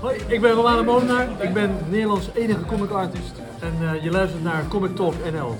Hoi, 0.00 0.18
ik 0.26 0.40
ben 0.40 0.50
Romano 0.52 0.84
Molenaar. 0.84 1.42
Ik 1.42 1.52
ben 1.52 1.76
Nederlands 1.88 2.28
enige 2.34 2.64
comic 2.64 2.90
artist. 2.90 3.32
En 3.60 3.72
uh, 3.82 4.02
je 4.02 4.10
luistert 4.10 4.42
naar 4.42 4.68
Comic 4.68 4.96
Talk 4.96 5.14
NL. 5.32 5.58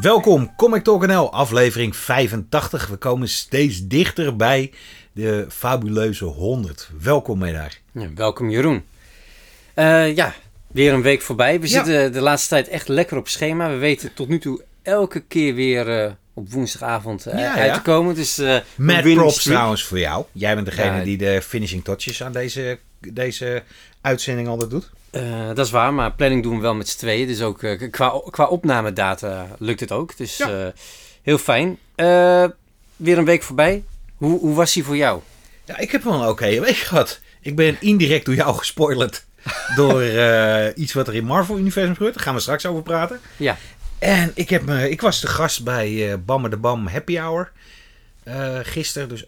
Welkom, 0.00 0.54
Comic 0.56 0.82
Talk 0.84 1.06
NL, 1.06 1.32
aflevering 1.32 1.96
85. 1.96 2.86
We 2.86 2.96
komen 2.96 3.28
steeds 3.28 3.86
dichter 3.86 4.36
bij 4.36 4.72
de 5.12 5.46
fabuleuze 5.48 6.24
100. 6.24 6.90
Welkom, 7.02 7.40
daar. 7.40 7.78
Ja, 7.92 8.08
welkom, 8.14 8.50
Jeroen. 8.50 8.84
Uh, 9.74 10.14
ja, 10.16 10.34
weer 10.66 10.92
een 10.92 11.02
week 11.02 11.22
voorbij. 11.22 11.60
We 11.60 11.68
Ja. 11.68 11.84
zitten 11.84 12.12
de 12.12 12.20
laatste 12.20 12.48
tijd 12.48 12.68
echt 12.68 12.88
lekker 12.88 13.16
op 13.16 13.28
schema. 13.28 13.68
We 13.70 13.76
weten 13.76 14.14
tot 14.14 14.28
nu 14.28 14.38
toe 14.38 14.62
elke 14.82 15.20
keer 15.20 15.54
weer 15.54 15.88
eh, 16.04 16.12
op 16.36 16.52
woensdagavond 16.52 17.26
eh, 17.26 17.38
Ja, 17.38 17.54
uit 17.54 17.74
te 17.74 17.82
komen. 17.82 18.14
Dus, 18.14 18.36
Mad 18.36 18.62
winning 18.76 19.16
props 19.18 19.42
trouwens 19.42 19.84
voor 19.84 19.98
jou. 19.98 20.24
Jij 20.32 20.54
bent 20.54 20.66
degene 20.66 20.96
Ja. 20.96 21.04
die 21.04 21.16
de 21.16 21.42
finishing 21.42 21.84
touches 21.84 22.22
aan 22.22 22.32
deze, 22.32 22.78
deze 23.12 23.62
uitzending 24.00 24.48
altijd 24.48 24.70
doet. 24.70 24.90
Eh, 25.10 25.46
dat 25.54 25.66
is 25.66 25.70
waar, 25.70 25.94
maar 25.94 26.12
planning 26.12 26.42
doen 26.42 26.56
we 26.56 26.60
wel 26.62 26.74
met 26.74 26.88
z'n 26.88 26.98
tweeën. 26.98 27.26
Dus 27.26 27.42
ook 27.42 27.62
eh, 27.62 27.90
qua, 27.90 28.20
qua 28.30 28.46
opnamedata 28.46 29.46
lukt 29.58 29.80
het 29.80 29.92
ook. 29.92 30.16
Dus 30.16 30.36
Ja. 30.36 30.72
heel 31.22 31.38
fijn. 31.38 31.78
Weer 32.96 33.18
een 33.18 33.24
week 33.24 33.42
voorbij. 33.42 33.84
Hoe, 34.16 34.38
hoe 34.40 34.54
was 34.54 34.72
die 34.72 34.84
voor 34.84 34.96
jou? 34.96 35.20
Ja, 35.64 35.78
ik 35.78 35.90
heb 35.90 36.02
wel 36.02 36.22
een 36.22 36.28
oké 36.28 36.60
week 36.60 36.76
gehad. 36.76 37.20
Ik 37.40 37.56
ben 37.56 37.76
indirect 37.80 38.24
door 38.26 38.34
jou 38.34 38.56
gespoilerd 38.56 39.24
door 39.76 40.02
iets 40.74 40.92
wat 40.92 41.08
er 41.08 41.14
in 41.14 41.24
Marvel-universum 41.24 41.92
gebeurt. 41.94 42.14
Daar 42.14 42.22
gaan 42.22 42.34
we 42.34 42.40
straks 42.40 42.66
over 42.66 42.82
praten. 42.82 43.20
Ja, 43.36 43.56
En 43.98 44.30
ik, 44.34 44.50
heb 44.50 44.62
me, 44.62 44.90
ik 44.90 45.00
was 45.00 45.20
de 45.20 45.26
gast 45.26 45.64
bij 45.64 46.12
eh 46.12 46.18
Bamme 46.24 46.48
de 46.48 46.56
Bam 46.56 46.86
Happy 46.86 47.16
Hour 47.18 47.52
eh 48.22 48.58
gisteren. 48.62 49.08
Dus 49.08 49.26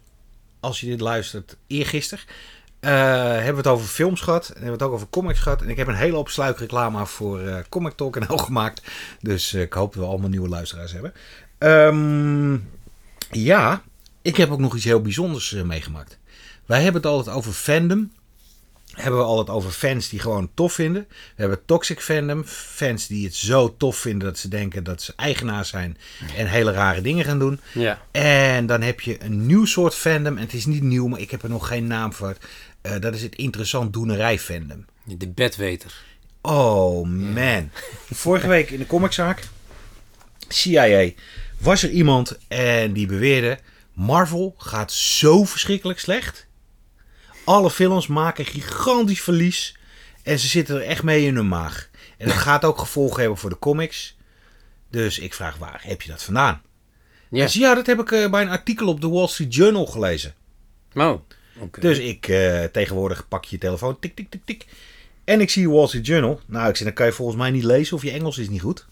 als 0.61 0.81
je 0.81 0.87
dit 0.87 1.01
luistert, 1.01 1.57
eergisteren. 1.67 2.25
eh 2.81 2.91
hebben 3.33 3.51
we 3.51 3.57
het 3.57 3.67
over 3.67 3.87
films 3.87 4.21
gehad. 4.21 4.47
En 4.49 4.53
hebben 4.53 4.67
we 4.67 4.73
het 4.73 4.83
ook 4.83 4.92
over 4.92 5.09
comics 5.11 5.41
gehad. 5.41 5.62
En 5.62 5.69
ik 5.69 5.77
heb 5.77 5.87
een 5.87 5.95
hele 5.95 6.17
hoop 6.17 6.29
sluikreclame 6.29 7.07
voor 7.07 7.41
eh 7.41 7.59
Comic 7.69 7.92
Talk 7.92 8.17
en 8.17 8.27
al 8.37 8.39
gemaakt. 8.39 8.83
Dus 9.20 9.55
ik 9.55 9.73
hoop 9.73 9.95
dat 9.95 10.03
we 10.03 10.09
allemaal 10.09 10.29
nieuwe 10.29 10.48
luisteraars 10.48 10.92
hebben. 10.92 11.12
Ehm, 11.59 12.57
ja, 13.31 13.83
ik 14.23 14.37
heb 14.37 14.51
ook 14.51 14.59
nog 14.59 14.77
iets 14.77 14.85
heel 14.85 15.03
bijzonders 15.03 15.51
meegemaakt. 15.53 16.19
Wij 16.67 16.83
hebben 16.83 17.03
het 17.03 17.11
altijd 17.11 17.37
over 17.37 17.53
fandom 17.53 18.12
hebben 18.99 19.21
we 19.21 19.27
altijd 19.27 19.57
over 19.57 19.71
fans 19.71 20.09
die 20.09 20.21
gewoon 20.21 20.51
tof 20.55 20.73
vinden. 20.73 21.07
We 21.09 21.15
hebben 21.41 21.65
toxic 21.65 22.01
fandom. 22.01 22.45
Fans 22.47 23.07
die 23.07 23.25
het 23.25 23.35
zo 23.35 23.77
tof 23.77 23.97
vinden 23.97 24.29
dat 24.29 24.39
ze 24.39 24.49
denken 24.49 24.85
dat 24.85 25.03
ze 25.03 25.13
eigenaar 25.17 25.65
zijn 25.65 25.97
en 26.37 26.47
hele 26.47 26.73
rare 26.73 27.01
dingen 27.01 27.25
gaan 27.25 27.39
doen. 27.39 27.61
ja. 27.73 28.03
En 28.11 28.67
dan 28.67 28.83
heb 28.83 29.01
je 29.01 29.23
een 29.23 29.47
nieuw 29.47 29.65
soort 29.65 29.95
fandom. 29.95 30.37
En 30.37 30.43
het 30.43 30.53
is 30.53 30.67
niet 30.67 30.83
nieuw, 30.83 31.07
maar 31.07 31.21
ik 31.21 31.31
heb 31.31 31.43
er 31.43 31.49
nog 31.49 31.67
geen 31.67 31.87
naam 31.87 32.13
voor. 32.13 32.37
Eh, 32.81 33.01
dat 33.01 33.15
is 33.15 33.23
het 33.23 33.35
interessant 33.35 33.93
doenerij 33.93 34.39
fandom. 34.39 34.85
de 35.05 35.29
bedweter. 35.29 35.95
Oh 36.41 37.07
man. 37.09 37.71
Vorige 38.13 38.49
week 38.49 38.71
in 38.71 38.79
de 38.79 38.87
comiczaak, 38.87 39.49
CIA, 40.49 41.11
was 41.59 41.83
er 41.83 41.91
iemand 41.91 42.39
en 42.49 42.93
die 42.93 43.07
beweerde: 43.07 43.59
Marvel 43.93 44.55
gaat 44.59 44.93
zo 44.93 45.45
verschrikkelijk 45.45 45.99
slecht. 45.99 46.47
Alle 47.49 47.71
films 47.71 48.07
maken 48.07 48.45
gigantisch 48.45 49.21
verlies 49.21 49.77
en 50.23 50.39
ze 50.39 50.47
zitten 50.47 50.77
er 50.77 50.83
echt 50.83 51.03
mee 51.03 51.27
in 51.27 51.35
hun 51.35 51.49
maag. 51.49 51.89
En 52.17 52.27
dat 52.29 52.37
gaat 52.37 52.65
ook 52.65 52.79
gevolgen 52.79 53.21
hebben 53.21 53.39
voor 53.39 53.51
de 53.51 53.59
comics. 53.59 54.17
Dus 54.91 55.19
ik 55.19 55.35
vraag: 55.35 55.57
waar 55.57 55.81
heb 55.83 56.03
je 56.03 56.11
dat 56.11 56.23
vandaan? 56.23 56.63
Ja. 57.31 57.47
Zei, 57.47 57.65
ja, 57.65 57.75
dat 57.75 57.87
heb 57.87 58.01
ik 58.01 58.13
eh, 58.13 58.31
bij 58.31 58.43
een 58.43 58.49
artikel 58.49 58.89
op 58.89 59.01
de 59.01 59.09
Wall 59.09 59.27
Street 59.27 59.55
Journal 59.55 59.87
gelezen. 59.87 60.35
Oh. 60.95 61.21
Dus 61.81 61.99
ik 61.99 62.29
eh, 62.29 62.65
tegenwoordig 62.65 63.29
pak 63.29 63.45
je 63.45 63.57
je 63.57 63.61
telefoon, 63.61 63.99
tik, 63.99 64.17
tik, 64.17 64.31
tik, 64.31 64.43
tik. 64.45 64.67
En 65.25 65.41
ik 65.41 65.51
zie 65.51 65.71
Wall 65.71 65.87
Street 65.87 66.07
Journal. 66.07 66.41
Nou, 66.47 66.69
ik 66.69 66.77
zeg, 66.77 66.87
dan 66.87 66.97
kan 66.97 67.07
je 67.07 67.13
volgens 67.13 67.39
mij 67.39 67.51
niet 67.51 67.65
lezen 67.65 67.97
of 67.97 68.03
je 68.03 68.11
Engels 68.11 68.39
is 68.39 68.49
niet 68.49 68.63
goed. 68.63 68.87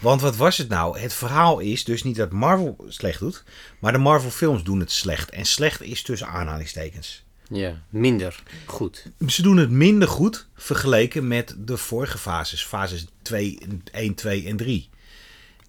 Want 0.00 0.20
wat 0.20 0.36
was 0.36 0.58
het 0.58 0.68
nou? 0.68 0.98
Het 0.98 1.14
verhaal 1.14 1.58
is 1.58 1.84
dus 1.84 2.02
niet 2.02 2.16
dat 2.16 2.32
Marvel 2.32 2.84
slecht 2.88 3.18
doet, 3.18 3.44
maar 3.78 3.92
de 3.92 3.98
Marvel 3.98 4.30
films 4.30 4.62
doen 4.62 4.80
het 4.80 4.92
slecht. 4.92 5.30
En 5.30 5.44
slecht 5.44 5.82
is 5.82 6.02
tussen 6.02 6.28
aanhalingstekens. 6.28 7.23
Ja, 7.48 7.82
minder. 7.88 8.42
Goed. 8.66 9.06
Ze 9.26 9.42
doen 9.42 9.56
het 9.56 9.70
minder 9.70 10.08
goed 10.08 10.46
vergeleken 10.54 11.28
met 11.28 11.54
de 11.58 11.76
vorige 11.76 12.18
fases. 12.18 12.64
Fases 12.64 13.06
2, 13.22 13.58
1, 13.92 14.14
2 14.14 14.46
en 14.46 14.56
3. 14.56 14.88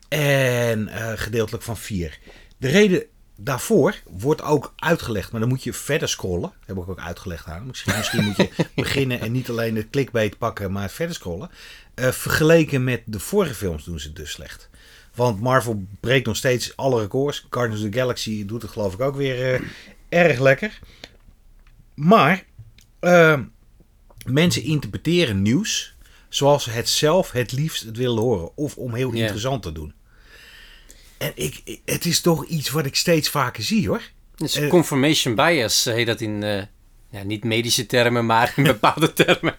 En 0.07 0.87
eh, 0.87 1.11
gedeeltelijk 1.15 1.63
van 1.63 1.77
4. 1.77 2.19
De 2.57 2.67
reden 2.67 3.03
daarvoor 3.35 3.95
wordt 4.09 4.41
ook 4.41 4.73
uitgelegd. 4.75 5.31
Maar 5.31 5.39
dan 5.39 5.49
moet 5.49 5.63
je 5.63 5.73
verder 5.73 6.09
scrollen. 6.09 6.41
Dat 6.65 6.75
heb 6.75 6.77
ik 6.77 6.89
ook 6.89 6.99
uitgelegd 6.99 7.47
aan. 7.47 7.67
Misschien, 7.67 7.97
misschien 7.97 8.23
moet 8.23 8.37
je 8.37 8.49
beginnen 8.75 9.19
en 9.19 9.31
niet 9.31 9.49
alleen 9.49 9.75
het 9.75 9.89
clickbait 9.89 10.37
pakken, 10.37 10.71
maar 10.71 10.89
verder 10.89 11.15
scrollen. 11.15 11.49
Eh, 11.93 12.11
vergeleken 12.11 12.83
met 12.83 13.01
de 13.05 13.19
vorige 13.19 13.53
films 13.53 13.83
doen 13.83 13.99
ze 13.99 14.07
het 14.07 14.15
dus 14.15 14.31
slecht. 14.31 14.69
Want 15.15 15.41
Marvel 15.41 15.85
breekt 15.99 16.25
nog 16.25 16.35
steeds 16.35 16.77
alle 16.77 17.01
records. 17.01 17.47
Guardians 17.49 17.83
of 17.83 17.89
the 17.91 17.97
Galaxy 17.97 18.45
doet 18.45 18.61
het 18.61 18.71
geloof 18.71 18.93
ik 18.93 19.01
ook 19.01 19.15
weer 19.15 19.53
eh, 19.53 19.61
erg 20.09 20.39
lekker. 20.39 20.79
Maar 21.95 22.43
eh, 22.99 23.39
mensen 24.25 24.63
interpreteren 24.63 25.41
nieuws 25.41 25.95
zoals 26.29 26.63
ze 26.63 26.69
het 26.69 26.89
zelf 26.89 27.31
het 27.31 27.51
liefst 27.51 27.83
het 27.83 27.97
willen 27.97 28.21
horen. 28.23 28.57
Of 28.57 28.77
om 28.77 28.93
heel 28.95 29.11
interessant 29.11 29.63
te 29.63 29.71
doen. 29.71 29.93
En 31.17 31.31
ik, 31.35 31.79
het 31.85 32.05
is 32.05 32.21
toch 32.21 32.45
iets 32.45 32.69
wat 32.69 32.85
ik 32.85 32.95
steeds 32.95 33.29
vaker 33.29 33.63
zie 33.63 33.87
hoor. 33.87 34.01
Dus 34.35 34.55
Eh, 34.55 34.69
confirmation 34.69 35.35
bias 35.35 35.83
heet 35.85 36.07
dat 36.07 36.21
in, 36.21 36.43
eh, 36.43 36.63
ja, 37.09 37.23
niet 37.23 37.43
medische 37.43 37.85
termen, 37.85 38.25
maar 38.25 38.53
in 38.55 38.63
bepaalde 38.75 39.13
termen. 39.13 39.55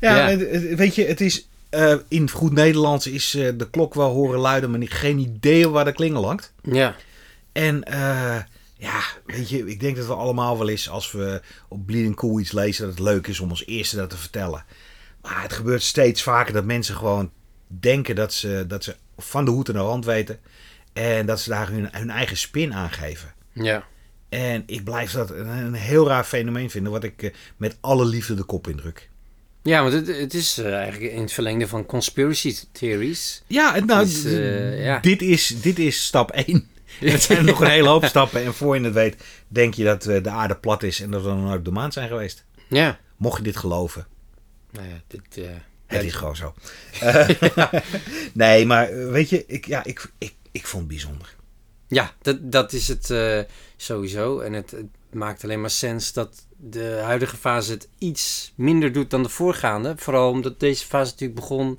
Ja, 0.00 0.36
weet 0.76 0.94
je, 0.94 1.04
het 1.04 1.20
is 1.20 1.48
eh, 1.70 1.94
in 2.08 2.30
goed 2.30 2.52
Nederlands 2.52 3.06
is 3.06 3.34
eh, 3.34 3.48
de 3.56 3.70
klok 3.70 3.94
wel 3.94 4.10
horen 4.12 4.38
luiden, 4.40 4.70
maar 4.70 4.78
niet- 4.78 4.92
geen 4.92 5.18
idee 5.18 5.68
waar 5.68 5.84
de 5.84 5.92
klingel 5.92 6.26
hangt. 6.26 6.52
Ja, 6.62 6.96
En 7.52 7.84
eh, 7.84 8.36
ja, 8.78 9.02
weet 9.26 9.48
je, 9.48 9.66
ik 9.66 9.80
denk 9.80 9.96
dat 9.96 10.06
we 10.06 10.14
allemaal 10.14 10.58
wel 10.58 10.68
eens 10.68 10.88
als 10.88 11.12
we 11.12 11.40
op 11.68 11.86
Bleeding 11.86 12.14
Cool 12.14 12.40
iets 12.40 12.52
lezen, 12.52 12.86
dat 12.86 12.98
het 12.98 13.04
leuk 13.04 13.26
is 13.26 13.40
om 13.40 13.50
als 13.50 13.66
eerste 13.66 13.96
dat 13.96 14.10
te 14.10 14.16
vertellen. 14.16 14.64
Maar 15.22 15.42
het 15.42 15.52
gebeurt 15.52 15.82
steeds 15.82 16.22
vaker 16.22 16.52
dat 16.52 16.64
mensen 16.64 16.94
gewoon 16.94 17.30
denken 17.66 18.14
dat 18.14 18.32
ze, 18.32 18.64
dat 18.68 18.84
ze 18.84 18.96
van 19.16 19.44
de 19.44 19.50
hoed 19.50 19.68
en 19.68 19.74
de 19.74 19.80
rand 19.80 20.04
weten. 20.04 20.38
En 20.92 21.26
dat 21.26 21.40
ze 21.40 21.50
daar 21.50 21.70
hun, 21.70 21.88
hun 21.92 22.10
eigen 22.10 22.36
spin 22.36 22.74
aan 22.74 22.90
geven. 22.90 23.34
ja. 23.52 23.84
En 24.28 24.62
ik 24.66 24.84
blijf 24.84 25.12
dat 25.12 25.30
een, 25.30 25.48
een 25.48 25.74
heel 25.74 26.08
raar 26.08 26.24
fenomeen 26.24 26.70
vinden, 26.70 26.92
wat 26.92 27.04
ik 27.04 27.22
eh, 27.22 27.30
met 27.56 27.76
alle 27.80 28.04
liefde 28.04 28.34
de 28.34 28.42
kop 28.42 28.68
indruk. 28.68 29.08
Ja, 29.62 29.82
want 29.82 29.94
het, 29.94 30.06
het 30.06 30.34
is 30.34 30.58
eh, 30.58 30.74
eigenlijk 30.74 31.12
in 31.12 31.20
het 31.20 31.32
verlengde 31.32 31.68
van 31.68 31.86
conspiracy 31.86 32.54
theories. 32.72 33.42
Ja, 33.46 33.78
nou, 33.78 34.08
eh, 34.24 34.84
ja. 34.84 34.98
Dit, 34.98 35.22
is, 35.22 35.60
dit 35.60 35.78
is 35.78 36.04
stap 36.04 36.30
1. 36.30 36.68
Het 36.98 37.22
zijn 37.28 37.44
nog 37.44 37.60
een 37.60 37.70
hele 37.70 37.88
hoop 37.88 38.04
stappen. 38.04 38.44
En 38.44 38.54
voor 38.54 38.76
je 38.76 38.84
het 38.84 38.94
weet, 38.94 39.24
denk 39.48 39.74
je 39.74 39.84
dat 39.84 40.06
eh, 40.06 40.22
de 40.22 40.30
aarde 40.30 40.56
plat 40.56 40.82
is 40.82 41.00
en 41.00 41.10
dat 41.10 41.22
we 41.22 41.32
nooit 41.32 41.58
op 41.58 41.64
de 41.64 41.70
maan 41.70 41.92
zijn 41.92 42.08
geweest. 42.08 42.44
Ja. 42.68 42.98
Mocht 43.16 43.36
je 43.36 43.42
dit 43.42 43.56
geloven, 43.56 44.06
Nou 44.70 44.88
ja, 44.88 45.00
dit, 45.06 45.44
eh, 45.44 45.50
het 45.86 46.04
is 46.04 46.14
gewoon 46.14 46.36
zo. 46.36 46.54
Eh, 47.00 47.28
nee, 48.32 48.66
maar 48.66 49.10
weet 49.10 49.28
je, 49.30 49.46
ik, 49.46 49.66
ja, 49.66 49.84
ik, 49.84 50.12
ik, 50.18 50.34
ik 50.52 50.66
vond 50.66 50.82
het 50.82 50.92
bijzonder. 50.92 51.36
Ja, 51.88 52.14
dat, 52.22 52.52
dat 52.52 52.72
is 52.72 52.88
het 52.88 53.14
sowieso. 53.76 54.40
En 54.40 54.52
het, 54.52 54.70
het 54.70 54.86
maakt 55.12 55.44
alleen 55.44 55.60
maar 55.60 55.70
sens 55.70 56.12
dat 56.12 56.46
de 56.56 57.00
huidige 57.02 57.36
fase 57.36 57.72
het 57.72 57.88
iets 57.98 58.52
minder 58.54 58.92
doet 58.92 59.10
dan 59.10 59.22
de 59.22 59.28
voorgaande. 59.28 59.94
Vooral 59.96 60.30
omdat 60.30 60.60
deze 60.60 60.86
fase 60.86 61.10
natuurlijk 61.10 61.40
begon 61.40 61.78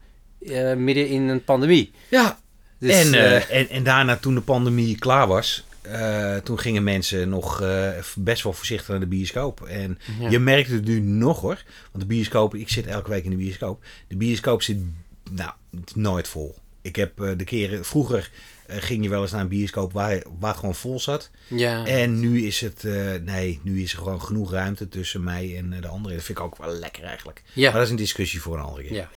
midden 0.78 1.08
in 1.08 1.28
een 1.28 1.44
pandemie. 1.44 1.92
Ja, 2.10 2.40
Dus, 2.80 3.06
en, 3.06 3.14
eh, 3.14 3.36
eh, 3.36 3.60
en, 3.60 3.70
en 3.70 3.84
daarna, 3.84 4.18
toen 4.18 4.34
de 4.36 4.42
pandemie 4.42 4.98
klaar 4.98 5.28
was, 5.28 5.64
eh, 5.82 6.36
toen 6.38 6.60
gingen 6.60 6.84
mensen 6.84 7.30
nog 7.30 7.64
best 8.16 8.44
wel 8.44 8.54
voorzichtig 8.54 8.88
naar 8.88 9.00
de 9.00 9.06
bioscoop. 9.08 9.62
En 9.62 10.00
Ja. 10.20 10.30
je 10.30 10.40
merkt 10.40 10.70
het 10.70 10.86
nu 10.86 11.00
nog 11.00 11.42
hoor. 11.42 11.64
Want 11.92 12.00
de 12.04 12.06
bioscoop, 12.16 12.56
ik 12.56 12.70
zit 12.70 12.88
elke 12.88 13.10
week 13.10 13.24
in 13.24 13.30
de 13.30 13.36
bioscoop. 13.36 13.84
De 14.08 14.16
bioscoop 14.16 14.62
zit 14.62 14.78
nou, 15.32 15.52
nooit 15.96 16.28
vol. 16.28 16.56
Ik 16.82 16.96
heb 16.96 17.12
de 17.38 17.44
keren, 17.44 17.86
vroeger 17.86 18.30
ging 18.68 19.04
je 19.04 19.10
wel 19.10 19.22
eens 19.22 19.32
naar 19.32 19.42
een 19.42 19.48
bioscoop 19.48 19.94
waar, 19.94 20.22
waar 20.40 20.50
het 20.50 20.60
gewoon 20.60 20.76
vol 20.76 21.00
zat. 21.00 21.30
ja. 21.48 21.86
En 21.86 22.20
nu 22.20 22.46
is 22.46 22.62
het, 22.62 22.84
nee, 23.26 23.60
nu 23.64 23.82
is 23.82 23.92
er 23.94 23.98
gewoon 23.98 24.22
genoeg 24.22 24.52
ruimte 24.52 24.88
tussen 24.90 25.24
mij 25.24 25.58
en 25.58 25.70
de 25.82 25.88
anderen. 25.88 26.18
Dat 26.18 26.26
vind 26.26 26.38
ik 26.38 26.44
ook 26.44 26.58
wel 26.58 26.74
lekker 26.74 27.04
eigenlijk. 27.04 27.44
Ja. 27.54 27.64
Maar 27.64 27.74
dat 27.78 27.84
is 27.84 27.90
een 27.90 27.96
discussie 27.96 28.42
voor 28.42 28.58
een 28.58 28.64
andere 28.64 28.84
keer. 28.88 28.96
ja. 28.96 29.10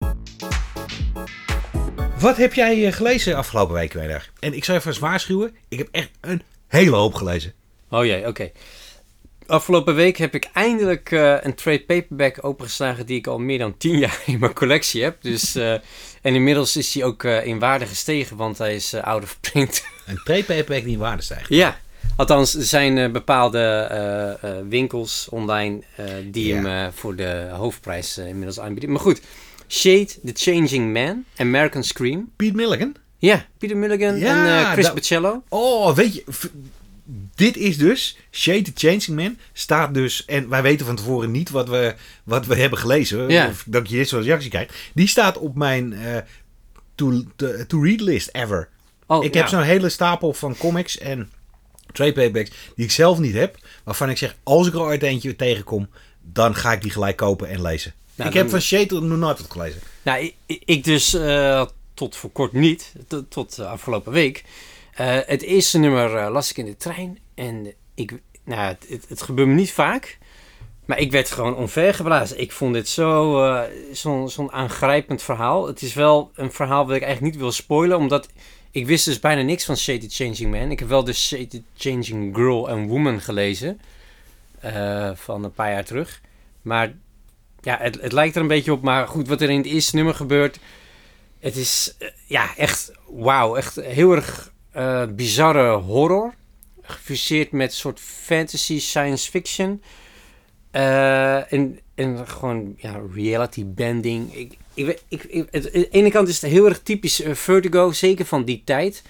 Wat 2.22 2.38
heb 2.38 2.54
jij 2.54 2.86
eh, 2.86 2.94
gelezen 2.94 3.36
afgelopen 3.36 3.74
week, 3.76 3.94
Weidag? 3.94 4.26
En 4.40 4.54
ik 4.54 4.64
zou 4.64 4.78
even 4.78 5.00
waarschuwen, 5.00 5.56
ik 5.70 5.78
heb 5.78 5.88
echt 5.92 6.10
een 6.22 6.42
hele 6.68 6.96
hoop 6.96 7.14
gelezen. 7.14 7.54
Oh 7.90 8.06
jee, 8.06 8.28
oké. 8.28 8.52
Afgelopen 9.48 9.96
week 9.96 10.18
heb 10.18 10.36
ik 10.36 10.50
eindelijk 10.54 11.12
eh, 11.12 11.36
een 11.42 11.56
trade 11.56 11.82
paperback 11.84 12.38
opengeslagen 12.44 13.06
die 13.06 13.18
ik 13.18 13.28
al 13.28 13.40
meer 13.40 13.58
dan 13.58 13.78
10 13.78 13.98
jaar 14.06 14.22
in 14.26 14.40
mijn 14.40 14.54
collectie 14.54 15.04
heb. 15.04 15.22
Dus, 15.22 15.56
eh, 15.56 15.72
en 16.22 16.36
inmiddels 16.36 16.76
is 16.78 16.94
hij 16.94 17.04
ook 17.04 17.24
in 17.24 17.60
waarde 17.60 17.86
gestegen, 17.86 18.38
want 18.38 18.58
hij 18.58 18.76
is 18.76 18.94
out 18.94 19.24
of 19.24 19.38
print. 19.40 19.84
Een 20.06 20.22
trade 20.24 20.44
paperback 20.44 20.84
die 20.84 20.94
in 20.94 21.00
waarde 21.00 21.22
stijgt. 21.24 21.50
ja, 21.50 21.80
Althans, 22.16 22.56
er 22.56 22.64
zijn 22.64 23.12
bepaalde 23.12 24.38
winkels 24.70 25.28
online 25.30 25.82
die 26.32 26.48
Ja. 26.48 26.62
hem 26.64 26.92
voor 26.94 27.16
de 27.16 27.50
hoofdprijs 27.52 28.18
inmiddels 28.18 28.60
aanbieden. 28.60 28.92
Maar 28.92 29.00
goed, 29.00 29.22
Shade, 29.72 30.08
The 30.26 30.32
Changing 30.34 30.94
Man, 30.94 31.26
American 31.38 31.84
Scream. 31.84 32.32
Piet 32.36 32.54
Milligan. 32.54 32.96
Ja, 33.22 33.46
Peter 33.58 33.78
Mulligan 33.78 34.20
Ja, 34.20 34.46
en 34.46 34.66
eh, 34.66 34.72
Chris 34.72 35.10
dat-. 35.10 35.42
Oh, 35.50 35.96
weet 35.96 36.14
je, 36.14 36.24
dit 37.36 37.58
is 37.58 37.78
dus, 37.78 38.18
Shade 38.32 38.62
the 38.62 38.72
Changing 38.76 39.08
Man, 39.08 39.38
staat 39.54 39.94
dus, 39.94 40.26
en 40.26 40.50
wij 40.50 40.62
weten 40.62 40.86
van 40.86 40.96
tevoren 40.96 41.32
niet 41.32 41.50
wat 41.50 41.70
we, 41.70 41.96
wat 42.24 42.46
we 42.46 42.56
hebben 42.56 42.80
gelezen, 42.80 43.30
Ja. 43.30 43.48
of 43.48 43.64
dat 43.68 43.90
je 43.90 43.96
dit 43.96 44.08
soort 44.08 44.26
reactie 44.26 44.50
krijgt. 44.50 44.74
Die 44.94 45.08
staat 45.08 45.38
op 45.38 45.56
mijn 45.56 45.94
eh, 45.94 46.18
to, 46.96 47.24
to, 47.36 47.66
to 47.66 47.82
read 47.82 48.02
list 48.02 48.30
ever. 48.32 48.70
Oh, 49.08 49.24
ik 49.24 49.34
heb 49.34 49.48
zo'n 49.48 49.62
hele 49.62 49.90
stapel 49.90 50.34
van 50.34 50.58
comics 50.58 50.98
en 50.98 51.32
trade 51.92 52.14
paperbacks 52.14 52.52
die 52.76 52.86
ik 52.86 52.92
zelf 52.92 53.20
niet 53.20 53.34
heb, 53.34 53.58
waarvan 53.84 54.10
ik 54.10 54.18
zeg, 54.18 54.36
als 54.44 54.68
ik 54.68 54.74
er 54.74 54.80
ooit 54.82 55.04
eentje 55.04 55.36
tegenkom, 55.36 55.90
dan 56.22 56.56
ga 56.56 56.72
ik 56.72 56.82
die 56.82 56.92
gelijk 56.92 57.16
kopen 57.18 57.50
en 57.50 57.62
lezen. 57.62 57.94
Nou, 58.16 58.30
ik 58.30 58.36
heb 58.36 58.50
van 58.50 58.62
Shade 58.62 59.02
nog 59.02 59.18
nooit 59.18 59.40
wat 59.42 59.52
gelezen. 59.52 59.82
Nou, 60.02 60.32
ik- 60.46 60.84
dus 60.84 61.14
eh, 61.14 61.66
tot 61.94 62.16
voor 62.16 62.30
kort 62.32 62.52
niet, 62.54 62.94
tot, 63.08 63.32
tot 63.32 63.60
afgelopen 63.60 64.12
week. 64.12 64.44
Eh, 64.94 65.18
het 65.26 65.42
eerste 65.42 65.78
nummer 65.78 66.16
eh, 66.18 66.32
las 66.32 66.50
ik 66.50 66.58
in 66.58 66.66
de 66.66 66.78
trein 66.78 67.20
en 67.36 67.74
ik, 67.96 68.14
nou, 68.44 68.62
het, 68.62 68.86
het, 68.90 69.06
het 69.10 69.22
gebeurt 69.22 69.48
me 69.48 69.54
niet 69.54 69.72
vaak. 69.72 70.18
Maar 70.86 71.00
ik 71.00 71.12
werd 71.12 71.32
gewoon 71.32 71.56
onvergeblazen. 71.56 72.40
Ik 72.40 72.52
vond 72.52 72.74
dit 72.74 72.90
zo, 72.90 73.44
eh, 73.46 73.62
zo'n 73.92 74.30
zo'n 74.30 74.52
aangrijpend 74.52 75.22
verhaal. 75.22 75.68
Het 75.68 75.82
is 75.82 75.94
wel 75.94 76.32
een 76.36 76.52
verhaal 76.52 76.86
wat 76.88 76.96
ik 76.96 77.02
eigenlijk 77.02 77.34
niet 77.34 77.42
wil 77.44 77.52
spoilen, 77.52 77.98
omdat 77.98 78.28
ik 78.72 78.86
wist 78.86 79.06
dus 79.06 79.20
bijna 79.20 79.42
niks 79.42 79.66
van 79.66 79.78
Shade 79.78 80.10
Changing 80.10 80.52
Man. 80.52 80.72
Ik 80.72 80.80
heb 80.80 80.88
wel 80.88 81.04
de 81.04 81.14
Shade 81.14 81.62
Changing 81.78 82.36
Girl 82.36 82.70
and 82.70 82.90
Woman 82.90 83.22
gelezen 83.22 83.82
van 85.14 85.44
een 85.44 85.54
paar 85.54 85.72
jaar 85.72 85.86
terug. 85.86 86.22
Maar 86.62 86.94
ja, 87.62 87.78
het, 87.80 88.02
het 88.02 88.12
lijkt 88.12 88.36
er 88.36 88.42
een 88.42 88.48
beetje 88.48 88.72
op. 88.72 88.82
Maar 88.82 89.08
goed, 89.08 89.28
wat 89.28 89.42
er 89.42 89.50
in 89.50 89.58
het 89.58 89.66
eerste 89.66 89.96
nummer 89.96 90.14
gebeurt. 90.14 90.60
Het 91.40 91.56
is 91.56 91.96
eh, 91.98 92.08
ja, 92.26 92.56
echt 92.56 92.92
wauw. 93.08 93.56
Echt 93.56 93.76
heel 93.76 94.12
erg 94.16 94.52
eh, 94.72 95.06
bizarre 95.16 95.72
horror. 95.72 96.34
Gefuseerd 96.82 97.52
met 97.52 97.74
soort 97.74 98.00
fantasy, 98.00 98.80
science 98.80 99.30
fiction. 99.30 99.82
Eh, 100.72 101.54
en, 101.54 101.80
en 101.96 102.28
gewoon 102.28 102.74
ja, 102.78 103.02
reality 103.14 103.66
bending. 103.66 104.36
Ik, 104.36 104.58
ik, 104.74 105.02
ik, 105.08 105.24
ik, 105.24 105.56
aan 105.56 105.62
de 105.62 105.90
ene 105.90 106.12
kant 106.12 106.28
is 106.28 106.42
het 106.42 106.52
heel 106.52 106.66
erg 106.66 106.82
typisch 106.82 107.22
Vertigo, 107.32 107.92
zeker 107.92 108.26
van 108.26 108.44
die 108.44 108.62
tijd. 108.66 109.04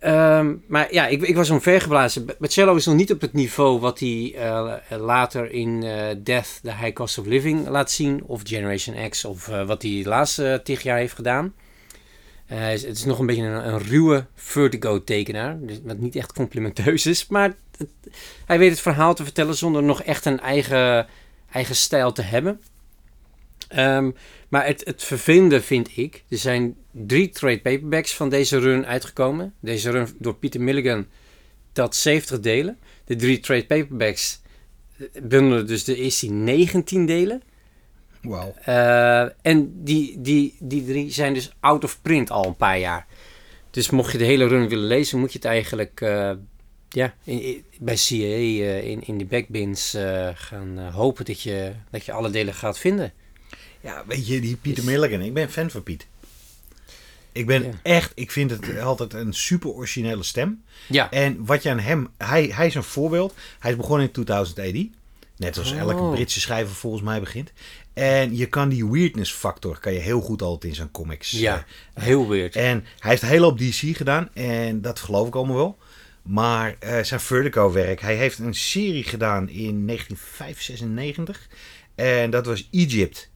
Ehm, 0.00 0.54
maar 0.66 0.92
ja, 0.92 1.06
ik, 1.06 1.22
ik 1.22 1.36
was 1.36 1.50
onvergeblazen. 1.50 2.26
Bacello 2.38 2.74
is 2.74 2.86
nog 2.86 2.94
niet 2.94 3.12
op 3.12 3.20
het 3.20 3.32
niveau 3.32 3.80
wat 3.80 3.98
hij 3.98 4.34
eh, 4.36 4.74
later 4.98 5.50
in 5.50 5.82
eh, 5.82 6.16
Death, 6.18 6.60
The 6.62 6.74
High 6.74 6.92
Cost 6.92 7.18
of 7.18 7.26
Living 7.26 7.68
laat 7.68 7.90
zien. 7.90 8.22
Of 8.24 8.40
Generation 8.44 9.08
X, 9.08 9.24
of 9.24 9.48
eh, 9.48 9.66
wat 9.66 9.82
hij 9.82 10.00
de 10.02 10.08
laatste 10.08 10.60
tig 10.64 10.82
jaar 10.82 10.98
heeft 10.98 11.14
gedaan. 11.14 11.54
Eh, 12.50 12.58
het 12.66 12.84
is 12.84 13.04
nog 13.04 13.18
een 13.18 13.26
beetje 13.26 13.42
een, 13.42 13.78
ruwe 13.78 14.26
Vertigo-tekenaar. 14.34 15.58
Dus, 15.60 15.80
wat 15.84 15.98
niet 15.98 16.16
echt 16.16 16.32
complimenteus 16.32 17.06
is. 17.06 17.26
Maar 17.26 17.54
hij 18.46 18.58
weet 18.58 18.70
het 18.70 18.80
verhaal 18.80 19.14
te 19.14 19.24
vertellen 19.24 19.54
zonder 19.54 19.82
nog 19.82 20.02
echt 20.02 20.24
een 20.24 20.40
eigen, 20.40 21.06
eigen 21.52 21.74
stijl 21.74 22.12
te 22.12 22.22
hebben. 22.22 22.60
Ehm, 23.70 24.10
maar 24.48 24.66
het, 24.66 24.84
het 24.84 25.02
vervelende 25.04 25.60
vind 25.62 25.96
ik, 25.96 26.24
er 26.28 26.38
zijn 26.38 26.76
drie 26.90 27.28
trade 27.28 27.60
paperbacks 27.60 28.14
van 28.14 28.28
deze 28.28 28.58
run 28.58 28.86
uitgekomen. 28.86 29.54
Deze 29.60 29.90
run 29.90 30.08
door 30.18 30.34
Peter 30.34 30.60
Milligan 30.60 31.06
telt 31.72 31.94
70 31.96 32.40
delen. 32.40 32.78
De 33.04 33.16
drie 33.16 33.40
trade 33.40 33.66
paperbacks 33.66 34.40
eh, 34.98 35.06
bundelen 35.22 35.66
dus 35.66 35.84
de 35.84 35.96
eerste 35.96 36.30
19 36.30 37.06
delen. 37.06 37.42
Wauw. 38.22 38.54
Eh, 38.64 39.20
en 39.42 39.84
die, 39.84 40.20
die, 40.20 40.56
die 40.58 40.84
drie 40.84 41.10
zijn 41.12 41.34
dus 41.34 41.52
out 41.60 41.84
of 41.84 42.02
print 42.02 42.30
al 42.30 42.46
een 42.46 42.56
paar 42.56 42.78
jaar. 42.78 43.06
Dus 43.70 43.90
mocht 43.90 44.12
je 44.12 44.18
de 44.18 44.24
hele 44.24 44.46
run 44.46 44.68
willen 44.68 44.86
lezen, 44.86 45.18
moet 45.18 45.32
je 45.32 45.38
het 45.38 45.46
eigenlijk 45.46 46.00
eh, 46.00 46.32
ja, 46.88 47.14
in- 47.24 47.42
in- 47.42 47.64
bij 47.78 47.94
CA 47.94 48.14
eh, 48.14 48.84
in, 48.88 49.06
in 49.06 49.18
de 49.18 49.24
backbins 49.24 49.96
gaan 50.34 50.78
hopen 50.78 51.24
dat 51.24 51.40
je, 51.42 51.72
dat 51.90 52.04
je 52.04 52.12
alle 52.12 52.30
delen 52.30 52.54
gaat 52.54 52.78
vinden. 52.78 53.12
Ja, 53.80 54.04
weet 54.06 54.26
je, 54.26 54.40
die 54.40 54.56
Pieter 54.56 54.84
Milligan. 54.84 55.20
Ik 55.20 55.34
ben 55.34 55.50
fan 55.50 55.70
van 55.70 55.82
Piet. 55.82 56.06
Ik 57.32 57.46
ben 57.46 57.62
Ja. 57.62 57.70
echt, 57.82 58.12
ik 58.14 58.30
vind 58.30 58.50
het 58.50 58.78
altijd 58.80 59.14
een 59.14 59.34
super 59.34 59.70
originele 59.70 60.22
stem. 60.22 60.62
Ja, 60.88 61.10
En 61.10 61.44
wat 61.46 61.62
je 61.62 61.70
aan 61.70 61.78
hem, 61.78 62.08
hij, 62.18 62.44
hij 62.54 62.66
is 62.66 62.74
een 62.74 62.82
voorbeeld. 62.82 63.34
Hij 63.58 63.70
is 63.70 63.76
begonnen 63.76 64.06
in 64.06 64.12
2080. 64.12 64.86
Net 65.36 65.58
als 65.58 65.72
Oh. 65.72 65.78
elke 65.78 66.10
Britse 66.14 66.40
schrijver 66.40 66.74
volgens 66.74 67.02
mij 67.02 67.20
begint. 67.20 67.52
En 67.92 68.36
je 68.36 68.46
kan 68.46 68.68
die 68.68 68.86
weirdness 68.86 69.32
factor, 69.32 69.78
kan 69.80 69.92
je 69.92 69.98
heel 69.98 70.20
goed 70.20 70.42
altijd 70.42 70.64
in 70.72 70.74
zijn 70.76 70.90
comics. 70.90 71.30
ja 71.30 71.64
heel 71.94 72.28
weird. 72.28 72.56
eh, 72.56 72.70
En 72.70 72.84
hij 72.98 73.10
heeft 73.10 73.22
heel 73.22 73.44
op 73.46 73.58
DC 73.58 73.96
gedaan. 73.96 74.28
En 74.34 74.80
dat 74.80 75.00
geloof 75.00 75.26
ik 75.28 75.34
allemaal 75.34 75.56
wel. 75.56 75.78
Maar 76.22 76.76
eh, 76.78 77.02
zijn 77.02 77.20
Vertigo 77.20 77.72
werk, 77.72 78.00
hij 78.00 78.16
heeft 78.16 78.38
een 78.38 78.54
serie 78.54 79.04
gedaan 79.04 79.48
in 79.48 79.86
1996. 79.86 81.48
En 81.94 82.30
dat 82.30 82.46
was 82.46 82.68
Egypt. 82.70 83.29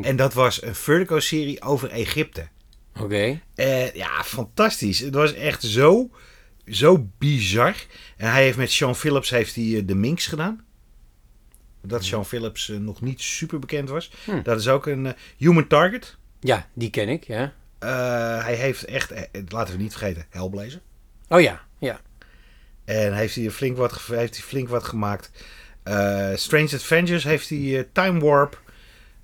En 0.00 0.16
dat 0.16 0.34
was 0.34 0.62
een 0.62 0.74
Vertigo-serie 0.74 1.62
over 1.62 1.90
Egypte. 1.90 2.48
Oké. 3.00 3.40
Eh, 3.54 3.94
ja, 3.94 4.24
fantastisch. 4.24 4.98
Het 4.98 5.14
was 5.14 5.34
echt 5.34 5.62
zo, 5.62 6.10
zo 6.66 7.08
bizar. 7.18 7.74
En 8.16 8.30
hij 8.30 8.42
heeft 8.42 8.56
met 8.56 8.70
Sean 8.70 8.96
Phillips 8.96 9.30
heeft 9.30 9.54
hij, 9.54 9.76
eh, 9.76 9.82
de 9.84 9.94
Minx 9.94 10.26
gedaan. 10.26 10.64
Dat 11.82 12.04
Sean 12.04 12.26
Phillips 12.26 12.68
eh, 12.68 12.76
nog 12.76 13.00
niet 13.00 13.20
super 13.20 13.58
bekend 13.58 13.88
was. 13.88 14.10
Hm. 14.24 14.42
Dat 14.42 14.60
is 14.60 14.68
ook 14.68 14.86
een 14.86 15.14
Human 15.36 15.66
Target. 15.66 16.16
Ja, 16.40 16.68
die 16.74 16.90
ken 16.90 17.08
ik, 17.08 17.24
ja. 17.24 17.52
Hij 18.42 18.54
heeft 18.54 18.84
echt, 18.84 19.12
laten 19.48 19.76
we 19.76 19.82
niet 19.82 19.92
vergeten, 19.92 20.26
Hellblazer. 20.30 20.80
Oh 21.28 21.40
ja, 21.40 21.64
ja. 21.78 22.00
En 22.84 23.14
heeft 23.14 23.34
hij 23.34 23.50
flink 23.50 23.76
wat, 23.76 24.02
heeft 24.02 24.36
hij 24.36 24.44
flink 24.44 24.68
wat 24.68 24.84
gemaakt. 24.84 25.30
Strange 26.34 26.70
Adventures 26.72 27.24
heeft 27.24 27.48
hij 27.48 27.88
Time 27.92 28.20
Warp. 28.20 28.61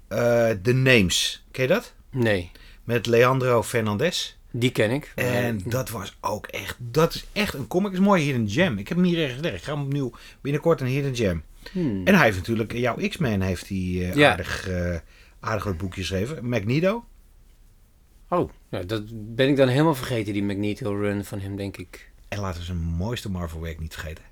Eh 0.08 0.50
The 0.62 0.72
Names. 0.72 1.44
Ken 1.50 1.62
je 1.62 1.68
dat? 1.68 1.94
Nee, 2.10 2.50
Met 2.84 3.06
Leandro 3.06 3.62
Fernandez. 3.62 4.34
die 4.50 4.70
ken 4.72 4.90
ik. 4.90 5.12
En 5.14 5.56
Eh, 5.64 5.70
dat 5.72 5.90
was 5.90 6.16
ook 6.20 6.46
echt, 6.46 6.76
dat 6.78 7.14
is 7.14 7.26
echt 7.32 7.54
een 7.54 7.66
comic, 7.66 7.92
is 7.92 7.98
een 7.98 8.04
mooie 8.04 8.22
hidden 8.24 8.50
gem. 8.50 8.78
Ik 8.78 8.88
heb 8.88 8.96
hem 8.96 9.06
hier 9.06 9.22
ergens 9.22 9.40
liggen. 9.40 9.58
Ik 9.60 9.66
ga 9.66 9.72
hem 9.74 9.82
opnieuw 9.84 10.12
binnenkort 10.40 10.80
een 10.80 10.86
hidden 10.86 11.16
gem. 11.16 11.42
hmm. 11.72 12.00
En 12.06 12.14
hij 12.14 12.24
heeft 12.24 12.36
natuurlijk, 12.36 12.72
jouw 12.72 13.08
X-Men 13.08 13.40
heeft 13.40 13.68
hij 13.68 13.76
eh, 13.78 14.14
Ja. 14.14 14.30
aardig, 14.30 14.68
eh, 14.68 14.96
aardig 15.40 15.64
wat 15.64 15.76
boekjes 15.76 16.08
geschreven. 16.08 16.48
Magneto. 16.48 17.04
Oh, 18.28 18.50
nou, 18.70 18.86
dat 18.86 19.02
ben 19.36 19.48
ik 19.48 19.56
dan 19.56 19.68
helemaal 19.68 19.94
vergeten, 19.94 20.32
die 20.32 20.42
Magneto 20.42 20.94
run 20.94 21.24
van 21.24 21.40
hem, 21.40 21.56
denk 21.56 21.76
ik. 21.76 22.10
En 22.28 22.38
laten 22.40 22.60
we 22.60 22.66
zijn 22.66 22.78
mooiste 22.78 23.30
Marvel 23.30 23.60
werk 23.60 23.80
niet 23.80 23.92
vergeten. 23.94 24.24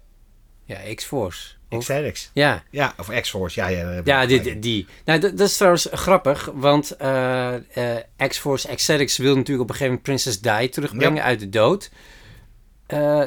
Ja, 0.64 0.94
X-Force. 0.94 1.54
X-Edix. 1.68 2.30
Ja, 2.32 2.62
Ja, 2.70 2.94
of 2.98 3.08
X-Force. 3.20 3.60
Ja, 3.60 3.68
ja, 3.68 4.00
ja 4.04 4.26
die, 4.26 4.58
die. 4.58 4.86
Nou, 5.04 5.20
dat, 5.20 5.38
dat 5.38 5.48
is 5.48 5.56
trouwens 5.56 5.88
grappig, 5.90 6.50
want 6.54 6.96
eh, 6.96 7.54
eh, 7.54 8.02
X-Force 8.28 8.74
Xerix 8.74 9.16
wil 9.16 9.36
natuurlijk 9.36 9.62
op 9.62 9.68
een 9.70 9.76
gegeven 9.76 9.86
moment 9.86 10.02
Princess 10.02 10.40
Di 10.40 10.68
terugbrengen 10.68 11.14
Ja. 11.16 11.22
uit 11.22 11.40
de 11.40 11.48
dood. 11.48 11.90
Eh, 12.86 13.22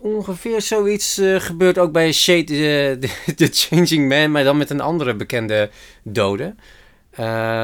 ongeveer 0.00 0.62
zoiets 0.62 1.20
gebeurt 1.36 1.78
ook 1.78 1.92
bij 1.92 2.12
Shade 2.12 2.98
the, 3.36 3.48
Changing 3.52 4.08
Man, 4.08 4.30
maar 4.30 4.44
dan 4.44 4.56
met 4.56 4.70
een 4.70 4.80
andere 4.80 5.14
bekende 5.14 5.70
dode. 6.02 6.54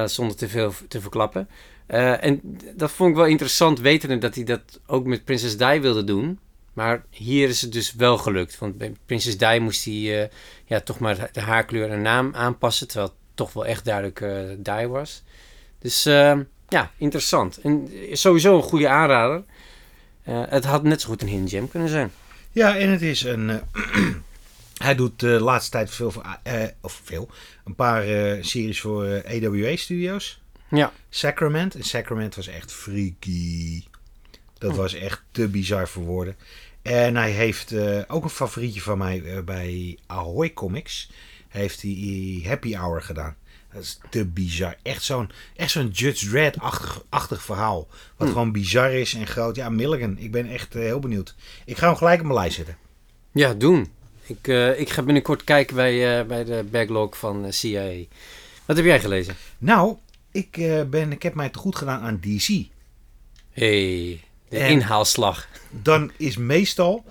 Zonder 0.05 0.37
te 0.37 0.49
veel 0.49 0.73
te 0.89 1.01
verklappen. 1.01 1.49
En 1.87 2.41
dat 2.77 2.91
vond 2.91 3.11
ik 3.11 3.17
wel 3.17 3.27
interessant, 3.27 3.81
wetende 3.81 4.19
dat 4.19 4.35
hij 4.35 4.45
dat 4.45 4.81
ook 4.87 5.07
met 5.07 5.25
Princess 5.25 5.57
Di 5.57 5.81
wilde 5.81 6.05
doen. 6.05 6.39
Maar 6.79 7.05
hier 7.11 7.49
is 7.49 7.61
het 7.61 7.73
dus 7.73 7.95
wel 7.95 8.19
gelukt. 8.19 8.59
Want 8.59 8.79
bij 8.79 8.93
Princess 9.07 9.37
Di 9.37 9.59
moest 9.61 9.85
hij 9.85 10.23
eh, 10.23 10.29
ja, 10.65 10.81
toch 10.81 10.99
maar 10.99 11.29
de 11.33 11.41
haarkleur 11.41 11.91
en 11.91 12.03
naam 12.03 12.35
aanpassen. 12.35 12.89
Terwijl 12.89 13.09
het 13.09 13.19
toch 13.35 13.53
wel 13.53 13.67
echt 13.67 13.85
duidelijk 13.85 14.21
eh 14.21 14.41
Di 14.59 14.87
was. 14.87 15.23
Dus 15.79 16.07
eh, 16.07 16.39
ja, 16.69 16.91
interessant. 16.97 17.61
En 17.61 17.89
sowieso 18.13 18.57
een 18.57 18.63
goede 18.63 18.89
aanrader. 18.89 19.45
Het 20.31 20.65
had 20.65 20.83
net 20.83 21.01
zo 21.01 21.09
goed 21.09 21.23
een 21.23 21.29
hidden 21.29 21.49
gem 21.49 21.69
kunnen 21.69 21.89
zijn. 21.89 22.13
Ja, 22.53 22.77
en 22.77 22.89
het 22.91 23.03
is 23.03 23.23
een. 23.23 23.61
hij 24.85 24.95
doet 24.95 25.21
de 25.21 25.41
laatste 25.41 25.71
tijd 25.71 25.91
veel 25.91 26.11
voor. 26.11 26.39
eh, 26.43 26.63
of 26.81 27.01
veel. 27.05 27.29
Een 27.65 27.75
paar 27.75 28.03
series 28.45 28.81
voor 28.81 29.23
AWA 29.27 29.77
Studios. 29.77 30.41
Ja. 30.71 30.93
Sacrament. 31.09 31.75
En 31.75 31.83
Sacrament 31.85 32.35
was 32.35 32.47
echt 32.47 32.73
freaky. 32.73 33.83
Dat 34.59 34.71
Oh. 34.71 34.77
was 34.77 34.95
echt 34.95 35.23
te 35.31 35.49
bizar 35.49 35.89
voor 35.89 36.03
woorden. 36.03 36.37
En 36.83 37.17
hij 37.17 37.31
heeft 37.31 37.73
eh, 37.73 38.01
ook 38.07 38.25
een 38.25 38.31
favorietje 38.31 38.81
van 38.81 38.99
mij 38.99 39.23
eh, 39.25 39.43
bij 39.43 39.99
Ahoy 40.07 40.53
Comics. 40.53 41.11
Heeft 41.49 41.83
hij 41.83 42.43
Happy 42.45 42.75
Hour 42.75 43.03
gedaan. 43.03 43.37
Dat 43.73 43.83
is 43.83 43.99
te 44.11 44.25
bizar. 44.27 44.77
Echt 44.83 45.03
zo'n 45.03 45.31
echt 45.57 45.71
zo'n 45.71 45.89
Judge 45.89 46.29
Dredd-achtig 46.29 47.03
achtig 47.09 47.43
verhaal. 47.43 47.87
Wat 48.17 48.29
Hm. 48.29 48.33
gewoon 48.33 48.53
bizar 48.53 48.93
is 48.93 49.15
en 49.15 49.27
groot. 49.27 49.57
Ja, 49.57 49.69
Milligan. 49.69 50.19
Ik 50.19 50.31
ben 50.31 50.51
echt 50.51 50.75
eh, 50.75 50.83
heel 50.83 50.99
benieuwd. 50.99 51.35
Ik 51.65 51.77
ga 51.79 51.87
hem 51.87 51.97
gelijk 51.97 52.21
op 52.21 52.27
mijn 52.27 52.39
lijst 52.39 52.57
zetten. 52.57 52.77
Ja, 53.33 53.55
doen. 53.55 53.89
Ik, 54.27 54.47
ik 54.77 54.91
ga 54.91 55.03
binnenkort 55.03 55.45
kijken 55.45 55.77
bij, 55.77 56.27
bij 56.27 56.45
de 56.45 56.65
backlog 56.71 57.19
van 57.19 57.53
CIA. 57.53 57.93
Wat 58.65 58.77
heb 58.77 58.85
jij 58.87 59.01
gelezen? 59.01 59.37
Nou, 59.59 59.97
ik, 60.33 60.51
ben, 60.91 61.13
ik 61.13 61.23
heb 61.23 61.35
mij 61.35 61.49
te 61.49 61.59
goed 61.59 61.77
gedaan 61.77 62.01
aan 62.01 62.21
DC. 62.21 62.49
hey, 63.51 64.21
de 64.49 64.59
En- 64.59 64.71
inhaalslag. 64.71 65.49
Dan 65.71 66.13
is 66.17 66.37
meestal 66.37 67.05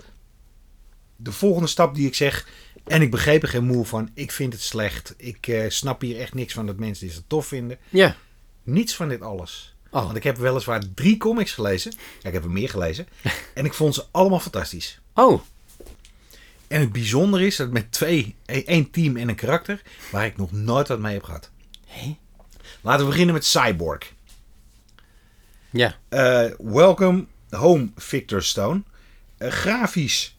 de 1.16 1.32
volgende 1.32 1.68
stap 1.68 1.96
die 1.96 2.08
ik 2.08 2.16
zeg. 2.16 2.48
En 2.86 3.02
ik 3.02 3.12
begreep 3.12 3.42
er 3.44 3.48
geen 3.50 3.66
moe 3.66 3.86
van. 3.86 4.10
Ik 4.14 4.32
vind 4.32 4.54
het 4.54 4.62
slecht. 4.62 5.14
Ik 5.18 5.48
eh, 5.48 5.70
snap 5.70 6.02
hier 6.02 6.20
echt 6.20 6.34
niks 6.34 6.54
van 6.54 6.66
dat 6.66 6.78
mensen 6.78 7.06
dit 7.08 7.16
zo 7.16 7.22
tof 7.28 7.48
vinden. 7.48 7.78
Ja. 7.90 8.16
Niets 8.64 8.96
van 8.96 9.10
dit 9.10 9.22
alles. 9.22 9.76
Oh, 9.92 10.04
Want 10.06 10.16
ik 10.16 10.24
heb 10.24 10.38
weliswaar 10.38 10.84
drie 10.96 11.18
comics 11.18 11.52
gelezen. 11.52 11.92
Ja, 12.22 12.28
ik 12.28 12.34
heb 12.34 12.44
er 12.44 12.50
meer 12.52 12.70
gelezen. 12.70 13.08
en 13.54 13.66
ik 13.66 13.74
vond 13.74 13.96
ze 13.96 14.06
allemaal 14.12 14.40
fantastisch. 14.40 15.00
oh. 15.14 15.42
En 16.68 16.80
het 16.80 16.92
bijzondere 16.92 17.46
is 17.46 17.56
dat 17.56 17.72
met 17.72 17.92
twee, 17.92 18.36
e- 18.46 18.62
één 18.66 18.92
team 18.92 19.18
en 19.18 19.30
een 19.30 19.36
karakter, 19.36 19.82
waar 20.12 20.26
ik 20.26 20.38
nog 20.38 20.52
nooit 20.52 20.88
wat 20.88 21.00
mee 21.00 21.14
heb 21.14 21.24
gehad. 21.24 21.50
Hé? 21.86 22.18
Laten 22.82 23.04
we 23.06 23.10
beginnen 23.12 23.34
met 23.34 23.46
Cyborg. 23.46 24.14
Ja. 25.70 25.96
Eh, 26.10 26.46
welcome 26.58 27.26
home, 27.50 27.90
Victor 27.96 28.44
Stone. 28.44 28.82
Eh, 29.38 29.50
grafisch 29.50 30.36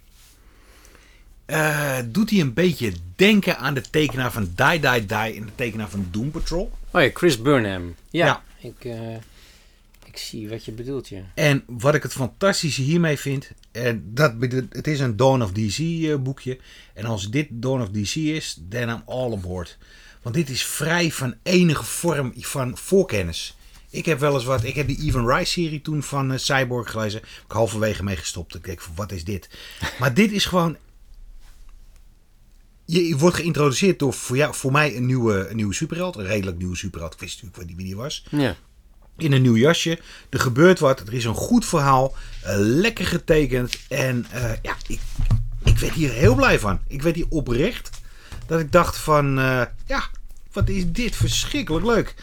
eh, 1.44 1.98
doet 2.06 2.30
hij 2.30 2.40
een 2.40 2.54
beetje 2.54 2.92
denken 3.16 3.58
aan 3.58 3.74
de 3.74 3.80
tekenaar 3.80 4.32
van 4.32 4.52
Die 4.54 4.80
Die 4.80 5.06
Die 5.06 5.16
en 5.16 5.44
de 5.44 5.54
tekenaar 5.54 5.88
van 5.88 6.08
Doom 6.10 6.30
Patrol. 6.30 6.72
Oh 6.90 7.02
ja, 7.02 7.10
Chris 7.14 7.42
Burnham. 7.42 7.94
Ja. 8.10 8.26
Ja. 8.26 8.42
Ik, 8.68 8.84
ik 10.04 10.16
zie 10.16 10.48
wat 10.48 10.64
je 10.64 10.72
bedoelt, 10.72 11.08
ja. 11.08 11.20
En 11.34 11.62
wat 11.66 11.94
ik 11.94 12.02
het 12.02 12.12
fantastische 12.12 12.82
hiermee 12.82 13.18
vind, 13.18 13.50
en 13.72 14.02
dat, 14.14 14.34
het 14.70 14.86
is 14.86 15.00
een 15.00 15.16
Dawn 15.16 15.42
of 15.42 15.52
DC 15.52 16.22
boekje. 16.22 16.58
En 16.94 17.04
als 17.04 17.30
dit 17.30 17.46
Dawn 17.50 17.80
of 17.80 17.88
DC 17.88 18.14
is, 18.14 18.60
then 18.68 18.88
I'm 18.88 19.02
all 19.06 19.32
aboard. 19.32 19.78
Want 20.22 20.34
dit 20.34 20.48
is 20.48 20.62
vrij 20.62 21.12
van 21.12 21.34
enige 21.42 21.84
vorm 21.84 22.32
van 22.36 22.76
voorkennis. 22.76 23.57
Ik 23.98 24.04
heb 24.04 24.18
wel 24.18 24.34
eens 24.34 24.44
wat, 24.44 24.64
ik 24.64 24.74
heb 24.74 24.86
die 24.86 25.02
Even 25.02 25.26
Rice 25.26 25.50
serie 25.52 25.80
toen 25.82 26.02
van 26.02 26.32
eh, 26.32 26.38
Cyborg 26.38 26.90
gelezen. 26.90 27.20
Heb 27.20 27.44
ik 27.44 27.52
halverwege 27.52 28.04
mee 28.04 28.16
gestopt. 28.16 28.54
Ik 28.54 28.64
denk 28.64 28.80
van, 28.80 28.92
wat 28.94 29.12
is 29.12 29.24
dit? 29.24 29.48
Maar 30.00 30.14
dit 30.14 30.32
is 30.32 30.44
gewoon... 30.44 30.76
Je, 32.84 33.16
wordt 33.16 33.36
geïntroduceerd 33.36 33.98
door 33.98 34.12
voor, 34.12 34.36
jou, 34.36 34.54
voor 34.54 34.72
mij 34.72 34.96
een 34.96 35.06
nieuwe, 35.06 35.48
een 35.48 35.56
nieuwe 35.56 35.74
superheld. 35.74 36.16
Een 36.16 36.26
redelijk 36.26 36.58
nieuwe 36.58 36.76
superheld. 36.76 37.12
Ik 37.14 37.20
wist 37.20 37.42
natuurlijk 37.42 37.76
wie 37.76 37.86
die 37.86 37.96
was 37.96 38.24
Ja. 38.30 38.56
in 39.16 39.32
een 39.32 39.42
nieuw 39.42 39.56
jasje. 39.56 39.98
Er 40.30 40.40
gebeurt 40.40 40.78
wat. 40.78 41.00
Er 41.00 41.14
is 41.14 41.24
een 41.24 41.34
goed 41.34 41.66
verhaal. 41.66 42.14
eh, 42.42 42.54
lekker 42.58 43.06
getekend. 43.06 43.78
En 43.88 44.26
eh, 44.30 44.50
ja, 44.62 44.76
ik, 44.86 45.00
ik 45.64 45.78
werd 45.78 45.94
hier 45.94 46.10
heel 46.12 46.34
blij 46.34 46.58
van. 46.58 46.80
Ik 46.86 47.02
werd 47.02 47.14
hier 47.16 47.26
oprecht. 47.28 47.90
Dat 48.46 48.60
ik 48.60 48.72
dacht 48.72 48.96
van, 48.96 49.34
ja, 49.86 50.08
wat 50.52 50.68
is 50.68 50.90
dit 50.92 51.16
verschrikkelijk 51.16 51.84
leuk. 51.86 52.14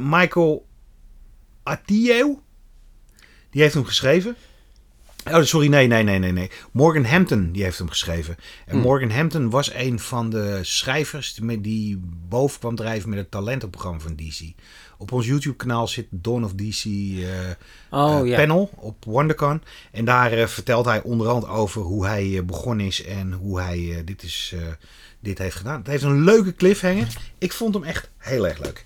Michael 0.00 0.66
Die 3.50 3.62
heeft 3.62 3.74
hem 3.74 3.84
geschreven. 3.84 4.36
Oh, 5.30 5.42
sorry, 5.42 5.68
nee, 5.68 5.86
nee, 5.86 6.02
nee, 6.02 6.18
nee, 6.18 6.32
nee. 6.32 6.50
Morgan 6.72 7.04
Hampton, 7.04 7.52
die 7.52 7.62
heeft 7.62 7.78
hem 7.78 7.88
geschreven. 7.88 8.36
En 8.66 8.72
Hmm. 8.74 8.80
Morgan 8.82 9.10
Hampton 9.10 9.50
was 9.50 9.74
een 9.74 9.98
van 10.00 10.30
de 10.30 10.58
schrijvers 10.62 11.34
die, 11.34 11.44
met- 11.44 11.62
die 11.64 12.00
boven 12.28 12.58
kwam 12.58 12.74
drijven 12.76 13.08
met 13.08 13.18
het 13.18 13.30
talentenprogramma 13.30 14.00
van 14.00 14.16
DC. 14.16 14.40
Op 14.98 15.12
ons 15.12 15.26
YouTube-kanaal 15.26 15.88
zit 15.88 16.06
Dawn 16.10 16.44
of 16.44 16.52
DC 16.54 16.84
eh, 16.84 17.28
Oh 17.90 18.20
eh, 18.20 18.26
ja. 18.28 18.36
panel 18.36 18.70
op 18.74 19.04
WonderCon. 19.04 19.62
En 19.92 20.04
daar 20.04 20.32
eh, 20.32 20.46
vertelt 20.46 20.84
hij 20.84 21.02
onder 21.02 21.28
andere 21.28 21.52
over 21.52 21.82
hoe 21.82 22.06
hij 22.06 22.44
begonnen 22.44 22.86
is 22.86 23.04
en 23.04 23.32
hoe 23.32 23.60
hij 23.60 24.02
dit, 24.04 24.22
is, 24.22 24.54
dit 25.20 25.38
heeft 25.38 25.56
gedaan. 25.56 25.78
Het 25.78 25.86
heeft 25.86 26.02
een 26.02 26.24
leuke 26.24 26.54
cliffhanger. 26.54 27.06
Ik 27.38 27.52
vond 27.52 27.74
hem 27.74 27.84
echt 27.84 28.10
heel 28.18 28.48
erg 28.48 28.58
leuk. 28.58 28.82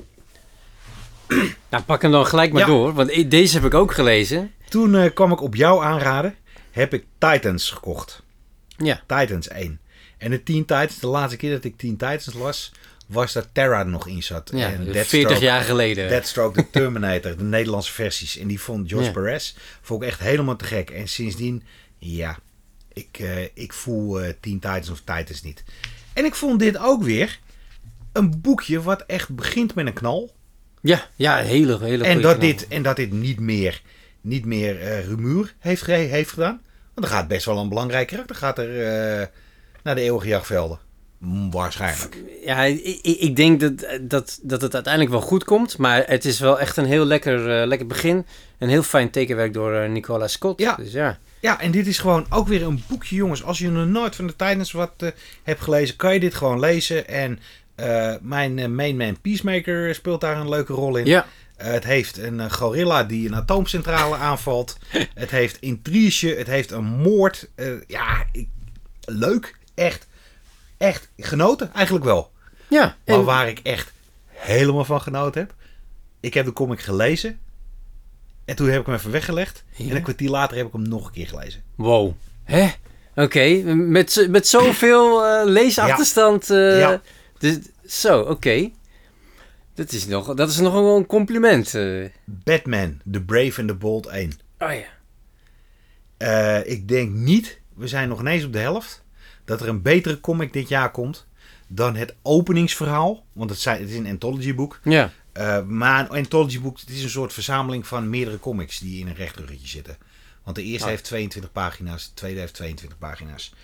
Nou, 1.70 1.84
pak 1.84 2.02
hem 2.02 2.10
dan 2.10 2.26
gelijk 2.26 2.52
maar 2.52 2.60
Ja. 2.60 2.66
door, 2.66 2.92
want 2.92 3.30
deze 3.30 3.54
heb 3.54 3.64
ik 3.64 3.74
ook 3.74 3.92
gelezen. 3.92 4.52
Toen 4.68 4.94
eh, 4.96 5.14
kwam 5.14 5.32
ik 5.32 5.40
op 5.40 5.54
jou 5.54 5.84
aanraden, 5.84 6.34
heb 6.70 6.94
ik 6.94 7.04
Titans 7.18 7.70
gekocht. 7.70 8.22
Ja. 8.76 9.02
Titans 9.06 9.48
1. 9.48 9.80
En 10.18 10.30
de 10.30 10.42
Teen 10.42 10.60
Titans, 10.60 10.98
de 10.98 11.06
laatste 11.06 11.36
keer 11.36 11.50
dat 11.50 11.64
ik 11.64 11.76
Teen 11.76 11.96
Titans 11.96 12.32
las, 12.34 12.72
was 13.06 13.32
dat 13.32 13.48
Terra 13.52 13.78
er 13.78 13.86
nog 13.88 14.06
in 14.08 14.22
zat. 14.22 14.50
Ja, 14.54 14.66
en 14.66 14.76
40 14.76 14.92
Deathstroke- 14.92 15.38
jaar 15.44 15.62
geleden. 15.62 16.08
Deathstroke, 16.08 16.60
de 16.62 16.70
Terminator, 16.80 17.36
de 17.36 17.42
Nederlandse 17.44 17.92
versies. 17.92 18.38
En 18.38 18.46
die 18.48 18.60
vond 18.60 18.88
George 18.88 19.06
Ja. 19.06 19.12
Perez 19.12 19.54
vond 19.80 20.02
ik 20.02 20.08
echt 20.08 20.20
helemaal 20.20 20.56
te 20.56 20.64
gek. 20.64 20.90
En 20.90 21.08
sindsdien, 21.08 21.62
ja, 21.98 22.38
ik, 22.92 23.18
eh, 23.20 23.42
ik 23.54 23.72
voel 23.72 24.20
eh 24.20 24.32
Teen 24.40 24.58
Titans 24.60 24.90
of 24.90 24.98
Titans 24.98 25.42
niet. 25.42 25.64
En 26.12 26.24
ik 26.24 26.34
vond 26.34 26.58
dit 26.58 26.78
ook 26.78 27.02
weer 27.02 27.38
een 28.12 28.40
boekje 28.40 28.82
wat 28.82 29.02
echt 29.06 29.28
begint 29.34 29.74
met 29.74 29.86
een 29.86 29.92
knal. 29.92 30.34
Ja, 30.82 31.08
ja, 31.16 31.36
hele, 31.36 31.78
hele 31.80 32.04
En 32.04 32.20
dat, 32.20 32.40
dit, 32.40 32.68
en 32.68 32.82
dat 32.82 32.96
dit 32.96 33.12
niet 33.12 33.40
meer, 33.40 33.82
niet 34.20 34.44
meer 34.44 35.02
rumoer 35.04 35.52
heeft, 35.58 35.86
heeft 35.86 36.30
gedaan. 36.30 36.60
Want 36.94 37.06
er 37.06 37.12
gaat 37.12 37.28
best 37.28 37.44
wel 37.46 37.58
een 37.58 37.68
belangrijk 37.68 38.06
karakter 38.06 38.36
gaat 38.36 38.58
er, 38.58 38.80
eh, 39.20 39.26
naar 39.82 39.94
de 39.94 40.00
eeuwige 40.00 40.28
jachtvelden. 40.28 40.78
Mm, 41.18 41.50
Waarschijnlijk. 41.50 42.16
Ja, 42.44 42.62
ik, 42.64 42.98
ik- 43.02 43.36
denk 43.36 43.60
dat, 43.60 43.72
dat, 44.00 44.38
dat 44.42 44.62
het 44.62 44.74
uiteindelijk 44.74 45.12
wel 45.14 45.22
goed 45.22 45.44
komt. 45.44 45.78
Maar 45.78 46.02
het 46.06 46.24
is 46.24 46.40
wel 46.40 46.60
echt 46.60 46.76
een 46.76 46.84
heel 46.84 47.04
lekker, 47.04 47.60
eh, 47.60 47.66
lekker 47.66 47.86
begin. 47.86 48.26
Een 48.58 48.68
heel 48.68 48.82
fijn 48.82 49.10
tekenwerk 49.10 49.52
door 49.54 49.88
Nicola 49.88 50.28
Scott. 50.28 50.60
Ja. 50.60 50.74
Dus 50.74 50.92
ja. 50.92 51.18
Ja, 51.40 51.60
en 51.60 51.70
dit 51.70 51.86
is 51.86 51.98
gewoon 51.98 52.26
ook 52.30 52.48
weer 52.48 52.62
een 52.62 52.82
boekje, 52.88 53.16
jongens. 53.16 53.42
Als 53.44 53.58
je 53.58 53.70
nog 53.70 53.86
nooit 53.86 54.16
van 54.16 54.26
de 54.26 54.36
Titans 54.36 54.72
wat 54.72 55.12
hebt 55.42 55.60
gelezen, 55.60 55.96
kan 55.96 56.14
je 56.14 56.20
dit 56.20 56.34
gewoon 56.34 56.60
lezen. 56.60 57.08
En 57.08 57.38
mijn 58.20 58.58
eh, 58.58 58.68
main 58.68 58.96
man 58.96 59.20
Peacemaker 59.20 59.94
speelt 59.94 60.20
daar 60.20 60.36
een 60.36 60.48
leuke 60.48 60.72
rol 60.72 60.96
in. 60.96 61.06
Ja, 61.06 61.26
Eh, 61.56 61.70
het 61.72 61.84
heeft 61.84 62.18
een 62.18 62.40
eh, 62.40 62.50
gorilla 62.50 63.04
die 63.04 63.28
een 63.28 63.34
atoomcentrale 63.34 64.16
aanvalt. 64.30 64.76
Het 65.14 65.30
heeft 65.30 65.56
intrige, 65.60 66.28
het 66.28 66.46
heeft 66.46 66.70
een 66.70 66.84
moord. 66.84 67.48
Eh, 67.54 67.66
ja, 67.86 68.24
ik, 68.32 68.48
leuk. 69.04 69.56
Echt, 69.74 70.06
echt 70.76 71.08
genoten 71.18 71.72
eigenlijk 71.74 72.04
wel. 72.04 72.30
ja. 72.68 72.96
Maar 73.06 73.16
En- 73.18 73.24
waar 73.24 73.48
ik 73.48 73.58
echt 73.62 73.92
helemaal 74.28 74.84
van 74.84 75.00
genoten 75.00 75.40
heb. 75.40 75.54
Ik 76.20 76.34
heb 76.34 76.44
de 76.44 76.52
comic 76.52 76.80
gelezen. 76.80 77.38
En 78.44 78.56
toen 78.56 78.68
heb 78.68 78.80
ik 78.80 78.86
hem 78.86 78.94
even 78.94 79.10
weggelegd. 79.10 79.64
Ja. 79.70 79.90
En 79.90 79.96
een 79.96 80.02
kwartier 80.02 80.30
later 80.30 80.56
heb 80.56 80.66
ik 80.66 80.72
hem 80.72 80.88
nog 80.88 81.06
een 81.06 81.12
keer 81.12 81.26
gelezen. 81.26 81.62
Wow. 81.74 82.12
Hè? 82.44 82.68
Oké, 83.14 83.62
met, 83.74 84.26
met 84.30 84.48
zoveel 84.48 85.24
eh, 85.26 85.44
leesachterstand. 85.44 86.50
eh, 86.50 86.78
Ja. 86.78 87.00
dus, 87.38 87.58
zo, 87.86 88.20
oké. 88.20 88.70
Dat 89.74 89.92
is 89.92 90.06
nog, 90.06 90.34
dat 90.34 90.48
is 90.50 90.58
nog 90.58 90.72
wel 90.72 90.96
een 90.96 91.06
compliment. 91.06 91.74
eh. 91.74 92.04
Batman, 92.24 93.00
The 93.10 93.20
Brave 93.22 93.60
and 93.60 93.68
the 93.68 93.74
Bold 93.74 94.06
1. 94.06 94.32
Oh 94.58 94.72
ja. 94.72 94.84
Eh, 96.16 96.70
ik 96.72 96.88
denk 96.88 97.10
niet, 97.12 97.60
we 97.74 97.88
zijn 97.88 98.08
nog 98.08 98.20
ineens 98.20 98.44
op 98.44 98.52
de 98.52 98.58
helft, 98.58 99.02
dat 99.44 99.60
er 99.60 99.68
een 99.68 99.82
betere 99.82 100.20
comic 100.20 100.52
dit 100.52 100.68
jaar 100.68 100.90
komt 100.90 101.26
dan 101.68 101.96
het 101.96 102.14
openingsverhaal. 102.22 103.24
Want 103.32 103.50
het, 103.50 103.58
zijn, 103.58 103.80
het 103.80 103.90
is 103.90 103.96
een 103.96 104.06
anthology 104.06 104.54
boek. 104.54 104.80
Ja. 104.84 105.10
Eh, 105.32 105.62
maar 105.62 106.00
een 106.10 106.16
anthology 106.16 106.60
boek 106.60 106.80
het 106.80 106.88
is 106.90 107.02
een 107.02 107.10
soort 107.10 107.32
verzameling 107.32 107.86
van 107.86 108.10
meerdere 108.10 108.38
comics 108.38 108.78
die 108.78 109.00
in 109.00 109.06
een 109.06 109.14
rechtruggetje 109.14 109.68
zitten. 109.68 109.96
Want 110.44 110.56
de 110.56 110.62
eerste 110.62 110.84
Ah. 110.84 110.90
heeft 110.90 111.04
22 111.04 111.52
pagina's, 111.52 112.04
de 112.08 112.14
tweede 112.14 112.40
heeft 112.40 112.54
22 112.54 112.98
pagina's. 112.98 113.54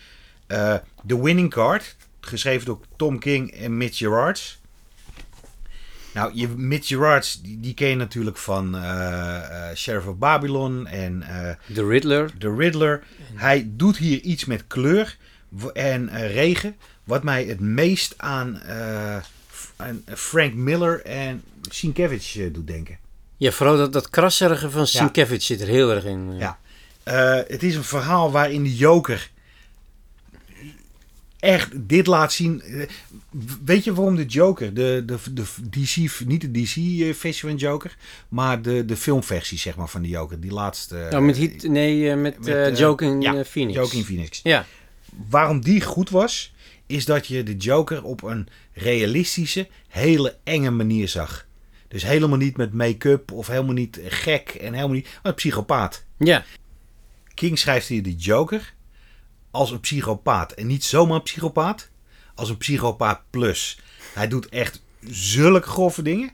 The 1.07 1.23
Winning 1.23 1.51
Card, 1.51 1.97
geschreven 2.21 2.67
door 2.67 2.81
Tom 2.97 3.19
King 3.19 3.51
en 3.51 3.77
Mitch 3.77 3.99
Gerards. 3.99 4.61
Nou, 6.15 6.31
je, 6.35 6.49
Mitch 6.49 6.87
Gerards, 6.87 7.41
die, 7.43 7.61
die 7.61 7.75
ken 7.75 7.89
je 7.89 7.97
natuurlijk 7.97 8.37
van 8.37 8.77
eh, 8.77 9.71
eh, 9.71 9.77
Sheriff 9.77 10.07
of 10.07 10.17
Babylon 10.17 10.87
en 10.87 11.23
eh, 11.23 11.55
De 11.67 11.87
Riddler. 11.87 12.31
The 12.39 12.55
Riddler. 12.55 13.03
Hij 13.35 13.69
doet 13.71 13.97
hier 13.97 14.21
iets 14.21 14.45
met 14.45 14.65
kleur 14.67 15.17
en 15.73 16.29
regen. 16.29 16.77
Wat 17.05 17.23
mij 17.23 17.45
het 17.45 17.61
meest 17.61 18.15
aan, 18.17 18.61
aan 19.77 20.03
Frank 20.15 20.55
Miller 20.55 21.05
en 21.05 21.43
Sienkiewicz 21.69 22.39
doet 22.53 22.67
denken. 22.67 22.99
Ja, 23.37 23.51
vooral 23.51 23.77
dat, 23.77 23.93
dat 23.93 24.11
krasserige 24.11 24.71
van 24.71 24.87
Sienkiewicz 24.87 25.47
zit 25.47 25.61
er 25.61 25.67
heel 25.67 25.91
erg 25.91 26.05
in. 26.05 26.37
Ja. 26.39 26.59
Eh, 27.09 27.41
het 27.47 27.63
is 27.63 27.75
een 27.75 27.85
verhaal 27.85 28.31
waarin 28.31 28.63
de 28.63 28.77
Joker 28.77 29.31
echt 31.39 31.89
dit 31.89 32.07
laat 32.07 32.33
zien. 32.33 32.63
Eh, 32.63 32.89
Weet 33.65 33.85
je 33.85 33.95
waarom 33.95 34.17
de 34.17 34.25
Joker, 34.25 34.75
de, 34.75 35.03
de, 35.07 35.17
de 35.33 35.45
DC, 35.71 36.25
niet 36.27 36.41
de 36.41 36.51
DC-versie 36.51 37.49
van 37.49 37.57
Joker, 37.57 37.97
maar 38.29 38.63
de, 38.63 38.85
de 38.85 38.97
filmversie 38.97 39.59
zeg 39.59 39.77
maar, 39.77 39.89
van 39.89 40.03
de 40.03 40.09
Joker, 40.09 40.41
die 40.41 40.53
laatste. 40.53 41.07
Nou, 41.11 41.23
met 41.23 41.37
Heat, 41.37 41.63
nee, 41.63 42.11
eh, 42.11 42.17
met, 42.17 42.39
met, 42.39 42.49
eh, 42.49 42.67
eh, 42.67 42.77
Joaquin 42.77 43.21
ja, 43.21 43.35
eh, 43.35 43.45
Phoenix. 43.45 44.03
Phoenix. 44.05 44.41
Ja. 44.43 44.67
waarom 45.29 45.61
die 45.61 45.81
goed 45.81 46.11
was, 46.11 46.55
is 46.87 47.05
dat 47.05 47.27
je 47.27 47.43
de 47.43 47.57
Joker 47.57 48.05
op 48.05 48.23
een 48.23 48.49
realistische, 48.73 49.69
hele 49.89 50.37
enge 50.45 50.71
manier 50.71 51.09
zag. 51.09 51.47
Dus 51.89 52.03
helemaal 52.03 52.39
niet 52.39 52.57
met 52.57 52.73
make-up 52.73 53.33
of 53.33 53.47
helemaal 53.47 53.75
niet 53.75 54.01
gek 54.05 54.49
en 54.49 54.73
helemaal 54.73 54.97
niet. 54.97 55.05
Maar 55.05 55.21
een 55.23 55.35
psychopaat. 55.35 56.05
Ja. 56.19 56.45
King 57.35 57.59
schrijft 57.59 57.89
hier 57.89 58.03
de 58.03 58.15
Joker 58.15 58.75
als 59.59 59.71
een 59.71 59.81
psychopaat. 59.81 60.53
En 60.53 60.67
niet 60.67 60.85
zomaar 60.85 61.23
psychopaat, 61.23 61.89
als 62.35 62.49
een 62.49 62.57
psychopaat 62.57 63.21
plus. 63.31 63.79
Hij 64.15 64.29
doet 64.29 64.49
echt 64.49 64.83
zulke 65.11 65.69
grove 65.69 66.03
dingen. 66.03 66.31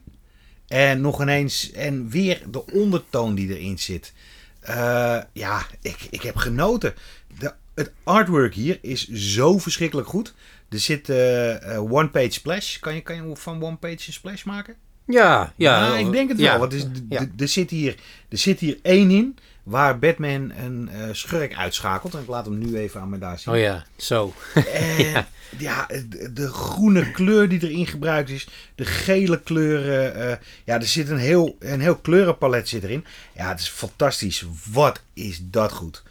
En 0.68 1.00
nog 1.00 1.20
ineens, 1.22 1.70
en 1.72 2.08
weer 2.08 2.42
de 2.50 2.66
ondertoon 2.72 3.34
die 3.34 3.56
erin 3.58 3.78
zit. 3.78 4.12
Eh, 4.60 5.18
ja, 5.32 5.66
ik, 5.82 6.06
ik 6.10 6.22
heb 6.22 6.36
genoten. 6.36 6.94
De, 7.38 7.54
het 7.74 7.92
artwork 8.02 8.54
hier 8.54 8.78
is 8.82 9.08
zo 9.08 9.58
verschrikkelijk 9.58 10.08
goed. 10.08 10.34
Er 10.68 10.78
zit 10.80 11.08
eh, 11.08 11.74
eh, 11.74 11.92
one-page 11.92 12.30
splash. 12.30 12.78
Kan 12.78 12.94
je, 12.94 13.00
kan 13.00 13.16
je 13.16 13.36
van 13.36 13.62
one-page 13.62 13.92
een 14.06 14.12
splash 14.12 14.44
maken? 14.44 14.74
Ja, 15.06 15.52
ja. 15.56 15.86
Ja, 15.86 15.96
ik 15.96 16.12
denk 16.12 16.28
het 16.28 16.38
wel. 16.38 16.46
ja. 16.46 16.58
Want 16.58 16.72
er, 16.72 16.78
is- 16.78 16.86
Ja. 17.08 17.20
er- 17.20 17.30
er, 17.36 17.48
zit 17.48 17.70
hier, 17.70 17.94
er 18.28 18.38
zit 18.38 18.60
hier 18.60 18.78
één 18.82 19.10
in 19.10 19.36
waar 19.64 19.98
Batman 19.98 20.50
een 20.50 20.88
eh, 20.88 21.08
schurk 21.12 21.54
uitschakelt. 21.54 22.14
En 22.14 22.20
ik 22.20 22.28
laat 22.28 22.44
hem 22.44 22.58
nu 22.58 22.76
even 22.78 23.00
aan 23.00 23.08
me 23.08 23.18
daar 23.18 23.38
zien. 23.38 23.54
Oh 23.54 23.60
ja, 23.60 23.84
zo. 23.96 24.32
En 24.72 25.26
ja, 25.58 25.86
de, 25.86 26.32
de 26.32 26.48
groene 26.48 27.10
kleur 27.10 27.48
die 27.48 27.62
erin 27.62 27.86
gebruikt 27.86 28.30
is, 28.30 28.48
de 28.74 28.84
gele 28.84 29.40
kleuren. 29.40 30.14
eh, 30.14 30.36
ja, 30.64 30.74
er 30.74 30.86
zit 30.86 31.08
een 31.08 31.18
heel, 31.18 31.56
een 31.58 31.80
heel 31.80 31.96
kleurenpalet 31.96 32.68
zit 32.68 32.82
erin. 32.82 33.04
Ja, 33.32 33.48
het 33.48 33.60
is 33.60 33.68
fantastisch. 33.68 34.46
Wat 34.72 35.00
is 35.12 35.40
dat 35.42 35.72
goed. 35.72 36.02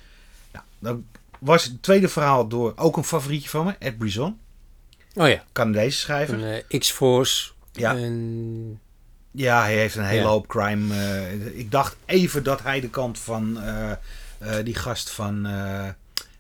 Nou, 0.52 0.66
dan 0.80 1.06
was 1.40 1.64
het 1.64 1.84
tweede 1.84 2.10
verhaal 2.10 2.48
door 2.48 2.74
ook 2.76 2.98
een 2.98 3.04
favorietje 3.04 3.50
van 3.50 3.66
me, 3.66 3.76
Ed 3.80 3.98
Brisson. 3.98 4.40
Oh 5.14 5.28
ja. 5.28 5.44
Canadese 5.52 6.00
schrijver. 6.00 6.44
Een 6.44 6.64
eh, 6.68 6.80
X-Force. 6.80 7.52
Ja. 7.72 7.96
En... 7.96 8.80
Ja, 9.36 9.62
hij 9.64 9.78
heeft 9.78 9.96
een 9.96 10.06
hele 10.06 10.22
Ja. 10.22 10.28
hoop 10.28 10.48
crime. 10.48 10.96
eh, 10.96 11.46
ik 11.60 11.72
dacht 11.72 11.96
even 12.06 12.44
dat 12.44 12.62
hij 12.64 12.80
de 12.80 12.90
kant 12.90 13.20
van 13.20 13.62
eh, 13.62 13.92
eh, 14.38 14.66
die 14.66 14.76
gast 14.76 15.10
van 15.10 15.48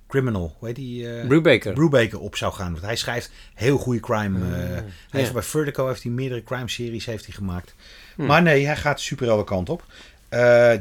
Criminal, 0.07 0.55
hoe 0.59 0.67
heet 0.67 0.75
die? 0.75 1.17
eh, 1.17 1.27
Brubaker. 1.27 1.73
Brubaker 1.73 2.19
op 2.19 2.35
zou 2.35 2.53
gaan. 2.53 2.71
Want 2.71 2.83
hij 2.83 2.95
schrijft 2.95 3.31
heel 3.53 3.77
goede 3.77 3.99
crime. 3.99 4.39
eh, 4.55 4.59
hij 4.61 4.83
ja. 5.11 5.17
heeft 5.17 5.33
bij 5.33 5.41
Vertigo 5.41 5.87
heeft 5.87 6.03
hij 6.03 6.11
meerdere 6.11 6.43
crime 6.43 6.69
series 6.69 7.05
heeft 7.05 7.25
hij 7.25 7.33
gemaakt. 7.35 7.73
Maar 8.15 8.41
nee, 8.41 8.65
hij 8.65 8.75
gaat 8.77 8.99
super 8.99 9.29
alle 9.29 9.43
kant 9.43 9.69
op. 9.69 9.83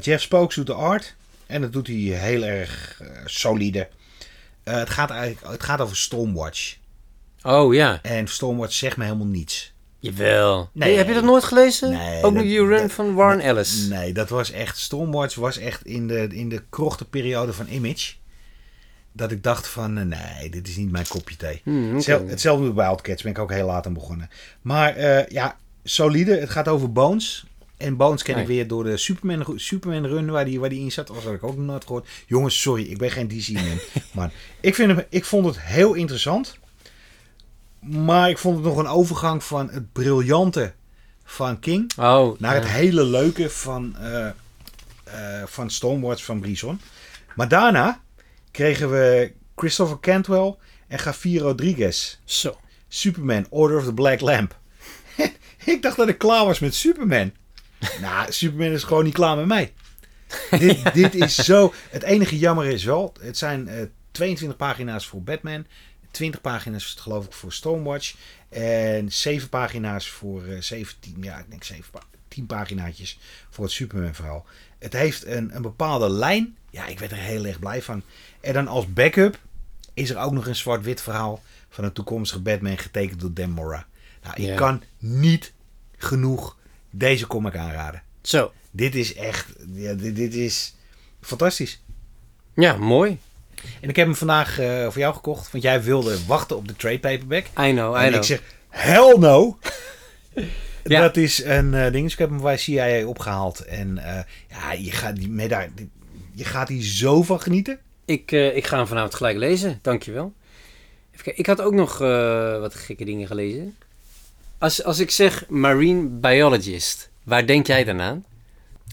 Jeff 0.00 0.22
Spokes 0.22 0.54
doet 0.56 0.66
de 0.66 0.74
art. 0.74 1.14
En 1.46 1.60
dat 1.60 1.72
doet 1.72 1.86
hij 1.86 1.96
heel 1.96 2.42
erg 2.42 3.00
solide. 3.24 3.88
Het, 4.64 4.90
gaat 4.90 5.10
eigenlijk, 5.10 5.52
het 5.52 5.62
gaat 5.62 5.80
over 5.80 5.96
Stormwatch. 5.96 6.76
Oh 7.42 7.74
ja. 7.74 7.98
En 8.02 8.28
Stormwatch 8.28 8.74
zegt 8.74 8.96
me 8.96 9.04
helemaal 9.04 9.26
niets. 9.26 9.71
Jawel. 10.02 10.70
Nee. 10.72 10.96
Heb 10.96 11.08
je 11.08 11.14
dat 11.14 11.22
nooit 11.24 11.44
gelezen? 11.44 11.90
Nee, 11.90 12.22
Ook 12.22 12.34
dat- 12.34 12.42
die 12.42 12.58
run 12.66 12.80
dat- 12.82 12.92
van 12.92 13.14
Warren 13.14 13.40
Ellis. 13.40 13.86
Nee, 13.88 14.12
dat 14.12 14.28
was 14.28 14.50
echt. 14.50 14.78
Stormwatch 14.78 15.34
was 15.34 15.58
echt 15.58 15.84
in 15.86 16.06
de, 16.08 16.26
in 16.30 16.48
de 16.48 16.62
krochte 16.70 17.04
periode 17.04 17.52
van 17.52 17.66
Image. 17.68 18.12
Dat 19.12 19.30
ik 19.30 19.42
dacht 19.42 19.68
van, 19.68 19.98
eh, 19.98 20.04
nee, 20.04 20.50
dit 20.50 20.68
is 20.68 20.76
niet 20.76 20.90
mijn 20.90 21.06
kopje 21.08 21.36
thee. 21.36 21.60
Hmm. 21.64 21.94
Hetzelfde, 21.94 22.30
hetzelfde 22.30 22.64
met 22.64 22.74
Wildcats, 22.74 23.22
ben 23.22 23.32
ik 23.32 23.38
ook 23.38 23.50
heel 23.52 23.66
laat 23.66 23.86
aan 23.86 23.92
begonnen. 23.92 24.30
Maar 24.62 24.96
eh, 24.96 25.26
ja, 25.28 25.56
solide. 25.84 26.36
Het 26.36 26.50
gaat 26.50 26.68
over 26.68 26.92
Bones. 26.92 27.44
En 27.76 27.96
Bones 27.96 28.22
ken 28.22 28.38
ik 28.38 28.46
weer 28.46 28.66
door 28.68 28.84
de 28.84 28.96
Superman, 28.96 29.52
Superman 29.56 30.06
run 30.06 30.30
waar 30.30 30.44
die, 30.44 30.60
waar 30.60 30.68
die 30.68 30.80
in 30.80 30.92
zat. 30.92 31.06
Dat 31.06 31.16
had 31.22 31.32
ik 31.34 31.42
ook 31.44 31.56
nog 31.56 31.66
nooit 31.66 31.84
gehoord. 31.84 32.08
Jongens, 32.26 32.60
sorry, 32.60 32.82
ik 32.84 32.98
ben 32.98 33.10
geen 33.10 33.28
DC-man. 33.28 33.78
maar 34.12 34.32
ik, 34.60 34.74
vind 34.74 34.90
hem, 34.96 35.04
ik 35.08 35.24
vond 35.24 35.46
het 35.46 35.60
heel 35.60 35.94
interessant. 35.94 36.58
Maar 37.82 38.30
ik 38.30 38.38
vond 38.38 38.56
het 38.56 38.64
nog 38.64 38.76
een 38.76 38.86
overgang 38.86 39.44
van 39.44 39.70
het 39.70 39.92
briljante 39.92 40.74
van 41.24 41.58
King 41.58 41.92
Oh, 41.98 42.38
naar 42.38 42.54
het 42.54 42.66
hele 42.66 43.04
leuke 43.04 43.50
van, 43.50 43.96
eh 43.96 44.30
van 45.44 45.70
Stormwatch 45.70 46.24
van 46.24 46.40
Brisson. 46.40 46.80
Maar 47.34 47.48
daarna 47.48 48.00
kregen 48.50 48.90
we 48.90 49.32
Christopher 49.56 50.00
Cantwell 50.00 50.56
en 50.88 50.98
Javier 51.04 51.40
Rodriguez. 51.40 52.18
Zo. 52.24 52.56
Superman, 52.88 53.46
Order 53.50 53.78
of 53.78 53.84
the 53.84 53.94
Black 53.94 54.20
Lamp. 54.20 54.58
ik 55.64 55.82
dacht 55.82 55.96
dat 55.96 56.08
ik 56.08 56.18
klaar 56.18 56.44
was 56.44 56.58
met 56.58 56.74
Superman. 56.74 57.32
nou, 58.00 58.32
Superman 58.32 58.72
is 58.72 58.82
gewoon 58.82 59.04
niet 59.04 59.14
klaar 59.14 59.36
met 59.36 59.46
mij. 59.46 59.72
dit, 60.50 60.78
dit 60.94 61.14
is 61.14 61.34
zo... 61.34 61.72
Het 61.90 62.02
enige 62.02 62.38
jammer 62.38 62.66
is 62.66 62.84
wel, 62.84 63.14
het 63.20 63.38
zijn 63.38 63.68
eh 63.68 63.82
22 64.12 64.56
pagina's 64.56 65.06
voor 65.06 65.22
Batman. 65.22 65.66
20 66.12 66.40
pagina's 66.40 66.94
geloof 66.98 67.24
ik 67.24 67.32
voor 67.32 67.52
Stormwatch. 67.52 68.14
En 68.48 69.12
7 69.12 69.48
pagina's 69.48 70.08
voor 70.08 70.44
eh 70.44 70.60
17, 70.60 71.16
ja 71.20 71.38
ik 71.38 71.44
denk 71.48 71.64
7, 71.64 71.84
pa- 71.90 72.02
10 72.28 72.46
paginaatjes 72.46 73.18
voor 73.50 73.64
het 73.64 73.72
Superman 73.72 74.14
verhaal. 74.14 74.46
Het 74.78 74.92
heeft 74.92 75.26
een, 75.26 75.56
een 75.56 75.62
bepaalde 75.62 76.10
lijn. 76.10 76.56
Ja, 76.70 76.86
ik 76.86 76.98
werd 76.98 77.10
er 77.12 77.18
heel 77.18 77.44
erg 77.44 77.58
blij 77.58 77.82
van. 77.82 78.02
En 78.40 78.52
dan 78.52 78.68
als 78.68 78.92
backup 78.92 79.38
is 79.94 80.10
er 80.10 80.18
ook 80.18 80.32
nog 80.32 80.46
een 80.46 80.56
zwart-wit 80.56 81.00
verhaal 81.00 81.42
van 81.68 81.84
een 81.84 81.92
toekomstige 81.92 82.40
Batman 82.40 82.78
getekend 82.78 83.20
door 83.20 83.32
Dan 83.34 83.50
Mora. 83.50 83.86
Nou, 84.22 84.42
ik 84.42 84.56
kan 84.56 84.82
niet 84.98 85.52
genoeg 85.96 86.56
deze 86.90 87.26
comic 87.26 87.56
aanraden. 87.56 88.02
Zo. 88.22 88.52
Dit 88.70 88.94
is 88.94 89.14
echt, 89.14 89.46
ja, 89.72 89.92
dit, 89.94 90.16
dit 90.16 90.34
is 90.34 90.74
fantastisch. 91.20 91.80
Ja, 92.54 92.76
mooi. 92.76 93.18
En 93.80 93.88
ik 93.88 93.96
heb 93.96 94.06
hem 94.06 94.16
vandaag 94.16 94.58
eh, 94.58 94.84
voor 94.84 94.98
jou 94.98 95.14
gekocht, 95.14 95.52
want 95.52 95.64
jij 95.64 95.82
wilde 95.82 96.18
wachten 96.26 96.56
op 96.56 96.68
de 96.68 96.76
trade 96.76 96.98
paperback. 96.98 97.44
I 97.44 97.70
know, 97.70 97.96
I 97.96 97.98
en 97.98 98.06
know. 98.06 98.14
ik 98.14 98.22
zeg, 98.22 98.42
hell 98.68 99.16
no! 99.18 99.58
Ja. 100.84 101.00
Dat 101.00 101.16
is 101.16 101.44
een 101.44 101.74
eh, 101.74 101.92
ding. 101.92 102.02
Dus 102.04 102.12
ik 102.12 102.18
heb 102.18 102.28
hem 102.28 102.40
bij 102.40 102.56
CIA 102.56 103.06
opgehaald. 103.06 103.64
En 103.64 103.98
eh, 103.98 104.20
ja, 104.50 104.72
je 104.72 104.90
gaat, 104.90 105.16
die, 105.16 105.48
daar, 105.48 105.68
je 106.34 106.44
gaat 106.44 106.68
hier 106.68 106.82
zo 106.82 107.22
van 107.22 107.40
genieten. 107.40 107.78
Ik, 108.04 108.32
eh, 108.32 108.56
ik 108.56 108.66
ga 108.66 108.76
hem 108.76 108.86
vanavond 108.86 109.14
gelijk 109.14 109.36
lezen. 109.36 109.78
Dankjewel. 109.82 110.32
Even 111.12 111.24
kijken. 111.24 111.40
Ik 111.40 111.46
had 111.46 111.60
ook 111.60 111.72
nog 111.72 112.00
eh, 112.00 112.58
wat 112.60 112.74
gekke 112.74 113.04
dingen 113.04 113.26
gelezen. 113.26 113.76
Als, 114.58 114.84
als 114.84 114.98
ik 114.98 115.10
zeg 115.10 115.44
marine 115.48 116.02
biologist, 116.06 117.10
waar 117.22 117.46
denk 117.46 117.66
jij 117.66 117.84
dan 117.84 118.00
aan? 118.00 118.24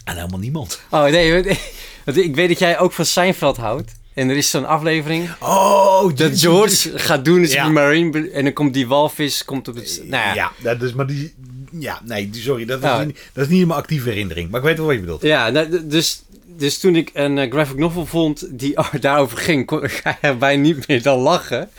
En 0.03 0.15
helemaal 0.15 0.39
niemand. 0.39 0.81
Oh 0.89 1.03
nee, 1.03 1.33
want- 1.43 1.59
want 2.05 2.17
ik 2.17 2.35
weet 2.35 2.47
dat 2.49 2.59
jij 2.59 2.79
ook 2.79 2.91
van 2.91 3.05
Seinfeld 3.05 3.57
houdt. 3.57 3.91
En 4.19 4.29
er 4.29 4.37
is 4.37 4.49
zo'n 4.49 4.65
aflevering 4.65 5.29
Oh, 5.39 6.15
dat 6.15 6.39
George 6.39 6.99
gaat 6.99 7.25
doen 7.25 7.47
Ja. 7.47 7.63
die 7.63 7.73
marine... 7.73 8.29
En 8.29 8.43
dan 8.43 8.53
komt 8.53 8.73
die 8.73 8.87
walvis 8.87 9.45
komt 9.45 9.67
op 9.67 9.75
het... 9.75 10.01
Nou 10.05 10.23
ja, 10.23 10.33
Ja, 10.33 10.51
dat 10.75 10.81
is, 10.81 10.93
maar 10.93 11.07
die, 11.07 11.33
ja, 11.71 12.01
nee, 12.05 12.29
sorry, 12.31 12.65
dat, 12.65 12.81
Nou. 12.81 12.99
is 12.99 13.05
niet, 13.05 13.29
dat 13.33 13.43
is 13.43 13.49
niet 13.49 13.61
in 13.61 13.67
mijn 13.67 13.79
actieve 13.79 14.09
herinnering. 14.09 14.49
Maar 14.49 14.59
ik 14.59 14.65
weet 14.65 14.77
wel 14.77 14.85
wat 14.85 14.95
je 14.95 15.01
bedoelt. 15.01 15.21
Ja, 15.21 15.49
nou, 15.49 15.87
dus, 15.87 16.23
dus 16.45 16.79
toen 16.79 16.95
ik 16.95 17.09
een 17.13 17.37
eh, 17.37 17.51
graphic 17.51 17.77
novel 17.77 18.05
vond 18.05 18.47
die 18.59 18.73
daarover 18.99 19.37
ging, 19.37 19.65
kon, 19.65 19.81
je 19.81 20.15
erbij 20.21 20.57
niet 20.67 20.87
meer 20.87 21.01
dan 21.01 21.19
lachen. 21.19 21.69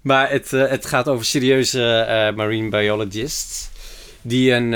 Maar 0.00 0.30
het, 0.30 0.52
eh, 0.52 0.68
het 0.68 0.86
gaat 0.86 1.08
over 1.08 1.24
serieuze 1.24 1.82
eh, 2.00 2.36
marine 2.36 2.68
biologists 2.68 3.68
die 4.22 4.52
een, 4.52 4.72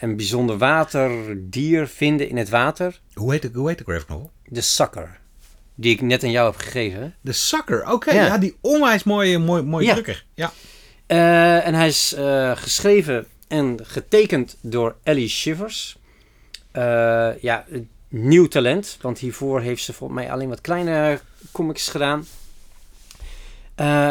een 0.00 0.16
bijzonder 0.16 0.58
waterdier 0.58 1.86
vinden 1.88 2.28
in 2.28 2.36
het 2.36 2.48
water. 2.48 3.00
Hoe 3.14 3.32
heet 3.32 3.42
de, 3.42 3.50
hoe 3.54 3.68
heet 3.68 3.78
de 3.78 3.84
graphic 3.84 4.08
novel? 4.08 4.30
De 4.44 4.60
sucker. 4.60 5.18
Die 5.80 5.92
ik 5.94 6.00
net 6.00 6.22
aan 6.24 6.30
jou 6.30 6.50
heb 6.50 6.60
gegeven. 6.60 7.14
De 7.20 7.32
Sucker, 7.32 7.90
oké. 7.92 8.10
ja. 8.12 8.24
Ja. 8.24 8.38
die 8.38 8.56
onwijs 8.60 9.02
mooie, 9.02 9.38
mooie, 9.38 9.62
mooie 9.62 9.86
Ja. 9.86 9.92
drukker. 9.92 10.24
Ja. 10.34 10.52
Eh, 11.06 11.66
en 11.66 11.74
hij 11.74 11.86
is 11.86 12.12
eh, 12.14 12.56
geschreven 12.56 13.26
en 13.48 13.78
getekend 13.82 14.56
door 14.60 14.96
Ellie 15.02 15.28
Shivers. 15.28 15.96
Eh, 16.70 17.30
ja, 17.40 17.64
nieuw 18.08 18.46
talent. 18.48 18.98
Want 19.00 19.18
hiervoor 19.18 19.60
heeft 19.60 19.82
ze 19.84 19.92
volgens 19.92 20.20
mij 20.20 20.32
alleen 20.32 20.48
wat 20.48 20.60
kleine 20.60 21.20
comics 21.52 21.88
gedaan. 21.88 22.26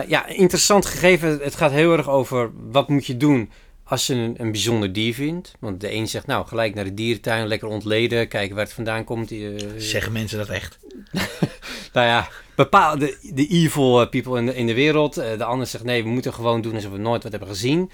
Ja, 0.08 0.26
interessant 0.28 0.86
gegeven. 0.86 1.40
Het 1.42 1.56
gaat 1.56 1.72
heel 1.72 1.98
erg 1.98 2.10
over 2.10 2.50
wat 2.72 2.90
moet 2.90 3.06
je 3.06 3.18
doen 3.18 3.52
als 3.84 4.08
je 4.08 4.14
een, 4.14 4.36
een 4.38 4.52
bijzonder 4.52 4.94
dier 4.94 5.14
vindt. 5.14 5.54
Want 5.60 5.82
de 5.82 5.92
een 5.94 6.08
zegt, 6.08 6.26
nou, 6.28 6.48
gelijk 6.48 6.76
naar 6.76 6.84
de 6.84 6.94
dierentuin, 6.94 7.48
lekker 7.48 7.68
ontleden, 7.68 8.28
kijken 8.28 8.56
waar 8.56 8.66
het 8.66 8.74
vandaan 8.74 9.04
komt. 9.04 9.32
Zeggen 9.78 10.12
mensen 10.12 10.38
dat 10.38 10.50
echt? 10.50 10.78
nou 11.98 12.10
ja, 12.10 12.28
bepaalde 12.56 13.18
de 13.22 13.48
evil 13.48 14.02
eh, 14.02 14.10
people 14.10 14.38
in 14.38 14.46
de, 14.46 14.56
in 14.56 14.68
de 14.68 14.74
wereld. 14.74 15.18
Eh, 15.18 15.38
de 15.38 15.44
ander 15.44 15.68
zegt 15.68 15.84
nee, 15.84 16.04
we 16.04 16.10
moeten 16.10 16.34
gewoon 16.34 16.62
doen 16.62 16.76
alsof 16.76 16.92
we 16.92 16.98
nooit 16.98 17.24
wat 17.24 17.32
hebben 17.32 17.50
gezien. 17.50 17.92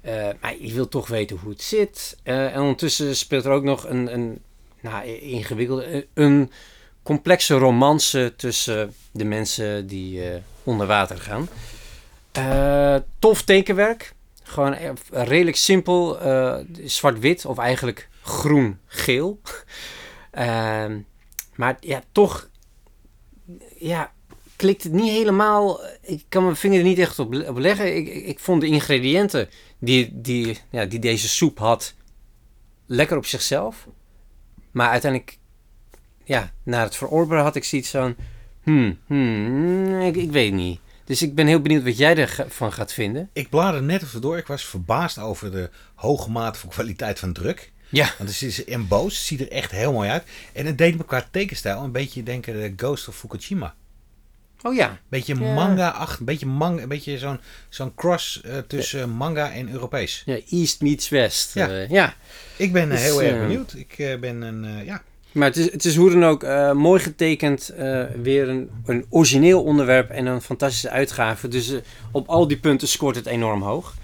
Eh, 0.00 0.28
maar 0.40 0.54
je 0.60 0.74
wilt 0.74 0.90
toch 0.90 1.08
weten 1.08 1.36
hoe 1.36 1.50
het 1.50 1.62
zit. 1.62 2.16
En 2.22 2.60
ondertussen 2.60 3.16
speelt 3.16 3.44
er 3.44 3.50
ook 3.50 3.62
nog 3.62 3.88
een, 3.88 4.14
een 4.14 4.38
nou, 4.80 5.06
ingewikkelde, 5.06 6.06
een 6.14 6.50
complexe 7.02 7.54
romance 7.54 8.32
tussen 8.36 8.94
de 9.10 9.24
mensen 9.24 9.86
die 9.86 10.22
onder 10.62 10.86
water 10.86 11.18
gaan. 11.18 11.48
Tof 13.18 13.42
tekenwerk. 13.42 14.14
Gewoon 14.42 14.76
redelijk 15.10 15.56
simpel. 15.56 16.18
Zwart-wit 16.84 17.44
of 17.44 17.58
eigenlijk 17.58 18.08
groen-geel. 18.22 19.40
Ehm, 20.30 20.98
maar 21.54 21.76
ja, 21.80 22.02
toch 22.12 22.48
ja, 23.86 24.12
klikt 24.56 24.82
het 24.82 24.92
niet 24.92 25.10
helemaal. 25.10 25.80
Ik 26.00 26.24
kan 26.28 26.44
mijn 26.44 26.56
vinger 26.56 26.78
er 26.78 26.84
niet 26.84 26.98
echt 26.98 27.18
op, 27.18 27.34
op 27.48 27.58
leggen. 27.58 27.96
Ik, 27.96 28.08
ik, 28.08 28.38
vond 28.38 28.60
de 28.60 28.66
ingrediënten 28.66 29.48
die, 29.78 30.20
die, 30.20 30.58
ja, 30.70 30.84
die 30.84 30.98
deze 30.98 31.28
soep 31.28 31.58
had 31.58 31.94
lekker 32.86 33.16
op 33.16 33.26
zichzelf. 33.26 33.86
Maar 34.70 34.88
uiteindelijk, 34.88 35.38
ja, 36.24 36.52
na 36.62 36.82
het 36.82 36.96
verorberen 36.96 37.42
had 37.42 37.56
ik 37.56 37.64
zoiets 37.64 37.90
van... 37.90 38.16
Hmm, 38.62 38.98
hmm, 39.06 40.00
ik, 40.00 40.16
ik 40.16 40.30
weet 40.30 40.52
niet. 40.52 40.80
Dus 41.04 41.22
ik 41.22 41.34
ben 41.34 41.46
heel 41.46 41.60
benieuwd 41.60 41.84
wat 41.84 41.98
jij 41.98 42.16
ervan 42.16 42.72
gaat 42.72 42.92
vinden. 42.92 43.30
Ik 43.32 43.48
blader 43.48 43.82
net 43.82 44.02
even 44.02 44.20
door. 44.20 44.38
Ik 44.38 44.46
was 44.46 44.64
verbaasd 44.64 45.18
over 45.18 45.50
de 45.50 45.70
hoge 45.94 46.30
mate 46.30 46.58
van 46.58 46.68
kwaliteit 46.68 47.18
van 47.18 47.32
druk. 47.32 47.72
Ja. 47.96 48.10
Want 48.18 48.30
het 48.30 48.42
is 48.42 48.64
emboosd, 48.64 49.24
ziet 49.24 49.40
er 49.40 49.50
echt 49.50 49.70
heel 49.70 49.92
mooi 49.92 50.08
uit. 50.08 50.24
En 50.52 50.66
het 50.66 50.78
deed 50.78 50.96
me 50.96 51.04
qua 51.04 51.26
tekenstijl 51.30 51.82
een 51.82 51.92
beetje 51.92 52.22
denken 52.22 52.54
de 52.54 52.72
Ghost 52.76 53.08
of 53.08 53.16
Fukushima. 53.16 53.74
Oh 54.62 54.74
ja. 54.74 54.98
Beetje 55.08 55.34
Ja. 55.34 55.54
manga 55.54 55.88
acht, 55.90 56.18
een 56.18 56.24
beetje 56.24 56.46
manga, 56.46 56.82
een 56.82 56.88
beetje 56.88 57.18
zo'n 57.18 57.40
zo'n 57.68 57.94
cross 57.94 58.40
eh, 58.42 58.58
tussen 58.58 59.10
manga 59.10 59.52
en 59.52 59.70
Europees. 59.72 60.22
ja 60.26 60.38
East 60.50 60.80
meets 60.80 61.08
West. 61.08 61.54
Ja. 61.54 61.68
Eh, 61.68 61.88
ja. 61.90 62.14
Ik 62.56 62.72
ben 62.72 62.82
eh, 62.82 62.90
Dus, 62.90 63.00
heel 63.02 63.22
erg 63.22 63.34
eh, 63.34 63.40
benieuwd. 63.40 63.74
Ik 63.74 63.92
eh, 63.98 64.18
ben 64.18 64.42
een, 64.42 64.64
eh, 64.64 64.86
ja, 64.86 65.02
Maar 65.32 65.48
het 65.48 65.56
is, 65.56 65.72
het 65.72 65.84
is 65.84 65.96
hoe 65.96 66.10
dan 66.10 66.24
ook 66.24 66.42
eh, 66.42 66.72
mooi 66.72 67.00
getekend. 67.02 67.68
eh, 67.68 68.04
weer 68.22 68.48
een, 68.48 68.70
een 68.84 69.06
origineel 69.08 69.62
onderwerp 69.62 70.10
en 70.10 70.26
een 70.26 70.40
fantastische 70.40 70.90
uitgave. 70.90 71.48
Dus 71.48 71.70
eh, 71.72 71.78
op 72.12 72.28
al 72.28 72.48
die 72.48 72.58
punten 72.58 72.88
scoort 72.88 73.16
het 73.16 73.26
enorm 73.26 73.62
hoog. 73.62 73.94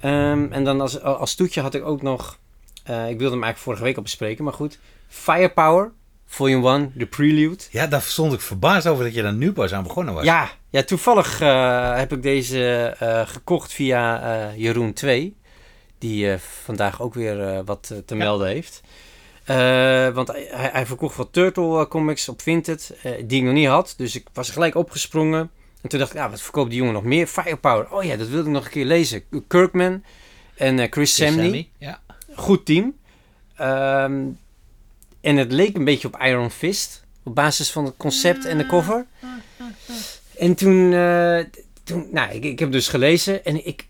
Ehm, 0.00 0.46
en 0.50 0.64
dan 0.64 0.80
als, 0.80 1.00
als 1.00 1.34
toetje 1.34 1.60
had 1.60 1.74
ik 1.74 1.84
ook 1.84 2.02
nog... 2.02 2.38
eh, 2.84 3.08
ik 3.08 3.18
wilde 3.18 3.34
hem 3.34 3.42
eigenlijk 3.42 3.58
vorige 3.58 3.82
week 3.82 3.96
al 3.96 4.02
bespreken, 4.02 4.44
maar 4.44 4.52
goed. 4.52 4.78
Firepower, 5.08 5.92
Volume 6.26 6.68
1, 6.70 6.92
The 6.98 7.06
Prelude. 7.06 7.64
ja, 7.70 7.86
daar 7.86 8.02
stond 8.02 8.32
ik 8.32 8.40
verbaasd 8.40 8.86
over 8.86 9.04
dat 9.04 9.14
je 9.14 9.22
daar 9.22 9.32
nu 9.32 9.52
pas 9.52 9.72
aan 9.72 9.82
begonnen 9.82 10.14
was. 10.14 10.24
Ja, 10.24 10.50
ja 10.70 10.82
toevallig 10.82 11.40
eh, 11.40 11.96
heb 11.96 12.12
ik 12.12 12.22
deze 12.22 12.94
eh, 12.98 13.26
gekocht 13.28 13.72
via 13.72 14.52
Jeroen 14.56 14.92
2. 14.92 15.36
Die 15.98 16.36
vandaag 16.64 17.02
ook 17.02 17.14
weer 17.14 17.64
wat 17.64 17.82
te 17.86 18.02
Ja. 18.06 18.16
melden 18.16 18.46
heeft. 18.48 18.80
Want 20.14 20.28
hij, 20.28 20.48
hij 20.52 20.86
verkocht 20.86 21.16
wat 21.16 21.32
Turtle 21.32 21.88
comics 21.88 22.28
op 22.28 22.42
Vinted, 22.42 22.94
die 23.26 23.38
ik 23.38 23.44
nog 23.44 23.52
niet 23.54 23.66
had. 23.68 23.94
Dus 23.96 24.14
ik 24.14 24.26
was 24.32 24.50
gelijk 24.50 24.74
opgesprongen. 24.74 25.50
En 25.82 25.88
toen 25.88 25.98
dacht 25.98 26.10
ik, 26.12 26.18
ja, 26.18 26.30
wat 26.30 26.40
verkoopt 26.42 26.68
die 26.70 26.78
jongen 26.78 26.94
nog 26.94 27.04
meer? 27.04 27.26
Firepower. 27.26 27.90
Oh 27.92 28.04
ja, 28.04 28.16
dat 28.16 28.28
wilde 28.28 28.46
ik 28.48 28.54
nog 28.54 28.64
een 28.64 28.70
keer 28.70 28.84
lezen. 28.84 29.22
Kirkman 29.48 30.04
en 30.56 30.76
Chris, 30.78 30.90
Chris. 30.90 31.14
Samney, 31.14 31.68
Ja. 31.78 32.00
Goed 32.34 32.66
team. 32.66 32.96
Ehm, 33.56 34.26
en 35.20 35.36
het 35.36 35.52
leek 35.52 35.76
een 35.76 35.84
beetje 35.84 36.08
op 36.08 36.20
Iron 36.20 36.50
Fist. 36.50 37.04
Op 37.22 37.34
basis 37.34 37.70
van 37.70 37.84
het 37.84 37.94
concept 37.96 38.44
en 38.44 38.58
de 38.58 38.66
cover. 38.66 39.06
En 40.36 40.54
toen, 40.54 40.92
eh, 40.92 41.38
toen 41.84 42.08
nou, 42.10 42.32
ik, 42.32 42.44
ik 42.44 42.58
heb 42.58 42.72
dus 42.72 42.88
gelezen 42.88 43.44
en 43.44 43.66
ik, 43.66 43.86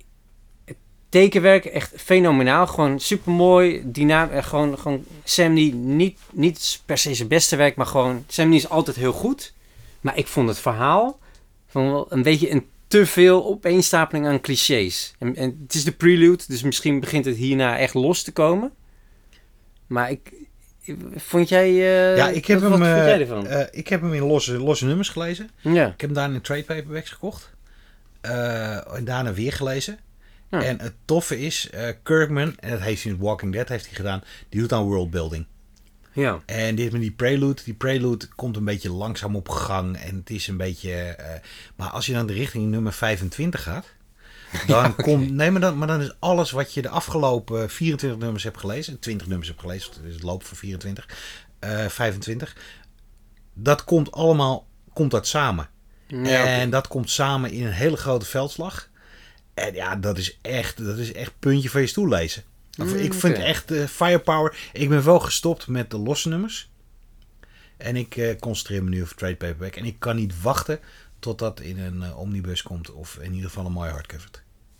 tekenwerk 1.12 1.64
echt 1.64 1.92
fenomenaal. 1.96 2.66
Gewoon 2.66 3.00
supermooi, 3.00 3.82
dynamisch. 3.84 4.44
Gewoon, 4.44 4.78
gewoon 4.78 5.04
Sam 5.24 5.54
die 5.54 5.74
niet, 5.74 6.18
niet 6.32 6.82
per 6.86 6.98
se 6.98 7.14
zijn 7.14 7.28
beste 7.28 7.56
werk, 7.56 7.76
maar 7.76 7.86
gewoon 7.86 8.24
Sam 8.28 8.50
die 8.50 8.58
is 8.58 8.68
altijd 8.68 8.96
heel 8.96 9.12
goed. 9.12 9.52
Maar 10.00 10.16
ik 10.16 10.26
vond 10.26 10.48
het 10.48 10.58
verhaal 10.58 11.18
van 11.66 12.06
een 12.08 12.22
beetje 12.22 12.50
een 12.50 12.66
te 12.92 13.06
veel 13.06 13.44
opeenstapeling 13.46 14.26
aan 14.26 14.40
clichés. 14.40 15.14
En, 15.18 15.36
en 15.36 15.58
het 15.62 15.74
is 15.74 15.84
de 15.84 15.92
prelude, 15.92 16.44
dus 16.46 16.62
misschien 16.62 17.00
begint 17.00 17.24
het 17.24 17.36
hierna 17.36 17.78
echt 17.78 17.94
los 17.94 18.22
te 18.22 18.32
komen. 18.32 18.72
Maar 19.86 20.10
ik, 20.10 20.32
vond 21.14 21.48
jij... 21.48 21.68
eh, 21.68 22.16
ja, 22.16 22.28
ik 22.28 22.46
heb, 22.46 22.60
wat, 22.60 22.70
hem, 22.70 22.78
wat 22.80 22.88
eh, 22.88 23.20
ervan? 23.20 23.46
eh, 23.46 23.66
ik 23.70 23.88
heb 23.88 24.00
hem 24.00 24.12
in 24.12 24.22
losse, 24.22 24.58
losse 24.58 24.84
nummers 24.86 25.08
gelezen. 25.08 25.50
ja. 25.60 25.84
Ik 25.86 26.00
heb 26.00 26.00
hem 26.00 26.12
daarna 26.12 26.34
in 26.34 26.40
trade 26.40 26.64
paperbacks 26.64 27.10
gekocht. 27.10 27.50
En 28.20 29.04
daarna 29.04 29.32
weer 29.32 29.52
gelezen. 29.52 29.98
Ja. 30.50 30.62
En 30.62 30.80
het 30.80 30.94
toffe 31.04 31.40
is, 31.40 31.70
Kirkman, 32.02 32.56
en 32.58 32.70
dat 32.70 32.80
heeft 32.80 33.02
hij 33.02 33.12
in 33.12 33.18
Walking 33.18 33.52
Dead 33.52 33.68
heeft 33.68 33.86
hij 33.86 33.94
gedaan, 33.94 34.22
die 34.48 34.60
doet 34.60 34.72
aan 34.72 34.84
worldbuilding. 34.84 35.46
Ja. 36.12 36.40
En 36.46 36.74
dit 36.74 36.92
met 36.92 37.00
die 37.00 37.10
prelude, 37.12 37.62
die 37.64 37.74
prelude 37.74 38.26
komt 38.36 38.56
een 38.56 38.64
beetje 38.64 38.90
langzaam 38.90 39.36
op 39.36 39.48
gang. 39.48 39.96
En 39.96 40.16
het 40.16 40.30
is 40.30 40.46
een 40.48 40.56
beetje. 40.56 40.92
eh, 40.92 41.40
maar 41.76 41.88
als 41.90 42.06
je 42.06 42.12
dan 42.12 42.26
de 42.26 42.32
richting 42.32 42.70
nummer 42.70 42.92
25 42.92 43.62
gaat. 43.62 43.86
Dan 44.66 44.94
komt. 44.96 45.30
Nee, 45.30 45.50
maar 45.50 45.60
dan, 45.60 45.78
maar 45.78 45.86
dan 45.88 46.00
is 46.00 46.14
alles 46.18 46.50
wat 46.50 46.74
je 46.74 46.82
de 46.82 46.88
afgelopen 46.88 47.70
24 47.70 48.20
nummers 48.20 48.44
hebt 48.44 48.58
gelezen. 48.58 48.98
20 48.98 49.26
nummers 49.26 49.48
hebt 49.48 49.60
gelezen. 49.60 49.92
Dus 50.02 50.14
het 50.14 50.22
loopt 50.22 50.46
voor 50.46 50.56
24. 50.56 51.08
eh 51.58 51.86
25. 51.86 52.56
Dat 53.54 53.84
komt 53.84 54.12
allemaal. 54.12 54.66
Komt 54.92 55.10
dat 55.10 55.26
samen. 55.26 55.68
Ja. 56.06 56.44
En 56.46 56.70
dat 56.70 56.88
komt 56.88 57.10
samen 57.10 57.50
in 57.50 57.66
een 57.66 57.72
hele 57.72 57.96
grote 57.96 58.26
veldslag. 58.26 58.88
En 59.54 59.74
ja, 59.74 59.96
dat 59.96 60.18
is 60.18 60.38
echt, 60.42 60.84
dat 60.84 60.98
is 60.98 61.12
echt 61.12 61.32
puntje 61.38 61.70
van 61.70 61.80
je 61.80 61.86
stoel 61.86 62.08
lezen. 62.08 62.42
Mm, 62.76 62.94
ik 62.94 63.14
vind 63.14 63.34
oké. 63.36 63.42
echt 63.44 63.70
eh, 63.70 63.84
firepower. 63.86 64.70
Ik 64.72 64.88
ben 64.88 65.04
wel 65.04 65.18
gestopt 65.20 65.66
met 65.66 65.90
de 65.90 65.98
losse 65.98 66.28
nummers. 66.28 66.70
En 67.76 67.96
ik 67.96 68.16
eh, 68.16 68.38
concentreer 68.38 68.84
me 68.84 68.88
nu 68.90 69.02
op 69.02 69.08
trade 69.08 69.36
paperback. 69.36 69.76
En 69.76 69.84
ik 69.84 69.96
kan 69.98 70.16
niet 70.16 70.40
wachten 70.42 70.80
tot 71.18 71.38
dat 71.38 71.60
in 71.60 71.78
een 71.78 72.02
eh, 72.02 72.18
omnibus 72.18 72.62
komt. 72.62 72.92
Of 72.92 73.18
in 73.20 73.32
ieder 73.32 73.48
geval 73.48 73.66
een 73.66 73.72
mooi 73.72 73.90
hardcover. 73.90 74.28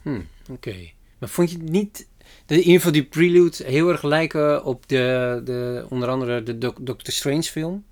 Hm, 0.02 0.20
Oké. 0.50 0.76
Maar 1.18 1.28
vond 1.28 1.50
je 1.50 1.56
het 1.58 1.68
niet... 1.70 2.06
In 2.46 2.56
ieder 2.58 2.72
geval 2.74 2.92
die 2.92 3.04
prelude 3.04 3.64
heel 3.64 3.88
erg 3.88 4.02
lijken 4.02 4.64
op 4.64 4.88
de, 4.88 5.40
de 5.44 5.86
onder 5.88 6.08
andere 6.08 6.42
de 6.42 6.58
Doc- 6.58 6.78
Doctor 6.80 7.12
Strange 7.12 7.42
film. 7.42 7.84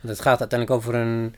Want 0.00 0.16
het 0.16 0.20
gaat 0.20 0.40
uiteindelijk 0.40 0.80
over 0.80 0.94
een, 0.94 1.34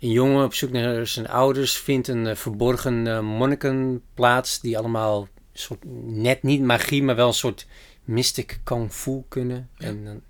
een 0.00 0.10
jongen 0.10 0.44
op 0.44 0.54
zoek 0.54 0.70
naar 0.70 1.06
zijn 1.06 1.28
ouders. 1.28 1.76
Vindt 1.76 2.08
een 2.08 2.36
verborgen 2.36 3.24
monnikenplaats 3.24 4.60
die 4.60 4.78
allemaal 4.78 5.28
soort, 5.52 5.80
net 6.06 6.42
niet 6.42 6.60
magie, 6.62 7.02
maar 7.02 7.16
wel 7.16 7.26
een 7.28 7.34
soort 7.34 7.66
mystic 8.04 8.60
kung 8.64 8.92
fu 8.92 9.22
kunnen. 9.28 9.68
En 9.78 10.04
dan, 10.04 10.20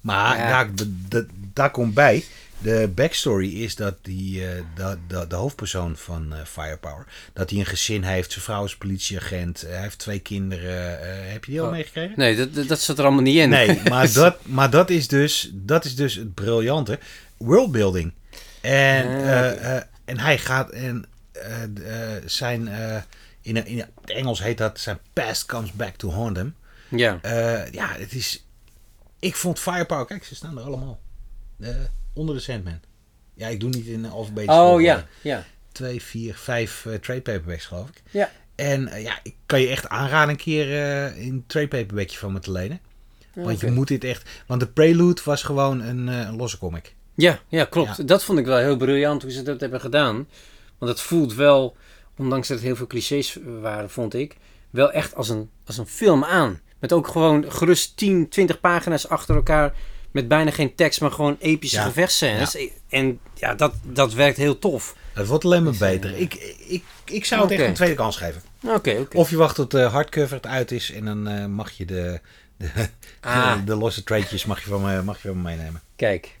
Maar 0.00 0.36
Ja. 0.38 0.64
daar, 1.08 1.24
daar 1.52 1.70
komt 1.70 1.94
bij. 1.94 2.24
De 2.58 2.90
backstory 2.94 3.48
is 3.62 3.74
dat 3.76 3.94
die, 4.02 4.46
eh, 4.48 4.62
de, 4.74 4.98
de, 5.08 5.26
de 5.26 5.34
hoofdpersoon 5.34 5.96
van 5.96 6.34
eh, 6.34 6.44
Firepower. 6.44 7.06
Dat 7.32 7.50
hij 7.50 7.58
een 7.58 7.66
gezin 7.66 8.02
heeft. 8.02 8.32
Zijn 8.32 8.44
vrouw 8.44 8.64
is 8.64 8.76
politieagent. 8.76 9.62
eh, 9.62 9.72
hij 9.72 9.80
heeft 9.82 9.98
twee 9.98 10.18
kinderen. 10.18 10.98
heb 11.30 11.44
je 11.44 11.50
die 11.50 11.60
al 11.60 11.66
Oh. 11.66 11.72
meegekregen? 11.72 12.12
nee, 12.16 12.36
dat, 12.36 12.54
dat, 12.54 12.68
dat 12.68 12.80
zat 12.80 12.98
er 12.98 13.04
allemaal 13.04 13.22
niet 13.22 13.36
in. 13.36 13.48
Nee, 13.48 13.80
maar 13.88 14.12
dat, 14.12 14.46
maar 14.46 14.70
dat, 14.70 14.90
is, 14.90 15.08
dus, 15.08 15.50
dat 15.52 15.84
is 15.84 15.94
dus 15.96 16.14
het 16.14 16.34
briljante. 16.34 16.98
Worldbuilding. 17.36 18.12
En, 18.60 19.06
en 20.04 20.18
hij 20.18 20.38
gaat 20.38 20.70
en 20.70 21.04
zijn. 22.24 22.68
In, 23.42 23.66
in 23.66 23.78
het 23.78 24.10
Engels 24.10 24.42
heet 24.42 24.58
dat 24.58 24.80
zijn 24.80 24.98
past 25.12 25.46
comes 25.46 25.72
back 25.72 25.94
to 25.94 26.10
haunt 26.10 26.36
him. 26.36 26.54
Ja. 26.88 27.18
Eh, 27.22 27.72
ja, 27.72 27.92
het 27.92 28.12
is. 28.12 28.46
Ik 29.18 29.36
vond 29.36 29.58
Firepower. 29.58 30.06
Kijk, 30.06 30.24
ze 30.24 30.34
staan 30.34 30.58
er 30.58 30.64
allemaal. 30.64 31.00
Eh, 31.60 31.68
onder 32.14 32.34
de 32.34 32.40
Sandman. 32.40 32.80
Ja, 33.34 33.48
ik 33.48 33.60
doe 33.60 33.70
niet 33.70 33.86
in 33.86 34.06
alfabetische 34.06 34.60
Oh 34.60 34.80
ja, 34.80 35.06
ja. 35.22 35.44
Twee, 35.72 36.02
vier, 36.02 36.34
vijf 36.34 36.86
eh, 36.86 36.94
trade 36.94 37.20
paperbacks, 37.20 37.66
geloof 37.66 37.88
ik. 37.88 38.02
Ja. 38.10 38.30
En 38.54 39.02
ja, 39.02 39.18
ik 39.22 39.34
kan 39.46 39.60
je 39.60 39.68
echt 39.68 39.88
aanraden 39.88 40.30
een 40.30 40.36
keer 40.36 40.76
een 41.18 41.44
trade 41.46 41.68
paperbackje 41.68 42.18
van 42.18 42.32
me 42.32 42.38
te 42.38 42.52
lenen. 42.52 42.80
Want 43.34 43.60
je 43.60 43.70
moet 43.70 43.88
dit 43.88 44.04
echt. 44.04 44.30
Want 44.46 44.60
de 44.60 44.66
Prelude 44.66 45.20
was 45.24 45.42
gewoon 45.42 45.80
een, 45.80 46.06
een 46.06 46.36
losse 46.36 46.58
comic. 46.58 46.94
Ja, 47.14 47.40
ja, 47.48 47.64
klopt. 47.64 47.96
Ja. 47.96 48.04
Dat 48.04 48.24
vond 48.24 48.38
ik 48.38 48.46
wel 48.46 48.58
heel 48.58 48.76
briljant 48.76 49.22
hoe 49.22 49.30
ze 49.30 49.42
dat 49.42 49.60
hebben 49.60 49.80
gedaan. 49.80 50.28
Want 50.78 50.90
het 50.90 51.00
voelt 51.00 51.34
wel, 51.34 51.76
ondanks 52.16 52.48
dat 52.48 52.56
het 52.56 52.66
heel 52.66 52.76
veel 52.76 52.86
clichés 52.86 53.38
waren, 53.60 53.90
vond 53.90 54.14
ik, 54.14 54.36
wel 54.70 54.92
echt 54.92 55.14
als 55.14 55.28
een, 55.28 55.50
als 55.66 55.78
een 55.78 55.86
film 55.86 56.24
aan. 56.24 56.60
Met 56.78 56.92
ook 56.92 57.08
gewoon 57.08 57.52
gerust 57.52 57.96
10, 57.96 58.28
20 58.28 58.60
pagina's 58.60 59.08
achter 59.08 59.34
elkaar. 59.34 59.74
Met 60.10 60.28
bijna 60.28 60.50
geen 60.50 60.74
tekst, 60.74 61.00
maar 61.00 61.10
gewoon 61.10 61.36
epische 61.40 61.90
Ja. 62.20 62.48
En 62.88 63.20
ja, 63.34 63.54
dat, 63.54 63.74
dat 63.82 64.12
werkt 64.12 64.36
heel 64.36 64.58
tof. 64.58 64.96
Het 65.12 65.26
wordt 65.26 65.44
alleen 65.44 65.62
maar 65.62 65.72
Is, 65.72 65.80
eh, 65.80 65.88
beter. 65.90 66.16
Ik, 66.16 66.34
ik, 66.66 66.84
ik 67.04 67.24
zou 67.24 67.42
het 67.42 67.50
echt 67.50 67.60
een 67.60 67.74
tweede 67.74 67.94
kans 67.94 68.16
geven. 68.16 68.42
Oké. 68.66 69.06
Of 69.14 69.30
je 69.30 69.36
wacht 69.36 69.54
tot 69.54 69.70
de 69.70 69.80
hardcover 69.80 70.36
het 70.36 70.46
uit 70.46 70.70
is 70.70 70.92
en 70.92 71.04
dan 71.04 71.28
eh, 71.28 71.46
mag 71.46 71.70
je 71.70 71.84
de, 71.84 72.20
de, 72.56 72.70
Ah. 73.20 73.56
de, 73.64 73.76
losse 73.76 74.04
tradejes 74.04 74.44
mag 74.44 74.62
je 74.62 74.68
van 74.68 74.82
me, 74.82 75.02
mag 75.02 75.22
je 75.22 75.28
van 75.28 75.36
me 75.36 75.42
meenemen. 75.42 75.80
Kijk, 75.96 76.40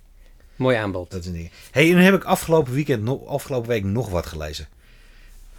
mooi 0.56 0.76
aanbod. 0.76 1.10
Dat 1.10 1.20
is 1.20 1.26
een 1.26 1.32
ding. 1.32 1.50
Hey, 1.70 1.88
en 1.88 1.94
dan 1.94 2.04
heb 2.04 2.14
ik 2.14 2.24
afgelopen 2.24 2.72
weekend, 2.72 3.02
nog, 3.02 3.26
afgelopen 3.26 3.68
week 3.68 3.84
nog 3.84 4.08
wat 4.08 4.26
gelezen. 4.26 4.68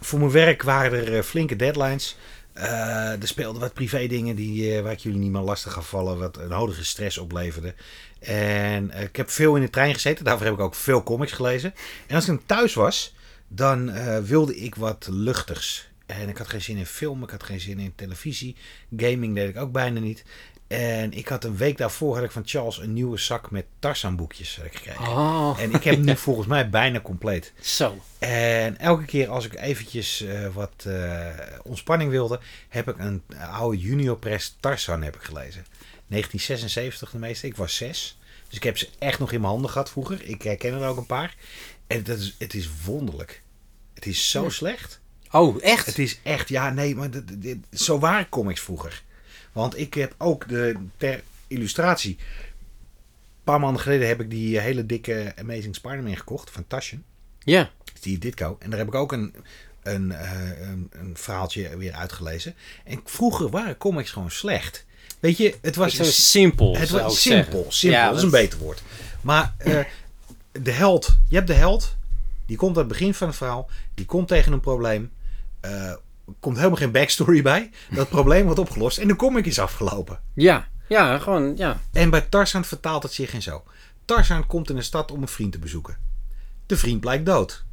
Voor 0.04 0.18
mijn 0.18 0.30
werk 0.30 0.62
waren 0.62 1.06
er 1.06 1.16
eh, 1.16 1.22
flinke 1.22 1.56
deadlines. 1.56 2.16
Eh, 2.52 3.20
er 3.20 3.28
speelden 3.28 3.60
wat 3.60 3.74
privé 3.74 4.06
dingen 4.06 4.36
die, 4.36 4.76
eh, 4.76 4.82
waar 4.82 4.92
ik 4.92 4.98
jullie 4.98 5.18
niet 5.18 5.30
meer 5.30 5.40
lastig 5.40 5.72
ga 5.72 5.80
vallen. 5.80 6.18
Wat 6.18 6.36
een 6.36 6.48
nodige 6.48 6.84
stress 6.84 7.18
opleverde. 7.18 7.74
En 8.20 8.90
ik 8.90 9.16
heb 9.16 9.30
veel 9.30 9.56
in 9.56 9.62
de 9.62 9.70
trein 9.70 9.94
gezeten. 9.94 10.24
Daarvoor 10.24 10.46
heb 10.46 10.54
ik 10.54 10.60
ook 10.60 10.74
veel 10.74 11.02
comics 11.02 11.32
gelezen. 11.32 11.74
En 12.06 12.14
als 12.14 12.24
ik 12.24 12.30
dan 12.30 12.46
thuis 12.46 12.74
was, 12.74 13.14
dan 13.48 13.92
wilde 14.24 14.56
ik 14.56 14.74
wat 14.74 15.08
luchtigs. 15.10 15.88
En 16.06 16.28
ik 16.28 16.38
had 16.38 16.48
geen 16.48 16.62
zin 16.62 16.76
in 16.76 16.86
film, 16.86 17.22
ik 17.22 17.30
had 17.30 17.42
geen 17.42 17.60
zin 17.60 17.78
in 17.78 17.92
televisie. 17.94 18.56
Gaming 18.96 19.34
deed 19.34 19.48
ik 19.48 19.56
ook 19.56 19.72
bijna 19.72 20.00
niet. 20.00 20.24
En 20.66 21.12
ik 21.12 21.28
had 21.28 21.44
een 21.44 21.56
week 21.56 21.76
daarvoor 21.78 22.14
had 22.14 22.24
ik 22.24 22.30
van 22.30 22.42
Charles 22.44 22.78
een 22.78 22.92
nieuwe 22.92 23.18
zak 23.18 23.50
met 23.50 23.64
Tarzan 23.78 24.16
boekjes 24.16 24.58
eh, 24.58 24.64
gekregen. 24.72 25.06
Oh, 25.08 25.56
En 25.60 25.72
ik 25.74 25.84
heb 25.84 25.98
nu 25.98 26.16
volgens 26.26 26.46
mij 26.46 26.70
bijna 26.70 27.00
compleet. 27.00 27.52
zo. 27.60 27.98
En 28.18 28.78
elke 28.78 29.04
keer 29.04 29.28
als 29.28 29.44
ik 29.44 29.54
eventjes 29.54 30.20
eh, 30.20 30.48
wat 30.54 30.72
eh, 30.86 31.26
ontspanning 31.62 32.10
wilde, 32.10 32.40
heb 32.68 32.88
ik 32.88 32.98
een 32.98 33.22
oude 33.50 33.78
Junior 33.78 34.16
Press 34.18 34.56
Tarzan 34.60 35.02
heb 35.02 35.14
ik 35.16 35.22
gelezen. 35.22 35.66
1976 36.06 37.10
de 37.10 37.18
meeste. 37.18 37.46
Ik 37.46 37.56
was 37.56 37.76
zes. 37.76 38.18
Dus 38.48 38.56
ik 38.56 38.62
heb 38.62 38.78
ze 38.78 38.88
echt 38.98 39.18
nog 39.18 39.32
in 39.32 39.40
mijn 39.40 39.52
handen 39.52 39.70
gehad 39.70 39.90
vroeger. 39.90 40.22
Ik 40.22 40.42
herken 40.42 40.72
er 40.72 40.88
ook 40.88 40.96
een 40.96 41.06
paar. 41.06 41.34
En 41.86 42.02
dat 42.02 42.18
is, 42.18 42.34
het 42.38 42.54
is 42.54 42.68
wonderlijk. 42.84 43.42
Het 43.94 44.06
is 44.06 44.30
zo 44.30 44.42
Ja. 44.42 44.48
slecht. 44.50 45.00
Oh, 45.30 45.62
echt? 45.62 45.86
Het 45.86 45.98
is 45.98 46.18
echt, 46.22 46.48
ja, 46.48 46.70
nee, 46.70 46.94
maar 46.94 47.10
dit, 47.10 47.42
dit- 47.42 47.66
zo 47.72 47.98
waren 47.98 48.28
comics 48.28 48.60
vroeger. 48.60 49.02
Want 49.54 49.78
ik 49.78 49.94
heb 49.94 50.14
ook 50.18 50.48
de, 50.48 50.76
ter 50.96 51.22
illustratie. 51.46 52.16
Een 52.18 53.44
paar 53.52 53.60
maanden 53.60 53.82
geleden 53.82 54.08
heb 54.08 54.20
ik 54.20 54.30
die 54.30 54.58
hele 54.58 54.86
dikke 54.86 55.32
Amazing 55.38 55.74
Spider-Man 55.74 56.16
gekocht 56.16 56.50
van 56.50 56.64
Taschen. 56.66 57.04
Ja. 57.38 57.70
Die 58.00 58.18
Ditko. 58.18 58.56
En 58.60 58.70
daar 58.70 58.78
heb 58.78 58.88
ik 58.88 58.94
ook 58.94 59.12
een, 59.12 59.34
een, 59.82 60.12
eh, 60.12 60.60
een, 60.60 60.90
een 60.92 61.16
verhaaltje 61.16 61.76
weer 61.76 61.92
uitgelezen. 61.92 62.54
En 62.84 63.00
vroeger 63.04 63.48
waren 63.50 63.76
comics 63.76 64.10
gewoon 64.10 64.30
slecht. 64.30 64.84
Weet 65.20 65.36
je, 65.36 65.54
het 65.62 65.76
was 65.76 65.94
Zo 65.94 66.04
simpel, 66.04 66.76
het 66.76 66.90
was 66.90 67.22
simpel. 67.22 67.66
Simpel, 67.68 67.98
Ja, 68.00 68.08
dat 68.08 68.16
is 68.16 68.22
een 68.22 68.30
beter 68.30 68.58
woord. 68.58 68.82
Maar 69.20 69.54
eh, 69.58 69.80
de 70.52 70.70
held, 70.70 71.18
je 71.28 71.34
hebt 71.34 71.46
de 71.48 71.54
held, 71.54 71.96
die 72.46 72.56
komt 72.56 72.72
aan 72.76 72.82
het 72.82 72.88
begin 72.92 73.14
van 73.14 73.28
het 73.28 73.36
verhaal, 73.36 73.70
die 73.94 74.06
komt 74.06 74.28
tegen 74.28 74.52
een 74.52 74.60
probleem. 74.60 75.10
eh, 75.60 75.94
komt 76.40 76.56
helemaal 76.56 76.76
geen 76.78 76.92
backstory 76.92 77.42
bij. 77.42 77.70
Dat 77.90 78.08
probleem 78.08 78.44
wordt 78.44 78.60
opgelost 78.60 78.98
en 78.98 79.08
de 79.08 79.16
comic 79.16 79.46
is 79.46 79.58
afgelopen. 79.58 80.20
Ja, 80.34 80.68
ja, 80.88 81.18
gewoon, 81.18 81.56
ja. 81.56 81.80
En 81.92 82.10
bij 82.10 82.20
Tarzan 82.20 82.64
vertaalt 82.64 83.02
het 83.02 83.12
zich 83.12 83.34
in 83.34 83.42
zo. 83.42 83.62
Tarzan 84.04 84.46
komt 84.46 84.70
in 84.70 84.76
een 84.76 84.82
stad 84.82 85.10
om 85.10 85.22
een 85.22 85.28
vriend 85.28 85.52
te 85.52 85.58
bezoeken. 85.58 85.96
De 86.66 86.76
vriend 86.76 87.00
blijkt 87.00 87.26
dood. 87.26 87.64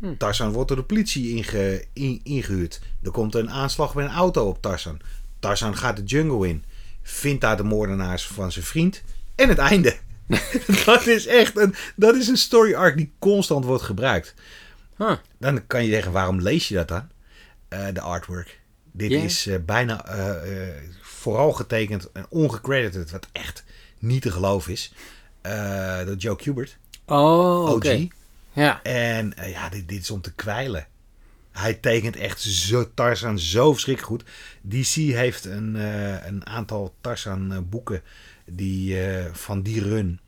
Hm. 0.00 0.16
Tarzan 0.16 0.52
wordt 0.52 0.68
door 0.68 0.76
de 0.76 0.84
politie 0.84 1.36
inge, 1.36 1.84
in- 1.92 2.20
ingehuurd. 2.22 2.80
Er 3.02 3.10
komt 3.10 3.34
een 3.34 3.50
aanslag 3.50 3.94
met 3.94 4.04
een 4.04 4.12
auto 4.12 4.48
op 4.48 4.62
Tarzan. 4.62 5.00
Tarzan 5.38 5.76
gaat 5.76 5.96
de 5.96 6.02
jungle 6.02 6.48
in. 6.48 6.64
Vindt 7.02 7.40
daar 7.40 7.56
de 7.56 7.62
moordenaars 7.62 8.26
van 8.26 8.52
zijn 8.52 8.64
vriend. 8.64 9.02
En 9.34 9.48
het 9.48 9.58
einde. 9.58 9.96
dat 10.86 11.06
is 11.06 11.26
echt 11.26 11.58
een, 11.58 11.74
dat 11.96 12.14
is 12.14 12.28
een 12.28 12.36
story 12.36 12.74
arc 12.74 12.96
die 12.96 13.12
constant 13.18 13.64
wordt 13.64 13.82
gebruikt. 13.82 14.34
Huh. 14.96 15.16
Dan 15.38 15.66
kan 15.66 15.84
je 15.84 15.90
zeggen, 15.90 16.12
waarom 16.12 16.40
lees 16.40 16.68
je 16.68 16.74
dat 16.74 16.88
dan? 16.88 17.08
Eh, 17.74 17.94
de 17.94 18.00
artwork. 18.00 18.60
Dit 18.92 19.10
is 19.10 19.46
eh, 19.46 19.56
bijna 19.66 20.04
eh, 20.06 20.82
vooral 21.00 21.52
getekend 21.52 22.12
en 22.12 22.26
ongecredited, 22.28 23.10
wat 23.10 23.28
echt 23.32 23.64
niet 23.98 24.22
te 24.22 24.30
geloven 24.30 24.72
is. 24.72 24.92
door 26.04 26.16
Joe 26.16 26.36
Kubert, 26.36 26.76
Oh, 27.06 27.70
oké. 27.70 28.08
Ja. 28.52 28.82
En 28.82 29.32
ja, 29.46 29.68
dit, 29.68 29.88
dit 29.88 30.02
is 30.02 30.10
om 30.10 30.20
te 30.20 30.32
kwijlen. 30.32 30.86
Hij 31.50 31.74
tekent 31.74 32.16
echt 32.16 32.40
zo 32.40 32.90
Tarzan 32.94 33.38
zo 33.38 33.72
verschrikkelijk 33.72 34.12
goed. 34.12 34.30
DC 34.60 34.94
heeft 34.94 35.44
een, 35.44 35.74
een 36.26 36.46
aantal 36.46 36.94
Tarzan 37.00 37.66
boeken 37.68 38.02
die, 38.44 38.98
van 39.32 39.62
die 39.62 39.82
run. 39.82 40.20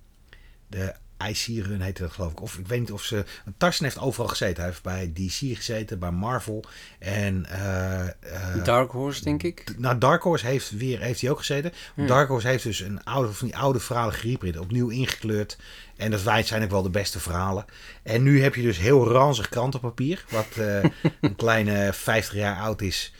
De 0.66 0.94
IC 1.28 1.64
run 1.66 1.80
heette 1.80 2.02
dat 2.02 2.12
geloof 2.12 2.30
ik. 2.32 2.40
Of 2.42 2.58
ik 2.58 2.66
weet 2.66 2.80
niet 2.80 2.92
of 2.92 3.02
ze... 3.02 3.24
Tarzan 3.56 3.84
heeft 3.84 3.98
overal 3.98 4.28
gezeten. 4.28 4.56
Hij 4.56 4.66
heeft 4.66 4.82
bij 4.82 5.12
DC 5.14 5.56
gezeten, 5.56 5.98
bij 5.98 6.10
Marvel. 6.10 6.64
En 6.98 7.46
eh, 7.46 8.06
eh, 8.08 8.64
Dark 8.64 8.90
Horse, 8.90 9.24
denk 9.24 9.42
ik. 9.42 9.74
nou, 9.78 9.98
Dark 9.98 10.22
Horse 10.22 10.46
heeft, 10.46 10.70
weer, 10.70 11.00
heeft 11.00 11.20
hij 11.20 11.30
ook 11.30 11.38
gezeten. 11.38 11.72
Hmm. 11.94 12.06
Dark 12.06 12.28
Horse 12.28 12.48
heeft 12.48 12.62
dus 12.62 12.80
een 12.80 13.04
oude, 13.04 13.32
van 13.32 13.46
die 13.46 13.56
oude 13.56 13.80
verhalen 13.80 14.14
gereprint, 14.14 14.58
opnieuw 14.58 14.88
ingekleurd. 14.88 15.58
En 15.96 16.10
dat 16.10 16.22
wij- 16.22 16.42
zijn 16.42 16.62
ook 16.62 16.70
wel 16.70 16.82
de 16.82 16.90
beste 16.90 17.20
verhalen. 17.20 17.64
En 18.02 18.22
nu 18.22 18.42
heb 18.42 18.54
je 18.54 18.62
dus 18.62 18.78
heel 18.78 19.08
ranzig 19.08 19.48
krantenpapier, 19.48 20.24
wat 20.30 20.46
eh, 20.56 20.82
een 21.20 21.36
kleine 21.36 21.92
50 21.92 22.34
jaar 22.34 22.56
oud 22.60 22.80
is. 22.82 23.12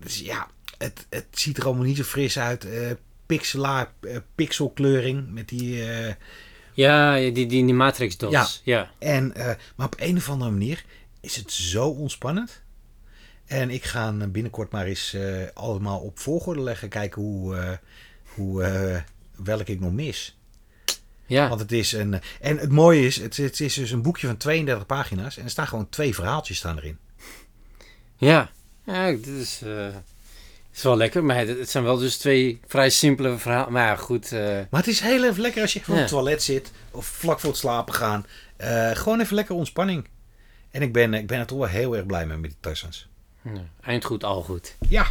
Dus 0.00 0.18
ja, 0.18 0.48
het, 0.78 1.06
het 1.10 1.26
ziet 1.30 1.56
er 1.56 1.64
allemaal 1.64 1.84
niet 1.84 1.96
zo 1.96 2.02
fris 2.02 2.38
uit. 2.38 2.64
Eh 2.64 2.90
pixelaar, 3.28 3.92
eh, 4.00 4.16
pixelkleuring 4.34 5.30
met 5.32 5.48
die... 5.48 5.84
eh, 5.92 6.14
Ja, 6.72 7.14
die, 7.16 7.32
die, 7.32 7.46
die 7.46 7.74
Matrix 7.74 8.16
dots. 8.16 8.60
Ja. 8.64 8.76
Ja. 8.78 8.90
En, 8.98 9.34
eh, 9.34 9.54
maar 9.76 9.86
op 9.86 9.94
een 9.98 10.16
of 10.16 10.28
andere 10.30 10.50
manier 10.50 10.84
is 11.20 11.36
het 11.36 11.52
zo 11.52 11.88
ontspannend. 11.88 12.62
En 13.46 13.70
ik 13.70 13.84
ga 13.84 14.12
binnenkort 14.12 14.72
maar 14.72 14.86
eens 14.86 15.16
allemaal 15.54 16.00
op 16.00 16.18
volgorde 16.18 16.60
leggen. 16.60 16.88
Kijken 16.88 17.22
hoe, 17.22 17.78
hoe, 18.34 19.04
welke 19.36 19.72
ik 19.72 19.80
nog 19.80 19.92
mis. 19.92 20.38
Ja. 21.26 21.48
Want 21.48 21.60
het 21.60 21.72
is 21.72 21.92
een. 21.92 22.20
En 22.40 22.58
het 22.58 22.70
mooie 22.70 23.06
is, 23.06 23.16
het, 23.16 23.36
het 23.36 23.60
is 23.60 23.74
dus 23.74 23.90
een 23.90 24.02
boekje 24.02 24.26
van 24.26 24.36
32 24.36 24.86
pagina's. 24.86 25.36
En 25.36 25.44
er 25.44 25.50
staan 25.50 25.66
gewoon 25.66 25.88
twee 25.88 26.14
verhaaltjes 26.14 26.56
staan 26.56 26.76
erin. 26.76 26.98
Ja. 28.16 28.50
Ja, 28.84 29.10
dit 29.10 29.26
is, 29.26 29.62
is 30.78 30.84
wel 30.84 30.96
lekker. 30.96 31.24
Maar 31.24 31.36
het, 31.46 31.70
zijn 31.70 31.84
wel 31.84 31.96
dus 31.98 32.16
twee 32.16 32.60
vrij 32.66 32.90
simpele 32.90 33.38
verhalen. 33.38 33.72
Maar 33.72 33.86
ja, 33.86 33.96
goed. 33.96 34.32
eh, 34.32 34.40
Maar 34.70 34.80
het 34.80 34.86
is 34.86 35.00
heel 35.00 35.24
even 35.24 35.40
lekker 35.42 35.62
als 35.62 35.72
je 35.72 35.80
Ja. 35.86 35.92
op 35.92 35.98
het 35.98 36.08
toilet 36.08 36.42
zit. 36.42 36.70
Of 36.90 37.06
vlak 37.06 37.40
voor 37.40 37.50
het 37.50 37.58
slapen 37.58 37.94
gaan. 37.94 38.26
Eh, 38.56 38.90
gewoon 38.90 39.20
even 39.20 39.34
lekker 39.34 39.54
ontspanning. 39.54 40.08
En 40.70 40.82
ik 40.82 40.92
ben, 40.92 41.14
ik 41.14 41.26
ben 41.26 41.38
er 41.38 41.46
toch 41.46 41.58
wel 41.58 41.66
heel 41.66 41.96
erg 41.96 42.06
blij 42.06 42.26
mee 42.26 42.36
met 42.36 42.50
die 42.50 42.58
Tarzans. 42.60 43.08
ja, 43.42 43.50
eind 43.82 44.04
goed, 44.04 44.24
al 44.24 44.42
goed. 44.42 44.76
Ja, 44.88 45.06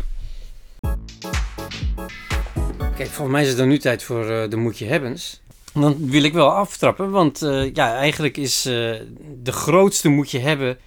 Kijk, 2.96 3.10
volgens 3.10 3.32
mij 3.32 3.42
is 3.42 3.48
het 3.50 3.58
dan 3.58 3.68
nu 3.68 3.78
tijd 3.78 4.04
voor 4.04 4.30
eh, 4.30 4.50
de 4.50 4.56
Moetje 4.58 4.86
Hebbens. 4.86 5.42
Dan 5.74 6.10
wil 6.10 6.24
ik 6.24 6.34
wel 6.34 6.52
aftrappen, 6.52 7.12
want 7.12 7.40
ja, 7.74 7.96
eigenlijk 7.96 8.38
is 8.38 8.62
de 8.62 9.52
grootste 9.52 10.10
Moetje 10.10 10.40
Hebben 10.40 10.78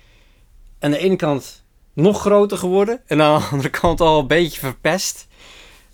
aan 0.78 0.90
de 0.90 0.98
ene 0.98 1.16
kant 1.16 1.62
nog 2.00 2.20
groter 2.20 2.58
geworden 2.58 3.00
en 3.06 3.22
aan 3.22 3.40
de 3.40 3.46
andere 3.46 3.70
kant 3.70 4.00
al 4.00 4.18
een 4.20 4.26
beetje 4.26 4.60
verpest. 4.60 5.26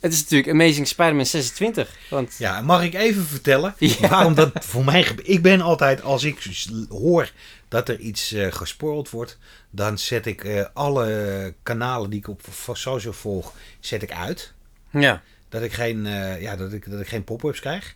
Het 0.01 0.13
is 0.13 0.21
natuurlijk 0.21 0.51
Amazing 0.51 0.89
Spider-Man 0.89 1.27
26. 1.27 1.97
Want 2.11 2.35
Ja, 2.39 2.61
mag 2.61 2.83
ik 2.83 2.95
even 2.95 3.25
vertellen 3.27 3.75
Ja. 3.79 4.09
waarom 4.09 4.35
dat 4.35 4.51
voor 4.65 4.85
mij? 4.85 5.07
Ik 5.23 5.43
ben 5.43 5.61
altijd, 5.61 6.03
als 6.03 6.25
ik 6.25 6.47
hoor 6.89 7.31
dat 7.69 7.89
er 7.89 7.99
iets 7.99 8.35
gespoild 8.51 9.11
wordt, 9.11 9.39
dan 9.71 9.99
zet 9.99 10.27
ik 10.27 10.45
eh, 10.45 10.65
alle 10.75 11.55
kanalen 11.63 12.11
die 12.11 12.19
ik 12.19 12.29
op 12.29 12.41
social 12.73 13.13
volg, 13.13 13.53
zet 13.81 14.03
ik 14.03 14.13
uit. 14.13 14.53
ja, 14.91 15.23
Dat 15.49 15.63
ik 15.63 15.73
geen, 15.73 16.07
eh, 16.07 16.41
ja, 16.43 16.57
dat 16.57 16.73
ik, 16.73 16.91
dat 16.91 17.01
ik 17.01 17.09
geen 17.09 17.25
pop-ups 17.25 17.61
krijg. 17.61 17.95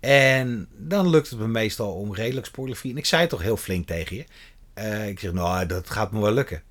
En 0.00 0.68
dan 0.76 1.10
lukt 1.10 1.30
het 1.30 1.38
me 1.38 1.48
meestal 1.48 1.92
om 1.92 2.14
redelijk 2.14 2.46
spoilerfree. 2.46 2.92
En 2.92 2.98
ik 2.98 3.06
zei 3.06 3.20
het 3.20 3.30
toch 3.30 3.42
heel 3.42 3.56
flink 3.56 3.86
tegen 3.86 4.16
je. 4.16 4.24
Ik 5.08 5.20
zeg, 5.20 5.32
nou, 5.32 5.66
dat 5.66 5.90
gaat 5.90 6.12
me 6.12 6.20
wel 6.20 6.32
lukken. 6.32 6.62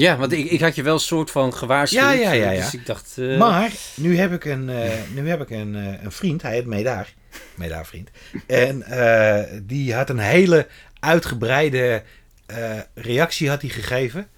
Ja 0.00 0.16
want 0.16 0.32
ik, 0.32 0.50
ik 0.50 0.60
had 0.60 0.74
je 0.74 0.82
wel 0.82 0.94
een 0.94 1.00
soort 1.00 1.30
van 1.30 1.54
gewaarschuwd. 1.54 2.02
Ja, 2.02 2.10
ja, 2.12 2.32
ja, 2.32 2.50
ja. 2.50 2.60
Dus 2.64 2.74
ik 2.74 2.86
dacht... 2.86 3.12
eh, 3.16 3.38
Maar 3.38 3.72
nu 3.94 4.18
heb 4.18 4.32
ik 4.32 4.44
een, 4.44 4.68
eh, 4.68 4.90
nu 5.14 5.28
heb 5.28 5.40
ik 5.40 5.50
een, 5.50 5.76
eh, 5.76 6.02
een 6.04 6.12
vriend, 6.12 6.42
hij 6.42 6.52
heet 6.52 6.66
Medaar. 6.66 7.12
Medaar 7.54 7.86
vriend. 7.86 8.08
En 8.46 8.82
eh, 8.82 9.58
die 9.62 9.94
had 9.94 10.10
een 10.10 10.18
hele 10.18 10.66
uitgebreide 11.00 12.02
eh, 12.46 12.70
reactie 12.94 13.48
had 13.48 13.60
hij 13.60 13.70
gegeven 13.70 14.28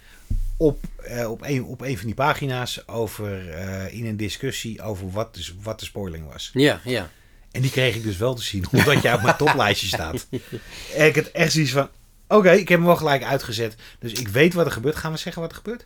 op, 0.57 0.83
eh, 1.03 1.31
op, 1.31 1.41
een, 1.45 1.63
op 1.63 1.81
een 1.81 1.97
van 1.97 2.05
die 2.05 2.15
pagina's 2.15 2.83
over, 2.87 3.49
eh, 3.49 3.93
in 3.93 4.05
een 4.05 4.17
discussie 4.17 4.81
over 4.81 5.11
wat 5.11 5.35
de, 5.35 5.45
wat 5.61 5.79
de 5.79 5.85
spoiling 5.85 6.31
was. 6.31 6.49
Ja, 6.53 6.79
ja. 6.83 7.09
En 7.51 7.61
die 7.61 7.71
kreeg 7.71 7.95
ik 7.95 8.03
dus 8.03 8.17
wel 8.17 8.33
te 8.33 8.43
zien, 8.43 8.65
omdat 8.71 9.01
jij 9.01 9.13
op 9.13 9.21
mijn 9.21 9.35
toplijstje 9.45 9.87
staat. 9.87 10.27
En 10.95 11.05
ik 11.05 11.15
had 11.15 11.25
echt 11.25 11.51
zoiets 11.51 11.71
van, 11.71 11.89
oké, 12.35 12.51
ik 12.51 12.69
heb 12.69 12.77
hem 12.77 12.87
wel 12.87 12.95
gelijk 12.95 13.23
uitgezet. 13.23 13.75
Dus 13.99 14.13
ik 14.13 14.27
weet 14.27 14.53
wat 14.53 14.65
er 14.65 14.71
gebeurt. 14.71 14.95
Gaan 14.95 15.11
we 15.11 15.17
zeggen 15.17 15.41
wat 15.41 15.51
er 15.51 15.57
gebeurt? 15.57 15.85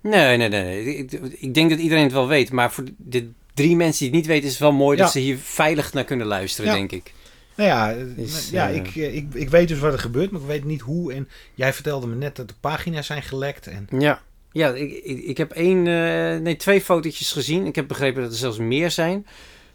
Nee, 0.00 0.36
nee, 0.36 0.48
nee. 0.48 0.96
Ik, 0.96 1.12
ik 1.38 1.54
denk 1.54 1.70
dat 1.70 1.78
iedereen 1.78 2.04
het 2.04 2.12
wel 2.12 2.28
weet. 2.28 2.52
Maar 2.52 2.72
voor 2.72 2.84
de 2.96 3.30
drie 3.54 3.76
mensen 3.76 3.98
die 3.98 4.08
het 4.08 4.16
niet 4.16 4.26
weten, 4.26 4.44
is 4.44 4.50
het 4.50 4.60
wel 4.60 4.72
mooi 4.72 4.96
Ja. 4.96 5.02
dat 5.02 5.12
ze 5.12 5.18
hier 5.18 5.38
veilig 5.38 5.92
naar 5.92 6.04
kunnen 6.04 6.26
luisteren, 6.26 6.70
Ja. 6.70 6.76
denk 6.76 6.92
ik. 6.92 7.12
Nou 7.54 7.68
ja, 7.68 7.90
Is, 8.22 8.50
ja 8.50 8.68
eh, 8.70 8.76
ik, 8.76 8.86
eh, 8.96 9.14
ik, 9.14 9.34
ik 9.34 9.48
weet 9.50 9.68
dus 9.68 9.78
wat 9.78 9.92
er 9.92 9.98
gebeurt, 9.98 10.30
maar 10.30 10.40
ik 10.40 10.46
weet 10.46 10.64
niet 10.64 10.80
hoe. 10.80 11.12
En 11.12 11.28
jij 11.54 11.72
vertelde 11.72 12.06
me 12.06 12.14
net 12.14 12.36
dat 12.36 12.48
de 12.48 12.54
pagina's 12.60 13.06
zijn 13.06 13.22
gelekt. 13.22 13.66
En 13.66 13.86
Ja, 13.98 14.22
ja 14.52 14.68
ik, 14.74 14.92
ik, 14.92 15.18
ik 15.24 15.36
heb 15.36 15.50
één, 15.52 15.78
eh, 15.86 16.40
nee, 16.40 16.56
twee 16.56 16.80
fotootjes 16.80 17.32
gezien. 17.32 17.66
Ik 17.66 17.74
heb 17.74 17.88
begrepen 17.88 18.22
dat 18.22 18.30
er 18.32 18.38
zelfs 18.38 18.58
meer 18.58 18.90
zijn 18.90 19.26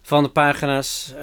van 0.01 0.23
de 0.23 0.30
pagina's. 0.30 1.13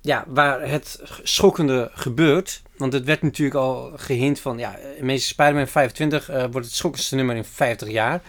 ja, 0.00 0.24
waar 0.28 0.68
het 0.68 1.00
schokkende 1.22 1.90
gebeurt. 1.94 2.62
Want 2.80 2.92
het 2.92 3.04
werd 3.04 3.22
natuurlijk 3.22 3.56
al 3.56 3.92
gehint 3.96 4.40
van, 4.40 4.58
ja, 4.58 4.78
Amazing 5.00 5.20
Spider-Man 5.20 5.66
25 5.66 6.28
eh, 6.28 6.44
wordt 6.50 6.66
het 6.66 6.74
schokkendste 6.76 7.14
nummer 7.14 7.36
in 7.36 7.44
50 7.44 7.90
jaar. 7.90 8.22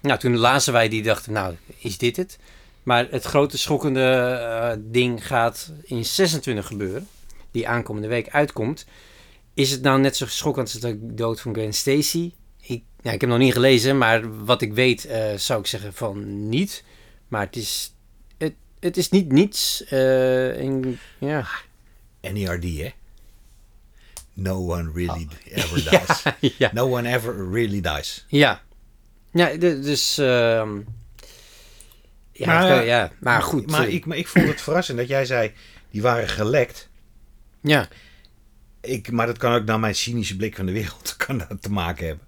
Nou, 0.00 0.18
toen 0.18 0.36
lazen 0.36 0.72
wij 0.72 0.88
die 0.88 1.02
dachten, 1.02 1.32
nou, 1.32 1.54
is 1.78 1.98
dit 1.98 2.16
het? 2.16 2.38
Maar 2.82 3.06
het 3.10 3.24
grote 3.24 3.58
schokkende 3.58 4.10
eh, 4.10 4.78
ding 4.78 5.26
gaat 5.26 5.72
in 5.82 6.04
26 6.04 6.66
gebeuren. 6.66 7.08
Die 7.50 7.68
aankomende 7.68 8.08
week 8.08 8.28
uitkomt. 8.28 8.86
Is 9.54 9.70
het 9.70 9.82
nou 9.82 10.00
net 10.00 10.16
zo 10.16 10.26
schokkend 10.26 10.72
als 10.72 10.80
de 10.80 11.14
dood 11.14 11.40
van 11.40 11.54
Gwen 11.54 11.74
Stacy? 11.74 12.32
Ik, 12.60 12.82
ja, 13.02 13.10
ik 13.12 13.20
heb 13.20 13.30
nog 13.30 13.38
niet 13.38 13.52
gelezen, 13.52 13.98
maar 13.98 14.44
wat 14.44 14.62
ik 14.62 14.72
weet 14.72 15.04
eh, 15.04 15.34
zou 15.34 15.60
ik 15.60 15.66
zeggen 15.66 15.92
van 15.92 16.48
niet. 16.48 16.84
Maar 17.28 17.46
het 17.46 17.56
is, 17.56 17.94
het, 18.38 18.54
het 18.80 18.96
is 18.96 19.08
niet 19.08 19.32
niets. 19.32 19.84
eh, 19.84 20.58
en, 20.60 20.98
ja. 21.18 21.46
NERD, 22.20 22.64
hè? 22.64 22.90
No 24.34 24.54
one 24.66 24.90
really 24.94 25.28
ever 25.50 25.76
Oh. 25.78 25.82
Ja, 25.92 26.34
dies. 26.40 26.54
ja. 26.58 26.70
No 26.72 26.96
one 26.96 27.08
ever 27.14 27.50
really 27.50 27.80
dies. 27.80 28.24
Ja. 28.28 28.62
Ja, 29.32 29.56
dus... 29.56 30.18
ehm, 30.18 30.76
ja, 32.32 32.46
Maar, 32.46 32.68
kan- 32.68 32.84
ja, 32.84 33.10
maar 33.20 33.42
goed. 33.42 33.70
Maar 33.70 33.86
eh, 33.86 33.94
ik, 33.94 34.06
maar 34.06 34.16
ik 34.16 34.28
vond 34.28 34.48
het 34.48 34.60
verrassend 34.66 34.98
dat 34.98 35.08
jij 35.08 35.24
zei, 35.24 35.52
die 35.90 36.02
waren 36.02 36.28
gelekt. 36.28 36.88
Ja, 37.60 37.88
Ik, 38.80 39.10
maar 39.10 39.26
dat 39.26 39.38
kan 39.38 39.54
ook 39.54 39.64
naar 39.64 39.80
mijn 39.80 39.94
cynische 39.94 40.36
blik 40.36 40.56
van 40.56 40.66
de 40.66 40.72
wereld 40.72 41.14
kan 41.26 41.38
dat 41.38 41.62
te 41.62 41.70
maken 41.72 42.06
hebben. 42.06 42.26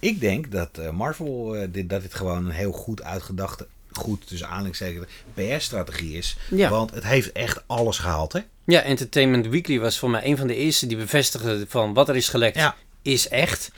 Ik 0.00 0.20
denk 0.20 0.50
dat 0.50 0.78
eh, 0.78 0.90
Marvel, 0.90 1.56
eh, 1.56 1.68
dit, 1.70 1.88
dat 1.88 2.02
dit 2.02 2.14
gewoon 2.14 2.44
een 2.44 2.50
heel 2.50 2.72
goed 2.72 3.02
uitgedachte, 3.02 3.66
goed 3.96 4.26
tussen 4.26 4.48
aanhalingstekens, 4.48 5.06
PR-strategie 5.34 6.16
is. 6.16 6.36
Ja. 6.50 6.70
Want 6.70 6.90
het 6.94 7.04
heeft 7.04 7.32
echt 7.32 7.62
alles 7.66 7.98
gehaald, 7.98 8.32
hè? 8.32 8.40
ja, 8.64 8.80
Entertainment 8.82 9.46
Weekly 9.46 9.78
was 9.80 9.98
voor 9.98 10.10
mij 10.10 10.24
een 10.26 10.36
van 10.36 10.46
de 10.46 10.54
eerste 10.56 10.86
die 10.86 10.96
bevestigde 10.96 11.64
van 11.68 11.94
wat 11.94 12.08
er 12.08 12.16
is 12.16 12.28
gelekt 12.28 12.56
Ja. 12.56 12.76
is 13.02 13.28
echt. 13.28 13.70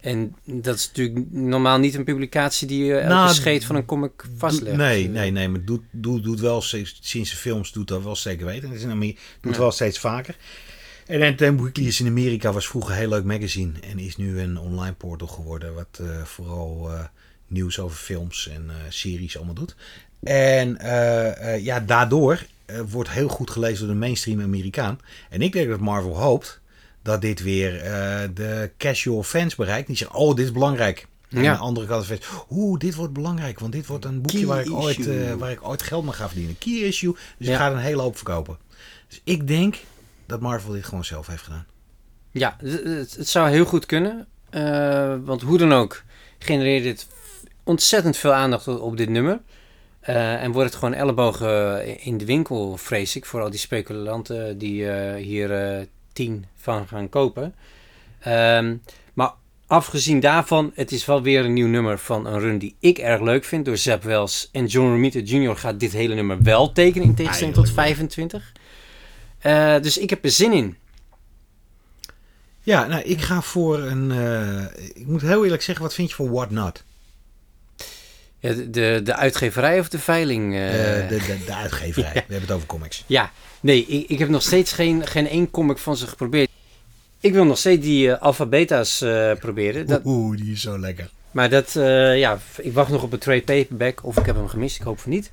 En 0.00 0.34
dat 0.44 0.74
is 0.76 0.86
natuurlijk 0.86 1.26
normaal 1.30 1.78
niet 1.78 1.94
een 1.94 2.04
publicatie 2.04 2.66
die 2.66 2.90
eh, 2.92 2.96
elke 2.96 3.08
Nou, 3.08 3.34
scheet 3.34 3.64
van 3.64 3.76
een 3.76 3.84
comic 3.84 4.24
vastlegt. 4.36 4.76
Nee, 4.76 5.08
nee, 5.08 5.30
nee, 5.30 5.48
maar 5.48 5.64
doet, 5.64 5.82
doet, 5.90 6.22
doet 6.24 6.40
wel 6.40 6.60
sinds 6.62 7.00
de 7.30 7.36
films 7.36 7.72
doet 7.72 7.88
dat 7.88 8.02
wel 8.02 8.16
zeker 8.16 8.46
weten. 8.46 8.68
Het 8.68 8.78
is 8.78 8.84
in 8.84 8.90
Amerika, 8.90 9.20
doet 9.40 9.52
Ja. 9.54 9.58
wel 9.60 9.70
steeds 9.70 9.98
vaker. 9.98 10.36
En 11.06 11.20
Entertainment 11.20 11.64
Weekly 11.64 11.86
is 11.86 12.00
in 12.00 12.06
Amerika 12.06 12.52
was 12.52 12.66
vroeger 12.68 12.92
een 12.92 12.98
heel 12.98 13.08
leuk 13.08 13.24
magazine 13.24 13.72
en 13.80 13.98
is 13.98 14.16
nu 14.16 14.40
een 14.40 14.58
online 14.58 14.94
portal 14.94 15.26
geworden 15.28 15.74
wat 15.74 15.98
eh, 16.00 16.22
vooral 16.22 16.90
eh, 16.92 17.04
nieuws 17.46 17.78
over 17.78 17.96
films 17.96 18.48
en 18.48 18.70
eh, 18.70 18.74
series 18.88 19.36
allemaal 19.36 19.54
doet. 19.54 19.76
En 20.22 20.76
eh, 20.78 21.54
eh, 21.54 21.64
ja, 21.64 21.80
daardoor 21.80 22.46
wordt 22.88 23.10
heel 23.10 23.28
goed 23.28 23.50
gelezen 23.50 23.84
door 23.86 23.94
de 23.94 24.00
mainstream 24.00 24.40
Amerikaan. 24.40 25.00
En 25.30 25.42
ik 25.42 25.52
denk 25.52 25.68
dat 25.68 25.80
Marvel 25.80 26.16
hoopt 26.16 26.60
dat 27.02 27.20
dit 27.20 27.42
weer 27.42 27.72
de 28.34 28.70
casual 28.78 29.22
fans 29.22 29.54
bereikt. 29.54 29.86
Die 29.86 29.96
zeggen, 29.96 30.16
oh, 30.16 30.34
dit 30.34 30.44
is 30.44 30.52
belangrijk. 30.52 31.06
En 31.30 31.42
Ja. 31.42 31.52
de 31.52 31.58
andere 31.58 31.86
kant 31.86 32.06
van 32.06 32.18
oeh, 32.50 32.78
dit 32.78 32.94
wordt 32.94 33.12
belangrijk. 33.12 33.60
Want 33.60 33.72
dit 33.72 33.86
wordt 33.86 34.04
een 34.04 34.20
boekje 34.22 34.38
Key 34.38 34.46
waar 34.46 34.60
ik, 34.60 34.72
ooit, 34.72 35.36
waar 35.38 35.50
ik 35.50 35.68
ooit 35.68 35.82
geld 35.82 36.04
mee 36.04 36.12
ga 36.12 36.26
verdienen. 36.26 36.58
Key 36.58 36.72
issue. 36.72 37.12
Dus 37.38 37.46
Ja. 37.46 37.52
ik 37.52 37.58
ga 37.58 37.66
er 37.66 37.72
een 37.72 37.78
hele 37.78 38.02
hoop 38.02 38.16
verkopen. 38.16 38.58
Dus 39.08 39.20
ik 39.24 39.46
denk 39.46 39.76
dat 40.26 40.40
Marvel 40.40 40.72
dit 40.72 40.84
gewoon 40.84 41.04
zelf 41.04 41.26
heeft 41.26 41.42
gedaan. 41.42 41.66
Ja, 42.30 42.56
het, 42.60 43.16
zou 43.28 43.48
heel 43.50 43.64
goed 43.64 43.86
kunnen. 43.86 44.26
want 45.24 45.42
hoe 45.42 45.58
dan 45.58 45.72
ook 45.72 46.02
genereert 46.38 46.82
dit 46.82 47.06
ontzettend 47.66 48.16
veel 48.16 48.32
aandacht 48.32 48.68
op, 48.68 48.96
dit 48.96 49.08
nummer. 49.08 49.40
Eh, 50.00 50.42
en 50.42 50.52
wordt 50.52 50.70
het 50.70 50.78
gewoon 50.78 50.94
ellebogen 50.94 51.86
in 52.00 52.18
de 52.18 52.24
winkel, 52.24 52.76
vrees 52.76 53.16
ik. 53.16 53.24
Voor 53.24 53.40
al 53.40 53.50
die 53.50 53.58
speculanten 53.58 54.58
die 54.58 54.90
eh, 54.90 55.22
hier 55.22 55.52
eh, 55.52 55.86
tien 56.12 56.46
van 56.56 56.88
gaan 56.88 57.08
kopen. 57.08 57.54
Ehm, 58.20 58.76
maar 59.14 59.32
afgezien 59.66 60.20
daarvan, 60.20 60.72
het 60.74 60.92
is 60.92 61.04
wel 61.04 61.22
weer 61.22 61.44
een 61.44 61.52
nieuw 61.52 61.66
nummer 61.66 61.98
van 61.98 62.26
een 62.26 62.40
run 62.40 62.58
die 62.58 62.76
ik 62.80 62.98
erg 62.98 63.20
leuk 63.20 63.44
vind. 63.44 63.64
Door 63.64 63.76
Zeb 63.76 64.02
Wells 64.02 64.48
en 64.52 64.66
John 64.66 64.88
Romita 64.88 65.18
Jr. 65.18 65.56
gaat 65.56 65.80
dit 65.80 65.92
hele 65.92 66.14
nummer 66.14 66.42
wel 66.42 66.72
tekenen 66.72 67.08
in 67.08 67.14
tegenstelling 67.14 67.54
tot 67.54 67.66
Eindelijk. 67.66 67.88
25. 67.88 68.52
Eh, 69.38 69.82
dus 69.82 69.98
ik 69.98 70.10
heb 70.10 70.24
er 70.24 70.30
zin 70.30 70.52
in. 70.52 70.76
Ja, 72.62 72.86
nou, 72.86 73.02
ik 73.02 73.20
ga 73.20 73.42
voor 73.42 73.78
een... 73.78 74.10
ik 74.94 75.06
moet 75.06 75.22
heel 75.22 75.44
eerlijk 75.44 75.62
zeggen, 75.62 75.84
wat 75.84 75.94
vind 75.94 76.08
je 76.08 76.14
van 76.14 76.30
What 76.30 76.50
Not? 76.50 76.84
Ja, 78.38 78.52
de, 78.52 79.00
de, 79.04 79.14
uitgeverij 79.14 79.78
of 79.80 79.88
de 79.88 79.98
veiling? 79.98 80.54
eh? 80.54 81.02
Eh, 81.02 81.08
de, 81.08 81.16
de, 81.16 81.44
de 81.46 81.54
uitgeverij. 81.54 82.12
We 82.14 82.18
hebben 82.18 82.40
het 82.40 82.50
over 82.50 82.66
comics. 82.66 83.04
Ja, 83.06 83.30
nee, 83.60 83.86
ik, 83.86 84.08
ik 84.08 84.18
heb 84.18 84.28
nog 84.28 84.42
steeds 84.42 84.72
geen, 84.72 85.06
geen 85.06 85.28
één 85.28 85.50
comic 85.50 85.78
van 85.78 85.96
ze 85.96 86.06
geprobeerd. 86.06 86.50
Ik 87.20 87.32
wil 87.32 87.44
nog 87.44 87.58
steeds 87.58 87.82
die 87.82 88.16
beta's 88.48 89.00
eh, 89.00 89.32
proberen. 89.32 89.86
Dat, 89.86 90.00
Oeh, 90.04 90.36
die 90.36 90.52
is 90.52 90.60
zo 90.60 90.78
lekker. 90.78 91.10
maar 91.30 91.50
dat, 91.50 91.72
ja, 92.16 92.38
ik 92.56 92.72
wacht 92.72 92.90
nog 92.90 93.02
op 93.02 93.12
een 93.12 93.18
trade 93.18 93.42
paperback 93.42 94.04
of 94.04 94.16
ik 94.16 94.26
heb 94.26 94.36
hem 94.36 94.48
gemist. 94.48 94.76
Ik 94.76 94.82
hoop 94.82 94.98
van 94.98 95.10
niet. 95.10 95.30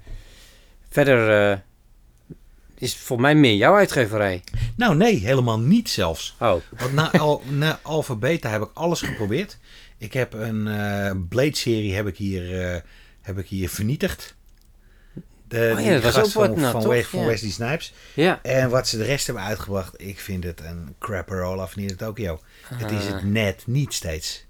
Verder 0.90 1.62
is 2.78 2.92
het 2.92 3.02
voor 3.02 3.22
mij 3.22 3.36
meer 3.36 3.56
jouw 3.56 3.76
uitgeverij. 3.76 4.44
Nou, 4.76 4.96
nee, 4.96 5.16
helemaal 5.16 5.60
niet 5.60 5.90
zelfs. 5.90 6.36
Oh, 6.40 6.54
Want 6.78 6.94
na, 6.94 7.12
al, 7.12 7.42
na 7.50 7.80
Alpha 7.82 8.16
Beta 8.16 8.50
heb 8.50 8.62
ik 8.62 8.70
alles 8.74 9.02
geprobeerd. 9.02 9.58
Ik 10.04 10.14
heb 10.14 10.34
een 10.34 10.68
eh, 10.68 11.12
Blade-serie 11.30 11.94
heb 11.94 12.08
ik 12.08 12.18
hier, 12.18 12.62
eh, 12.74 12.82
heb 13.22 13.38
ik 13.38 13.48
hier 13.48 13.70
vernietigd. 13.70 14.36
De, 15.48 15.74
Oh 15.78 15.84
ja, 15.86 15.94
dat 15.94 16.04
was 16.04 16.14
gast 16.14 16.26
ook 16.26 16.32
van, 16.46 16.60
Not, 16.62 16.72
van, 16.72 16.82
toch? 16.82 16.92
Wes- 16.92 17.06
van 17.08 17.20
Ja. 17.20 17.26
Wesley 17.26 17.52
Snipes. 17.52 17.94
ja. 18.14 18.40
En 18.44 18.70
wat 18.70 18.88
ze 18.88 18.98
de 18.98 19.04
rest 19.04 19.26
hebben 19.26 19.44
uitgebracht, 19.44 20.02
ik 20.02 20.20
vind 20.20 20.44
het 20.44 20.62
een 20.62 20.96
crapper 21.00 21.44
af 21.44 21.76
neer 21.76 21.96
Tokyo. 21.96 22.42
Het 22.64 22.92
is 22.92 23.06
het 23.06 23.24
net 23.24 23.64
niet 23.68 23.94
steeds. 23.94 24.46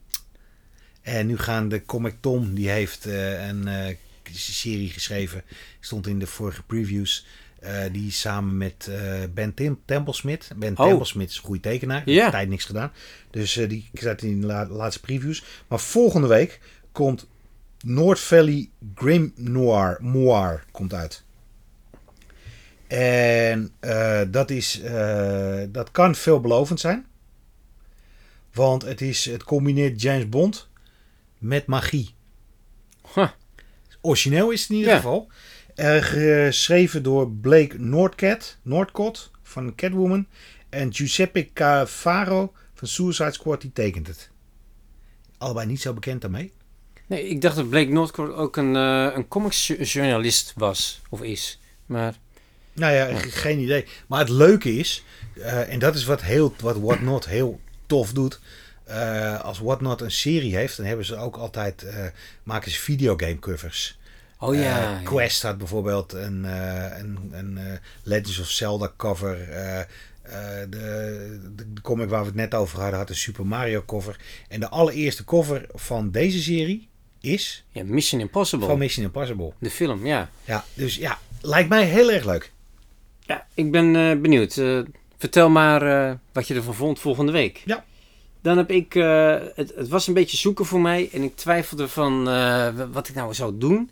En 1.01 1.27
nu 1.27 1.37
gaan 1.37 1.69
de 1.69 1.85
Comic 1.85 2.15
Tom, 2.19 2.53
die 2.53 2.69
heeft 2.69 3.05
eh, 3.05 3.47
een 3.47 3.97
serie 4.31 4.89
geschreven, 4.89 5.43
stond 5.79 6.07
in 6.07 6.19
de 6.19 6.27
vorige 6.27 6.63
previews. 6.63 7.25
Eh, 7.63 7.93
die 7.93 8.11
samen 8.11 8.57
met 8.57 8.87
eh, 8.89 9.23
Ben 9.33 9.53
Tim 9.53 9.79
Templesmith. 9.85 10.49
Ben 10.55 10.77
Oh. 10.77 10.85
Templesmith 10.87 11.29
is 11.29 11.37
een 11.37 11.43
goede 11.43 11.59
tekenaar. 11.61 12.01
Ja. 12.09 12.29
Tijd 12.29 12.49
niks 12.49 12.65
gedaan. 12.65 12.91
Dus 13.31 13.57
eh, 13.57 13.69
die 13.69 13.89
staat 13.93 14.21
in 14.21 14.41
de 14.41 14.47
la- 14.47 14.67
laatste 14.67 15.01
previews. 15.01 15.43
Maar 15.67 15.79
volgende 15.79 16.27
week 16.27 16.59
komt 16.91 17.27
North 17.85 18.19
Valley 18.19 18.69
Grim 18.95 19.33
Noir, 19.35 19.97
Moir 20.01 20.63
komt 20.71 20.93
uit. 20.93 21.23
En 22.87 23.71
dat, 24.31 24.49
is, 24.49 24.81
dat 25.69 25.91
kan 25.91 26.15
veelbelovend 26.15 26.79
zijn. 26.79 27.05
Want 28.53 28.81
het, 28.81 29.01
is, 29.01 29.25
het 29.25 29.43
combineert 29.43 30.01
James 30.01 30.29
Bond 30.29 30.67
met 31.37 31.65
magie. 31.65 32.09
Huh. 33.15 33.29
Origineel 34.01 34.51
is 34.51 34.61
het 34.61 34.69
in 34.69 34.75
ieder 34.75 34.91
Ja. 34.91 34.97
geval. 34.97 35.29
Geschreven 35.75 37.03
door 37.03 37.31
Blake 37.31 37.79
Northcat, 37.79 38.57
Northcott 38.61 39.31
van 39.43 39.75
Catwoman. 39.75 40.27
En 40.69 40.93
Giuseppe 40.93 41.49
Cavaro 41.53 42.53
van 42.73 42.87
Suicide 42.87 43.31
Squad, 43.31 43.61
die 43.61 43.71
tekent 43.73 44.07
het. 44.07 44.29
Allebei 45.37 45.67
niet 45.67 45.81
zo 45.81 45.93
bekend 45.93 46.21
daarmee. 46.21 46.51
Nee, 47.07 47.27
ik 47.27 47.41
dacht 47.41 47.55
dat 47.55 47.69
Blake 47.69 47.91
Northcourt 47.91 48.33
ook 48.33 48.57
een, 48.57 48.75
eh 48.75 49.09
een 49.15 49.27
comicsjournalist 49.27 50.53
was 50.55 51.01
of 51.09 51.21
is. 51.21 51.59
Maar 51.85 52.15
Nou 52.73 52.93
ja, 52.93 53.15
ge- 53.15 53.31
geen 53.31 53.59
idee. 53.59 53.85
Maar 54.07 54.19
het 54.19 54.29
leuke 54.29 54.75
is, 54.77 55.03
eh, 55.35 55.73
en 55.73 55.79
dat 55.79 55.95
is 55.95 56.05
wat, 56.05 56.21
heel, 56.21 56.53
wat 56.61 56.77
What 56.79 57.01
Not 57.01 57.25
heel 57.25 57.59
tof 57.85 58.13
doet. 58.13 58.39
eh, 58.83 59.41
als 59.41 59.59
What 59.59 59.81
Not 59.81 60.01
een 60.01 60.11
serie 60.11 60.55
heeft, 60.55 60.77
dan 60.77 60.85
hebben 60.85 61.05
ze 61.05 61.15
ook 61.15 61.35
altijd, 61.35 61.85
maken 62.43 62.71
ze 62.71 62.79
videogame 62.79 63.39
covers. 63.39 63.99
Oh 64.47 64.55
ja, 64.55 64.61
Eh, 64.61 64.65
ja. 64.65 64.99
Quest 65.03 65.41
had 65.41 65.57
bijvoorbeeld 65.57 66.13
een, 66.13 66.45
eh, 66.45 66.97
een, 66.99 67.17
een 67.31 67.57
eh, 67.57 67.77
Legends 68.03 68.39
of 68.39 68.49
Zelda 68.49 68.93
cover. 68.97 69.37
de, 70.69 71.39
de, 71.55 71.81
comic 71.81 72.09
waar 72.09 72.19
we 72.19 72.25
het 72.25 72.35
net 72.35 72.53
over 72.53 72.79
hadden 72.79 72.99
had 72.99 73.09
een 73.09 73.15
Super 73.15 73.45
Mario 73.45 73.83
cover. 73.85 74.19
En 74.47 74.59
de 74.59 74.69
allereerste 74.69 75.23
cover 75.23 75.65
van 75.73 76.11
deze 76.11 76.41
serie 76.41 76.89
is 77.21 77.65
Ja, 77.69 77.83
Mission 77.83 78.21
Impossible. 78.21 78.67
van 78.67 78.77
Mission 78.77 79.05
Impossible. 79.05 79.53
de 79.59 79.69
film, 79.69 80.05
ja. 80.05 80.29
Ja, 80.45 80.65
dus 80.73 80.95
ja, 80.95 81.19
lijkt 81.41 81.69
mij 81.69 81.85
heel 81.85 82.11
erg 82.11 82.25
leuk. 82.25 82.51
Ja, 83.19 83.45
ik 83.53 83.71
ben 83.71 84.21
benieuwd. 84.21 84.61
Vertel 85.17 85.49
maar 85.49 86.19
wat 86.31 86.47
je 86.47 86.53
ervan 86.55 86.75
vond 86.75 86.99
volgende 86.99 87.31
week. 87.31 87.61
Ja. 87.65 87.85
Dan 88.41 88.57
heb 88.57 88.71
ik, 88.71 88.93
het, 89.55 89.73
het 89.75 89.87
was 89.87 90.07
een 90.07 90.13
beetje 90.13 90.37
zoeken 90.37 90.65
voor 90.65 90.81
mij 90.81 91.09
en 91.13 91.23
ik 91.23 91.35
twijfelde 91.35 91.87
van 91.87 92.23
wat 92.91 93.07
ik 93.07 93.15
nou 93.15 93.33
zou 93.33 93.57
doen. 93.57 93.89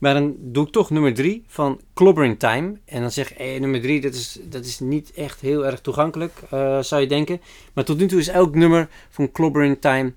Maar 0.00 0.14
dan 0.14 0.36
doe 0.38 0.66
ik 0.66 0.72
toch 0.72 0.90
nummer 0.90 1.14
drie 1.14 1.44
van 1.46 1.80
Clobbering 1.94 2.38
Time. 2.38 2.78
En 2.84 3.00
dan 3.00 3.10
zeg 3.10 3.30
ik, 3.30 3.38
eh, 3.38 3.60
nummer 3.60 3.80
drie, 3.80 4.00
dat 4.00 4.14
is, 4.14 4.38
dat 4.42 4.64
is 4.64 4.78
niet 4.78 5.12
echt 5.12 5.40
heel 5.40 5.66
erg 5.66 5.80
toegankelijk, 5.80 6.32
eh, 6.50 6.82
zou 6.82 7.00
je 7.00 7.06
denken. 7.06 7.40
Maar 7.72 7.84
tot 7.84 7.98
nu 7.98 8.06
toe 8.06 8.18
is 8.18 8.28
elk 8.28 8.54
nummer 8.54 8.88
van 9.10 9.32
Clobbering 9.32 9.80
Time 9.80 10.12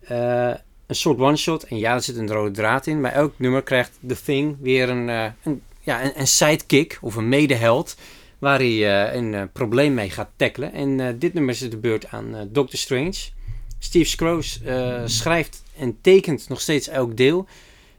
eh, 0.00 0.54
een 0.86 0.94
soort 0.94 1.18
one-shot. 1.18 1.62
En 1.62 1.78
ja, 1.78 1.94
er 1.94 2.02
zit 2.02 2.16
een 2.16 2.32
rode 2.32 2.50
draad 2.50 2.86
in. 2.86 3.00
Maar 3.00 3.12
elk 3.12 3.32
nummer 3.36 3.62
krijgt 3.62 3.98
The 4.06 4.22
Thing 4.22 4.56
weer 4.60 4.88
een, 4.88 5.08
een, 5.42 5.62
ja, 5.80 6.04
een, 6.04 6.20
een 6.20 6.26
sidekick 6.26 6.98
of 7.00 7.16
een 7.16 7.28
medeheld. 7.28 7.96
Waar 8.38 8.58
hij 8.58 9.14
een 9.16 9.52
probleem 9.52 9.94
mee 9.94 10.10
gaat 10.10 10.30
tackelen. 10.36 10.72
En 10.72 11.18
dit 11.18 11.34
nummer 11.34 11.54
is 11.54 11.70
de 11.70 11.76
beurt 11.76 12.06
aan 12.06 12.48
Doctor 12.52 12.78
Strange. 12.78 13.14
Steve 13.78 14.08
Scrooge 14.08 15.02
schrijft 15.04 15.62
en 15.78 15.98
tekent 16.00 16.48
nog 16.48 16.60
steeds 16.60 16.88
elk 16.88 17.16
deel. 17.16 17.46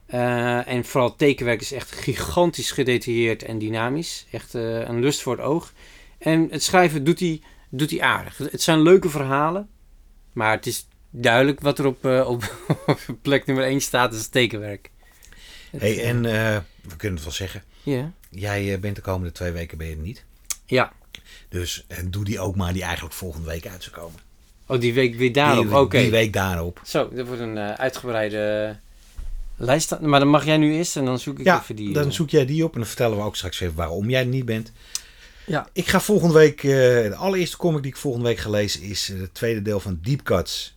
Eh, 0.07 0.67
en 0.67 0.85
vooral 0.85 1.09
het 1.09 1.17
tekenwerk 1.17 1.61
is 1.61 1.71
echt 1.71 1.91
gigantisch 1.91 2.71
gedetailleerd 2.71 3.43
en 3.43 3.59
dynamisch. 3.59 4.25
Echt 4.31 4.55
eh, 4.55 4.79
een 4.79 4.99
lust 4.99 5.21
voor 5.21 5.37
het 5.37 5.45
oog. 5.45 5.73
En 6.17 6.47
het 6.51 6.63
schrijven 6.63 7.03
doet 7.03 7.19
hij, 7.19 7.41
doet 7.69 7.89
hij 7.89 8.01
aardig. 8.01 8.37
Het 8.37 8.61
zijn 8.61 8.81
leuke 8.81 9.09
verhalen. 9.09 9.69
Maar 10.33 10.51
het 10.51 10.65
is 10.65 10.87
duidelijk 11.09 11.59
wat 11.61 11.79
er 11.79 11.85
op, 11.85 12.05
eh, 12.05 12.29
op, 12.29 12.43
plek 13.21 13.45
nummer 13.45 13.65
1 13.65 13.81
staat, 13.81 14.13
is 14.13 14.21
het 14.21 14.31
tekenwerk. 14.31 14.91
Hey, 15.77 16.03
en 16.03 16.21
we 16.81 16.95
kunnen 16.97 17.17
het 17.17 17.23
wel 17.23 17.49
zeggen. 17.49 17.63
Jij 18.29 18.79
bent 18.79 18.95
de 18.95 19.01
komende 19.01 19.31
twee 19.31 19.51
weken 19.51 19.77
ben 19.77 19.87
je 19.87 19.95
er 19.95 20.01
niet. 20.01 20.25
Ja. 20.65 20.93
Dus 21.49 21.85
eh, 21.87 21.97
doe 22.05 22.23
die 22.23 22.39
ook 22.39 22.55
maar 22.55 22.73
die 22.73 22.83
eigenlijk 22.83 23.15
volgende 23.15 23.47
week 23.47 23.67
uit 23.67 23.83
zou 23.83 23.95
komen. 23.95 24.19
Oh, 24.65 24.79
die 24.79 24.93
week 24.93 25.15
weer 25.15 25.33
daarop. 25.33 25.67
Die, 25.67 25.77
Oké. 25.77 25.99
die 25.99 26.11
week 26.11 26.33
daarop. 26.33 26.81
Zo, 26.83 27.09
dat 27.13 27.27
wordt 27.27 27.41
een 27.41 27.57
uitgebreide 27.57 28.75
lijst. 29.57 29.99
Maar 29.99 30.19
dan 30.19 30.29
mag 30.29 30.45
jij 30.45 30.57
nu 30.57 30.73
eerst 30.73 30.95
en 30.95 31.05
dan 31.05 31.19
zoek 31.19 31.39
ik 31.39 31.45
Ja, 31.45 31.61
even 31.61 31.75
die... 31.75 31.93
dan 31.93 32.05
eh, 32.05 32.11
zoek 32.11 32.29
jij 32.29 32.45
die 32.45 32.63
op 32.63 32.73
en 32.73 32.79
dan 32.79 32.87
vertellen 32.87 33.17
we 33.17 33.23
ook 33.23 33.35
straks 33.35 33.59
even 33.59 33.75
waarom 33.75 34.09
jij 34.09 34.21
er 34.21 34.27
niet 34.27 34.45
bent. 34.45 34.71
Ja. 35.47 35.69
Ik 35.73 35.87
ga 35.87 35.99
volgende 35.99 36.33
week, 36.33 36.63
eh, 36.63 36.69
de 36.69 37.15
allereerste 37.15 37.57
comic 37.57 37.81
die 37.81 37.91
ik 37.91 37.97
volgende 37.97 38.27
week 38.27 38.37
ga 38.37 38.49
lezen 38.49 38.81
is 38.81 39.09
eh, 39.09 39.19
het 39.19 39.33
tweede 39.33 39.61
deel 39.61 39.79
van 39.79 39.99
Deep 40.01 40.23
Cuts. 40.23 40.75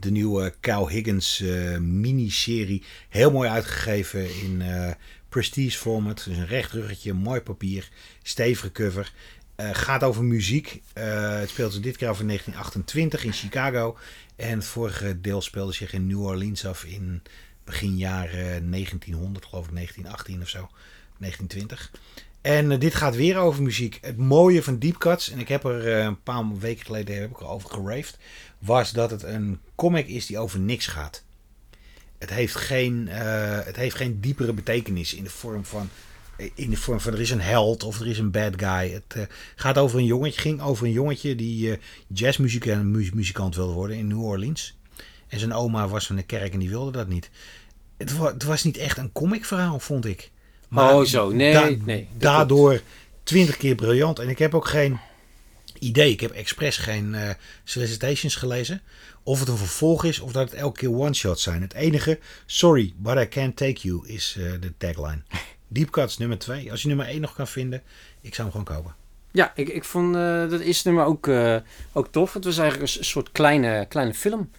De 0.00 0.10
nieuwe 0.10 0.54
Kyle 0.60 0.90
Higgins 0.90 1.44
miniserie. 1.80 2.82
Heel 3.08 3.30
mooi 3.30 3.48
uitgegeven 3.48 4.40
in 4.40 4.62
eh, 4.62 4.90
prestige 5.28 5.78
format. 5.78 6.22
Dus 6.24 6.36
een 6.36 6.46
recht 6.46 6.72
ruggetje, 6.72 7.12
mooi 7.12 7.40
papier, 7.40 7.88
stevige 8.22 8.72
cover. 8.72 9.12
Gaat 9.56 10.02
over 10.02 10.24
muziek. 10.24 10.82
Het 10.92 11.48
speelt 11.48 11.72
zich 11.72 11.82
dit 11.82 11.96
keer 11.96 12.08
af 12.08 12.20
in 12.20 12.26
1928 12.26 13.24
in 13.24 13.32
Chicago. 13.32 13.96
En 14.36 14.58
het 14.58 14.64
vorige 14.64 15.20
deel 15.20 15.42
speelde 15.42 15.72
zich 15.72 15.92
in 15.92 16.06
New 16.06 16.22
Orleans 16.22 16.66
af 16.66 16.84
in 16.84 17.22
begin 17.70 17.96
jaren 17.96 18.70
1900, 18.70 19.46
geloof 19.46 19.66
ik 19.66 19.74
1918 19.74 20.42
of 20.42 20.48
zo. 20.48 20.68
1920. 21.18 21.90
En 22.40 22.72
eh, 22.72 22.80
dit 22.80 22.94
gaat 22.94 23.16
weer 23.16 23.36
over 23.36 23.62
muziek. 23.62 23.98
Het 24.00 24.16
mooie 24.16 24.62
van 24.62 24.78
Deep 24.78 24.98
Cuts, 24.98 25.30
en 25.30 25.38
ik 25.38 25.48
heb 25.48 25.64
er 25.64 25.88
eh, 25.98 26.04
een 26.04 26.22
paar 26.22 26.58
weken 26.58 26.84
geleden 26.86 27.20
heb 27.20 27.30
ik 27.30 27.40
erover 27.40 27.70
geraved, 27.70 28.18
was 28.58 28.92
dat 28.92 29.10
het 29.10 29.22
een 29.22 29.60
comic 29.74 30.06
is 30.08 30.26
die 30.26 30.38
over 30.38 30.58
niks 30.58 30.86
gaat. 30.86 31.24
Het 32.18 32.30
heeft 32.30 32.54
geen, 32.56 33.08
eh, 33.08 33.64
het 33.64 33.76
heeft 33.76 33.96
geen 33.96 34.20
diepere 34.20 34.52
betekenis 34.52 35.14
in 35.14 35.24
de 35.24 35.30
vorm 35.30 35.64
van 35.64 35.88
in 36.54 36.70
de 36.70 36.76
vorm 36.76 37.00
van 37.00 37.12
er 37.12 37.20
is 37.20 37.30
een 37.30 37.40
held 37.40 37.82
of 37.82 38.00
er 38.00 38.06
is 38.06 38.18
een 38.18 38.30
bad 38.30 38.52
guy. 38.56 38.92
Het 38.92 39.28
gaat 39.56 39.78
over 39.78 39.98
een 39.98 40.04
jongetje, 40.04 40.40
ging 40.40 40.60
over 40.60 40.86
een 40.86 40.92
jongetje 40.92 41.34
die 41.34 41.72
eh 41.72 41.78
jazzmuzikant 42.08 42.84
mu- 42.84 43.10
muzikant 43.14 43.54
wilde 43.56 43.72
worden 43.72 43.96
in 43.96 44.06
New 44.06 44.24
Orleans. 44.24 44.78
En 45.30 45.38
zijn 45.38 45.52
oma 45.52 45.88
was 45.88 46.06
van 46.06 46.16
de 46.16 46.22
kerk 46.22 46.52
en 46.52 46.58
die 46.58 46.68
wilde 46.68 46.90
dat 46.90 47.08
niet. 47.08 47.30
Het, 47.96 48.16
wa- 48.16 48.32
het 48.32 48.42
was 48.44 48.62
niet 48.64 48.76
echt 48.76 48.98
een 48.98 49.12
comic 49.12 49.44
verhaal, 49.44 49.78
vond 49.80 50.04
ik. 50.04 50.30
Oh, 50.74 51.02
zo. 51.04 51.30
Nee, 51.30 51.52
da- 51.52 51.84
nee, 51.84 52.08
Daardoor 52.18 52.80
twintig 53.22 53.56
keer 53.56 53.74
briljant. 53.74 54.18
En 54.18 54.28
ik 54.28 54.38
heb 54.38 54.54
ook 54.54 54.66
geen 54.68 54.98
idee. 55.78 56.10
Ik 56.12 56.20
heb 56.20 56.30
expres 56.30 56.76
geen 56.76 57.14
eh, 57.14 57.30
solicitations 57.64 58.34
gelezen. 58.34 58.80
Of 59.22 59.38
het 59.40 59.48
een 59.48 59.56
vervolg 59.56 60.04
is 60.04 60.20
of 60.20 60.32
dat 60.32 60.50
het 60.50 60.58
elke 60.60 60.78
keer 60.78 60.92
one-shots 60.92 61.42
zijn. 61.42 61.62
Het 61.62 61.72
enige, 61.74 62.18
sorry, 62.46 62.92
but 62.96 63.16
I 63.18 63.28
can't 63.28 63.56
take 63.56 63.80
you, 63.80 64.08
is 64.08 64.36
eh, 64.38 64.52
de 64.60 64.72
tagline. 64.76 65.22
Deep 65.68 65.90
Cuts 65.90 66.18
nummer 66.18 66.38
2. 66.38 66.70
Als 66.70 66.82
je 66.82 66.88
nummer 66.88 67.06
1 67.06 67.20
nog 67.20 67.34
kan 67.34 67.48
vinden, 67.48 67.82
ik 68.20 68.34
zou 68.34 68.48
hem 68.48 68.56
gewoon 68.64 68.76
kopen. 68.76 68.94
Ja, 69.32 69.52
ik, 69.54 69.68
ik 69.68 69.84
vond 69.84 70.14
eh, 70.16 70.48
dat 70.50 70.60
eerste 70.60 70.88
nummer 70.88 71.06
ook, 71.06 71.28
ook 71.92 72.08
tof. 72.12 72.32
Het 72.32 72.44
was 72.44 72.58
eigenlijk 72.58 72.96
een 72.96 73.04
soort 73.04 73.32
kleine, 73.32 73.86
kleine 73.88 74.14
film. 74.14 74.50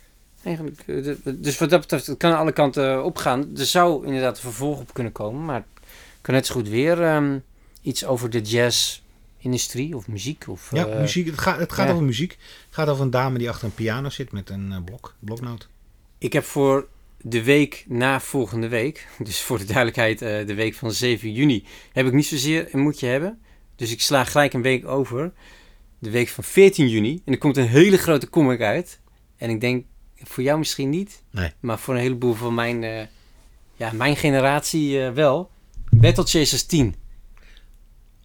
Eigenlijk. 0.43 0.83
eh, 0.87 1.15
Dus 1.35 1.57
wat 1.57 1.69
dat 1.69 1.79
betreft, 1.79 2.07
het 2.07 2.17
kan 2.17 2.37
alle 2.37 2.51
kanten 2.51 3.03
opgaan. 3.03 3.57
Er 3.57 3.65
zou 3.65 4.05
inderdaad 4.05 4.35
een 4.35 4.41
vervolg 4.43 4.79
op 4.79 4.93
kunnen 4.93 5.11
komen. 5.11 5.45
Maar 5.45 5.55
het 5.55 6.21
kan 6.21 6.33
net 6.33 6.45
zo 6.45 6.53
goed 6.53 6.69
weer 6.69 7.01
ehm, 7.03 7.37
iets 7.81 8.05
over 8.05 8.29
de 8.29 8.41
jazzindustrie 8.41 9.95
of 9.95 10.07
muziek. 10.07 10.43
Of, 10.47 10.69
Ja, 10.73 10.85
eh, 10.87 10.99
muziek. 10.99 11.25
Het 11.25 11.39
gaat, 11.39 11.59
het 11.59 11.71
gaat 11.71 11.87
ja. 11.87 11.93
over 11.93 12.05
muziek. 12.05 12.31
Het 12.31 12.75
gaat 12.75 12.87
over 12.87 13.03
een 13.03 13.09
dame 13.09 13.37
die 13.37 13.49
achter 13.49 13.65
een 13.65 13.73
piano 13.73 14.09
zit 14.09 14.31
met 14.31 14.49
een 14.49 14.71
eh, 14.71 14.83
blok, 14.83 15.15
bloknoot. 15.19 15.67
Ik 16.17 16.33
heb 16.33 16.43
voor 16.43 16.87
de 17.21 17.43
week 17.43 17.85
na 17.87 18.19
volgende 18.19 18.67
week, 18.67 19.07
dus 19.19 19.41
voor 19.41 19.57
de 19.57 19.65
duidelijkheid, 19.65 20.21
eh, 20.21 20.47
de 20.47 20.53
week 20.53 20.73
van 20.75 20.91
7 20.91 21.31
juni, 21.33 21.65
heb 21.91 22.05
ik 22.05 22.13
niet 22.13 22.25
zozeer 22.25 22.67
een 22.71 22.79
moedje 22.79 23.07
hebben. 23.07 23.39
Dus 23.75 23.91
ik 23.91 24.01
sla 24.01 24.23
gelijk 24.23 24.53
een 24.53 24.61
week 24.61 24.87
over. 24.87 25.31
De 25.99 26.09
week 26.09 26.27
van 26.27 26.43
14 26.43 26.87
juni. 26.87 27.21
En 27.25 27.33
er 27.33 27.39
komt 27.39 27.57
een 27.57 27.67
hele 27.67 27.97
grote 27.97 28.29
comic 28.29 28.61
uit. 28.61 28.99
En 29.37 29.49
ik 29.49 29.61
denk, 29.61 29.85
voor 30.23 30.43
jou 30.43 30.59
misschien 30.59 30.89
niet. 30.89 31.23
Nee. 31.31 31.51
Maar 31.59 31.79
voor 31.79 31.93
een 31.93 31.99
heleboel 31.99 32.33
van 32.33 32.53
mijn, 32.53 32.83
eh, 32.83 33.05
ja, 33.75 33.91
mijn 33.91 34.15
generatie 34.15 35.03
eh, 35.03 35.11
wel. 35.11 35.49
Battle 35.89 36.23
Chasers 36.23 36.65
10. 36.65 36.95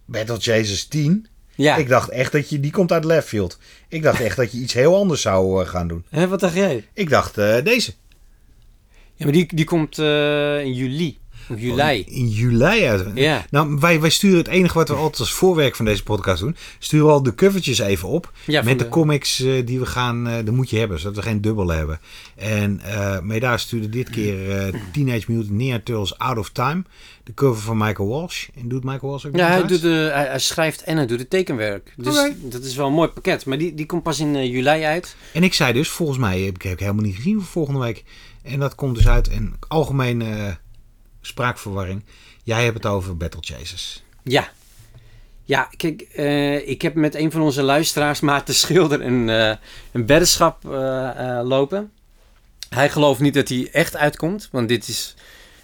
Battle 0.05 0.39
Chasers 0.39 0.87
10. 0.87 1.27
Ja, 1.55 1.75
Ik 1.75 1.87
dacht 1.87 2.09
echt 2.09 2.31
dat 2.31 2.49
je, 2.49 2.59
die 2.59 2.71
komt 2.71 2.91
uit 2.91 3.03
left 3.03 3.27
field. 3.27 3.59
Ik 3.87 4.03
dacht 4.03 4.21
echt 4.21 4.35
dat 4.35 4.51
je 4.51 4.57
iets 4.57 4.73
heel 4.73 4.95
anders 4.95 5.21
zou 5.21 5.61
eh, 5.63 5.69
gaan 5.69 5.87
doen. 5.87 6.05
Hè, 6.09 6.27
wat 6.27 6.39
dacht 6.39 6.55
jij? 6.55 6.87
Ik 6.93 7.09
dacht 7.09 7.35
deze. 7.35 7.93
Ja, 9.13 9.25
maar 9.25 9.33
die, 9.33 9.55
die 9.55 9.65
komt 9.65 9.97
in 9.97 10.73
juli. 10.73 11.17
Juli. 11.55 12.03
In 12.07 12.27
juli 12.27 12.85
uit. 12.85 13.05
Ja. 13.15 13.45
Nou, 13.49 13.77
wij, 13.79 14.01
wij 14.01 14.09
sturen 14.09 14.37
het 14.37 14.47
enige 14.47 14.73
wat 14.73 14.87
we 14.87 14.93
altijd 14.95 15.19
als 15.19 15.33
voorwerk 15.33 15.75
van 15.75 15.85
deze 15.85 16.03
podcast 16.03 16.41
doen. 16.41 16.55
Sturen 16.79 17.05
we 17.05 17.11
al 17.11 17.23
de 17.23 17.35
covertjes 17.35 17.79
even 17.79 18.07
op. 18.07 18.31
Ja, 18.45 18.61
met 18.61 18.77
de, 18.77 18.83
de- 18.83 18.89
comics 18.89 19.39
eh, 19.39 19.65
die 19.65 19.79
we 19.79 19.85
gaan, 19.85 20.27
eh 20.27 20.35
dat 20.45 20.53
moet 20.53 20.69
je 20.69 20.77
hebben, 20.77 20.99
zodat 20.99 21.15
we 21.15 21.21
geen 21.21 21.41
dubbel 21.41 21.67
hebben. 21.67 21.99
En 22.35 22.79
eh 22.83 23.19
Meda 23.19 23.57
stuurde 23.57 23.89
dit 23.89 24.09
keer 24.09 24.35
Teenage 24.93 25.23
Mutant 25.31 25.49
Ninja 25.51 25.79
Turtles 25.83 26.17
Out 26.17 26.37
of 26.37 26.49
Time. 26.49 26.83
De 27.23 27.33
cover 27.33 27.61
van 27.63 27.77
Michael 27.77 28.07
Walsh. 28.09 28.47
En 28.55 28.67
doet 28.67 28.83
Michael 28.83 29.09
Walsh 29.11 29.25
ook 29.25 29.35
Ja, 29.35 29.47
hij, 29.47 29.65
doet 29.65 29.81
de, 29.81 30.09
hij, 30.13 30.25
hij 30.25 30.39
schrijft 30.39 30.83
en 30.83 30.97
hij 30.97 31.05
doet 31.05 31.19
het 31.19 31.29
tekenwerk. 31.29 31.93
Dus 31.97 32.31
dat 32.41 32.63
is 32.63 32.75
wel 32.75 32.87
een 32.87 32.93
mooi 32.93 33.09
pakket. 33.09 33.45
Maar 33.45 33.57
die, 33.57 33.73
die 33.73 33.85
komt 33.85 34.03
pas 34.03 34.19
in 34.19 34.49
juli 34.49 34.83
uit. 34.83 35.15
En 35.33 35.43
ik 35.43 35.53
zei 35.53 35.73
dus, 35.73 35.89
volgens 35.89 36.17
mij 36.17 36.41
heb 36.41 36.55
ik, 36.55 36.61
heb 36.61 36.73
ik 36.73 36.79
helemaal 36.79 37.03
niet 37.03 37.15
gezien 37.15 37.35
voor 37.35 37.45
volgende 37.47 37.79
week. 37.79 38.03
En 38.43 38.59
dat 38.59 38.75
komt 38.75 38.95
dus 38.95 39.07
uit. 39.07 39.27
En 39.29 39.53
algemene 39.67 40.25
eh, 40.35 40.51
spraakverwarring. 41.27 42.03
Jij 42.43 42.63
hebt 42.63 42.77
het 42.77 42.85
over 42.85 43.17
Battle 43.17 43.41
Chasers. 43.43 44.03
Ja. 44.23 44.49
Ja, 45.43 45.69
kijk, 45.77 46.01
eh, 46.01 46.67
ik 46.67 46.81
heb 46.81 46.95
met 46.95 47.15
een 47.15 47.31
van 47.31 47.41
onze 47.41 47.61
luisteraars, 47.61 48.19
Maarten 48.19 48.55
Schilder, 48.55 49.01
een, 49.01 49.29
eh 49.29 49.55
een 49.91 50.05
weddenschap 50.05 50.65
eh, 50.65 51.39
lopen. 51.43 51.91
Hij 52.69 52.89
gelooft 52.89 53.19
niet 53.19 53.33
dat 53.33 53.49
hij 53.49 53.69
echt 53.71 53.95
uitkomt, 53.95 54.49
want 54.51 54.67
dit 54.67 54.87
is 54.87 55.15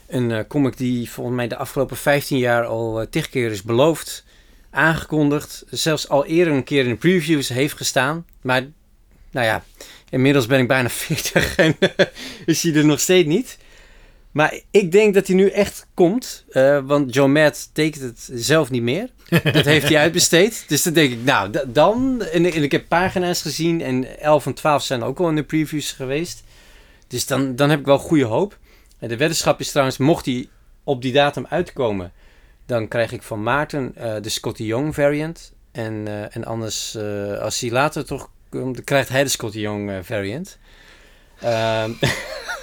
een 0.07 0.47
comic 0.47 0.77
die 0.77 1.09
volgens 1.09 1.35
mij 1.35 1.47
de 1.47 1.55
afgelopen 1.55 1.97
15 1.97 2.37
jaar 2.37 2.65
al 2.65 3.01
uh, 3.01 3.07
tig 3.09 3.29
keer 3.29 3.51
is 3.51 3.63
beloofd, 3.63 4.23
aangekondigd, 4.69 5.63
zelfs 5.69 6.09
al 6.09 6.25
eerder 6.25 6.53
een 6.53 6.63
keer 6.63 6.83
in 6.83 6.89
de 6.89 6.95
previews 6.95 7.49
heeft 7.49 7.77
gestaan. 7.77 8.25
Maar, 8.41 8.61
nou 9.31 9.45
ja, 9.45 9.63
inmiddels 10.09 10.45
ben 10.45 10.59
ik 10.59 10.67
bijna 10.67 10.89
40 10.89 11.55
en 11.55 11.75
is 12.45 12.63
hij 12.63 12.73
er 12.73 12.85
nog 12.85 12.99
steeds 12.99 13.27
niet. 13.27 13.57
Maar 14.33 14.59
ik 14.71 14.91
denk 14.91 15.13
dat 15.13 15.27
hij 15.27 15.35
nu 15.35 15.49
echt 15.49 15.87
komt. 15.93 16.45
eh, 16.49 16.79
want 16.83 17.13
Joe 17.13 17.27
Matt 17.27 17.69
tekent 17.73 18.03
het 18.03 18.29
zelf 18.33 18.69
niet 18.69 18.81
meer. 18.81 19.09
Dat 19.53 19.65
heeft 19.65 19.87
hij 19.89 19.97
uitbesteed. 19.97 20.63
Dus 20.67 20.83
dan 20.83 20.93
denk 20.93 21.11
ik, 21.11 21.23
nou, 21.23 21.49
da- 21.49 21.63
dan... 21.67 22.21
En, 22.21 22.45
en 22.45 22.63
ik 22.63 22.71
heb 22.71 22.87
pagina's 22.87 23.41
gezien. 23.41 23.81
En 23.81 24.19
11 24.19 24.45
en 24.45 24.53
12 24.53 24.83
zijn 24.83 25.03
ook 25.03 25.19
al 25.19 25.29
in 25.29 25.35
de 25.35 25.43
previews 25.43 25.91
geweest. 25.91 26.43
Dus 27.07 27.25
dan, 27.25 27.55
dan 27.55 27.69
heb 27.69 27.79
ik 27.79 27.85
wel 27.85 27.97
goede 27.97 28.23
hoop. 28.23 28.57
En 28.99 29.07
de 29.09 29.17
weddenschap 29.17 29.59
is 29.59 29.69
trouwens, 29.71 29.97
mocht 29.97 30.25
hij 30.25 30.47
op 30.83 31.01
die 31.01 31.13
datum 31.13 31.45
uitkomen... 31.49 32.11
dan 32.65 32.87
krijg 32.87 33.11
ik 33.11 33.21
van 33.23 33.43
Maarten 33.43 33.91
eh, 33.95 34.15
de 34.21 34.29
Scotty 34.29 34.63
Young 34.63 34.93
variant. 34.95 35.53
En, 35.71 36.07
eh, 36.07 36.35
en 36.35 36.43
anders, 36.45 36.97
als 37.39 37.59
hij 37.59 37.69
later 37.71 38.05
toch 38.05 38.29
komt... 38.49 38.75
dan 38.75 38.83
krijgt 38.83 39.09
hij 39.09 39.23
de 39.23 39.29
Scotty 39.29 39.59
Young 39.59 40.05
variant. 40.05 40.57
Ehm 41.43 41.91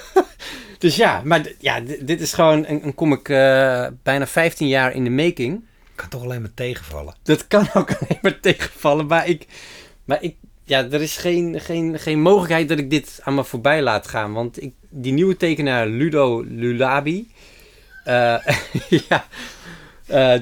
dus 0.83 0.95
ja, 0.95 1.21
maar 1.23 1.51
ja, 1.59 1.79
dit 1.99 2.21
is 2.21 2.33
gewoon 2.33 2.65
een, 2.67 2.85
een 2.85 2.95
comic 2.95 3.29
eh, 3.29 3.87
bijna 4.03 4.27
15 4.27 4.67
jaar 4.67 4.93
in 4.93 5.03
de 5.03 5.09
making. 5.09 5.63
Kan 5.95 6.09
toch 6.09 6.23
alleen 6.23 6.41
maar 6.41 6.53
tegenvallen. 6.53 7.15
Dat 7.23 7.47
kan 7.47 7.67
ook 7.73 7.89
alleen 7.99 8.19
maar 8.21 8.39
tegenvallen. 8.39 9.05
Maar 9.05 9.27
ik, 9.27 9.45
maar 10.05 10.23
ik 10.23 10.35
ja, 10.63 10.89
er 10.91 11.01
is 11.01 11.17
geen, 11.17 11.59
geen, 11.59 11.99
geen 11.99 12.21
mogelijkheid 12.21 12.69
dat 12.69 12.79
ik 12.79 12.89
dit 12.89 13.19
aan 13.23 13.35
me 13.35 13.43
voorbij 13.43 13.81
laat 13.81 14.07
gaan. 14.07 14.33
Want 14.33 14.61
ik, 14.61 14.73
die 14.89 15.13
nieuwe 15.13 15.37
tekenaar 15.37 15.87
Ludo 15.87 16.41
Lulabi. 16.47 17.27
eh, 18.03 18.37
ja, 19.09 19.25
eh, 20.07 20.41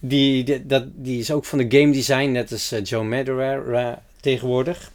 die, 0.00 0.44
die, 0.44 0.66
dat, 0.66 0.84
die 0.94 1.18
is 1.18 1.32
ook 1.32 1.44
van 1.44 1.58
de 1.58 1.78
game 1.78 1.92
design, 1.92 2.30
net 2.30 2.52
als 2.52 2.74
Joe 2.82 3.04
Madureira 3.04 4.02
tegenwoordig. 4.20 4.90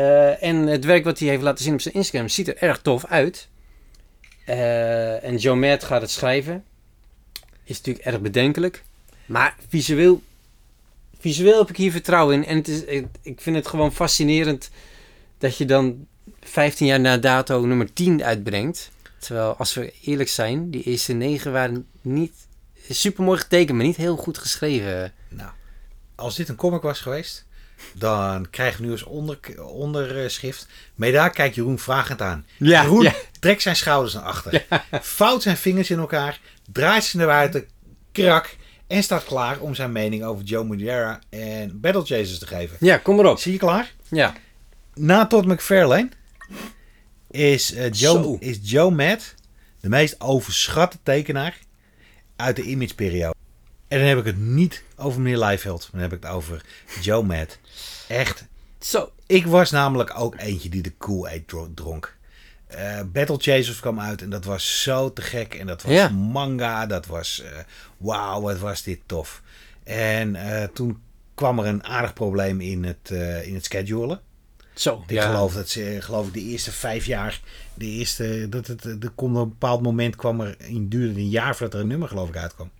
Eh, 0.00 0.42
en 0.42 0.56
het 0.56 0.84
werk 0.84 1.04
wat 1.04 1.18
hij 1.18 1.28
heeft 1.28 1.42
laten 1.42 1.64
zien 1.64 1.72
op 1.72 1.80
zijn 1.80 1.94
Instagram 1.94 2.28
ziet 2.28 2.48
er 2.48 2.56
erg 2.56 2.80
tof 2.80 3.04
uit. 3.06 3.48
Eh, 4.44 5.24
en 5.24 5.36
Joe 5.36 5.56
Mad 5.56 5.84
gaat 5.84 6.00
het 6.00 6.10
schrijven. 6.10 6.64
Is 7.64 7.76
natuurlijk 7.76 8.04
erg 8.06 8.20
bedenkelijk. 8.20 8.82
Maar 9.26 9.56
visueel, 9.68 10.22
visueel 11.18 11.58
heb 11.58 11.68
ik 11.68 11.76
hier 11.76 11.90
vertrouwen 11.92 12.34
in. 12.36 12.44
En 12.46 12.56
het 12.56 12.68
is, 12.68 12.84
ik- 13.22 13.40
vind 13.40 13.56
het 13.56 13.66
gewoon 13.66 13.92
fascinerend 13.92 14.70
dat 15.38 15.56
je 15.56 15.64
dan 15.64 16.06
15 16.40 16.86
jaar 16.86 17.00
na 17.00 17.16
dato 17.16 17.60
nummer 17.66 17.92
10 17.92 18.24
uitbrengt. 18.24 18.90
Terwijl, 19.18 19.54
als 19.56 19.74
we 19.74 19.92
eerlijk 20.04 20.28
zijn, 20.28 20.70
die 20.70 20.82
eerste 20.82 21.12
negen 21.12 21.52
waren 21.52 21.86
niet 22.00 22.32
super 22.88 23.24
mooi 23.24 23.38
getekend, 23.38 23.76
maar 23.76 23.86
niet 23.86 23.96
heel 23.96 24.16
goed 24.16 24.38
geschreven. 24.38 25.12
Nou, 25.28 25.50
als 26.14 26.36
dit 26.36 26.48
een 26.48 26.56
comic 26.56 26.82
was 26.82 27.00
geweest, 27.00 27.44
dan 27.94 28.50
krijg 28.50 28.76
je 28.76 28.82
nu 28.82 28.90
als 28.90 29.02
onder, 29.02 29.38
onderschrift. 29.62 30.66
Medaar 30.94 31.30
kijkt 31.30 31.54
Jeroen 31.54 31.78
vragend 31.78 32.22
aan. 32.22 32.46
Ja, 32.56 32.82
Jeroen 32.82 33.02
ja. 33.02 33.14
trekt 33.40 33.62
zijn 33.62 33.76
schouders 33.76 34.14
naar 34.14 34.22
achter. 34.22 34.66
Vouwt 34.90 35.42
zijn 35.42 35.56
vingers 35.56 35.90
in 35.90 35.98
elkaar. 35.98 36.40
Draait 36.72 37.04
ze 37.04 37.16
naar 37.16 37.26
buiten. 37.26 37.64
Krak. 38.12 38.56
En 38.86 39.02
staat 39.02 39.24
klaar 39.24 39.60
om 39.60 39.74
zijn 39.74 39.92
mening 39.92 40.24
over 40.24 40.44
Joe 40.44 40.64
Madeira 40.64 41.20
en 41.28 41.80
Battle 41.80 42.04
Chasers 42.04 42.38
te 42.38 42.46
geven. 42.46 42.76
Ja, 42.80 42.96
kom 42.96 43.16
maar 43.16 43.26
op. 43.26 43.38
Zie 43.38 43.52
je 43.52 43.58
klaar? 43.58 43.92
Ja. 44.08 44.34
Na 44.94 45.26
Todd 45.26 45.46
McFarlane 45.46 46.08
is, 47.30 47.72
eh, 47.72 47.92
Zo. 47.92 48.20
Joe, 48.20 48.36
is 48.40 48.58
Joe 48.62 48.90
Matt 48.90 49.34
de 49.80 49.88
meest 49.88 50.20
overschatte 50.20 50.98
tekenaar 51.02 51.58
uit 52.36 52.56
de 52.56 52.62
imageperiode. 52.62 53.34
En 53.90 53.98
dan 53.98 54.08
heb 54.08 54.18
ik 54.18 54.24
het 54.24 54.38
niet 54.38 54.82
over 54.96 55.20
meneer 55.20 55.38
Leifeld, 55.38 55.80
maar 55.80 56.00
dan 56.00 56.10
heb 56.10 56.12
ik 56.18 56.22
het 56.22 56.32
over 56.32 56.64
Joe 57.00 57.22
Matt. 57.24 57.58
Echt, 58.08 58.44
Zo. 58.78 59.12
ik 59.26 59.46
was 59.46 59.70
namelijk 59.70 60.12
ook 60.18 60.34
eentje 60.38 60.68
die 60.68 60.82
de 60.82 60.90
Kool-Aid 60.92 61.48
dro- 61.48 61.70
dronk. 61.74 62.16
Eh, 62.66 63.00
Battle 63.12 63.36
Chasers 63.38 63.80
kwam 63.80 64.00
uit 64.00 64.22
en 64.22 64.30
dat 64.30 64.44
was 64.44 64.82
zo 64.82 65.12
te 65.12 65.22
gek. 65.22 65.54
En 65.54 65.66
dat 65.66 65.82
was 65.82 65.92
Ja. 65.92 66.08
manga, 66.08 66.86
dat 66.86 67.06
was... 67.06 67.40
eh, 67.42 67.50
Wauw, 67.96 68.40
wat 68.40 68.58
was 68.58 68.82
dit 68.82 69.00
tof. 69.06 69.42
En 69.84 70.36
eh, 70.36 70.68
toen 70.74 71.00
kwam 71.34 71.58
er 71.58 71.66
een 71.66 71.84
aardig 71.84 72.12
probleem 72.12 72.60
in 72.60 72.84
het, 72.84 73.10
eh, 73.10 73.46
in 73.46 73.54
het 73.54 73.64
schedulen. 73.64 74.20
Zo. 74.74 75.04
Ik 75.06 75.20
geloof 75.20 75.54
dat 75.54 75.68
ze, 75.68 75.96
geloof 76.00 76.26
ik, 76.26 76.32
de 76.32 76.40
eerste 76.42 76.72
vijf 76.72 77.04
jaar, 77.06 77.40
de 77.74 77.84
eerste, 77.86 78.46
dat 78.48 78.66
het, 78.66 78.84
er 78.84 79.10
komt 79.14 79.36
op 79.36 79.42
een 79.42 79.48
bepaald 79.48 79.82
moment 79.82 80.16
kwam 80.16 80.40
er, 80.40 80.54
in 80.58 80.88
duurde 80.88 81.20
een 81.20 81.28
jaar 81.28 81.56
voordat 81.56 81.74
er 81.74 81.80
een 81.80 81.86
nummer 81.86 82.08
geloof 82.08 82.28
ik 82.28 82.36
uitkwam. 82.36 82.70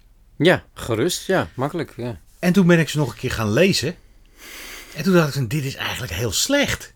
Ja, 0.43 0.64
gerust. 0.74 1.26
Ja, 1.26 1.49
makkelijk. 1.55 1.93
Ja. 1.97 2.20
En 2.38 2.53
toen 2.53 2.66
ben 2.66 2.78
ik 2.78 2.88
ze 2.88 2.99
nog 2.99 3.11
een 3.11 3.18
keer 3.18 3.30
gaan 3.30 3.53
lezen. 3.53 3.95
En 4.95 5.03
toen 5.03 5.12
dacht 5.12 5.28
ik 5.28 5.34
van, 5.34 5.49
dit 5.49 5.64
is 5.64 5.74
eigenlijk 5.74 6.12
heel 6.12 6.32
slecht. 6.32 6.95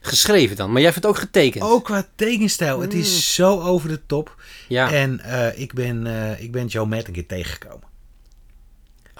Geschreven 0.00 0.56
dan. 0.56 0.66
Maar 0.66 0.80
jij 0.80 0.90
hebt 0.90 1.02
het 1.02 1.06
ook 1.06 1.18
getekend. 1.18 1.64
Ook 1.64 1.84
qua 1.84 2.08
tekenstijl, 2.14 2.80
het 2.80 2.94
is 2.94 3.34
zo 3.34 3.60
over 3.60 3.88
de 3.88 4.06
top. 4.06 4.42
Ja. 4.68 4.92
En 4.92 5.20
eh, 5.20 5.60
ik, 5.60 5.72
ben, 5.72 6.06
eh, 6.06 6.42
ik 6.42 6.52
ben 6.52 6.66
Joe 6.66 6.86
Matt 6.86 7.06
een 7.06 7.12
keer 7.12 7.26
tegengekomen. 7.26 7.88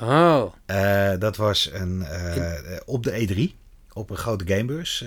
Oh. 0.01 0.53
Eh, 0.67 1.13
dat 1.19 1.37
was 1.37 1.71
een, 1.73 2.07
op 2.85 3.03
de 3.03 3.27
E3, 3.27 3.57
op 3.93 4.11
een 4.11 4.17
grote 4.17 4.47
gamebeurs. 4.47 5.05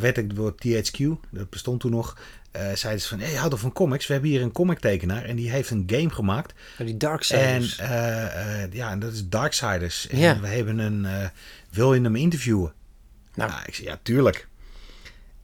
werd 0.00 0.18
ik 0.18 0.34
door 0.34 0.54
THQ, 0.54 1.04
dat 1.30 1.50
bestond 1.50 1.80
toen 1.80 1.90
nog, 1.90 2.16
eh 2.50 2.72
zeiden 2.74 3.02
ze 3.02 3.08
van, 3.08 3.20
hey, 3.20 3.48
toch 3.48 3.60
van 3.60 3.72
comics? 3.72 4.06
We 4.06 4.12
hebben 4.12 4.30
hier 4.30 4.42
een 4.42 4.52
comic 4.52 4.78
tekenaar 4.78 5.24
en 5.24 5.36
die 5.36 5.50
heeft 5.50 5.70
een 5.70 5.84
game 5.86 6.10
gemaakt. 6.10 6.52
Oh, 6.78 6.86
die 6.86 6.96
Dark 6.96 7.24
En 7.24 7.62
eh, 7.78 8.62
eh, 8.62 8.72
ja, 8.72 8.90
en 8.90 8.98
dat 8.98 9.12
is 9.12 9.28
Darksiders. 9.28 10.08
En 10.08 10.18
Ja. 10.18 10.40
we 10.40 10.46
hebben 10.46 10.78
een, 10.78 11.06
wil 11.70 11.94
je 11.94 12.00
hem 12.00 12.16
interviewen? 12.16 12.72
Nou. 13.34 13.50
Nou, 13.50 13.62
ik 13.66 13.74
zei, 13.74 13.86
ja, 13.86 13.98
tuurlijk. 14.02 14.48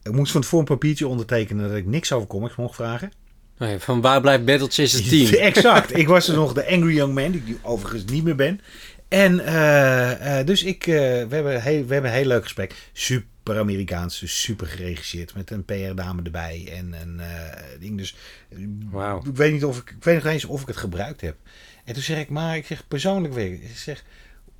Ik 0.03 0.11
moest 0.11 0.31
van 0.31 0.41
tevoren 0.41 0.65
een 0.67 0.73
papiertje 0.73 1.07
ondertekenen 1.07 1.67
dat 1.67 1.77
ik 1.77 1.85
niks 1.85 2.11
over 2.11 2.27
comics 2.27 2.55
mocht 2.55 2.75
vragen. 2.75 3.11
Oh 3.59 3.67
ja, 3.69 3.79
van 3.79 4.01
waar 4.01 4.21
blijft 4.21 4.45
Battle 4.45 4.67
Chasers 4.67 5.09
10? 5.09 5.37
exact. 5.39 5.97
Ik 5.97 6.07
was 6.07 6.25
dus 6.25 6.35
nog 6.35 6.53
de 6.53 6.67
Angry 6.67 6.95
Young 6.95 7.13
Man, 7.13 7.31
die 7.31 7.41
ik 7.41 7.47
nu 7.47 7.57
overigens 7.61 8.05
niet 8.05 8.23
meer 8.23 8.35
ben. 8.35 8.61
En 9.07 9.35
dus 10.45 10.63
ik, 10.63 10.83
we, 10.85 11.27
hebben 11.29 11.61
heel, 11.61 11.85
we 11.85 11.93
hebben 11.93 12.11
een 12.11 12.17
heel 12.17 12.27
leuk 12.27 12.43
gesprek. 12.43 12.75
Super 12.93 13.27
Amerikaans, 13.55 14.19
dus 14.19 14.41
super 14.41 14.67
geregisseerd. 14.67 15.35
Met 15.35 15.51
een 15.51 15.65
PR-dame 15.65 16.21
erbij 16.23 16.69
en 16.71 16.93
een 17.01 17.19
eh, 17.19 17.79
ding. 17.79 17.97
Dus 17.97 18.15
eh, 18.49 18.57
Wauw. 18.89 19.23
ik 19.25 19.35
weet 19.35 19.51
niet 19.51 19.65
of 19.65 19.77
ik, 19.77 19.89
ik 19.89 20.03
weet 20.03 20.23
nog 20.23 20.33
eens 20.33 20.45
of 20.45 20.61
ik 20.61 20.67
het 20.67 20.77
gebruikt 20.77 21.21
heb. 21.21 21.35
En 21.83 21.93
toen 21.93 22.03
zeg 22.03 22.19
ik, 22.19 22.29
maar 22.29 22.57
ik 22.57 22.65
zeg 22.65 22.87
persoonlijk 22.87 23.33
weer, 23.33 23.53
ik 23.53 23.77
zeg, 23.77 24.03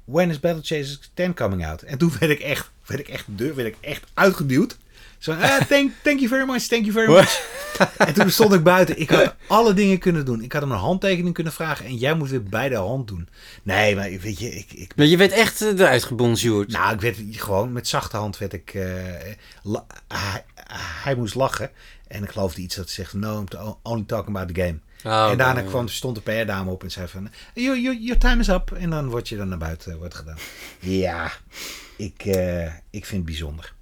when 0.03 0.29
is 0.29 0.39
Battle 0.39 0.63
Chasers 0.63 1.11
10 1.13 1.33
coming 1.33 1.65
out? 1.65 1.81
En 1.81 1.97
toen 1.97 2.11
werd 2.19 2.31
ik 2.31 2.39
echt, 2.39 2.71
werd 2.85 2.99
ik 2.99 3.07
echt, 3.07 3.25
de 3.25 3.35
deur 3.35 3.55
werd 3.55 3.67
ik 3.67 3.77
echt 3.81 4.03
uitgeduwd. 4.13 4.77
Zo, 5.17 5.31
ah, 5.31 5.61
thank, 5.69 5.91
thank 6.03 6.19
you 6.19 6.27
very 6.27 6.45
much, 6.45 6.61
thank 6.61 6.85
you 6.85 6.91
very 6.91 7.11
much. 7.11 7.45
En 7.97 8.13
toen 8.13 8.29
stond 8.29 8.53
ik 8.53 8.63
buiten. 8.63 8.99
Ik 8.99 9.09
had 9.09 9.35
alle 9.47 9.73
dingen 9.73 9.97
kunnen 9.97 10.25
doen. 10.25 10.41
Ik 10.41 10.53
had 10.53 10.61
hem 10.61 10.71
een 10.71 10.77
handtekening 10.77 11.33
kunnen 11.33 11.53
vragen. 11.53 11.85
En 11.85 11.95
jij 11.95 12.13
moet 12.13 12.29
weer 12.29 12.43
bij 12.43 12.69
de 12.69 12.75
hand 12.75 13.07
doen. 13.07 13.29
Nee, 13.63 13.95
maar 13.95 14.09
weet 14.09 14.39
je, 14.39 14.49
ik... 14.49 14.73
ik 14.73 14.95
Maar 14.95 15.05
je 15.05 15.17
werd 15.17 15.31
echt 15.31 15.61
eh, 15.61 15.67
eruit 15.79 16.03
gebonjourd. 16.03 16.71
nou, 16.71 16.93
ik 16.93 17.01
werd 17.01 17.17
gewoon 17.31 17.71
met 17.71 17.87
zachte 17.87 18.17
hand 18.17 18.37
werd 18.37 18.53
ik... 18.53 18.73
eh, 18.73 18.83
la- 19.63 19.85
hij, 20.07 20.43
hij 21.03 21.15
moest 21.15 21.35
lachen. 21.35 21.71
En 22.07 22.23
ik 22.23 22.29
geloofde 22.29 22.61
iets 22.61 22.75
dat 22.75 22.89
zegt... 22.89 23.13
No, 23.13 23.37
I'm 23.39 23.75
only 23.83 24.03
talking 24.07 24.35
about 24.37 24.55
the 24.55 24.61
game. 24.61 24.79
Oh, 25.03 25.31
en 25.31 25.37
daarna 25.37 25.61
kwam, 25.61 25.87
stond 25.87 26.15
de 26.15 26.21
PR-dame 26.21 26.71
op 26.71 26.83
en 26.83 26.91
zei 26.91 27.07
van... 27.07 27.29
Your, 27.53 27.79
your, 27.79 27.99
your 27.99 28.19
time 28.19 28.39
is 28.39 28.47
up. 28.47 28.71
En 28.71 28.89
dan 28.89 29.09
word 29.09 29.29
je 29.29 29.37
dan 29.37 29.47
naar 29.49 29.57
buiten 29.57 29.91
eh, 29.91 29.97
wordt 29.97 30.15
gedaan. 30.15 30.37
Ja, 30.79 31.31
ik, 31.97 32.23
ik 32.89 33.05
vind 33.05 33.11
het 33.11 33.25
bijzonder. 33.25 33.73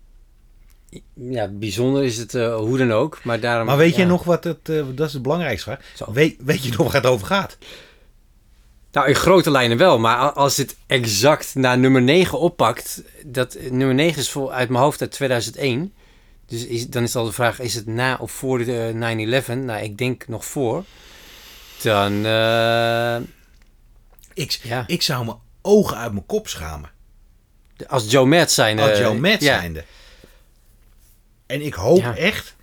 Ja, 1.14 1.48
bijzonder 1.48 2.04
is 2.04 2.18
het 2.18 2.36
eh, 2.36 2.56
hoe 2.56 2.78
dan 2.78 2.92
ook. 2.92 3.20
Maar, 3.24 3.40
daarom, 3.40 3.66
Maar 3.66 3.78
weet 3.78 3.96
ja. 3.96 4.02
je 4.02 4.06
nog 4.08 4.24
wat 4.24 4.44
het... 4.44 4.70
eh, 4.70 4.84
dat 4.96 5.08
is 5.08 5.14
het 5.14 5.22
belangrijkste 5.22 5.70
vraag. 5.70 5.86
Zo. 5.96 6.12
Weet, 6.12 6.36
weet 6.44 6.64
je 6.64 6.70
nog 6.78 6.92
waar 6.92 7.02
het 7.02 7.06
over 7.12 7.28
gaat? 7.28 7.58
Nou, 8.92 9.08
in 9.08 9.16
grote 9.16 9.52
lijnen 9.52 9.78
wel. 9.78 10.00
Maar 10.00 10.32
als 10.32 10.58
het 10.58 10.76
exact 10.88 11.56
naar 11.56 11.78
nummer 11.78 12.02
9 12.02 12.40
oppakt... 12.40 13.04
Dat, 13.26 13.58
nummer 13.70 13.96
9 13.96 14.22
is 14.22 14.30
vol, 14.30 14.54
uit 14.54 14.70
mijn 14.70 14.84
hoofd 14.84 15.02
uit 15.02 15.12
2001. 15.12 15.94
Dus 16.48 16.66
is, 16.66 16.88
dan 16.88 17.04
is 17.04 17.16
al 17.16 17.26
de 17.26 17.32
vraag, 17.32 17.60
is 17.60 17.76
het 17.76 17.86
na 17.86 18.18
of 18.22 18.32
voor 18.32 18.66
de 18.66 18.92
9-11? 18.94 19.54
Nou, 19.58 19.84
ik 19.84 19.98
denk 19.98 20.28
nog 20.28 20.46
voor. 20.46 20.84
Dan, 21.82 22.26
eh, 22.26 23.16
Ik, 24.34 24.60
Ja. 24.64 24.84
ik 24.88 25.02
zou 25.02 25.26
mijn 25.26 25.38
ogen 25.62 25.98
uit 25.98 26.12
mijn 26.12 26.26
kop 26.26 26.48
schamen. 26.48 26.90
als 27.88 28.12
Joe 28.12 28.26
Matt 28.26 28.52
zijn... 28.52 28.80
Als 28.80 28.92
eh, 28.92 29.00
Joe 29.00 29.20
Matt 29.20 29.42
ja. 29.44 29.64
En 31.46 31.62
ik 31.62 31.74
hoop 31.74 31.98
Ja. 32.00 32.16
echt, 32.18 32.56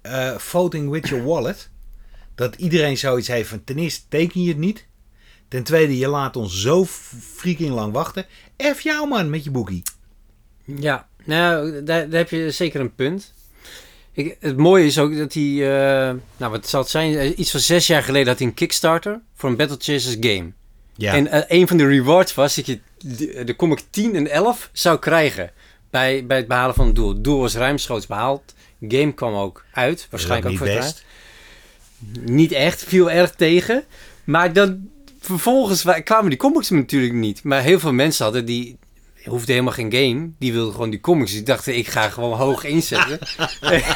eh, 0.00 0.36
voting 0.38 0.90
with 0.90 1.08
your 1.08 1.24
wallet, 1.24 1.68
dat 2.34 2.54
iedereen 2.54 2.98
zoiets 2.98 3.28
heeft 3.28 3.48
van 3.48 3.64
ten 3.64 3.78
eerste 3.78 4.00
teken 4.08 4.42
je 4.42 4.48
het 4.48 4.58
niet. 4.58 4.86
Ten 5.48 5.62
tweede, 5.62 5.98
je 5.98 6.08
laat 6.08 6.36
ons 6.36 6.60
zo 6.60 6.84
freaking 7.36 7.70
lang 7.70 7.92
wachten. 7.92 8.26
F 8.74 8.80
jou 8.80 9.08
man 9.08 9.30
met 9.30 9.44
je 9.44 9.50
boekie. 9.50 9.82
Ja, 10.64 11.08
nou, 11.24 11.72
daar, 11.84 12.08
daar 12.08 12.18
heb 12.18 12.30
je 12.30 12.50
zeker 12.50 12.80
een 12.80 12.94
punt. 12.94 13.32
Ik, 14.12 14.36
het 14.40 14.56
mooie 14.56 14.86
is 14.86 14.98
ook 14.98 15.16
dat 15.16 15.32
hij, 15.34 15.42
eh, 15.42 16.14
nou 16.36 16.50
wat 16.52 16.68
zal 16.68 16.80
het 16.80 16.90
zijn, 16.90 17.14
Eh, 17.16 17.38
iets 17.38 17.50
van 17.50 17.60
zes 17.60 17.86
jaar 17.86 18.02
geleden 18.02 18.28
had 18.28 18.38
hij 18.38 18.46
een 18.46 18.54
Kickstarter 18.54 19.20
voor 19.34 19.50
een 19.50 19.56
Battle 19.56 19.76
Chasers 19.80 20.16
game. 20.20 20.52
Ja, 20.96 21.14
En 21.14 21.44
een 21.56 21.68
van 21.68 21.76
de 21.76 21.86
rewards 21.86 22.34
was 22.34 22.54
dat 22.54 22.66
je 22.66 22.80
de, 22.98 23.44
de 23.44 23.56
comic 23.56 23.82
10 23.90 24.14
en 24.14 24.30
11 24.30 24.70
zou 24.72 24.98
krijgen 24.98 25.50
bij, 25.92 26.26
bij 26.26 26.36
het 26.36 26.48
behalen 26.48 26.74
van 26.74 26.86
het 26.86 26.94
doel. 26.94 27.08
Het 27.08 27.24
doel 27.24 27.40
was 27.40 27.54
ruimschoots 27.54 28.06
behaald. 28.06 28.54
Game 28.88 29.12
kwam 29.12 29.34
ook 29.34 29.64
uit, 29.72 30.06
waarschijnlijk 30.10 30.50
ook 30.52 30.58
voor 30.58 30.66
het 30.66 30.76
best. 30.76 31.04
Niet 32.20 32.52
echt, 32.52 32.84
viel 32.84 33.10
erg 33.10 33.30
tegen. 33.30 33.84
Maar 34.24 34.52
dan 34.52 34.88
vervolgens 35.20 35.82
wa- 35.82 36.00
kwamen 36.00 36.30
die 36.30 36.38
comics 36.38 36.70
natuurlijk 36.70 37.12
niet. 37.12 37.42
Maar 37.44 37.62
heel 37.62 37.78
veel 37.80 37.92
mensen 37.92 38.24
hadden 38.24 38.44
die 38.44 38.78
hoefde 39.24 39.52
helemaal 39.52 39.72
geen 39.72 39.92
game. 39.92 40.30
Die 40.38 40.52
wilden 40.52 40.72
gewoon 40.72 40.90
die 40.90 41.00
comics. 41.00 41.32
Die 41.32 41.42
dachten, 41.42 41.76
ik 41.76 41.88
ga 41.88 42.08
gewoon 42.08 42.38
hoog 42.38 42.64
inzetten. 42.64 43.18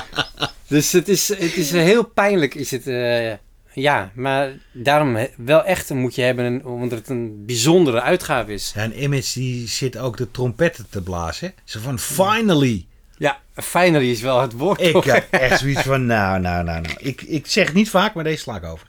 dus 0.68 0.92
het 0.92 1.08
is, 1.08 1.28
het 1.28 1.56
is 1.56 1.70
heel 1.70 2.04
pijnlijk. 2.04 2.54
Is 2.54 2.70
het, 2.70 2.86
eh, 2.86 3.32
ja, 3.74 4.10
maar 4.14 4.52
daarom 4.72 5.16
wel 5.36 5.64
echt 5.64 5.90
een 5.90 5.98
moet 5.98 6.14
je 6.14 6.22
hebben. 6.22 6.64
Omdat 6.64 6.98
het 6.98 7.08
een 7.08 7.46
bijzondere 7.46 8.00
uitgave 8.00 8.52
is. 8.52 8.72
Ja, 8.74 8.82
en 8.82 9.02
Image 9.02 9.38
die 9.38 9.68
zit 9.68 9.98
ook 9.98 10.16
de 10.16 10.30
trompetten 10.30 10.86
te 10.90 11.02
blazen. 11.02 11.54
Zo 11.64 11.80
van, 11.80 11.98
finally! 11.98 12.86
Ja, 13.18 13.40
finally 13.54 14.10
is 14.10 14.20
wel 14.20 14.40
het 14.40 14.52
woord. 14.52 14.80
Ik 14.80 15.04
heb 15.04 15.26
echt 15.46 15.58
zoiets 15.58 15.82
van, 15.82 16.06
nou, 16.06 16.40
nou, 16.40 16.64
nou, 16.64 16.80
nou. 16.80 16.94
Ik, 16.98 17.22
ik 17.22 17.46
zeg 17.46 17.66
het 17.66 17.74
niet 17.74 17.90
vaak, 17.90 18.14
maar 18.14 18.24
deze 18.24 18.42
sla 18.42 18.56
ik 18.56 18.64
over. 18.64 18.86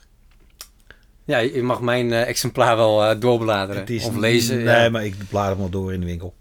Ja, 1.24 1.38
je 1.38 1.62
mag 1.62 1.80
mijn 1.80 2.12
eh, 2.12 2.28
exemplaar 2.28 2.76
wel 2.76 3.04
eh, 3.04 3.20
doorbladeren. 3.20 3.80
Het 3.80 3.90
is 3.90 4.04
of 4.04 4.16
lezen. 4.16 4.56
Nee, 4.56 4.82
ja. 4.82 4.88
maar 4.88 5.04
ik 5.04 5.14
blader 5.28 5.52
hem 5.52 5.62
al 5.62 5.70
door 5.70 5.92
in 5.92 6.00
de 6.00 6.06
winkel. 6.06 6.34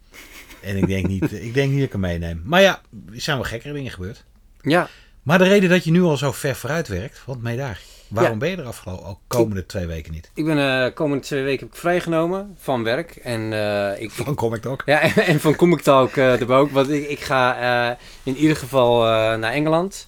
En 0.62 0.78
ik 0.78 0.88
denk 0.88 1.08
niet, 1.08 1.32
ik 1.32 1.54
denk 1.54 1.70
niet 1.70 1.78
dat 1.78 1.86
ik 1.86 1.91
hem 1.91 2.02
meeneem. 2.02 2.41
Maar 2.46 2.62
ja, 2.62 2.82
er 3.14 3.22
zijn 3.22 3.38
wel 3.38 3.46
gekkere 3.46 3.74
dingen 3.74 3.91
gebeurd. 3.91 4.24
ja, 4.62 4.89
Maar 5.24 5.38
de 5.38 5.44
reden 5.44 5.70
dat 5.70 5.84
je 5.84 5.91
nu 5.91 6.02
al 6.02 6.18
zo 6.18 6.32
ver 6.32 6.56
vooruit 6.56 6.88
werkt, 6.88 7.22
want 7.26 7.41
mee 7.41 7.58
daar. 7.58 7.80
Waarom 8.14 8.32
Ja. 8.34 8.38
ben 8.39 8.49
je 8.49 8.57
er 8.57 8.64
afgelopen 8.66 9.05
al 9.05 9.20
komende 9.28 9.66
twee 9.66 9.86
weken 9.86 10.11
niet? 10.11 10.32
Ik 10.34 10.45
ben 10.45 10.57
eh 10.88 10.93
komende 10.93 11.24
twee 11.24 11.43
weken 11.43 11.66
heb 11.66 11.74
ik 11.76 11.80
vrijgenomen 11.82 12.55
van 12.59 12.84
werk. 12.84 13.16
En, 13.16 13.53
eh, 13.53 14.01
ik, 14.01 14.11
Van 14.11 14.36
Comic 14.36 14.61
Talk. 14.61 14.82
ja, 14.86 15.01
en, 15.01 15.14
en 15.34 15.39
van 15.39 15.55
Comic 15.55 15.82
Talk 15.82 16.16
eh 16.16 16.39
erbij 16.41 16.57
ook. 16.57 16.72
Want 16.72 16.89
ik, 16.89 17.09
ik 17.09 17.20
ga 17.20 17.57
eh, 17.89 17.95
in 18.24 18.36
ieder 18.36 18.57
geval 18.57 19.05
eh, 19.05 19.11
naar 19.38 19.51
Engeland. 19.51 20.07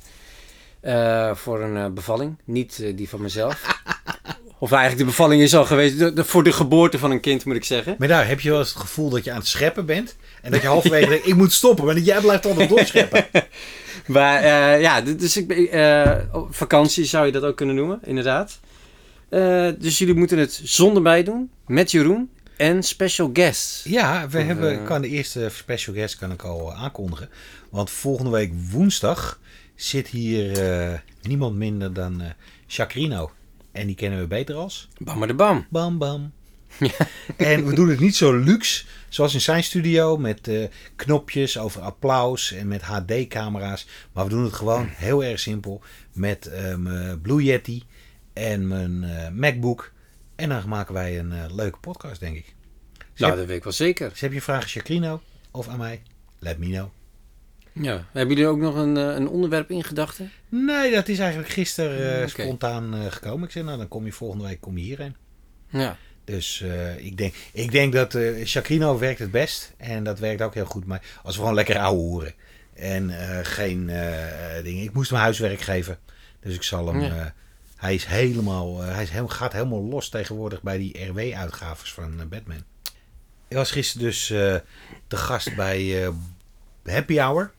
eh, 0.80 1.36
voor 1.36 1.62
een 1.62 1.78
eh, 1.78 1.90
bevalling. 1.90 2.38
Niet 2.44 2.80
eh, 2.80 2.96
die 2.98 3.10
van 3.10 3.22
mezelf. 3.22 3.82
Of 4.60 4.72
eigenlijk 4.72 5.02
de 5.02 5.08
bevalling 5.12 5.42
is 5.42 5.56
al 5.56 5.66
geweest. 5.66 6.00
de- 6.00 6.14
de- 6.14 6.24
voor 6.24 6.44
de 6.44 6.52
geboorte 6.52 7.00
van 7.00 7.12
een 7.12 7.20
kind 7.20 7.46
moet 7.46 7.56
ik 7.56 7.64
zeggen. 7.64 7.96
Maar 8.00 8.08
daar 8.08 8.28
heb 8.28 8.40
je 8.40 8.50
wel 8.50 8.60
eens 8.60 8.70
het 8.70 8.78
gevoel 8.82 9.10
dat 9.10 9.24
je 9.24 9.32
aan 9.32 9.38
het 9.38 9.48
scheppen 9.48 9.86
bent. 9.86 10.16
En 10.42 10.52
dat 10.52 10.62
je 10.62 10.68
halverwege 10.76 11.10
denkt, 11.10 11.28
ik 11.28 11.36
moet 11.36 11.54
stoppen. 11.54 11.86
Maar 11.86 11.96
dat 11.96 12.06
jij 12.06 12.22
blijft 12.22 12.46
altijd 12.46 12.70
doorscheppen. 12.70 13.26
Maar 14.06 14.40
eh, 14.44 14.82
ja, 14.82 15.02
dus 15.02 15.38
ik 15.38 15.48
ben, 15.48 16.30
op 16.34 16.56
vakantie 16.56 17.06
zou 17.06 17.26
je 17.26 17.32
dat 17.32 17.44
ook 17.44 17.56
kunnen 17.58 17.76
noemen, 17.76 18.00
inderdaad. 18.04 18.60
Eh, 19.30 19.70
dus 19.80 19.98
jullie 19.98 20.14
moeten 20.14 20.38
het 20.38 20.62
zonder 20.64 21.02
mij 21.02 21.24
doen, 21.24 21.50
met 21.68 21.92
Jeroen. 21.92 22.30
En 22.58 22.84
special 22.84 23.30
guests. 23.34 23.84
Ja, 23.84 24.28
we 24.30 24.40
hebben, 24.42 24.84
kan 24.84 25.02
de 25.02 25.08
eerste 25.08 25.50
special 25.54 25.96
guest 25.96 26.18
kan 26.18 26.32
ik 26.32 26.42
al 26.44 26.74
aankondigen. 26.74 27.30
Want 27.70 27.90
volgende 27.90 28.32
week 28.32 28.52
woensdag 28.72 29.40
zit 29.76 30.08
hier 30.08 31.04
niemand 31.22 31.56
minder 31.56 31.94
dan 31.94 32.22
Chacrino. 32.68 33.32
En 33.76 33.88
die 33.88 33.96
kennen 33.96 34.20
we 34.20 34.28
beter 34.28 34.56
als 34.56 34.88
Bam 34.98 35.28
de 35.28 35.34
bam. 35.34 35.66
Bam 35.70 35.98
Bam. 36.04 36.32
En 37.38 37.66
we 37.66 37.76
doen 37.76 37.90
het 37.90 38.00
niet 38.00 38.16
zo 38.16 38.34
luxe 38.38 38.86
zoals 39.10 39.34
in 39.34 39.42
zijn 39.42 39.64
studio 39.64 40.18
met 40.18 40.48
eh, 40.48 40.68
knopjes 40.96 41.58
over 41.58 41.82
applaus 41.82 42.52
en 42.52 42.68
met 42.68 42.82
HD-camera's. 42.82 43.88
Maar 44.12 44.24
we 44.24 44.30
doen 44.30 44.44
het 44.44 44.54
gewoon 44.54 44.88
heel 44.92 45.24
erg 45.24 45.40
simpel 45.40 45.82
met 46.12 46.46
eh, 46.46 46.76
mijn 46.76 47.22
Blue 47.22 47.44
Yeti 47.44 47.84
en 48.34 48.68
mijn 48.68 49.04
eh, 49.04 49.30
MacBook. 49.30 49.92
En 50.36 50.50
dan 50.50 50.68
maken 50.70 50.94
wij 50.94 51.20
een 51.20 51.56
leuke 51.56 51.78
podcast, 51.80 52.20
denk 52.20 52.36
ik. 52.38 52.56
Nou, 53.16 53.30
heb- 53.32 53.38
dat 53.40 53.48
weet 53.48 53.58
ik 53.58 53.64
wel 53.64 53.74
zeker. 53.74 54.10
Dus 54.10 54.20
heb 54.20 54.34
je 54.34 54.42
vragen 54.42 54.64
aan 54.64 54.70
Chacrino 54.70 55.22
of 55.52 55.68
aan 55.68 55.78
mij? 55.78 56.02
Let 56.40 56.58
me 56.58 56.66
know. 56.68 56.90
Ja. 57.82 58.06
Hebben 58.12 58.36
jullie 58.36 58.52
ook 58.52 58.60
nog 58.60 58.76
een, 58.76 58.98
eh, 58.98 59.16
een 59.16 59.28
onderwerp 59.28 59.72
in 59.72 59.84
gedachten? 59.84 60.32
Nee, 60.50 60.92
dat 60.92 61.08
is 61.08 61.20
eigenlijk 61.20 61.50
gisteren 61.50 62.22
eh, 62.22 62.28
spontaan 62.28 62.94
eh, 62.94 63.06
gekomen. 63.12 63.46
Ik 63.46 63.52
zei, 63.52 63.66
nou 63.66 63.78
dan 63.78 63.88
kom 63.88 64.06
je 64.06 64.12
volgende 64.12 64.44
week 64.44 64.62
kom 64.62 64.78
je 64.78 64.84
hierheen. 64.84 65.16
Ja. 65.70 65.98
Dus 66.24 66.64
ik, 66.98 67.18
denk, 67.18 67.34
ik 67.54 67.72
denk 67.72 67.94
dat 67.94 68.18
Chacrino 68.44 68.98
werkt 68.98 69.20
het 69.20 69.32
best. 69.32 69.74
En 69.78 70.04
dat 70.04 70.20
werkt 70.20 70.42
ook 70.42 70.54
heel 70.54 70.66
goed. 70.66 70.86
Maar 70.86 71.02
als 71.24 71.36
we 71.36 71.42
gewoon 71.42 71.56
lekker 71.56 71.78
ouwe 71.78 72.00
hoeren. 72.00 72.34
En 72.74 73.12
geen 73.46 73.86
dingen. 74.64 74.84
Ik 74.84 74.94
moest 74.94 75.10
hem 75.10 75.20
huiswerk 75.20 75.60
geven. 75.60 76.00
Dus 76.40 76.56
ik 76.56 76.64
zal 76.64 76.88
hem... 76.88 77.02
Ja. 77.02 77.34
hij 77.76 77.94
is 77.94 78.06
helemaal... 78.06 78.82
hij 78.82 79.04
is 79.04 79.12
gaat 79.28 79.54
helemaal 79.54 79.84
los 79.84 80.10
tegenwoordig 80.10 80.62
bij 80.62 80.78
die 80.78 81.06
RW-uitgaves 81.06 81.94
van 81.94 82.28
Batman. 82.30 82.64
Ik 83.48 83.58
was 83.58 83.72
gisteren 83.72 84.06
dus 84.08 84.28
te 85.08 85.18
gast 85.18 85.56
bij 85.56 86.12
Happy 86.84 87.16
Hour. 87.18 87.52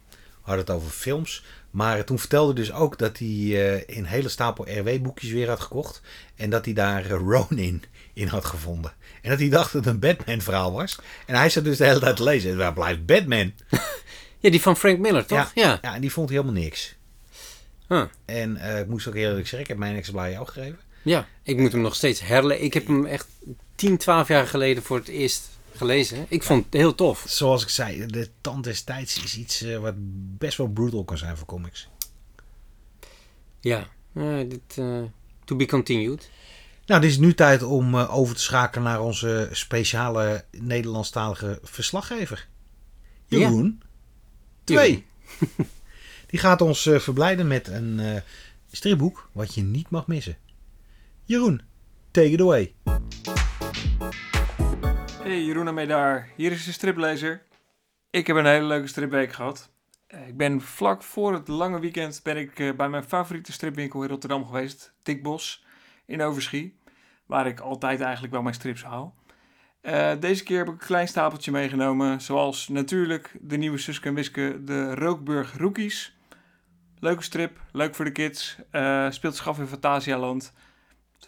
Hadden 0.47 0.65
het 0.65 0.75
over 0.75 0.91
films. 0.91 1.45
Maar 1.71 2.05
toen 2.05 2.19
vertelde 2.19 2.53
dus 2.53 2.73
ook 2.73 2.99
dat 2.99 3.19
hij 3.19 3.29
eh, 3.29 3.97
een 3.97 4.05
hele 4.05 4.29
stapel 4.29 4.69
RW-boekjes 4.79 5.31
weer 5.31 5.49
had 5.49 5.61
gekocht. 5.61 6.01
En 6.37 6.51
dat 6.51 6.65
hij 6.65 6.75
daar 6.75 7.05
eh, 7.05 7.11
Ronin 7.11 7.83
in 8.13 8.27
had 8.27 8.45
gevonden. 8.45 8.93
En 9.23 9.31
dat 9.31 9.39
hij 9.39 9.49
dacht 9.49 9.73
dat 9.73 9.85
het 9.85 9.95
een 9.95 10.01
Batman-verhaal 10.01 10.73
was. 10.73 10.99
En 11.27 11.35
hij 11.35 11.51
zat 11.51 11.65
dus 11.65 11.77
de 11.77 11.85
hele 11.85 12.01
tijd 12.01 12.17
te 12.17 12.23
lezen. 12.23 12.51
En 12.51 12.57
waar 12.57 12.73
blijft 12.73 13.07
Batman? 13.07 13.53
ja, 14.41 14.51
die 14.51 14.63
van 14.63 14.77
Frank 14.77 14.99
Miller, 14.99 15.27
toch? 15.27 15.51
Ja. 15.55 15.79
Ja, 15.83 15.95
en 15.95 16.01
die 16.01 16.13
vond 16.13 16.29
hij 16.29 16.39
helemaal 16.39 16.63
niks. 16.63 16.95
Huh. 17.89 18.05
En 18.25 18.57
eh, 18.57 18.79
ik 18.79 18.87
moest 18.87 19.09
ook 19.09 19.15
eerlijk 19.15 19.41
zeggen, 19.41 19.61
ik 19.61 19.69
heb 19.69 19.79
mijn 19.79 19.97
exemplaar 19.97 20.31
jou 20.31 20.47
gegeven. 20.47 20.79
Ja, 21.03 21.29
ik 21.43 21.57
moet 21.57 21.73
hem 21.73 21.81
nog 21.81 21.95
steeds 21.95 22.21
herlezen. 22.21 22.65
Ik 22.65 22.75
heb 22.75 22.87
hem 22.87 23.07
echt 23.07 23.27
10, 23.75 23.97
12 23.97 24.29
jaar 24.29 24.47
geleden 24.47 24.83
voor 24.83 24.97
het 24.97 25.09
eerst 25.09 25.49
gelezen. 25.77 26.27
Ik 26.29 26.43
vond 26.43 26.65
het 26.65 26.75
heel 26.75 26.95
tof. 26.95 27.25
Zoals 27.29 27.63
ik 27.63 27.69
zei, 27.69 28.07
de 28.07 28.31
tand 28.41 28.65
des 28.65 28.83
tijds 28.83 29.23
is 29.23 29.37
iets 29.37 29.63
eh, 29.63 29.79
wat 29.79 29.95
best 30.39 30.57
wel 30.57 30.69
brutal 30.69 31.05
kan 31.05 31.19
zijn 31.19 31.37
voor 31.37 31.47
comics. 31.47 31.89
Ja, 33.61 33.89
Eh, 34.13 34.39
dit, 34.49 34.79
eh, 34.79 35.03
to 35.45 35.57
be 35.57 35.67
continued. 35.67 36.31
Nou, 36.87 37.01
het 37.01 37.11
is 37.11 37.19
nu 37.19 37.35
tijd 37.35 37.63
om 37.63 37.97
over 37.97 38.35
te 38.35 38.43
schakelen 38.43 38.85
naar 38.85 39.01
onze 39.01 39.49
speciale 39.53 40.45
Nederlandstalige 40.51 41.59
verslaggever. 41.63 42.49
Ja. 43.27 43.39
Jeroen. 43.39 43.83
Twee. 44.65 45.07
Die 46.31 46.41
gaat 46.41 46.61
ons 46.61 46.83
verblijden 46.83 47.47
met 47.47 47.69
een 47.69 48.23
stripboek 48.71 49.29
wat 49.33 49.55
je 49.55 49.63
niet 49.63 49.91
mag 49.91 50.07
missen. 50.07 50.37
Jeroen, 51.25 51.61
take 52.11 52.31
it 52.31 52.41
away. 52.41 52.75
Hey, 55.27 55.45
Jeroen 55.45 55.79
en 55.79 55.89
daar. 55.89 56.29
Hier 56.37 56.53
is 56.53 56.65
de 56.65 56.73
striplezer. 56.73 57.43
Ik 58.11 58.27
heb 58.27 58.37
een 58.37 58.47
hele 58.47 58.65
leuke 58.65 58.87
stripweek 58.87 59.33
gehad. 59.33 59.71
Eh, 60.07 60.29
Ik 60.29 60.37
ben 60.37 60.61
vlak 60.61 61.03
voor 61.03 61.33
het 61.33 61.49
lange 61.49 61.81
weekend 61.81 62.21
ben 62.23 62.37
ik 62.37 62.59
eh, 62.59 62.73
bij 62.73 62.89
mijn 62.89 63.05
favoriete 63.05 63.53
stripwinkel 63.53 64.03
in 64.03 64.09
Rotterdam 64.09 64.47
geweest, 64.47 64.95
Dick 65.03 65.23
Bos 65.23 65.65
in 66.05 66.23
Overschie, 66.23 66.79
waar 67.27 67.47
ik 67.47 67.61
altijd 67.61 68.01
eigenlijk 68.01 68.33
wel 68.33 68.43
mijn 68.43 68.55
strips 68.55 68.85
haal. 68.85 69.15
Eh, 69.81 70.13
deze 70.21 70.43
keer 70.43 70.59
heb 70.59 70.67
ik 70.67 70.73
een 70.73 70.87
klein 70.87 71.09
stapeltje 71.09 71.51
meegenomen, 71.51 72.21
zoals 72.21 72.69
natuurlijk 72.69 73.37
de 73.41 73.57
nieuwe 73.57 73.79
Suske 73.79 74.09
en 74.09 74.15
Wiske, 74.15 74.61
de 74.65 74.95
Rookburg 74.95 75.57
Rookies. 75.57 76.17
Leuke 76.99 77.23
strip, 77.23 77.61
leuk 77.73 77.95
voor 77.95 78.05
de 78.05 78.13
kids, 78.13 78.57
eh, 78.71 79.11
speelt 79.11 79.37
zich 79.37 79.49
af 79.49 79.59
in 79.59 79.67
Fantasialand. 79.67 80.53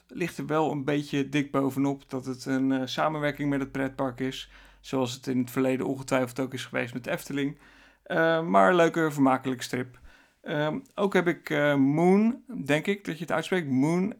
Ligt 0.08 0.38
er 0.38 0.46
wel 0.46 0.70
een 0.70 0.84
beetje 0.84 1.28
dik 1.28 1.50
bovenop 1.50 2.10
dat 2.10 2.24
het 2.24 2.44
een 2.44 2.72
eh, 2.72 2.82
samenwerking 2.84 3.50
met 3.50 3.60
het 3.60 3.72
pretpark 3.72 4.20
is. 4.20 4.50
Zoals 4.80 5.12
het 5.12 5.26
in 5.26 5.38
het 5.38 5.50
verleden 5.50 5.86
ongetwijfeld 5.86 6.40
ook 6.40 6.54
is 6.54 6.64
geweest 6.64 6.94
met 6.94 7.06
Efteling. 7.06 7.58
Eh, 8.02 8.42
maar 8.42 8.68
een 8.68 8.76
leuke, 8.76 9.10
vermakelijke 9.10 9.62
strip. 9.62 9.98
Ehm, 10.42 10.78
ook 10.94 11.14
heb 11.14 11.26
ik 11.26 11.50
eh, 11.50 11.74
Moon, 11.74 12.42
denk 12.64 12.86
ik 12.86 13.04
dat 13.04 13.14
je 13.14 13.20
het 13.20 13.32
uitspreekt, 13.32 13.68
Moon, 13.68 14.14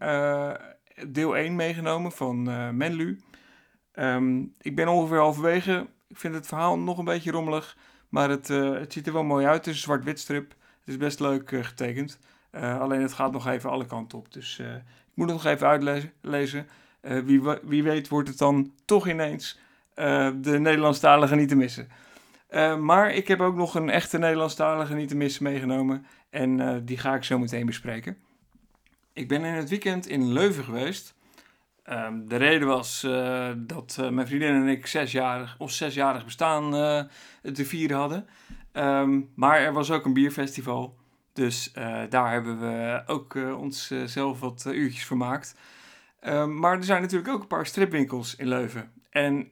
deel 1.09 1.37
1 1.37 1.57
meegenomen 1.57 2.13
van 2.13 2.43
Menlu. 2.77 3.21
Ehm, 3.93 4.43
ik 4.61 4.77
ben 4.77 4.89
ongeveer 4.89 5.19
halverwege. 5.19 5.87
Ik 6.09 6.19
vind 6.19 6.35
het 6.35 6.47
verhaal 6.47 6.79
nog 6.79 6.99
een 6.99 7.05
beetje 7.05 7.31
rommelig. 7.31 7.77
Maar 8.09 8.31
het, 8.31 8.49
het 8.49 8.93
ziet 8.93 9.07
er 9.07 9.13
wel 9.13 9.25
mooi 9.25 9.47
uit. 9.47 9.57
Het 9.57 9.67
is 9.67 9.73
een 9.73 9.79
zwart-wit 9.79 10.21
strip. 10.21 10.51
Het 10.51 10.89
is 10.89 10.97
best 10.97 11.21
leuk 11.21 11.49
getekend. 11.49 12.19
Alleen 12.53 13.03
het 13.03 13.13
gaat 13.13 13.33
nog 13.33 13.47
even 13.47 13.71
alle 13.71 13.87
kanten 13.87 14.19
op. 14.19 14.33
Dus 14.33 14.61
moet 15.19 15.31
het 15.31 15.43
nog 15.43 15.53
even 15.53 15.67
uitlezen. 15.67 16.13
lezen. 16.21 16.69
Eh, 17.01 17.19
wie, 17.19 17.43
wie 17.63 17.83
weet 17.83 18.09
wordt 18.09 18.29
het 18.29 18.39
dan 18.39 18.73
toch 18.85 19.09
ineens 19.09 19.59
eh, 19.95 20.31
de 20.41 20.59
Nederlandstalige 20.59 21.35
niet 21.35 21.49
te 21.49 21.57
missen. 21.57 21.89
Eh, 22.49 22.77
maar 22.77 23.11
ik 23.15 23.29
heb 23.29 23.41
ook 23.41 23.55
nog 23.55 23.75
een 23.75 23.91
echte 23.91 24.19
Nederlandstalige 24.19 24.95
niet 24.95 25.09
te 25.09 25.17
missen 25.17 25.43
meegenomen. 25.43 26.07
En 26.31 26.85
die 26.85 26.99
ga 26.99 27.15
ik 27.15 27.25
zo 27.25 27.39
meteen 27.39 27.67
bespreken. 27.67 28.17
Ik 29.13 29.29
ben 29.29 29.45
in 29.45 29.55
het 29.55 29.69
weekend 29.69 30.07
in 30.07 30.33
Leuven 30.33 30.65
geweest. 30.65 31.15
Ehm, 31.83 32.27
de 32.27 32.37
reden 32.37 32.69
was 32.69 33.01
dat 33.57 33.99
mijn 34.11 34.27
vriendin 34.27 34.55
en 34.55 34.69
ik 34.69 34.87
zesjarig, 34.87 35.57
ons 35.59 35.77
zesjarig 35.77 36.25
bestaan 36.25 36.71
te 37.43 37.65
vieren 37.65 37.97
hadden. 37.97 38.29
Ehm, 38.73 39.21
maar 39.35 39.61
er 39.61 39.73
was 39.73 39.91
ook 39.91 40.05
een 40.05 40.13
bierfestival. 40.13 40.97
Dus 41.39 41.73
eh, 41.73 42.03
daar 42.09 42.33
hebben 42.33 42.61
we 42.61 43.03
ook 43.07 43.35
eh, 43.35 43.61
ons 43.61 43.91
eh, 43.91 44.05
zelf 44.05 44.41
wat 44.41 44.67
uurtjes 44.67 45.05
vermaakt. 45.05 45.55
Ehm, 46.21 46.59
maar 46.59 46.77
er 46.77 46.85
zijn 46.85 47.03
natuurlijk 47.03 47.33
ook 47.33 47.41
een 47.41 47.47
paar 47.47 47.67
stripwinkels 47.67 48.37
in 48.37 48.49
Leuven. 48.49 48.93
En 49.11 49.51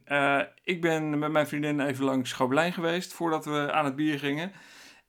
ik 0.63 0.81
ben 0.81 1.19
met 1.19 1.31
mijn 1.31 1.47
vriendin 1.47 1.79
even 1.79 2.05
langs 2.05 2.29
Schobelijn 2.29 2.73
geweest 2.73 3.13
voordat 3.13 3.45
we 3.45 3.71
aan 3.71 3.85
het 3.85 3.95
bier 3.95 4.19
gingen. 4.19 4.51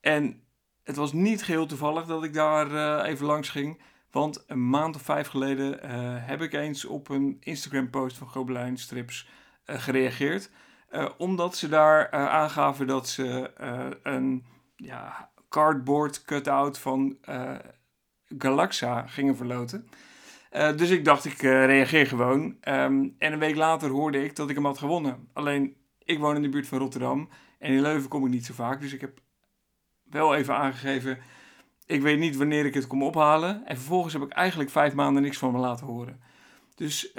En 0.00 0.42
het 0.84 0.96
was 0.96 1.12
niet 1.12 1.42
geheel 1.44 1.66
toevallig 1.66 2.04
dat 2.06 2.24
ik 2.24 2.32
daar 2.32 3.04
even 3.04 3.26
langs 3.26 3.48
ging. 3.48 3.82
Want 4.10 4.44
een 4.46 4.68
maand 4.68 4.96
of 4.96 5.02
vijf 5.02 5.28
geleden 5.28 5.78
heb 6.24 6.42
ik 6.42 6.52
eens 6.52 6.84
op 6.84 7.08
een 7.08 7.36
Instagram-post 7.40 8.16
van 8.16 8.28
Gobelijn 8.28 8.76
Strips 8.76 9.28
gereageerd. 9.64 10.50
Omdat 11.18 11.56
ze 11.56 11.68
daar 11.68 12.10
aangaven 12.10 12.86
dat 12.86 13.08
ze 13.08 13.50
een 14.02 14.46
ja, 14.76 15.30
cardboard 15.48 16.22
cut-out 16.22 16.78
van 16.78 17.16
eh, 17.22 17.54
Galaxa 18.38 19.06
gingen 19.06 19.36
verloten. 19.36 19.88
Eh, 20.50 20.76
dus 20.76 20.90
ik 20.90 21.04
dacht, 21.04 21.24
ik 21.24 21.42
eh, 21.42 21.64
reageer 21.64 22.06
gewoon. 22.06 22.56
Ehm, 22.60 23.08
en 23.18 23.32
een 23.32 23.38
week 23.38 23.56
later 23.56 23.90
hoorde 23.90 24.24
ik 24.24 24.36
dat 24.36 24.48
ik 24.48 24.54
hem 24.54 24.64
had 24.64 24.78
gewonnen. 24.78 25.28
Alleen, 25.32 25.76
ik 26.04 26.18
woon 26.18 26.36
in 26.36 26.42
de 26.42 26.48
buurt 26.48 26.66
van 26.66 26.78
Rotterdam. 26.78 27.28
En 27.58 27.72
in 27.72 27.80
Leuven 27.80 28.08
kom 28.08 28.24
ik 28.24 28.30
niet 28.30 28.46
zo 28.46 28.54
vaak. 28.54 28.80
Dus 28.80 28.92
ik 28.92 29.00
heb 29.00 29.20
wel 30.02 30.34
even 30.34 30.54
aangegeven... 30.54 31.18
Ik 31.86 32.02
weet 32.02 32.18
niet 32.18 32.36
wanneer 32.36 32.66
ik 32.66 32.74
het 32.74 32.86
kom 32.86 33.02
ophalen. 33.02 33.66
En 33.66 33.76
vervolgens 33.76 34.12
heb 34.12 34.22
ik 34.22 34.32
eigenlijk 34.32 34.70
vijf 34.70 34.94
maanden 34.94 35.22
niks 35.22 35.38
van 35.38 35.52
me 35.52 35.58
laten 35.58 35.86
horen. 35.86 36.20
Dus 36.74 37.12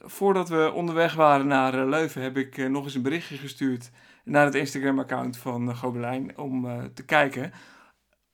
voordat 0.00 0.48
we 0.48 0.72
onderweg 0.74 1.14
waren 1.14 1.46
naar 1.46 1.86
Leuven... 1.86 2.22
heb 2.22 2.36
ik 2.36 2.68
nog 2.68 2.84
eens 2.84 2.94
een 2.94 3.02
berichtje 3.02 3.36
gestuurd... 3.36 3.90
naar 4.24 4.44
het 4.44 4.54
Instagram-account 4.54 5.36
van 5.36 5.76
Gobelijn... 5.76 6.38
om 6.38 6.90
te 6.94 7.04
kijken 7.04 7.52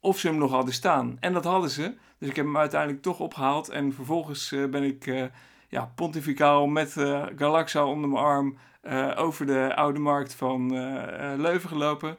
of 0.00 0.18
ze 0.18 0.28
hem 0.28 0.38
nog 0.38 0.50
hadden 0.50 0.74
staan. 0.74 1.16
En 1.20 1.32
dat 1.32 1.44
hadden 1.44 1.70
ze. 1.70 1.94
Dus 2.18 2.28
ik 2.28 2.36
heb 2.36 2.44
hem 2.44 2.56
uiteindelijk 2.56 3.02
toch 3.02 3.20
opgehaald. 3.20 3.68
En 3.68 3.92
vervolgens 3.92 4.52
eh, 4.52 4.64
ben 4.64 4.82
ik 4.82 5.06
eh, 5.06 5.24
ja, 5.68 5.92
pontificaal 5.94 6.66
met 6.66 6.96
eh, 6.96 7.26
Galaxa 7.36 7.84
onder 7.84 8.08
mijn 8.08 8.24
arm 8.24 8.56
over 9.16 9.46
de 9.46 9.74
oude 9.74 9.98
markt 9.98 10.34
van 10.34 10.70
Leuven 11.40 11.68
gelopen. 11.68 12.16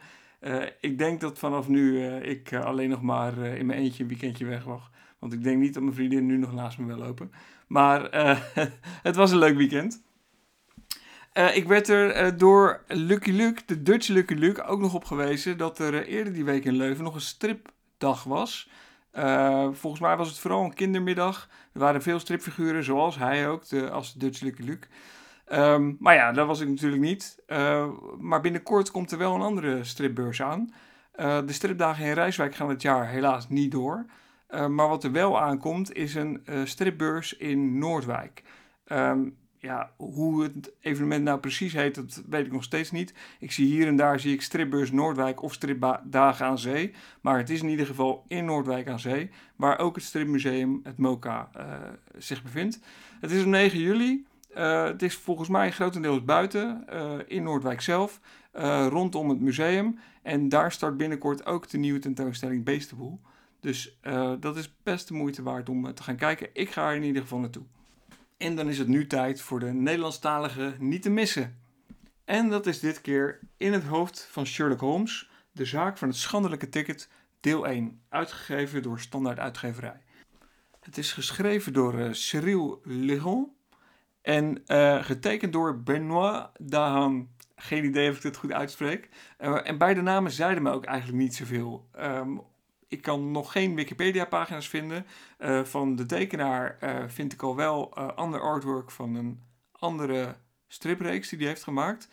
Ik 0.79 0.97
denk 0.97 1.21
dat 1.21 1.39
vanaf 1.39 1.67
nu 1.67 2.05
ik 2.05 2.53
alleen 2.53 2.89
nog 2.89 3.01
maar 3.01 3.38
in 3.38 3.65
mijn 3.65 3.79
eentje 3.79 4.03
een 4.03 4.09
weekendje 4.09 4.45
weg 4.45 4.65
mag. 4.65 4.91
Want 5.19 5.34
ik 5.34 5.43
denk 5.43 5.59
niet 5.59 5.73
dat 5.73 5.84
mijn 5.84 5.95
vriendin 5.95 6.25
nu 6.25 6.38
nog 6.38 6.53
naast 6.53 6.77
me 6.77 6.86
wil 6.86 6.97
lopen. 6.97 7.32
Maar 7.67 8.09
het 9.07 9.15
was 9.15 9.32
een 9.32 9.38
leuk 9.38 9.57
weekend. 9.57 10.03
Eh, 11.32 11.55
ik 11.55 11.67
werd 11.67 11.88
er 11.88 12.11
eh, 12.11 12.32
door 12.38 12.84
Lucky 12.88 13.32
Luke, 13.32 13.61
de 13.65 13.82
Dutch 13.82 14.07
Lucky 14.07 14.34
Luke, 14.34 14.63
ook 14.63 14.79
nog 14.79 14.93
op 14.93 15.05
gewezen 15.05 15.57
dat 15.57 15.79
er 15.79 15.93
eh, 15.93 16.13
eerder 16.13 16.34
die 16.34 16.45
week 16.45 16.65
in 16.65 16.75
Leuven 16.75 17.03
nog 17.03 17.15
een 17.15 17.21
stripdag 17.21 18.23
was. 18.23 18.69
Volgens 19.71 19.99
mij 19.99 20.17
was 20.17 20.27
het 20.27 20.39
vooral 20.39 20.63
een 20.63 20.73
kindermiddag. 20.73 21.49
Er 21.73 21.79
waren 21.79 22.01
veel 22.01 22.19
stripfiguren, 22.19 22.84
zoals 22.84 23.17
hij 23.17 23.49
ook, 23.49 23.67
de, 23.67 23.89
als 23.89 24.13
Dutch 24.13 24.41
Lucky 24.41 24.61
Luke. 24.61 24.88
Ehm, 25.45 25.93
maar 25.99 26.15
ja, 26.15 26.32
dat 26.32 26.47
was 26.47 26.59
ik 26.59 26.67
natuurlijk 26.67 27.01
niet. 27.01 27.43
Maar 28.17 28.41
binnenkort 28.41 28.91
komt 28.91 29.11
er 29.11 29.17
wel 29.17 29.36
een 29.36 29.41
andere 29.41 29.84
stripbeurs 29.84 30.41
aan. 30.41 30.73
De 31.15 31.43
stripdagen 31.47 32.05
in 32.05 32.13
Rijswijk 32.13 32.55
gaan 32.55 32.69
het 32.69 32.82
jaar 32.82 33.07
helaas 33.07 33.49
niet 33.49 33.71
door. 33.71 34.05
Maar 34.49 34.88
wat 34.88 35.03
er 35.03 35.11
wel 35.11 35.41
aankomt 35.41 35.93
is 35.93 36.15
een 36.15 36.45
stripbeurs 36.63 37.38
in 37.38 37.77
Noordwijk. 37.77 38.43
Um, 38.86 39.38
ja, 39.62 39.91
hoe 39.95 40.43
het 40.43 40.72
evenement 40.80 41.24
nou 41.24 41.39
precies 41.39 41.74
heet, 41.74 41.95
dat 41.95 42.24
weet 42.30 42.45
ik 42.45 42.51
nog 42.51 42.64
steeds 42.64 42.91
niet. 42.91 43.14
Ik 43.39 43.51
zie 43.51 43.66
hier 43.66 43.88
en 43.88 43.95
daar 43.95 44.20
zie 44.20 44.34
ik 44.34 44.41
stripbeurs 44.41 44.91
Noordwijk 44.91 45.41
of 45.41 45.53
stripdagen 45.53 46.45
aan 46.45 46.59
zee. 46.59 46.93
Maar 47.22 47.38
het 47.38 47.49
is 47.49 47.62
in 47.62 47.70
ieder 47.70 47.86
geval 47.86 48.26
in 48.28 48.45
Noordwijk 48.45 48.88
aan 48.88 48.99
zee, 48.99 49.30
waar 49.55 49.80
ook 49.80 49.95
het 49.95 50.03
stripmuseum, 50.03 50.80
het 50.84 50.97
MOCA, 50.97 51.49
zich 52.18 52.43
bevindt. 52.43 52.80
Het 53.20 53.32
is 53.32 53.41
op 53.41 53.47
9 53.47 53.80
juli. 53.80 54.26
Uh, 54.57 54.84
het 54.84 55.01
is 55.01 55.16
volgens 55.16 55.49
mij 55.49 55.72
grotendeels 55.72 56.24
buiten, 56.24 56.86
uh, 56.93 57.12
in 57.28 57.43
Noordwijk 57.43 57.82
zelf, 57.82 58.20
rondom 58.89 59.30
het 59.30 59.39
museum. 59.39 59.99
En 60.22 60.49
daar 60.49 60.72
start 60.72 60.97
binnenkort 60.97 61.45
ook 61.45 61.70
de 61.70 61.78
nieuwe 61.78 61.99
tentoonstelling 61.99 62.64
Beestenboel. 62.64 63.20
Dus 63.59 63.99
dat 64.39 64.57
is 64.57 64.74
best 64.84 65.07
de 65.07 65.14
moeite 65.14 65.43
waard 65.43 65.70
om 65.70 65.93
te 65.93 66.03
gaan 66.03 66.16
kijken. 66.16 66.47
Ik 66.53 66.70
ga 66.70 66.89
er 66.89 66.95
in 66.95 67.03
ieder 67.03 67.22
geval 67.22 67.39
naartoe. 67.39 67.64
En 68.41 68.55
dan 68.55 68.69
is 68.69 68.77
het 68.77 68.87
nu 68.87 69.07
tijd 69.07 69.41
voor 69.41 69.59
de 69.59 69.73
Nederlandstalige 69.73 70.75
niet 70.79 71.01
te 71.01 71.09
missen. 71.09 71.59
En 72.25 72.49
dat 72.49 72.65
is 72.65 72.79
dit 72.79 73.01
keer 73.01 73.39
in 73.57 73.73
het 73.73 73.83
hoofd 73.83 74.27
van 74.31 74.45
Sherlock 74.45 74.79
Holmes, 74.79 75.29
de 75.51 75.65
zaak 75.65 75.97
van 75.97 76.07
het 76.07 76.17
schandelijke 76.17 76.69
ticket, 76.69 77.09
deel 77.39 77.67
1, 77.67 78.01
uitgegeven 78.09 78.81
door 78.81 78.99
Standaard 78.99 79.39
Uitgeverij. 79.39 80.01
Het 80.79 80.97
is 80.97 81.13
geschreven 81.13 81.73
door 81.73 82.15
Cyril 82.15 82.81
Legon 82.83 83.51
en 84.21 84.63
uh, 84.67 85.03
getekend 85.03 85.53
door 85.53 85.83
Benoit 85.83 86.49
Dahan. 86.57 87.29
Geen 87.55 87.85
idee 87.85 88.09
of 88.09 88.15
ik 88.15 88.21
dit 88.21 88.37
goed 88.37 88.51
uitspreek. 88.51 89.09
Uh, 89.39 89.67
en 89.67 89.77
beide 89.77 90.01
namen 90.01 90.31
zeiden 90.31 90.63
me 90.63 90.71
ook 90.71 90.85
eigenlijk 90.85 91.17
niet 91.17 91.35
zoveel. 91.35 91.89
Um, 91.99 92.41
ik 92.91 93.01
kan 93.01 93.31
nog 93.31 93.51
geen 93.51 93.75
Wikipedia-pagina's 93.75 94.67
vinden. 94.67 95.05
Uh, 95.39 95.63
van 95.63 95.95
de 95.95 96.05
tekenaar 96.05 96.77
vind 97.07 97.33
ik 97.33 97.43
al 97.43 97.55
wel 97.55 97.95
ander 97.95 98.41
artwork 98.41 98.91
van 98.91 99.15
een 99.15 99.41
andere 99.71 100.35
stripreeks 100.67 101.29
die 101.29 101.39
hij 101.39 101.47
heeft 101.47 101.63
gemaakt. 101.63 102.07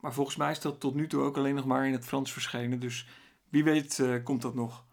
Maar 0.00 0.12
volgens 0.12 0.36
mij 0.36 0.50
is 0.50 0.60
dat 0.60 0.80
tot 0.80 0.94
nu 0.94 1.06
toe 1.06 1.22
ook 1.22 1.36
alleen 1.36 1.54
nog 1.54 1.64
maar 1.64 1.86
in 1.86 1.92
het 1.92 2.04
Frans 2.04 2.32
verschenen. 2.32 2.80
Dus 2.80 3.06
wie 3.48 3.64
weet 3.64 4.02
komt 4.24 4.42
dat 4.42 4.54
nog. 4.54 4.84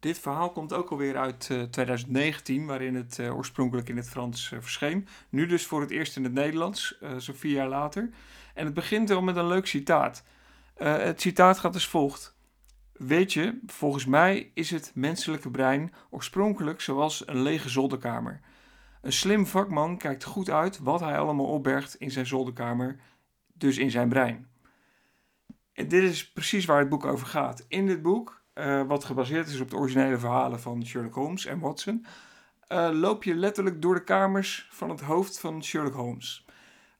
Dit 0.00 0.18
verhaal 0.18 0.50
komt 0.50 0.72
ook 0.72 0.90
alweer 0.90 1.16
uit 1.16 1.48
uh, 1.52 1.62
2019, 1.62 2.66
waarin 2.66 2.94
het 2.94 3.18
oorspronkelijk 3.18 3.88
in 3.88 3.96
het 3.96 4.08
Frans 4.08 4.48
verscheen. 4.48 5.08
Nu 5.28 5.46
dus 5.46 5.66
voor 5.66 5.80
het 5.80 5.90
eerst 5.90 6.16
in 6.16 6.24
het 6.24 6.32
Nederlands, 6.32 6.98
zo'n 7.16 7.34
vier 7.34 7.52
jaar 7.52 7.68
later. 7.68 8.10
En 8.54 8.64
het 8.64 8.74
begint 8.74 9.08
wel 9.08 9.22
met 9.22 9.36
een 9.36 9.48
leuk 9.48 9.66
citaat. 9.66 10.24
het 10.74 11.20
citaat 11.20 11.58
gaat 11.58 11.74
als 11.74 11.88
volgt. 11.88 12.31
Weet 13.06 13.32
je, 13.32 13.60
volgens 13.66 14.06
mij 14.06 14.50
is 14.54 14.70
het 14.70 14.92
menselijke 14.94 15.50
brein 15.50 15.92
oorspronkelijk 16.10 16.80
zoals 16.80 17.28
een 17.28 17.42
lege 17.42 17.68
zolderkamer. 17.68 18.40
Een 19.00 19.12
slim 19.12 19.46
vakman 19.46 19.98
kijkt 19.98 20.24
goed 20.24 20.50
uit 20.50 20.78
wat 20.78 21.00
hij 21.00 21.18
allemaal 21.18 21.46
opbergt 21.46 21.94
in 21.94 22.10
zijn 22.10 22.26
zolderkamer, 22.26 22.96
dus 23.52 23.78
in 23.78 23.90
zijn 23.90 24.08
brein. 24.08 24.48
En 25.72 25.88
dit 25.88 26.02
is 26.02 26.32
precies 26.32 26.64
waar 26.64 26.78
het 26.78 26.88
boek 26.88 27.04
over 27.04 27.26
gaat. 27.26 27.64
In 27.68 27.86
dit 27.86 28.02
boek 28.02 28.42
uh, 28.54 28.82
wat 28.82 29.04
gebaseerd 29.04 29.48
is 29.48 29.60
op 29.60 29.70
de 29.70 29.76
originele 29.76 30.18
verhalen 30.18 30.60
van 30.60 30.86
Sherlock 30.86 31.14
Holmes 31.14 31.46
en 31.46 31.58
Watson, 31.58 32.06
uh, 32.68 32.88
loop 32.92 33.24
je 33.24 33.34
letterlijk 33.34 33.82
door 33.82 33.94
de 33.94 34.04
kamers 34.04 34.68
van 34.70 34.90
het 34.90 35.00
hoofd 35.00 35.40
van 35.40 35.64
Sherlock 35.64 35.94
Holmes. 35.94 36.46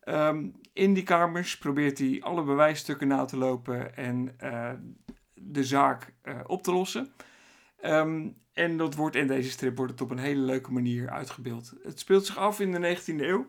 Um, 0.04 0.52
in 0.72 0.94
die 0.94 1.02
kamers 1.02 1.58
probeert 1.58 1.98
hij 1.98 2.22
alle 2.22 2.42
bewijsstukken 2.42 3.08
na 3.08 3.24
te 3.24 3.36
lopen 3.36 3.96
en 3.96 4.36
uh, 4.42 4.70
de 5.44 5.64
zaak 5.64 6.12
op 6.46 6.62
te 6.62 6.72
lossen. 6.72 7.12
Um, 7.84 8.40
en 8.52 8.76
dat 8.76 8.94
wordt 8.94 9.16
in 9.16 9.26
deze 9.26 9.50
strip 9.50 9.76
wordt 9.76 9.92
het 9.92 10.00
op 10.00 10.10
een 10.10 10.18
hele 10.18 10.40
leuke 10.40 10.72
manier 10.72 11.10
uitgebeeld. 11.10 11.72
Het 11.82 11.98
speelt 11.98 12.26
zich 12.26 12.36
af 12.36 12.60
in 12.60 12.72
de 12.72 12.96
19e 12.96 13.20
eeuw. 13.20 13.46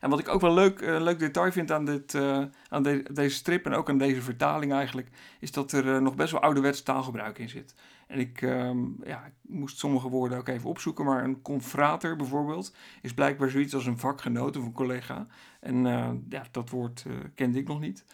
En 0.00 0.10
wat 0.10 0.18
ik 0.18 0.28
ook 0.28 0.40
wel 0.40 0.54
leuk, 0.54 0.80
uh, 0.80 1.00
leuk 1.00 1.18
detail 1.18 1.52
vind 1.52 1.70
aan, 1.70 1.84
dit, 1.84 2.14
uh, 2.14 2.44
aan 2.68 2.82
de, 2.82 3.02
deze 3.12 3.36
strip 3.36 3.66
en 3.66 3.72
ook 3.72 3.88
aan 3.88 3.98
deze 3.98 4.22
vertaling 4.22 4.72
eigenlijk, 4.72 5.08
is 5.40 5.52
dat 5.52 5.72
er 5.72 6.02
nog 6.02 6.14
best 6.14 6.32
wel 6.32 6.40
ouderwets 6.40 6.82
taalgebruik 6.82 7.38
in 7.38 7.48
zit. 7.48 7.74
En 8.06 8.18
ik, 8.18 8.42
um, 8.42 8.96
ja, 9.04 9.24
ik 9.24 9.32
moest 9.42 9.78
sommige 9.78 10.08
woorden 10.08 10.38
ook 10.38 10.48
even 10.48 10.68
opzoeken, 10.68 11.04
maar 11.04 11.24
een 11.24 11.42
confrater 11.42 12.16
bijvoorbeeld 12.16 12.74
is 13.02 13.14
blijkbaar 13.14 13.50
zoiets 13.50 13.74
als 13.74 13.86
een 13.86 13.98
vakgenoot 13.98 14.56
of 14.56 14.64
een 14.64 14.72
collega. 14.72 15.26
En 15.60 15.84
ja, 16.28 16.44
dat 16.50 16.70
woord 16.70 17.04
kende 17.34 17.58
ik 17.58 17.68
nog 17.68 17.80
niet. 17.80 18.04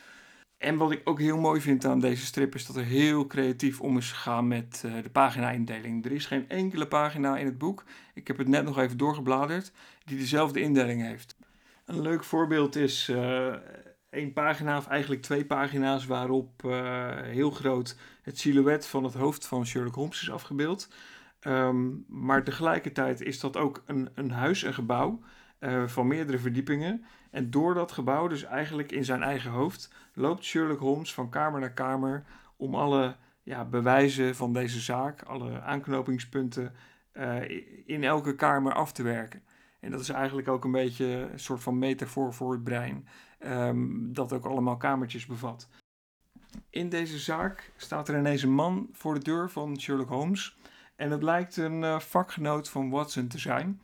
En 0.59 0.77
wat 0.77 0.91
ik 0.91 1.01
ook 1.05 1.21
heel 1.21 1.39
mooi 1.39 1.61
vind 1.61 1.85
aan 1.85 2.01
deze 2.01 2.25
strip 2.25 2.55
is 2.55 2.67
dat 2.67 2.77
er 2.77 2.85
heel 2.85 3.27
creatief 3.27 3.81
om 3.81 3.97
is 3.97 4.13
gegaan 4.13 4.49
met 4.49 4.83
uh, 4.87 5.03
de 5.03 5.11
pagina-indeling. 5.11 6.05
Er 6.05 6.13
is 6.13 6.27
geen 6.27 6.49
enkele 6.49 6.87
pagina 6.87 7.37
in 7.39 7.47
het 7.47 7.59
boek, 7.59 7.85
ik 8.15 8.27
heb 8.27 8.39
het 8.39 8.49
net 8.49 8.65
nog 8.65 8.79
even 8.79 8.97
doorgebladerd, 8.97 9.73
die 10.05 10.19
dezelfde 10.19 10.61
indeling 10.61 11.03
heeft. 11.03 11.37
Een 11.85 12.01
leuk 12.01 12.25
voorbeeld 12.25 12.77
is 12.77 13.09
uh, 13.09 13.55
één 14.11 14.33
pagina, 14.33 14.77
of 14.77 14.87
eigenlijk 14.87 15.23
twee 15.23 15.45
pagina's, 15.45 16.07
waarop 16.07 16.63
uh, 16.65 17.21
heel 17.23 17.51
groot 17.51 17.97
het 18.23 18.39
silhouet 18.39 18.87
van 18.87 19.05
het 19.05 19.15
hoofd 19.15 19.47
van 19.47 19.67
Sherlock 19.67 19.95
Holmes 19.95 20.23
is 20.23 20.31
afgebeeld. 20.31 20.89
Um, 21.41 22.05
maar 22.09 22.45
tegelijkertijd 22.45 23.21
is 23.21 23.41
dat 23.41 23.57
ook 23.57 23.83
een, 23.87 24.09
een 24.15 24.31
huis, 24.31 24.63
een 24.63 24.75
gebouw 24.75 25.21
van 25.87 26.07
meerdere 26.07 26.39
verdiepingen. 26.39 27.05
En 27.31 27.51
door 27.51 27.75
dat 27.75 27.93
gebouw, 27.93 28.29
dus 28.29 28.43
eigenlijk 28.43 28.93
in 28.93 29.05
zijn 29.05 29.23
eigen 29.23 29.51
hoofd, 29.51 29.93
loopt 30.17 30.45
Sherlock 30.45 30.81
Holmes 30.81 31.15
van 31.15 31.31
kamer 31.31 31.61
naar 31.61 31.73
kamer 31.73 32.25
om 32.57 32.75
alle 32.75 33.17
ja, 33.43 33.65
bewijzen 33.65 34.35
van 34.35 34.53
deze 34.53 34.81
zaak, 34.81 35.23
alle 35.23 35.61
aanknopingspunten 35.61 36.75
in 37.85 38.05
elke 38.05 38.35
kamer 38.35 38.73
af 38.73 38.93
te 38.93 39.03
werken. 39.03 39.43
En 39.81 39.91
dat 39.91 40.01
is 40.01 40.09
eigenlijk 40.09 40.49
ook 40.49 40.65
een 40.65 40.73
beetje 40.73 41.29
een 41.33 41.41
soort 41.41 41.63
van 41.63 41.79
metafoor 41.79 42.35
voor 42.35 42.53
het 42.53 42.65
brein, 42.65 43.09
um, 43.47 44.13
dat 44.13 44.33
ook 44.33 44.45
allemaal 44.45 44.77
kamertjes 44.77 45.27
bevat. 45.27 45.69
In 46.71 46.89
deze 46.89 47.19
zaak 47.19 47.73
staat 47.77 48.09
er 48.09 48.19
ineens 48.19 48.43
een 48.43 48.53
man 48.53 48.89
voor 48.93 49.15
de 49.15 49.25
deur 49.25 49.51
van 49.51 49.81
Sherlock 49.81 50.09
Holmes. 50.09 50.57
En 50.97 51.11
het 51.11 51.23
lijkt 51.23 51.57
een 51.57 51.83
uh, 51.83 51.99
vakgenoot 51.99 52.69
van 52.69 52.91
Watson 52.91 53.27
te 53.27 53.39
zijn. 53.39 53.81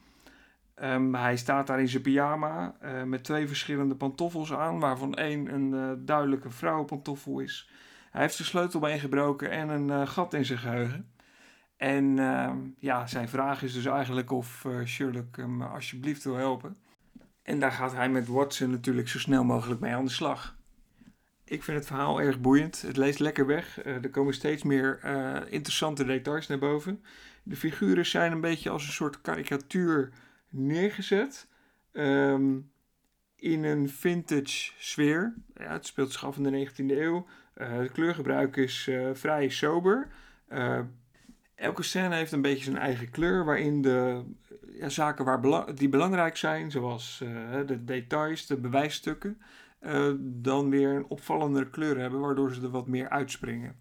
Um, 0.83 1.14
hij 1.14 1.37
staat 1.37 1.66
daar 1.66 1.81
in 1.81 1.89
zijn 1.89 2.03
pyjama 2.03 2.75
uh, 2.83 3.03
met 3.03 3.25
twee 3.25 3.47
verschillende 3.47 3.95
pantoffels 3.95 4.53
aan, 4.53 4.79
waarvan 4.79 5.14
één 5.14 5.55
een 5.55 5.73
uh, 5.73 5.91
duidelijke 5.99 6.51
vrouwenpantoffel 6.51 7.39
is. 7.39 7.70
Hij 8.11 8.20
heeft 8.20 8.35
zijn 8.35 8.49
sleutelbeen 8.49 9.01
gebroken 9.01 9.51
en 9.51 9.68
een 9.68 10.09
gat 10.09 10.35
in 10.35 10.45
zijn 10.45 10.59
geheugen. 10.59 11.12
En 11.77 12.16
uh, 12.16 12.53
ja, 12.79 13.07
zijn 13.07 13.29
vraag 13.29 13.62
is 13.62 13.73
dus 13.73 13.85
eigenlijk 13.85 14.31
of 14.31 14.66
Sherlock 14.85 15.37
hem 15.37 15.62
alsjeblieft 15.62 16.25
wil 16.25 16.37
helpen. 16.37 16.77
En 17.43 17.59
daar 17.59 17.73
gaat 17.73 17.93
hij 17.93 18.09
met 18.09 18.27
Watson 18.27 18.70
natuurlijk 18.70 19.09
zo 19.09 19.18
snel 19.18 19.45
mogelijk 19.45 19.81
mee 19.81 19.95
aan 19.95 20.05
de 20.05 20.11
slag. 20.11 20.57
Ik 21.45 21.62
vind 21.62 21.79
het 21.79 21.87
verhaal 21.87 22.20
erg 22.20 22.41
boeiend. 22.41 22.83
Het 22.83 22.97
leest 22.97 23.18
lekker 23.18 23.47
weg. 23.47 23.85
Er 23.85 24.11
komen 24.11 24.35
steeds 24.35 24.62
meer 24.62 25.05
interessante 25.49 26.05
details 26.05 26.47
naar 26.47 26.59
boven. 26.59 27.05
De 27.43 27.57
figuren 27.57 28.07
zijn 28.07 28.33
een 28.33 28.41
beetje 28.41 28.70
als 28.70 28.87
een 28.87 28.93
soort 28.93 29.20
karikatuur 29.20 30.12
neergezet. 30.53 31.49
Um, 31.93 32.71
in 33.37 33.65
een 33.65 33.89
vintage 33.89 34.73
sfeer. 34.79 35.35
Ja, 35.55 35.73
het 35.73 35.87
speelt 35.87 36.13
zich 36.13 36.25
af 36.25 36.37
in 36.37 36.43
de 36.43 36.71
19e 36.71 36.99
eeuw. 36.99 37.27
het 37.55 37.93
kleurgebruik 37.93 38.57
is 38.57 38.91
vrij 39.13 39.49
sober. 39.49 40.09
Elke 41.63 41.83
scène 41.83 42.15
heeft 42.15 42.33
een 42.33 42.43
beetje 42.43 42.65
zijn 42.65 42.79
eigen 42.79 43.11
kleur, 43.11 43.45
waarin 43.45 43.83
de 43.83 44.25
ja, 44.73 44.89
zaken 44.89 45.25
waar 45.25 45.75
die 45.75 45.89
belangrijk 45.89 46.37
zijn, 46.37 46.71
zoals 46.71 47.21
uh, 47.23 47.67
de 47.67 47.85
details, 47.85 48.47
de 48.47 48.57
bewijsstukken, 48.57 49.39
uh, 49.81 50.13
dan 50.19 50.71
weer 50.71 50.91
een 50.91 51.07
opvallendere 51.09 51.71
kleur 51.71 51.99
hebben, 51.99 52.21
waardoor 52.21 52.53
ze 52.55 52.63
er 52.63 52.71
wat 52.71 52.87
meer 52.87 53.09
uitspringen. 53.09 53.77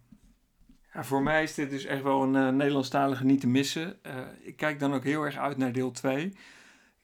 Voor 0.94 1.22
mij 1.22 1.42
is 1.42 1.54
dit 1.54 1.70
dus 1.70 1.84
echt 1.84 2.02
wel 2.02 2.22
een 2.22 2.34
uh, 2.34 2.48
Nederlandstalige 2.48 3.24
niet 3.24 3.40
te 3.40 3.48
missen. 3.48 3.96
ik 4.42 4.56
kijk 4.56 4.78
dan 4.78 4.94
ook 4.94 5.04
heel 5.04 5.22
erg 5.22 5.36
uit 5.36 5.56
naar 5.56 5.72
deel 5.72 5.90
2. 5.90 6.32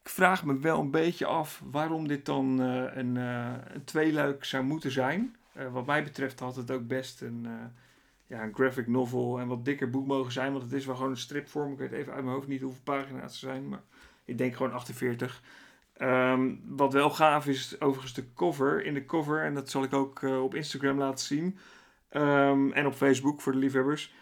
Ik 0.09 0.14
vraag 0.14 0.44
me 0.44 0.59
wel 0.59 0.80
een 0.80 0.90
beetje 0.90 1.26
af 1.26 1.62
waarom 1.70 2.09
dit 2.09 2.26
dan 2.26 2.59
een, 2.59 3.16
een 3.16 3.84
tweeluik 3.84 4.44
zou 4.44 4.64
moeten 4.64 4.90
zijn. 4.90 5.36
wat 5.72 5.86
mij 5.86 6.04
betreft 6.04 6.40
had 6.40 6.56
het 6.56 6.70
ook 6.70 6.86
best 6.86 7.20
een 7.20 7.46
ja, 8.28 8.42
een 8.42 8.54
graphic 8.54 8.86
novel 8.86 9.40
en 9.40 9.46
wat 9.46 9.64
dikker 9.64 9.90
boek 9.90 10.06
mogen 10.06 10.32
zijn. 10.32 10.52
Want 10.52 10.64
het 10.64 10.72
is 10.72 10.86
wel 10.86 10.94
gewoon 10.94 11.11
een 11.11 11.16
stripvorm. 11.16 11.72
Ik 11.72 11.78
weet 11.78 11.92
even 11.92 12.12
uit 12.12 12.22
mijn 12.22 12.34
hoofd 12.34 12.48
niet 12.48 12.61
hoeveel 12.61 12.82
pagina's 12.84 13.32
er 13.32 13.48
zijn. 13.48 13.68
Maar 13.68 13.82
ik 14.24 14.38
denk 14.38 14.56
gewoon 14.56 14.72
48. 14.72 15.42
Um, 15.98 16.09
ehm, 16.09 16.54
wat 16.64 16.92
wel 16.92 17.11
gaaf 17.11 17.46
is, 17.46 17.80
overigens 17.80 18.14
de 18.14 18.32
cover. 18.34 18.84
In 18.84 18.94
de 18.94 19.04
cover, 19.04 19.44
en 19.44 19.54
dat 19.54 19.70
zal 19.70 19.82
ik 19.82 19.92
ook 19.92 20.22
op 20.22 20.54
Instagram 20.54 20.98
laten 20.98 21.26
zien. 21.26 21.59
Um, 22.12 22.72
en 22.72 22.86
op 22.86 22.94
Facebook 22.94 23.40
voor 23.40 23.52
de 23.52 23.59
liefhebbers. 23.59 24.14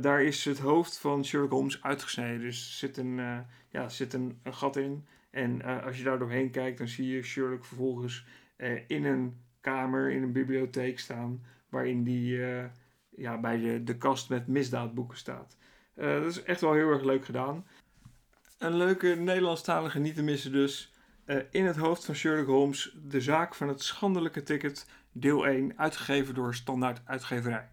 Daar 0.00 0.22
is 0.22 0.44
het 0.44 0.58
hoofd 0.58 0.98
van 0.98 1.24
Sherlock 1.24 1.50
Holmes 1.50 1.82
uitgesneden. 1.82 2.40
Dus 2.40 2.66
er 2.66 2.72
zit 2.72 2.96
een, 2.96 3.44
ja, 3.68 3.88
zit 3.88 4.12
een, 4.12 4.38
een 4.42 4.54
gat 4.54 4.76
in. 4.76 5.06
En 5.32 5.62
eh, 5.62 5.84
als 5.84 5.98
je 5.98 6.04
daar 6.04 6.18
doorheen 6.18 6.50
kijkt, 6.50 6.78
dan 6.78 6.88
zie 6.88 7.08
je 7.08 7.22
Sherlock 7.22 7.64
vervolgens 7.64 8.26
eh, 8.56 8.80
in 8.86 9.04
een 9.04 9.40
kamer, 9.60 10.10
in 10.10 10.22
een 10.22 10.32
bibliotheek 10.32 10.98
staan, 10.98 11.44
waarin 11.68 12.04
die 12.04 12.44
eh, 12.44 12.64
ja, 13.08 13.40
bij 13.40 13.58
de, 13.58 13.82
de 13.84 13.98
kast 13.98 14.28
met 14.28 14.46
misdaadboeken 14.46 15.16
staat. 15.16 15.56
Dat 15.94 16.24
is 16.24 16.42
echt 16.42 16.60
wel 16.60 16.72
heel 16.72 16.90
erg 16.90 17.02
leuk 17.02 17.24
gedaan. 17.24 17.66
Een 18.58 18.76
leuke 18.76 19.08
Nederlandstalige 19.08 19.98
niet 19.98 20.14
te 20.14 20.22
missen 20.22 20.52
dus. 20.52 20.92
In 21.50 21.64
het 21.64 21.76
hoofd 21.76 22.04
van 22.04 22.14
Sherlock 22.14 22.46
Holmes, 22.46 22.96
de 23.02 23.20
zaak 23.20 23.54
van 23.54 23.68
het 23.68 23.82
schandelijke 23.82 24.42
ticket, 24.42 24.86
deel 25.12 25.46
1, 25.46 25.78
uitgegeven 25.78 26.34
door 26.34 26.54
Standaard 26.54 27.00
Uitgeverij. 27.04 27.68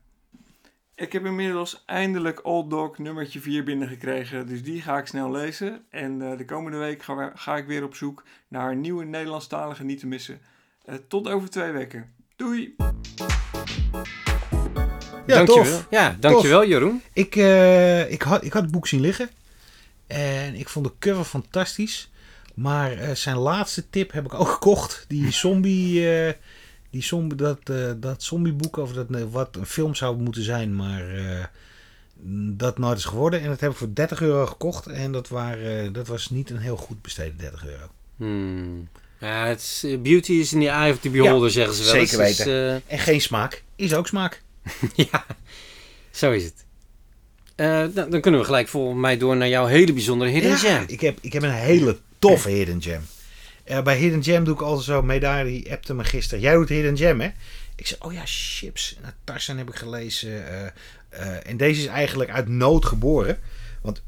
Ik 1.00 1.12
heb 1.14 1.26
inmiddels 1.26 1.84
eindelijk 1.86 2.46
Old 2.46 2.70
Dog 2.70 2.98
nummertje 2.98 3.40
4 3.40 3.64
binnengekregen, 3.64 4.48
dus 4.48 4.64
die 4.64 4.82
ga 4.82 4.98
ik 4.98 5.06
snel 5.08 5.32
lezen. 5.32 5.82
En 5.90 6.22
eh, 6.32 6.38
de 6.38 6.46
komende 6.46 6.78
week 6.78 7.04
ga, 7.04 7.16
we- 7.16 7.32
ga 7.36 7.58
ik 7.58 7.66
weer 7.68 7.84
op 7.84 7.96
zoek 7.96 8.24
naar 8.48 8.72
een 8.72 8.82
nieuwe 8.82 9.06
Nederlandstalige 9.06 9.84
niet 9.84 10.00
te 10.00 10.08
missen. 10.08 10.40
Eh, 10.86 10.96
tot 11.08 11.30
over 11.30 11.50
twee 11.50 11.72
weken. 11.72 12.14
Doei! 12.36 12.76
Ja, 15.26 15.36
dankjewel. 15.36 15.64
tof. 15.64 15.88
Ja, 15.90 16.16
dankjewel 16.20 16.66
Jeroen. 16.68 17.02
Ik, 17.14 17.36
eh, 17.36 18.12
ik, 18.12 18.22
had, 18.22 18.44
ik 18.44 18.54
had 18.54 18.62
het 18.62 18.72
boek 18.72 18.88
zien 18.88 19.02
liggen. 19.02 19.30
En 20.08 20.56
ik 20.56 20.70
vond 20.70 20.86
de 20.86 20.92
cover 21.00 21.24
fantastisch. 21.24 22.12
Maar 22.56 22.92
eh, 22.92 23.16
zijn 23.16 23.38
laatste 23.38 23.90
tip 23.90 24.12
heb 24.12 24.26
ik 24.26 24.34
ook 24.34 24.48
gekocht. 24.50 25.06
Die 25.08 25.32
zombie... 25.32 26.08
die 26.90 27.04
zombie 27.04 27.38
dat, 27.38 27.60
eh, 27.64 27.92
dat 27.98 28.24
zombieboek 28.24 28.78
over 28.78 28.96
dat, 28.96 29.30
wat 29.32 29.56
een 29.56 29.66
film 29.66 29.96
zou 29.96 30.18
moeten 30.18 30.44
zijn. 30.44 30.76
Maar 30.76 31.16
eh, 31.16 31.46
dat 32.58 32.78
nooit 32.78 32.98
is 32.98 33.06
geworden. 33.06 33.42
En 33.42 33.48
dat 33.48 33.60
heb 33.60 33.72
ik 33.72 33.78
voor 33.78 33.94
30 33.94 34.22
euro 34.22 34.46
gekocht. 34.46 34.88
En 34.88 35.12
dat, 35.12 35.28
waren, 35.28 35.86
eh, 35.86 35.94
dat 35.94 36.08
was 36.08 36.30
niet 36.30 36.50
een 36.50 36.58
heel 36.58 36.78
goed 36.78 37.02
besteden 37.02 37.38
30 37.38 37.66
euro. 37.66 37.86
Hmm. 38.18 38.88
Ja, 39.20 39.48
het 39.48 39.60
is, 39.60 39.86
beauty 40.02 40.32
is 40.32 40.54
in 40.54 40.60
the 40.60 40.68
eye 40.68 40.92
of 40.92 41.00
the 41.00 41.10
beholder, 41.10 41.52
zeggen 41.52 41.76
ze 41.76 41.84
wel. 41.84 41.92
zeker. 41.92 42.18
Dus, 42.18 42.38
weten. 42.38 42.82
En 42.88 43.00
geen 43.00 43.22
smaak 43.22 43.64
is 43.76 43.94
ook 43.94 44.08
smaak. 44.08 44.42
ja, 45.12 45.26
zo 46.12 46.32
is 46.32 46.44
het. 46.44 46.66
Dan, 47.96 48.10
dan 48.10 48.22
kunnen 48.22 48.40
we 48.40 48.46
gelijk 48.46 48.68
volgens 48.68 49.02
mij 49.02 49.18
door 49.18 49.38
naar 49.38 49.48
jouw 49.48 49.66
hele 49.66 49.94
bijzondere 49.94 50.32
hidden 50.32 50.52
Ja, 50.52 50.58
gem. 50.58 50.84
Ik 50.88 51.02
heb, 51.02 51.18
ik 51.22 51.34
heb 51.34 51.44
een 51.44 51.52
hele 51.52 51.98
toffe 52.20 52.50
Hidden 52.50 52.82
Gem. 52.82 53.02
Eh, 53.70 53.82
bij 53.82 53.98
Hidden 53.98 54.24
Gem 54.24 54.44
doe 54.44 54.54
ik 54.54 54.62
altijd 54.62 54.86
zo. 54.86 55.02
Medaar 55.02 55.44
die 55.44 55.72
appte 55.72 55.94
me 55.94 56.04
gisteren. 56.04 56.44
Jij 56.44 56.54
doet 56.54 56.70
Hidden 56.70 56.98
Gem, 56.98 57.22
hè? 57.22 57.30
Ik 57.76 57.88
zei, 57.88 58.00
oh 58.04 58.14
ja, 58.14 58.22
chips. 58.26 58.98
Nou, 59.02 59.14
Tarzan 59.24 59.58
heb 59.58 59.70
ik 59.70 59.76
gelezen. 59.76 60.48
eh, 60.48 60.66
eh, 61.10 61.48
en 61.48 61.58
deze 61.58 61.82
is 61.82 61.88
eigenlijk 61.88 62.30
uit 62.30 62.48
nood 62.48 62.86
geboren. 62.86 63.40
Want 63.82 64.02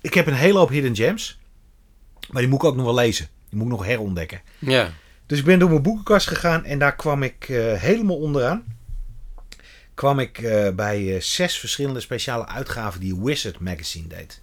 ik 0.00 0.14
heb 0.14 0.26
een 0.26 0.34
hele 0.34 0.58
hoop 0.58 0.68
Hidden 0.68 0.96
Gems. 0.96 1.38
Maar 2.30 2.42
die 2.42 2.50
moet 2.50 2.62
ik 2.62 2.68
ook 2.68 2.76
nog 2.76 2.84
wel 2.84 2.94
lezen. 2.94 3.28
Die 3.48 3.58
moet 3.58 3.66
ik 3.66 3.78
nog 3.78 3.84
herontdekken. 3.84 4.40
Ja. 4.58 4.92
Dus 5.26 5.38
ik 5.38 5.44
ben 5.44 5.58
door 5.58 5.70
mijn 5.70 5.82
boekenkast 5.82 6.26
gegaan. 6.26 6.64
En 6.64 6.78
daar 6.78 6.96
kwam 6.96 7.22
ik 7.22 7.48
eh, 7.48 7.72
helemaal 7.72 8.18
onderaan. 8.18 8.64
Kwam 9.94 10.18
ik 10.18 10.40
bij 10.76 11.20
zes 11.20 11.58
verschillende 11.58 12.00
speciale 12.00 12.46
uitgaven 12.46 13.00
die 13.00 13.20
Wizard 13.20 13.60
Magazine 13.60 14.06
deed. 14.06 14.40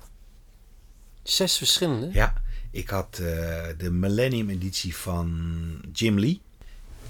Zes 1.24 1.58
verschillende? 1.58 2.10
Ja, 2.14 2.34
ik 2.78 2.90
had 2.90 3.20
eh, 3.22 3.64
de 3.78 3.92
Millennium 3.92 4.50
editie 4.50 4.96
van 4.96 5.32
Jim 5.94 6.20
Lee. 6.20 6.42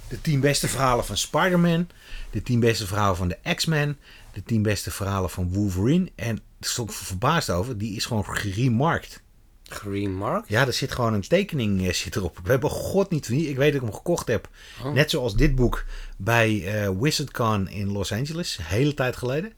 De 0.07 0.21
10 0.21 0.39
beste 0.39 0.67
verhalen 0.67 1.05
van 1.05 1.17
Spider-Man. 1.17 1.87
De 2.31 2.41
10 2.41 2.59
beste 2.59 2.87
verhalen 2.87 3.17
van 3.17 3.27
de 3.27 3.37
X-Men. 3.55 3.97
De 4.33 4.43
10 4.43 4.61
beste 4.61 4.91
verhalen 4.91 5.29
van 5.29 5.53
Wolverine. 5.53 6.11
En 6.15 6.35
daar 6.35 6.69
stond 6.69 6.89
ik 6.89 6.95
verbaasd 6.95 7.49
over. 7.49 7.77
Die 7.77 7.95
is 7.95 8.05
gewoon 8.05 8.25
geremarkt. 8.25 9.21
Green 9.63 10.15
Mark? 10.15 10.49
Ja, 10.49 10.65
er 10.65 10.73
zit 10.73 10.91
gewoon 10.91 11.13
een 11.13 11.27
tekening 11.27 11.87
eh, 11.87 11.93
zit 11.93 12.15
erop. 12.15 12.39
We 12.43 12.49
hebben 12.49 12.69
god 12.69 13.09
niet 13.09 13.27
wie. 13.27 13.49
Ik 13.49 13.57
weet 13.57 13.73
dat 13.73 13.81
ik 13.81 13.87
hem 13.87 13.97
gekocht 13.97 14.27
heb. 14.27 14.49
Oh. 14.83 14.93
Net 14.93 15.09
zoals 15.09 15.35
dit 15.35 15.55
boek 15.55 15.85
bij 16.17 16.81
eh 16.81 16.89
WizardCon 16.99 17.69
in 17.69 17.91
Los 17.91 18.11
Angeles. 18.11 18.57
Een 18.57 18.65
hele 18.65 18.93
tijd 18.93 19.15
geleden. 19.15 19.53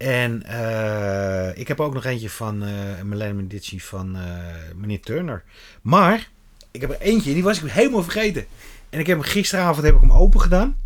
En 0.00 0.42
eh, 0.42 1.58
ik 1.58 1.68
heb 1.68 1.80
ook 1.80 1.94
nog 1.94 2.04
eentje 2.04 2.30
van 2.30 2.62
eh, 2.62 2.98
een 2.98 3.08
Millennium 3.08 3.44
Edition 3.44 3.80
van 3.80 4.16
eh, 4.16 4.22
meneer 4.74 5.00
Turner. 5.00 5.44
Maar 5.82 6.30
ik 6.70 6.80
heb 6.80 6.90
er 6.90 7.00
eentje, 7.00 7.32
die 7.32 7.42
was 7.42 7.62
ik 7.62 7.70
helemaal 7.70 8.02
vergeten. 8.02 8.46
En 8.90 9.00
ik 9.00 9.06
heb 9.06 9.18
hem 9.18 9.26
gisteravond 9.26 9.86
heb 9.86 9.94
ik 9.94 10.00
hem 10.00 10.12
open 10.12 10.40
gedaan. 10.40 10.76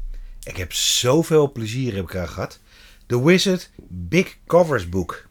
Ik 0.43 0.57
heb 0.57 0.73
zoveel 0.73 1.53
plezier 1.53 1.95
heb 1.95 2.05
ik 2.05 2.15
eraan 2.15 2.29
gehad. 2.29 2.61
The 3.07 3.25
Wizard 3.25 3.71
Big 3.89 4.37
Covers 4.47 4.89
Book. 4.89 5.27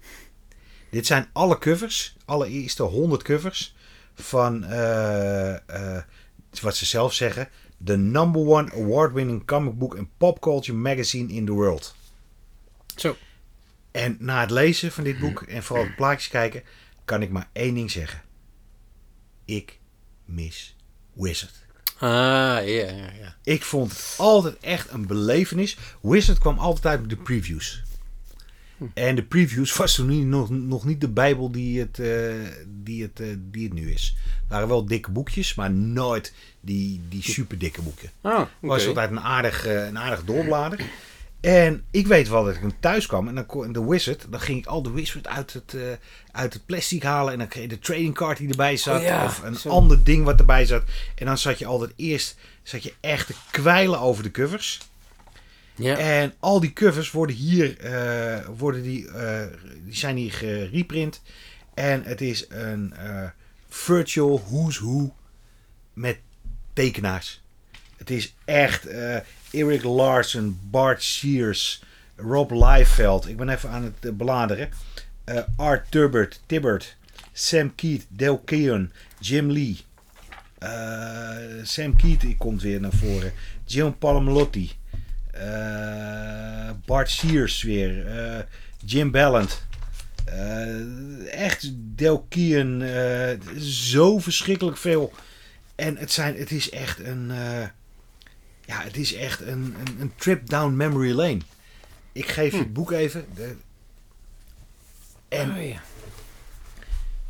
Dit 0.89 1.05
zijn 1.05 1.27
alle 1.33 1.57
covers, 1.57 2.15
alle 2.25 2.47
eerste 2.47 2.83
100 2.83 3.23
covers 3.23 3.75
van 4.15 4.61
wat 6.61 6.75
ze 6.75 6.85
zelf 6.85 7.13
zeggen, 7.13 7.49
the 7.83 7.97
number 7.97 8.41
one 8.41 8.71
award-winning 8.71 9.45
comic 9.45 9.77
book 9.77 9.97
and 9.97 10.07
pop 10.17 10.39
culture 10.39 10.77
magazine 10.77 11.33
in 11.33 11.45
the 11.45 11.53
world. 11.53 11.95
Zo. 12.95 13.15
En 13.93 14.17
na 14.19 14.41
het 14.41 14.51
lezen 14.51 14.91
van 14.91 15.03
dit 15.03 15.19
boek 15.19 15.41
en 15.41 15.63
vooral 15.63 15.85
het 15.85 15.95
plaatjes 16.01 16.29
kijken, 16.29 16.63
kan 17.05 17.21
ik 17.21 17.29
maar 17.29 17.49
één 17.51 17.73
ding 17.73 17.91
zeggen. 17.91 18.21
Ik 19.45 19.79
mis 20.25 20.75
Wizard. 21.13 21.61
Ah, 21.95 22.09
ja, 22.09 22.89
ja, 22.89 23.11
ja. 23.19 23.35
Ik 23.43 23.63
vond 23.63 23.91
het 23.91 24.15
altijd 24.17 24.57
echt 24.59 24.91
een 24.91 25.07
belevenis. 25.07 25.77
Wizard 26.01 26.37
kwam 26.39 26.57
altijd 26.57 26.85
uit 26.85 26.99
met 26.99 27.09
de 27.09 27.15
previews. 27.15 27.83
En 28.93 29.15
de 29.15 29.23
previews 29.23 29.75
was 29.77 29.95
toen 29.95 30.07
niet, 30.07 30.25
nog, 30.25 30.49
nog 30.49 30.85
niet 30.85 31.01
de 31.01 31.09
bijbel 31.09 31.51
die 31.51 31.79
het, 31.79 31.99
eh, 31.99 32.33
die, 32.67 33.01
het, 33.01 33.19
eh, 33.19 33.27
die 33.37 33.63
het 33.63 33.73
nu 33.73 33.91
is. 33.91 34.15
Het 34.25 34.49
waren 34.49 34.67
wel 34.67 34.85
dikke 34.85 35.11
boekjes, 35.11 35.55
maar 35.55 35.71
nooit 35.71 36.33
die, 36.59 37.01
die 37.09 37.23
super 37.23 37.57
dikke 37.57 37.81
boeken. 37.81 38.09
Oh, 38.21 38.39
Het 38.39 38.47
was 38.59 38.87
altijd 38.87 39.11
een 39.11 39.19
aardig, 39.19 39.65
eh, 39.65 39.85
een 39.85 39.97
aardig 39.97 40.23
doorblader. 40.23 40.79
En 41.43 41.83
ik 41.91 42.07
weet 42.07 42.29
wel 42.29 42.43
dat 42.43 42.55
ik 42.55 42.61
thuis 42.79 43.05
kwam 43.05 43.27
en 43.27 43.35
dan 43.35 43.45
kon 43.45 43.71
de 43.71 43.85
Wizard, 43.85 44.25
dan 44.29 44.39
ging 44.39 44.59
ik 44.59 44.65
al 44.65 44.81
de 44.81 44.91
Wizard 44.91 45.27
uit 45.27 45.53
het, 45.53 45.73
eh, 45.73 45.81
uit 46.31 46.53
het 46.53 46.65
plastic 46.65 47.03
halen 47.03 47.33
en 47.33 47.39
dan 47.39 47.47
kreeg 47.47 47.63
je 47.63 47.69
de 47.69 47.79
trading 47.79 48.13
card 48.13 48.37
die 48.37 48.49
erbij 48.49 48.77
zat 48.77 48.99
Oh 48.99 49.03
ja, 49.03 49.25
of 49.25 49.43
een 49.43 49.55
zo. 49.55 49.69
ander 49.69 50.03
ding 50.03 50.25
wat 50.25 50.39
erbij 50.39 50.65
zat. 50.65 50.83
En 51.15 51.25
dan 51.25 51.37
zat 51.37 51.59
je 51.59 51.65
altijd 51.65 51.93
eerst 51.95 52.35
zat 52.63 52.83
je 52.83 52.93
echt 52.99 53.27
te 53.27 53.33
kwijlen 53.51 53.99
over 53.99 54.23
de 54.23 54.31
covers. 54.31 54.79
Ja. 55.75 55.97
En 55.97 56.33
al 56.39 56.59
die 56.59 56.73
covers 56.73 57.11
worden 57.11 57.35
hier, 57.35 57.77
eh, 57.79 58.45
worden 58.57 58.83
die, 58.83 59.07
eh, 59.11 59.45
die 59.85 59.95
zijn 59.95 60.17
hier 60.17 60.33
gereprint. 60.33 61.21
En 61.73 62.03
het 62.03 62.21
is 62.21 62.45
een 62.49 62.93
virtual 63.69 64.43
who's 64.49 64.79
who 64.79 65.13
met 65.93 66.17
tekenaars. 66.73 67.41
Het 67.97 68.09
is 68.09 68.35
echt 68.45 68.87
Eric 69.53 69.83
Larson, 69.83 70.59
Bart 70.69 71.03
Sears, 71.03 71.83
Rob 72.15 72.51
Liefeld. 72.51 73.27
Ik 73.27 73.37
ben 73.37 73.49
even 73.49 73.69
aan 73.69 73.83
het 73.83 74.05
eh, 74.05 74.11
bladeren. 74.17 74.69
Eh, 75.23 75.39
Art 75.55 75.91
Turbert, 75.91 76.41
Tibbert, 76.45 76.95
Sam 77.33 77.75
Keat, 77.75 78.01
Del 78.07 78.37
Keon, 78.37 78.91
Jim 79.19 79.51
Lee. 79.51 79.77
Eh, 80.57 81.35
Sam 81.63 81.95
die 81.95 82.37
komt 82.37 82.61
weer 82.61 82.79
naar 82.79 82.93
voren. 82.93 83.33
Jim 83.65 83.97
Palmolotti. 83.97 84.71
Bart 86.85 87.09
Sears 87.09 87.63
weer. 87.63 88.05
Jim 88.85 89.11
Ballant. 89.11 89.61
Echt 91.31 91.71
Del 91.75 92.25
Keon. 92.29 92.83
zo 93.59 94.19
verschrikkelijk 94.19 94.77
veel. 94.77 95.13
En 95.75 95.97
het, 95.97 96.11
zijn, 96.11 96.37
het 96.37 96.51
is 96.51 96.69
echt 96.69 96.99
een... 96.99 97.31
ja, 98.73 98.83
het 98.83 98.97
is 98.97 99.13
echt 99.13 99.41
een, 99.41 99.47
een, 99.85 99.99
een 99.99 100.11
trip 100.15 100.49
down 100.49 100.75
memory 100.75 101.11
lane. 101.11 101.39
Ik 102.11 102.27
geef 102.27 102.51
je 102.51 102.57
het 102.57 102.73
boek 102.73 102.91
even. 102.91 103.25
De- 103.35 103.55
en 105.29 105.51
Oh, 105.57 105.67
ja. 105.67 105.81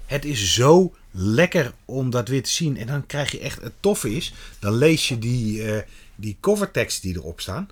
het 0.05 0.25
is 0.25 0.53
zo 0.53 0.93
lekker 1.11 1.73
om 1.85 2.09
dat 2.09 2.27
weer 2.27 2.43
te 2.43 2.49
zien. 2.49 2.77
En 2.77 2.87
dan 2.87 3.05
krijg 3.05 3.31
je 3.31 3.39
echt... 3.39 3.61
Het 3.61 3.73
toffe 3.79 4.15
is, 4.15 4.33
dan 4.59 4.73
lees 4.75 5.07
je 5.07 5.19
die, 5.19 5.71
eh 5.71 5.81
die 6.15 6.37
covertekst 6.39 7.01
die 7.01 7.15
erop 7.15 7.41
staan. 7.41 7.69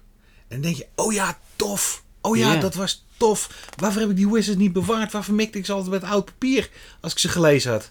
En 0.48 0.48
dan 0.48 0.62
denk 0.62 0.76
je, 0.76 0.88
oh 0.96 1.14
ja, 1.14 1.40
tof. 1.56 2.04
Oh 2.22 2.38
ja, 2.38 2.54
Ja. 2.54 2.60
dat 2.60 2.74
was 2.76 3.06
tof. 3.18 3.68
Waarvoor 3.76 4.02
heb 4.02 4.10
ik 4.10 4.16
die 4.16 4.30
wizards 4.32 4.60
niet 4.60 4.74
bewaard? 4.74 5.12
Waarvoor 5.12 5.36
mikte 5.36 5.58
ik 5.58 5.66
ze 5.66 5.74
altijd 5.74 5.92
met 5.92 6.04
oud 6.12 6.26
papier 6.26 6.70
als 7.02 7.12
ik 7.12 7.20
ze 7.20 7.30
gelezen 7.30 7.72
had? 7.72 7.88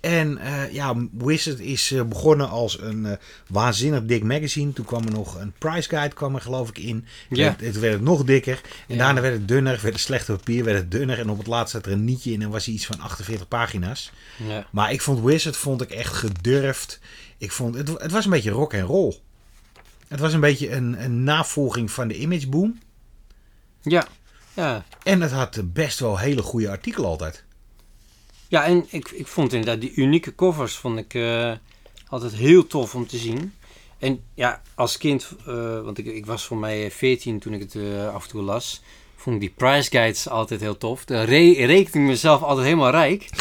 En 0.00 0.38
eh, 0.38 0.72
ja, 0.72 0.94
Wizard 1.12 1.60
is 1.60 1.90
eh, 1.92 2.02
begonnen 2.02 2.48
als 2.48 2.80
een 2.80 3.06
eh, 3.06 3.16
waanzinnig 3.48 4.04
dik 4.04 4.22
magazine. 4.22 4.72
Toen 4.72 4.84
kwam 4.84 5.04
er 5.04 5.12
nog 5.12 5.40
een 5.40 5.52
price 5.58 5.88
guide 5.88 6.14
kwam 6.14 6.34
er 6.34 6.40
geloof 6.40 6.68
ik 6.68 6.78
in. 6.78 7.06
Ja. 7.30 7.48
Het, 7.50 7.60
het 7.60 7.78
werd 7.78 8.00
nog 8.00 8.24
dikker. 8.24 8.60
En 8.88 8.94
Ja. 8.96 9.04
daarna 9.04 9.20
werd 9.20 9.34
het 9.34 9.48
dunner, 9.48 9.72
werd 9.82 9.94
het 9.94 10.00
slechte 10.02 10.32
papier, 10.32 10.64
werd 10.64 10.78
het 10.78 10.90
dunner. 10.90 11.18
En 11.18 11.30
op 11.30 11.38
het 11.38 11.46
laatst 11.46 11.72
zat 11.72 11.86
er 11.86 11.92
een 11.92 12.04
nietje 12.04 12.32
in 12.32 12.42
en 12.42 12.50
was 12.50 12.64
hij 12.64 12.74
iets 12.74 12.86
van 12.86 13.00
48 13.00 13.48
pagina's. 13.48 14.12
Ja. 14.48 14.66
Maar 14.70 14.92
ik 14.92 15.00
vond 15.00 15.24
Wizard 15.24 15.56
vond 15.56 15.82
ik 15.82 15.90
echt 15.90 16.12
gedurfd. 16.14 17.00
Ik 17.38 17.52
vond, 17.52 17.74
het, 17.74 17.88
het 17.88 18.10
was 18.12 18.24
een 18.24 18.30
beetje 18.30 18.50
rock 18.50 18.72
en 18.72 18.82
roll. 18.84 19.14
Het 20.08 20.20
was 20.20 20.32
een 20.32 20.40
beetje 20.40 20.70
een, 20.72 21.04
een 21.04 21.24
navolging 21.24 21.90
van 21.90 22.08
de 22.08 22.14
Image 22.18 22.48
Boom. 22.48 22.78
Ja. 23.82 24.06
Ja. 24.54 24.84
En 25.02 25.20
het 25.20 25.30
had 25.30 25.72
best 25.72 25.98
wel 25.98 26.18
hele 26.18 26.42
goede 26.42 26.70
artikelen 26.70 27.08
altijd. 27.08 27.44
Ja, 28.48 28.64
en 28.64 28.86
ik, 28.90 29.10
ik 29.10 29.26
vond 29.26 29.52
inderdaad 29.52 29.80
die 29.80 29.94
unieke 29.94 30.34
covers 30.34 30.76
vond 30.76 30.98
ik 30.98 31.14
eh, 31.14 31.52
altijd 32.08 32.34
heel 32.34 32.66
tof 32.66 32.94
om 32.94 33.06
te 33.06 33.16
zien. 33.16 33.54
En 33.98 34.22
ja, 34.34 34.62
als 34.74 34.98
kind, 34.98 35.28
eh, 35.46 35.80
want 35.80 35.98
ik, 35.98 36.06
ik 36.06 36.26
was 36.26 36.44
voor 36.44 36.56
mij 36.56 36.90
14 36.90 37.38
toen 37.38 37.52
ik 37.52 37.60
het 37.60 37.74
eh, 37.74 38.14
af 38.14 38.22
en 38.22 38.28
toe 38.28 38.42
las, 38.42 38.82
vond 39.16 39.34
ik 39.34 39.40
die 39.40 39.52
price 39.56 39.90
guides 39.90 40.28
altijd 40.28 40.60
heel 40.60 40.78
tof. 40.78 41.04
Dan 41.04 41.24
re 41.24 41.50
ik 41.54 41.94
mezelf 41.94 42.42
altijd 42.42 42.66
helemaal 42.66 42.90
rijk. 42.90 43.28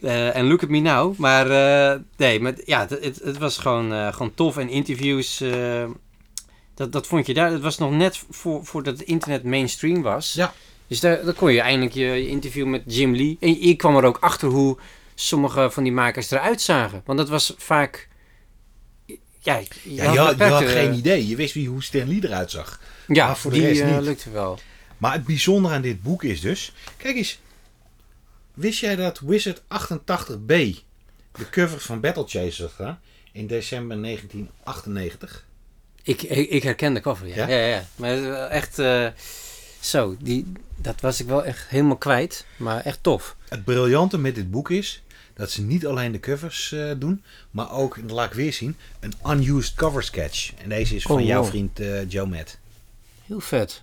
En 0.00 0.46
look 0.46 0.62
at 0.62 0.68
me 0.68 0.78
now. 0.78 1.16
Maar 1.16 1.46
nee, 2.16 2.40
maar, 2.40 2.54
ja, 2.64 2.86
het, 2.88 3.20
het, 3.24 3.38
was 3.38 3.58
gewoon, 3.58 4.12
gewoon 4.12 4.34
tof. 4.34 4.56
En 4.56 4.68
interviews, 4.68 5.42
dat, 6.74 6.92
dat 6.92 7.06
vond 7.06 7.26
je 7.26 7.34
daar. 7.34 7.50
Het 7.50 7.62
was 7.62 7.78
nog 7.78 7.90
net 7.90 8.24
voor, 8.30 8.64
voordat 8.64 8.98
het 8.98 9.08
internet 9.08 9.44
mainstream 9.44 10.02
was. 10.02 10.32
Ja. 10.32 10.54
Dus 10.88 11.00
daar, 11.00 11.24
daar 11.24 11.34
kon 11.34 11.52
je 11.52 11.60
eindelijk 11.60 11.94
je, 11.94 12.28
interview 12.28 12.66
met 12.66 12.82
Jim 12.86 13.14
Lee. 13.16 13.36
En 13.40 13.60
je 13.66 13.74
kwam 13.76 13.96
er 13.96 14.04
ook 14.04 14.18
achter 14.20 14.48
hoe 14.48 14.78
sommige 15.14 15.70
van 15.70 15.82
die 15.82 15.92
makers 15.92 16.30
eruit 16.30 16.60
zagen. 16.60 17.02
Want 17.04 17.18
dat 17.18 17.28
was 17.28 17.54
vaak... 17.56 18.08
Ja, 19.38 19.56
je 19.56 19.66
Ja, 19.82 20.02
je, 20.02 20.02
had, 20.02 20.12
je 20.14 20.18
had 20.20 20.36
beperkte- 20.36 20.66
geen 20.66 20.94
idee. 20.94 21.26
Je 21.28 21.36
wist 21.36 21.54
wie, 21.54 21.68
hoe 21.68 21.82
Stan 21.82 22.08
Lee 22.08 22.24
eruit 22.24 22.50
zag. 22.50 22.80
Ja, 23.06 23.26
maar 23.26 23.36
voor 23.36 23.50
de 23.50 23.56
die 23.58 23.66
rest 23.66 23.80
eh, 23.80 23.94
niet. 23.96 24.00
lukte 24.04 24.30
wel. 24.30 24.58
Maar 24.98 25.12
het 25.12 25.24
bijzondere 25.24 25.74
aan 25.74 25.82
dit 25.82 26.02
boek 26.02 26.22
is 26.24 26.40
dus... 26.40 26.72
Kijk 26.96 27.16
eens. 27.16 27.38
Wist 28.54 28.80
jij 28.80 28.96
dat 28.96 29.18
Wizard 29.20 29.60
88B 29.60 30.46
de 30.46 31.48
cover 31.50 31.80
van 31.80 32.00
Battle 32.00 32.48
gedaan? 32.76 33.00
In 33.32 33.46
december 33.46 34.02
1998. 34.02 35.46
Ik, 36.02 36.22
ik, 36.22 36.50
ik 36.50 36.62
herken 36.62 36.94
de 36.94 37.00
cover, 37.00 37.26
ja. 37.26 37.34
Ja? 37.48 37.56
ja? 37.58 37.66
ja, 37.66 37.84
Maar 37.96 38.42
echt... 38.48 38.78
eh, 38.78 39.06
zo, 39.80 40.16
die, 40.20 40.52
dat 40.76 41.00
was 41.00 41.20
ik 41.20 41.26
wel 41.26 41.44
echt 41.44 41.68
helemaal 41.68 41.96
kwijt. 41.96 42.46
Maar 42.56 42.80
echt 42.84 43.02
tof. 43.02 43.36
Het 43.48 43.64
briljante 43.64 44.18
met 44.18 44.34
dit 44.34 44.50
boek 44.50 44.70
is 44.70 45.02
dat 45.34 45.50
ze 45.50 45.62
niet 45.62 45.86
alleen 45.86 46.12
de 46.12 46.20
covers 46.20 46.72
eh, 46.72 46.90
doen, 46.98 47.22
maar 47.50 47.72
ook, 47.72 47.98
dat 48.02 48.10
laat 48.10 48.26
ik 48.26 48.32
weer 48.36 48.52
zien, 48.52 48.76
een 49.00 49.12
unused 49.26 49.74
cover 49.74 50.02
sketch. 50.02 50.52
En 50.62 50.68
deze 50.68 50.94
is 50.94 51.02
van 51.02 51.16
Oh, 51.20 51.26
jouw 51.26 51.40
wow. 51.40 51.48
vriend 51.50 51.80
eh, 51.80 52.10
Joe 52.10 52.26
Matt. 52.26 52.58
Heel 53.26 53.40
vet. 53.40 53.82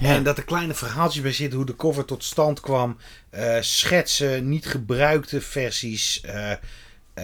En 0.00 0.22
dat 0.22 0.38
er 0.38 0.44
kleine 0.44 0.74
verhaaltjes 0.74 1.22
bij 1.22 1.32
zitten 1.32 1.56
hoe 1.56 1.66
de 1.66 1.76
cover 1.76 2.04
tot 2.04 2.24
stand 2.24 2.60
kwam. 2.60 2.96
eh, 3.30 3.56
schetsen, 3.60 4.48
niet 4.48 4.66
gebruikte 4.66 5.40
versies. 5.40 6.20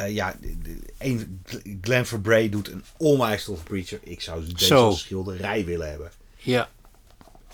ja, 0.08 0.36
een, 0.98 1.42
Glenn 1.80 2.06
Verbray 2.06 2.48
doet 2.48 2.68
een 2.70 2.84
onwijs 2.96 3.44
tof 3.44 3.62
preacher. 3.62 3.98
Ik 4.02 4.20
zou 4.20 4.44
deze 4.52 4.92
schilderij 4.96 5.64
willen 5.64 5.88
hebben. 5.90 6.10
Ja. 6.36 6.68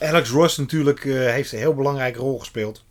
Alex 0.01 0.31
Ross 0.31 0.57
natuurlijk 0.57 1.05
eh, 1.05 1.15
heeft 1.15 1.53
een 1.53 1.59
heel 1.59 1.75
belangrijke 1.75 2.19
rol 2.19 2.39
gespeeld. 2.39 2.85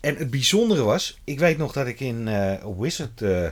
En 0.00 0.16
het 0.16 0.30
bijzondere 0.30 0.82
was, 0.82 1.18
ik 1.24 1.38
weet 1.38 1.58
nog 1.58 1.72
dat 1.72 1.86
ik 1.86 2.00
in 2.00 2.28
eh, 2.28 2.64
Wizard 2.78 3.22
eh, 3.22 3.48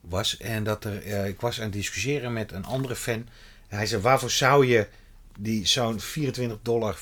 was 0.00 0.36
en 0.36 0.64
dat 0.64 0.84
er, 0.84 1.26
ik 1.26 1.40
was 1.40 1.58
aan 1.58 1.64
het 1.64 1.72
discussiëren 1.72 2.32
met 2.32 2.52
een 2.52 2.64
andere 2.64 2.96
fan. 2.96 3.28
Hij 3.68 3.86
zei, 3.86 4.02
waarvoor 4.02 4.30
zou 4.30 4.66
je 4.66 4.86
die 5.38 5.66
zo'n 5.66 6.00
24,95 6.00 6.04
dollar 6.62 6.96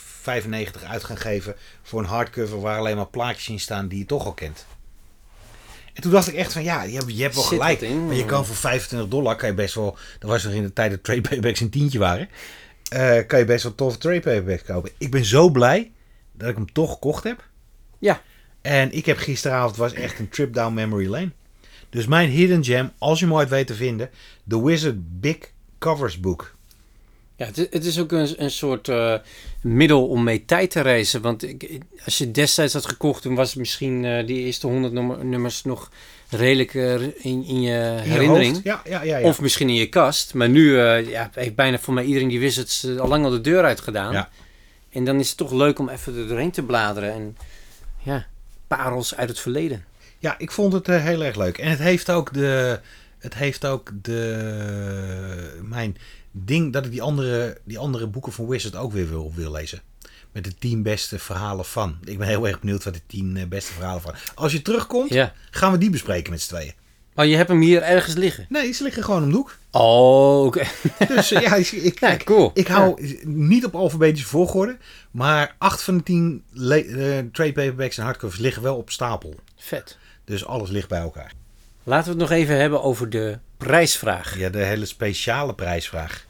uit 0.86 1.04
gaan 1.04 1.16
geven 1.16 1.56
voor 1.82 2.00
een 2.00 2.06
hardcover 2.06 2.60
waar 2.60 2.78
alleen 2.78 2.96
maar 2.96 3.06
plaatjes 3.06 3.48
in 3.48 3.60
staan 3.60 3.88
die 3.88 3.98
je 3.98 4.06
toch 4.06 4.24
al 4.24 4.32
kent? 4.32 4.66
En 5.92 6.02
toen 6.02 6.12
dacht 6.12 6.28
ik 6.28 6.34
echt 6.34 6.52
van, 6.52 6.62
ja, 6.62 6.82
je 6.82 6.96
hebt, 6.96 7.16
je 7.16 7.22
hebt 7.22 7.34
wel 7.34 7.44
gelijk. 7.44 7.80
maar 7.80 8.14
je 8.14 8.24
kan 8.24 8.46
voor 8.46 8.56
25 8.56 9.08
dollar, 9.08 9.36
kan 9.36 9.48
je 9.48 9.54
best 9.54 9.74
wel, 9.74 9.96
dat 10.18 10.30
was 10.30 10.44
nog 10.44 10.52
in 10.52 10.62
de 10.62 10.72
tijd 10.72 10.90
dat 10.90 11.04
trade 11.04 11.20
paperbacks 11.20 11.60
een 11.60 11.70
tientje 11.70 11.98
waren, 11.98 12.28
eh, 12.90 13.26
kan 13.26 13.38
je 13.38 13.44
best 13.44 13.62
wel 13.62 13.74
toffe 13.74 13.98
trade 13.98 14.20
paperbacks 14.20 14.62
kopen. 14.62 14.90
Ik 14.98 15.10
ben 15.10 15.24
zo 15.24 15.50
blij 15.50 15.90
dat 16.32 16.48
ik 16.48 16.54
hem 16.56 16.72
toch 16.72 16.92
gekocht 16.92 17.24
heb. 17.24 17.48
Ja. 17.98 18.22
En 18.62 18.92
ik 18.92 19.06
heb 19.06 19.16
gisteravond, 19.16 19.76
was 19.76 19.92
echt 19.92 20.18
een 20.18 20.28
trip 20.28 20.54
down 20.54 20.74
memory 20.74 21.06
lane. 21.08 21.30
Dus 21.90 22.06
mijn 22.06 22.28
hidden 22.30 22.64
gem, 22.64 22.90
als 22.98 23.18
je 23.18 23.24
hem 23.24 23.34
ooit 23.34 23.48
weet 23.48 23.66
te 23.66 23.74
vinden, 23.74 24.10
The 24.48 24.64
Wizard 24.64 25.20
Big 25.20 25.36
Covers 25.78 26.20
Book. 26.20 26.54
Ja, 27.36 27.46
het 27.46 27.58
is, 27.58 27.66
het 27.70 27.84
is 27.84 27.98
ook 28.00 28.12
een, 28.12 28.42
een 28.42 28.50
soort 28.50 28.88
eh, 28.88 29.14
middel 29.62 30.08
om 30.08 30.22
mee 30.24 30.44
tijd 30.44 30.70
te 30.70 30.80
reizen. 30.80 31.20
Want 31.20 31.42
ik, 31.42 31.78
als 32.04 32.18
je 32.18 32.30
destijds 32.30 32.72
had 32.72 32.86
gekocht, 32.86 33.22
dan 33.22 33.34
was 33.34 33.48
het 33.50 33.58
misschien 33.58 34.04
eh, 34.04 34.26
die 34.26 34.38
eerste 34.44 34.66
100 34.66 34.92
nummer- 34.92 35.24
nummers 35.24 35.64
nog 35.64 35.90
redelijk 36.30 36.74
eh, 36.74 37.02
in, 37.02 37.12
in 37.22 37.60
je 37.60 37.96
In 38.02 38.04
je 38.04 38.10
herinnering. 38.10 38.52
hoofd? 38.52 38.64
Ja, 38.64 38.82
ja, 38.84 39.02
ja. 39.02 39.16
ja. 39.16 39.26
Of 39.26 39.40
misschien 39.40 39.68
in 39.68 39.74
je 39.74 39.88
kast. 39.88 40.34
Maar 40.34 40.48
nu 40.48 40.80
eh, 40.80 41.08
ja, 41.10 41.30
heeft 41.34 41.54
bijna 41.54 41.78
voor 41.78 41.94
mij 41.94 42.04
iedereen 42.04 42.28
die 42.28 42.40
Wizards 42.40 42.86
al 42.98 43.08
lang 43.08 43.24
al 43.24 43.30
de 43.30 43.40
deur 43.40 43.64
uitgedaan. 43.64 44.12
Ja. 44.12 44.28
En 44.90 45.04
dan 45.04 45.18
is 45.18 45.28
het 45.28 45.36
toch 45.36 45.52
leuk 45.52 45.78
om 45.78 45.88
even 45.88 46.16
er 46.16 46.28
doorheen 46.28 46.50
te 46.50 46.62
bladeren. 46.62 47.12
En 47.12 47.36
ja, 48.02 48.26
parels 48.66 49.16
uit 49.16 49.28
het 49.28 49.40
verleden. 49.40 49.84
Ja, 50.18 50.34
ik 50.38 50.50
vond 50.50 50.72
het 50.72 50.88
eh, 50.88 51.04
heel 51.04 51.24
erg 51.24 51.36
leuk. 51.36 51.58
En 51.58 51.70
het 51.70 51.78
heeft 51.78 52.10
ook 52.10 52.32
de. 52.32 52.80
Het 53.18 53.34
heeft 53.34 53.66
ook 53.66 53.90
de. 54.02 55.58
Mijn 55.62 55.96
ding 56.30 56.72
dat 56.72 56.84
ik 56.84 56.90
die 56.90 57.02
andere, 57.02 57.58
die 57.64 57.78
andere 57.78 58.06
boeken 58.06 58.32
van 58.32 58.48
Wizard 58.48 58.76
ook 58.76 58.92
weer 58.92 59.08
wil, 59.08 59.32
wil 59.34 59.52
lezen. 59.52 59.82
Met 60.32 60.44
de 60.44 60.54
tien 60.58 60.82
beste 60.82 61.18
verhalen 61.18 61.64
van. 61.64 61.98
Ik 62.04 62.18
ben 62.18 62.26
heel 62.28 62.46
erg 62.48 62.60
benieuwd 62.60 62.84
wat 62.84 62.94
de 62.94 63.00
tien 63.06 63.36
eh, 63.36 63.46
beste 63.46 63.72
verhalen 63.72 64.02
van. 64.02 64.14
Als 64.34 64.52
je 64.52 64.62
terugkomt, 64.62 65.10
Ja. 65.12 65.32
gaan 65.50 65.72
we 65.72 65.78
die 65.78 65.90
bespreken 65.90 66.30
met 66.32 66.40
z'n 66.40 66.48
tweeën. 66.54 66.72
Oh, 67.14 67.24
je 67.26 67.36
hebt 67.36 67.48
hem 67.48 67.60
hier 67.60 67.82
ergens 67.82 68.14
liggen. 68.14 68.46
Nee, 68.48 68.72
ze 68.72 68.82
liggen 68.82 69.04
gewoon 69.04 69.22
om 69.22 69.30
de 69.30 69.36
hoek. 69.36 69.56
Oh, 69.70 70.44
oké. 70.44 70.64
Dus 71.14 71.32
eh, 71.32 71.42
ja, 71.42 71.54
ik, 71.54 71.70
ik, 71.70 72.00
Ja, 72.00 72.16
cool. 72.24 72.50
ik 72.54 72.66
hou 72.66 73.18
niet 73.24 73.64
op 73.64 73.74
alfabetische 73.74 74.26
volgorde. 74.28 74.76
Maar 75.10 75.54
acht 75.58 75.82
van 75.82 75.96
de 75.96 76.02
tien 76.02 76.42
eh, 76.54 77.18
trade 77.32 77.52
paperbacks 77.52 77.98
en 77.98 78.04
hardcovers 78.04 78.40
liggen 78.40 78.62
wel 78.62 78.76
op 78.76 78.90
stapel. 78.90 79.34
Vet. 79.56 79.98
Dus 80.24 80.46
alles 80.46 80.70
ligt 80.70 80.88
bij 80.88 81.00
elkaar. 81.00 81.32
Laten 81.82 82.04
we 82.04 82.10
het 82.20 82.28
nog 82.30 82.38
even 82.38 82.56
hebben 82.60 82.82
over 82.82 83.10
de 83.10 83.38
prijsvraag. 83.56 84.38
Ja, 84.38 84.48
de 84.48 84.58
hele 84.64 84.86
speciale 84.86 85.54
prijsvraag. 85.54 86.26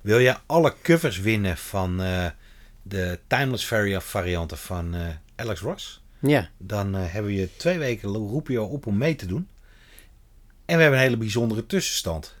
Wil 0.00 0.20
jij 0.20 0.36
alle 0.46 0.74
covers 0.82 1.20
winnen 1.20 1.56
van 1.56 2.00
de 2.88 3.18
Timeless 3.26 3.66
vari- 3.66 4.00
varianten 4.00 4.58
van 4.58 4.94
eh, 4.94 5.06
Alex 5.36 5.60
Ross? 5.60 6.02
Ja. 6.20 6.50
Dan 6.58 6.94
eh, 6.96 7.02
hebben 7.06 7.30
we 7.32 7.36
je 7.38 7.56
twee 7.56 7.78
weken 7.78 8.08
roepen 8.08 8.52
je 8.52 8.62
op 8.62 8.86
om 8.86 8.96
mee 8.96 9.14
te 9.16 9.26
doen. 9.26 9.48
En 10.64 10.76
we 10.76 10.82
hebben 10.82 10.98
een 11.00 11.04
hele 11.06 11.16
bijzondere 11.16 11.66
tussenstand. 11.66 12.34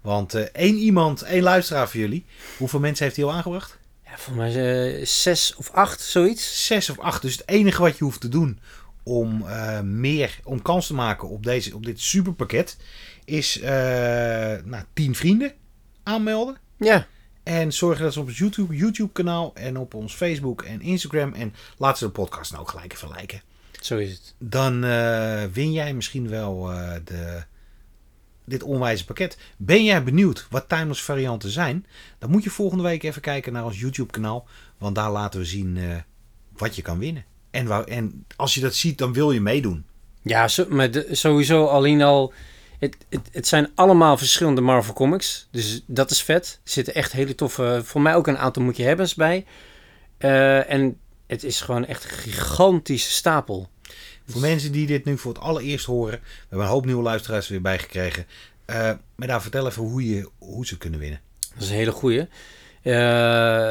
Want 0.00 0.34
eh, 0.34 0.42
één 0.42 0.76
iemand, 0.76 1.22
één 1.22 1.42
luisteraar 1.42 1.88
voor 1.88 2.00
jullie. 2.00 2.24
Hoeveel 2.58 2.80
mensen 2.80 3.04
heeft 3.04 3.16
hij 3.16 3.24
al 3.24 3.32
aangebracht? 3.32 3.78
ja 4.04 4.18
volgens 4.18 4.54
mij 4.54 5.04
zes 5.04 5.54
of 5.56 5.70
acht, 5.70 6.00
zoiets. 6.00 6.66
Zes 6.66 6.90
of 6.90 6.98
acht. 6.98 7.22
Dus 7.22 7.32
het 7.32 7.48
enige 7.48 7.82
wat 7.82 7.98
je 7.98 8.04
hoeft 8.04 8.20
te 8.20 8.28
doen 8.28 8.58
om 9.02 9.44
meer, 10.00 10.38
om 10.44 10.62
kans 10.62 10.86
te 10.86 10.94
maken 10.94 11.28
op, 11.28 11.44
deze, 11.44 11.74
op 11.74 11.84
dit 11.86 12.00
superpakket, 12.00 12.76
is 13.24 13.60
nou, 14.64 14.84
tien 14.92 15.14
vrienden 15.14 15.52
aanmelden. 16.02 16.56
Ja. 16.76 17.06
En 17.48 17.72
zorgen 17.72 18.04
dat 18.04 18.12
ze 18.12 18.20
op 18.20 18.26
ons 18.26 18.38
YouTube, 18.38 18.76
YouTube 18.76 19.12
kanaal 19.12 19.50
en 19.54 19.76
op 19.76 19.94
ons 19.94 20.14
Facebook 20.14 20.62
en 20.62 20.80
Instagram. 20.80 21.32
En 21.32 21.54
laten 21.76 21.98
ze 21.98 22.04
de 22.04 22.10
podcast 22.10 22.50
nou 22.50 22.62
ook 22.62 22.70
gelijk 22.70 22.92
even 22.92 23.10
liken. 23.16 23.42
Zo 23.80 23.96
is 23.96 24.10
het. 24.10 24.34
Dan 24.38 24.84
eh, 24.84 25.44
win 25.52 25.72
jij 25.72 25.94
misschien 25.94 26.28
wel 26.28 26.72
eh, 26.72 26.92
de, 27.04 27.42
dit 28.44 28.62
onwijze 28.62 29.04
pakket. 29.04 29.38
Ben 29.56 29.84
jij 29.84 30.04
benieuwd 30.04 30.46
wat 30.50 30.68
timeless 30.68 31.02
varianten 31.02 31.50
zijn? 31.50 31.86
Dan 32.18 32.30
moet 32.30 32.42
je 32.42 32.50
volgende 32.50 32.82
week 32.84 33.02
even 33.02 33.22
kijken 33.22 33.52
naar 33.52 33.64
ons 33.64 33.80
YouTube 33.80 34.12
kanaal. 34.12 34.46
Want 34.78 34.94
daar 34.94 35.10
laten 35.10 35.40
we 35.40 35.46
zien 35.46 35.76
eh, 35.76 35.96
wat 36.56 36.76
je 36.76 36.82
kan 36.82 36.98
winnen. 36.98 37.24
En, 37.50 37.86
en 37.86 38.24
als 38.36 38.54
je 38.54 38.60
dat 38.60 38.74
ziet, 38.74 38.98
dan 38.98 39.12
wil 39.12 39.32
je 39.32 39.40
meedoen. 39.40 39.84
Ja, 40.22 40.48
maar 40.68 40.90
de- 40.90 41.08
sowieso 41.10 41.66
alleen 41.66 42.02
al... 42.02 42.32
Het, 42.78 42.96
het, 43.08 43.28
het 43.32 43.46
zijn 43.46 43.70
allemaal 43.74 44.16
verschillende 44.16 44.60
Marvel 44.60 44.94
comics. 44.94 45.48
Dus 45.50 45.82
dat 45.86 46.10
is 46.10 46.22
vet. 46.22 46.60
Er 46.64 46.70
zitten 46.70 46.94
echt 46.94 47.12
hele 47.12 47.34
toffe... 47.34 47.80
Voor 47.84 48.00
mij 48.00 48.14
ook 48.14 48.26
een 48.26 48.38
aantal 48.38 48.62
moet 48.62 48.76
je 48.76 48.82
hebbens 48.82 49.14
bij. 49.14 49.46
Eh, 50.18 50.70
en 50.70 50.98
het 51.26 51.44
is 51.44 51.60
gewoon 51.60 51.86
echt 51.86 52.04
een 52.04 52.10
gigantische 52.10 53.10
stapel. 53.10 53.68
Voor 54.26 54.40
mensen 54.40 54.72
die 54.72 54.86
dit 54.86 55.04
nu 55.04 55.18
voor 55.18 55.32
het 55.32 55.42
allereerst 55.42 55.86
horen. 55.86 56.20
We 56.20 56.46
hebben 56.48 56.66
een 56.66 56.72
hoop 56.72 56.84
nieuwe 56.84 57.02
luisteraars 57.02 57.48
weer 57.48 57.60
bijgekregen. 57.60 58.26
Eh 58.64 58.92
maar 59.18 59.28
daar 59.28 59.42
vertel 59.42 59.66
even 59.66 59.82
hoe, 59.82 60.08
je, 60.08 60.28
hoe 60.38 60.66
ze 60.66 60.78
kunnen 60.78 61.00
winnen. 61.00 61.20
Dat 61.54 61.62
is 61.62 61.68
een 61.68 61.74
hele 61.74 61.92
goeie. 61.92 62.20
Eh, 62.20 62.28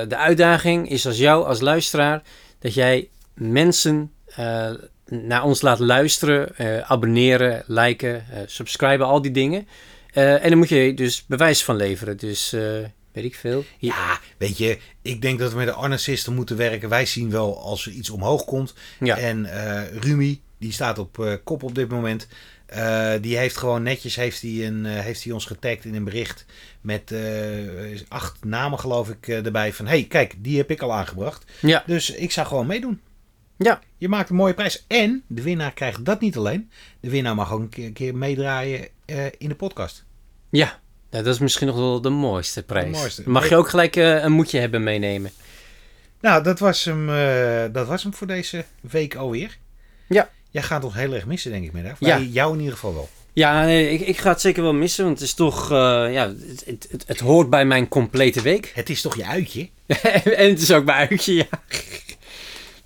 de 0.08 0.18
uitdaging 0.18 0.90
is 0.90 1.06
als 1.06 1.18
jou, 1.18 1.46
als 1.46 1.60
luisteraar, 1.60 2.22
dat 2.60 2.74
jij 2.74 3.10
mensen 3.34 4.12
naar 5.10 5.44
ons 5.44 5.62
laat 5.62 5.80
luisteren, 5.80 6.58
eh, 6.58 6.80
abonneren, 6.80 7.64
liken, 7.68 8.16
eh, 8.16 8.40
subscriben, 8.46 9.06
al 9.06 9.22
die 9.22 9.32
dingen. 9.32 9.68
Eh, 10.14 10.44
en 10.44 10.50
dan 10.50 10.58
moet 10.58 10.70
je 10.70 10.94
dus 10.94 11.26
bewijs 11.26 11.64
van 11.64 11.76
leveren. 11.76 12.18
Dus 12.18 12.52
weet 13.12 13.26
ik 13.26 13.36
veel. 13.36 13.64
Ja, 13.78 14.20
weet 14.38 14.58
je, 14.58 14.78
ik 15.02 15.22
denk 15.22 15.40
dat 15.40 15.52
we 15.52 15.58
met 15.58 15.68
de 15.68 15.74
Arnacisten 15.74 16.34
moeten 16.34 16.58
werken. 16.58 16.90
Wij 16.90 17.06
zien 17.06 17.30
wel 17.30 17.62
als 17.62 17.86
er 17.86 17.92
iets 17.92 18.10
omhoog 18.10 18.46
komt. 18.46 18.74
Ja. 19.00 19.18
En 19.18 19.50
Rumi, 20.00 20.42
die 20.58 20.72
staat 20.72 21.00
op 21.00 21.40
kop 21.44 21.64
op 21.64 21.76
dit 21.76 21.90
moment. 21.90 22.28
Die 23.22 23.38
heeft 23.38 23.58
gewoon 23.58 23.84
netjes 23.84 24.16
heeft 24.16 24.42
hij 24.42 24.66
een, 24.68 24.86
heeft 24.86 25.24
hij 25.24 25.34
ons 25.34 25.46
getagd 25.46 25.86
in 25.86 25.96
een 25.96 26.04
bericht. 26.04 26.46
Met 26.82 27.14
acht 28.08 28.44
namen 28.44 28.80
geloof 28.80 29.10
ik 29.10 29.28
erbij. 29.28 29.74
Van 29.74 29.88
hey, 29.88 30.04
kijk, 30.04 30.34
die 30.38 30.58
heb 30.58 30.72
ik 30.72 30.82
al 30.82 30.94
aangebracht. 30.94 31.46
ja. 31.62 31.84
Dus 31.86 32.10
ik 32.10 32.32
zou 32.32 32.48
gewoon 32.48 32.68
meedoen. 32.68 33.02
Ja. 33.58 33.80
Je 33.98 34.10
maakt 34.10 34.30
een 34.30 34.36
mooie 34.36 34.54
prijs. 34.54 34.86
En 34.88 35.24
de 35.28 35.42
winnaar 35.42 35.74
krijgt 35.74 36.06
dat 36.06 36.20
niet 36.20 36.38
alleen. 36.38 36.72
De 37.00 37.10
winnaar 37.10 37.36
mag 37.36 37.52
ook 37.52 37.76
een 37.76 37.94
keer, 37.94 38.16
meedraaien 38.16 38.88
eh, 39.06 39.26
in 39.38 39.50
de 39.50 39.56
podcast. 39.56 40.06
Ja. 40.50 40.80
Ja, 41.10 41.22
dat 41.22 41.34
is 41.34 41.40
misschien 41.40 41.68
nog 41.68 41.76
wel 41.76 42.02
de 42.02 42.10
mooiste 42.10 42.64
prijs. 42.64 42.92
De 42.92 42.98
mooiste. 42.98 43.24
Dan 43.24 43.32
Mag 43.32 43.50
je 43.50 43.56
ook 43.56 43.70
gelijk 43.70 43.96
eh, 43.96 44.24
een 44.24 44.32
moedje 44.32 44.60
hebben 44.60 44.84
meenemen. 44.84 45.32
Nou, 46.22 46.44
dat 46.44 46.60
was 46.60 46.84
hem, 46.84 47.10
eh, 47.10 47.64
dat 47.72 47.88
was 47.88 48.04
hem 48.04 48.14
voor 48.14 48.28
deze 48.28 48.66
week 48.82 49.16
alweer. 49.16 49.58
Ja. 50.08 50.30
Jij 50.50 50.62
gaat 50.62 50.84
ons 50.84 50.94
heel 50.94 51.14
erg 51.14 51.26
missen, 51.26 51.52
denk 51.52 51.66
ik, 51.66 51.74
middag. 51.74 51.96
Ja. 52.00 52.20
Jou 52.20 52.54
in 52.54 52.60
ieder 52.60 52.74
geval 52.74 52.94
wel. 52.94 53.10
Ja, 53.34 53.64
nee, 53.64 53.90
ik, 53.90 54.08
ik 54.08 54.18
ga 54.18 54.30
het 54.30 54.42
zeker 54.42 54.64
wel 54.64 54.74
missen, 54.74 55.06
want 55.06 55.20
het 55.20 55.28
is 55.28 55.34
toch, 55.34 55.70
ja, 55.70 56.34
het, 56.48 56.64
het, 56.66 56.88
het, 56.92 57.04
het 57.08 57.20
hoort 57.20 57.50
bij 57.50 57.66
mijn 57.66 57.88
complete 57.88 58.42
week. 58.42 58.72
Het 58.76 58.90
is 58.90 59.02
toch 59.02 59.16
je 59.16 59.26
uitje? 59.26 59.70
en 60.38 60.50
het 60.50 60.62
is 60.62 60.72
ook 60.72 60.86
mijn 60.86 61.10
uitje, 61.10 61.34
ja. 61.34 61.48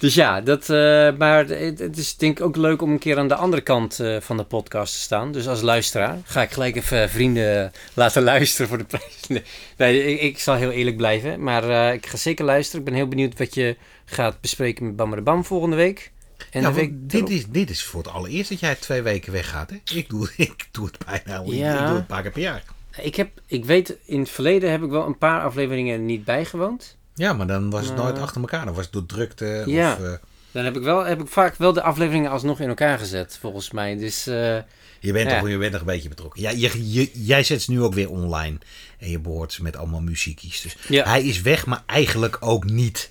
Dus 0.01 0.13
ja, 0.13 0.41
dat, 0.41 0.69
eh, 0.69 1.17
maar 1.17 1.47
het, 1.47 1.97
is 1.97 2.15
denk 2.15 2.39
ik 2.39 2.45
ook 2.45 2.55
leuk 2.55 2.81
om 2.81 2.91
een 2.91 2.99
keer 2.99 3.17
aan 3.17 3.27
de 3.27 3.35
andere 3.35 3.61
kant 3.61 3.99
eh, 3.99 4.17
van 4.19 4.37
de 4.37 4.43
podcast 4.43 4.93
te 4.93 4.99
staan. 4.99 5.31
Dus 5.31 5.47
als 5.47 5.61
luisteraar 5.61 6.17
ga 6.23 6.41
ik 6.41 6.51
gelijk 6.51 6.75
even 6.75 7.09
vrienden 7.09 7.71
laten 7.93 8.23
luisteren 8.33 8.67
voor 8.67 8.77
de 8.77 8.83
prijs. 8.83 9.27
Nee, 9.77 10.13
ik, 10.13 10.21
ik 10.21 10.39
zal 10.39 10.55
heel 10.55 10.71
eerlijk 10.71 10.97
blijven, 10.97 11.43
maar 11.43 11.69
eh, 11.69 11.93
ik 11.93 12.05
ga 12.05 12.17
zeker 12.17 12.45
luisteren. 12.45 12.79
Ik 12.79 12.85
ben 12.85 12.95
heel 12.95 13.07
benieuwd 13.07 13.37
wat 13.37 13.55
je 13.55 13.77
gaat 14.05 14.41
bespreken 14.41 14.85
met 14.85 14.95
Bam 14.95 15.11
de 15.11 15.21
Bam 15.21 15.45
volgende 15.45 15.75
week. 15.75 16.11
En 16.51 16.73
week 16.73 16.91
dit, 16.93 17.29
is, 17.29 17.45
dit 17.47 17.69
is 17.69 17.83
voor 17.83 18.03
het 18.03 18.11
allereerst 18.11 18.49
dat 18.49 18.59
jij 18.59 18.75
twee 18.75 19.01
weken 19.01 19.31
weggaat. 19.31 19.69
Hè? 19.69 19.77
Ik, 19.93 20.09
doe, 20.09 20.29
ik 20.37 20.67
doe 20.71 20.85
het 20.85 20.97
bijna 21.05 21.39
al. 21.39 21.51
Ja. 21.51 21.71
Ik 21.71 21.77
doe 21.79 21.87
het 21.87 21.97
een 21.97 22.05
paar 22.05 22.21
keer 22.21 22.31
per 22.31 22.41
jaar. 22.41 22.63
Ik, 23.01 23.15
heb, 23.15 23.29
ik 23.45 23.65
weet, 23.65 23.97
in 24.05 24.19
het 24.19 24.29
verleden 24.29 24.71
heb 24.71 24.83
ik 24.83 24.89
wel 24.89 25.05
een 25.05 25.17
paar 25.17 25.41
afleveringen 25.41 26.05
niet 26.05 26.25
bijgewoond. 26.25 26.99
Ja, 27.15 27.33
maar 27.33 27.47
dan 27.47 27.69
was 27.69 27.85
het 27.87 27.97
Eh. 27.97 28.03
nooit 28.03 28.19
achter 28.19 28.41
elkaar. 28.41 28.65
Dan 28.65 28.73
was 28.73 28.83
het 28.83 28.93
door 28.93 29.05
drukte. 29.05 29.63
Ja. 29.65 29.93
Of, 29.93 30.05
eh, 30.05 30.11
Dan 30.51 30.63
heb 30.63 30.75
ik, 30.75 30.83
wel, 30.83 31.05
heb 31.05 31.21
ik 31.21 31.27
vaak 31.27 31.55
wel 31.55 31.73
de 31.73 31.81
afleveringen 31.81 32.31
alsnog 32.31 32.59
in 32.59 32.67
elkaar 32.67 32.97
gezet, 32.99 33.37
volgens 33.41 33.71
mij. 33.71 33.97
Dus 33.97 34.27
eh, 34.27 34.55
je, 34.99 35.11
bent 35.11 35.29
Ja. 35.29 35.39
toch, 35.39 35.49
je 35.49 35.57
bent 35.57 35.71
nog 35.71 35.81
een 35.81 35.87
beetje 35.87 36.09
betrokken. 36.09 36.41
Ja, 36.41 36.49
je, 36.49 36.91
je- 36.93 37.11
jij 37.13 37.43
zet 37.43 37.61
ze 37.61 37.71
nu 37.71 37.81
ook 37.81 37.93
weer 37.93 38.09
online. 38.09 38.57
En 38.99 39.09
je 39.09 39.19
behoort 39.19 39.53
ze 39.53 39.63
met 39.63 39.75
allemaal 39.77 40.01
muziekjes. 40.01 40.61
Dus 40.61 40.75
Ja. 40.87 41.03
hij 41.07 41.23
is 41.23 41.41
weg, 41.41 41.65
maar 41.65 41.83
eigenlijk 41.85 42.37
ook 42.39 42.63
niet. 42.65 43.09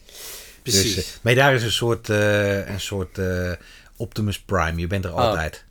precies. 0.63 0.95
Dus, 0.95 1.05
eh, 1.05 1.11
maar 1.23 1.35
daar 1.35 1.55
is 1.55 1.63
een 1.63 1.73
soort, 1.73 2.09
eh, 2.11 2.69
een 2.69 2.81
soort 2.81 3.19
eh, 3.19 3.53
Optimus 3.97 4.39
Prime. 4.41 4.81
Je 4.81 4.87
bent 4.87 5.05
er 5.05 5.13
Oh, 5.13 5.19
altijd. 5.19 5.65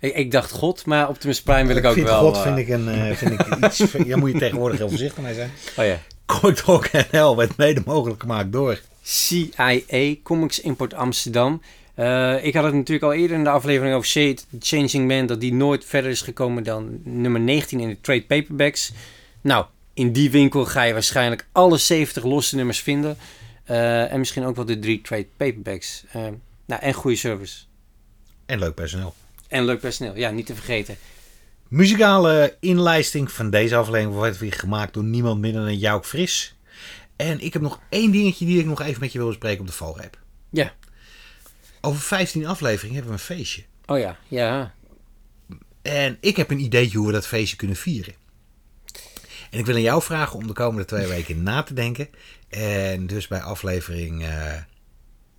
ik, 0.00 0.14
ik 0.14 0.30
dacht 0.30 0.50
God, 0.50 0.86
maar 0.86 1.08
Optimus 1.08 1.42
Prime 1.42 1.66
wil 1.66 1.76
ik 1.76 1.84
ook 1.84 1.92
vind 1.94 2.06
wel. 2.06 2.20
God 2.20 2.36
eh, 2.36 2.42
vind 2.42 2.58
ik, 2.58 2.68
een, 2.68 2.88
eh, 2.88 3.16
vind 3.16 3.40
ik 3.40 3.46
iets... 3.64 3.78
Daar 4.08 4.18
moet 4.18 4.32
je 4.32 4.38
tegenwoordig 4.38 4.78
heel 4.78 4.88
voorzichtig 4.88 5.22
mee 5.22 5.34
zijn. 5.34 5.50
Oh 5.76 5.84
ja. 5.84 5.98
Comic 6.26 6.56
Talk 6.56 6.90
NL 7.10 7.36
werd 7.36 7.56
mede 7.56 7.82
mogelijk 7.84 8.20
gemaakt 8.20 8.52
door... 8.52 8.80
CIA, 9.02 9.80
Comics 10.22 10.60
Import 10.60 10.94
Amsterdam. 10.94 11.62
Eh, 11.94 12.44
ik 12.44 12.54
had 12.54 12.64
het 12.64 12.74
natuurlijk 12.74 13.06
al 13.06 13.12
eerder 13.12 13.36
in 13.36 13.44
de 13.44 13.50
aflevering 13.50 13.94
over 13.94 14.08
Shade, 14.08 14.36
Changing 14.60 15.08
Man, 15.08 15.26
dat 15.26 15.40
die 15.40 15.54
nooit 15.54 15.84
verder 15.84 16.10
is 16.10 16.20
gekomen 16.20 16.64
dan 16.64 17.00
nummer 17.02 17.40
19 17.40 17.80
in 17.80 17.88
de 17.88 18.00
trade 18.00 18.22
paperbacks. 18.22 18.92
Nou, 19.40 19.66
in 19.94 20.12
die 20.12 20.30
winkel 20.30 20.64
ga 20.64 20.82
je 20.82 20.92
waarschijnlijk 20.92 21.46
alle 21.52 21.78
70 21.78 22.24
losse 22.24 22.56
nummers 22.56 22.80
vinden. 22.80 23.16
Eh, 23.64 24.12
en 24.12 24.18
misschien 24.18 24.44
ook 24.44 24.56
wel 24.56 24.64
de 24.64 24.78
drie 24.78 25.00
trade 25.00 25.26
paperbacks. 25.36 26.04
Eh, 26.12 26.22
nou, 26.66 26.82
en 26.82 26.92
goede 26.92 27.16
service. 27.16 27.64
En 28.46 28.58
leuk 28.58 28.74
personeel. 28.74 29.14
En 29.48 29.64
leuk 29.64 29.80
personeel, 29.80 30.16
ja, 30.16 30.30
niet 30.30 30.46
te 30.46 30.54
vergeten. 30.54 30.96
Muzikale 31.68 32.56
inlijsting 32.60 33.32
van 33.32 33.50
deze 33.50 33.76
aflevering 33.76 34.14
wordt 34.14 34.38
weer 34.38 34.52
gemaakt 34.52 34.94
door 34.94 35.04
niemand 35.04 35.40
minder 35.40 35.64
dan 35.64 35.78
Jouk 35.78 36.06
Fris. 36.06 36.56
En 37.16 37.40
ik 37.40 37.52
heb 37.52 37.62
nog 37.62 37.80
één 37.88 38.10
dingetje 38.10 38.46
die 38.46 38.58
ik 38.58 38.66
nog 38.66 38.80
even 38.80 39.00
met 39.00 39.12
je 39.12 39.18
wil 39.18 39.28
bespreken 39.28 39.60
op 39.60 39.66
de 39.66 39.72
valreep. 39.72 40.18
Ja. 40.50 40.72
Over 41.80 42.00
15 42.00 42.46
afleveringen 42.46 42.94
hebben 42.94 43.12
we 43.14 43.18
een 43.18 43.36
feestje. 43.36 43.64
Oh 43.86 43.98
ja, 43.98 44.16
ja. 44.28 44.74
En 45.82 46.16
ik 46.20 46.36
heb 46.36 46.50
een 46.50 46.60
ideetje 46.60 46.98
hoe 46.98 47.06
we 47.06 47.12
dat 47.12 47.26
feestje 47.26 47.56
kunnen 47.56 47.76
vieren. 47.76 48.14
En 49.50 49.58
ik 49.58 49.66
wil 49.66 49.74
aan 49.74 49.80
jou 49.80 50.02
vragen 50.02 50.38
om 50.38 50.46
de 50.46 50.52
komende 50.52 50.84
twee 50.84 51.06
weken 51.06 51.42
na 51.42 51.62
te 51.62 51.74
denken. 51.74 52.08
En 52.48 53.06
dus 53.06 53.28
bij 53.28 53.40
aflevering 53.40 54.22
eh, 54.22 54.56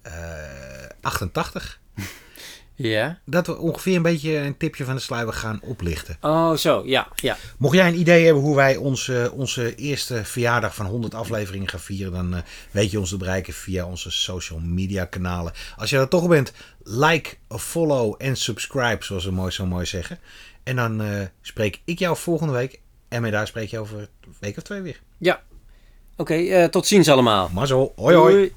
eh, 0.02 0.90
88. 1.02 1.80
Ja. 2.78 3.20
Dat 3.26 3.48
we 3.48 3.58
ongeveer 3.58 3.96
een 3.96 4.02
beetje 4.02 4.38
een 4.38 4.58
tipje 4.58 4.86
van 4.86 4.96
de 4.96 5.02
sluier 5.02 5.34
gaan 5.34 5.60
oplichten. 5.64 6.18
Oh, 6.22 6.54
zo, 6.54 6.82
ja, 6.86 7.08
ja. 7.16 7.38
Mocht 7.58 7.76
jij 7.76 7.88
een 7.88 8.00
idee 8.00 8.26
hebben 8.26 8.44
hoe 8.44 8.56
wij 8.56 8.76
onze, 8.76 9.32
onze 9.34 9.76
eerste 9.76 10.26
verjaardag 10.26 10.76
van 10.76 10.86
100 10.86 11.14
afleveringen 11.14 11.68
gaan 11.68 11.80
vieren, 11.80 12.14
dan 12.14 12.36
eh, 12.36 12.42
weet 12.72 12.92
je 12.92 13.00
ons 13.00 13.10
te 13.10 13.18
bereiken 13.18 13.54
via 13.54 13.86
onze 13.86 14.12
social 14.12 14.60
media 14.60 15.06
kanalen. 15.06 15.54
Als 15.78 15.90
je 15.90 15.98
er 15.98 16.08
toch 16.08 16.28
bent, 16.28 16.54
like, 16.84 17.36
follow 17.50 18.16
en 18.18 18.38
subscribe, 18.38 19.04
zoals 19.04 19.26
we 19.26 19.32
mooi 19.32 19.52
zo 19.52 19.66
mooi 19.66 19.86
zeggen. 19.86 20.20
En 20.64 20.76
dan 20.76 21.02
eh, 21.02 21.22
spreek 21.42 21.82
ik 21.86 22.00
jou 22.00 22.18
volgende 22.18 22.54
week. 22.54 22.80
En 23.08 23.22
met 23.22 23.32
daar 23.32 23.48
spreek 23.48 23.70
je 23.70 23.80
over 23.80 24.00
een 24.00 24.36
week 24.40 24.58
of 24.58 24.64
twee 24.64 24.82
weer. 24.82 25.02
Ja. 25.18 25.42
Oké, 26.16 26.34
eh, 26.34 26.66
tot 26.66 26.88
ziens 26.88 27.10
allemaal. 27.10 27.50
Mazzel, 27.54 27.94
hoi 27.96 28.16
hoi. 28.16 28.54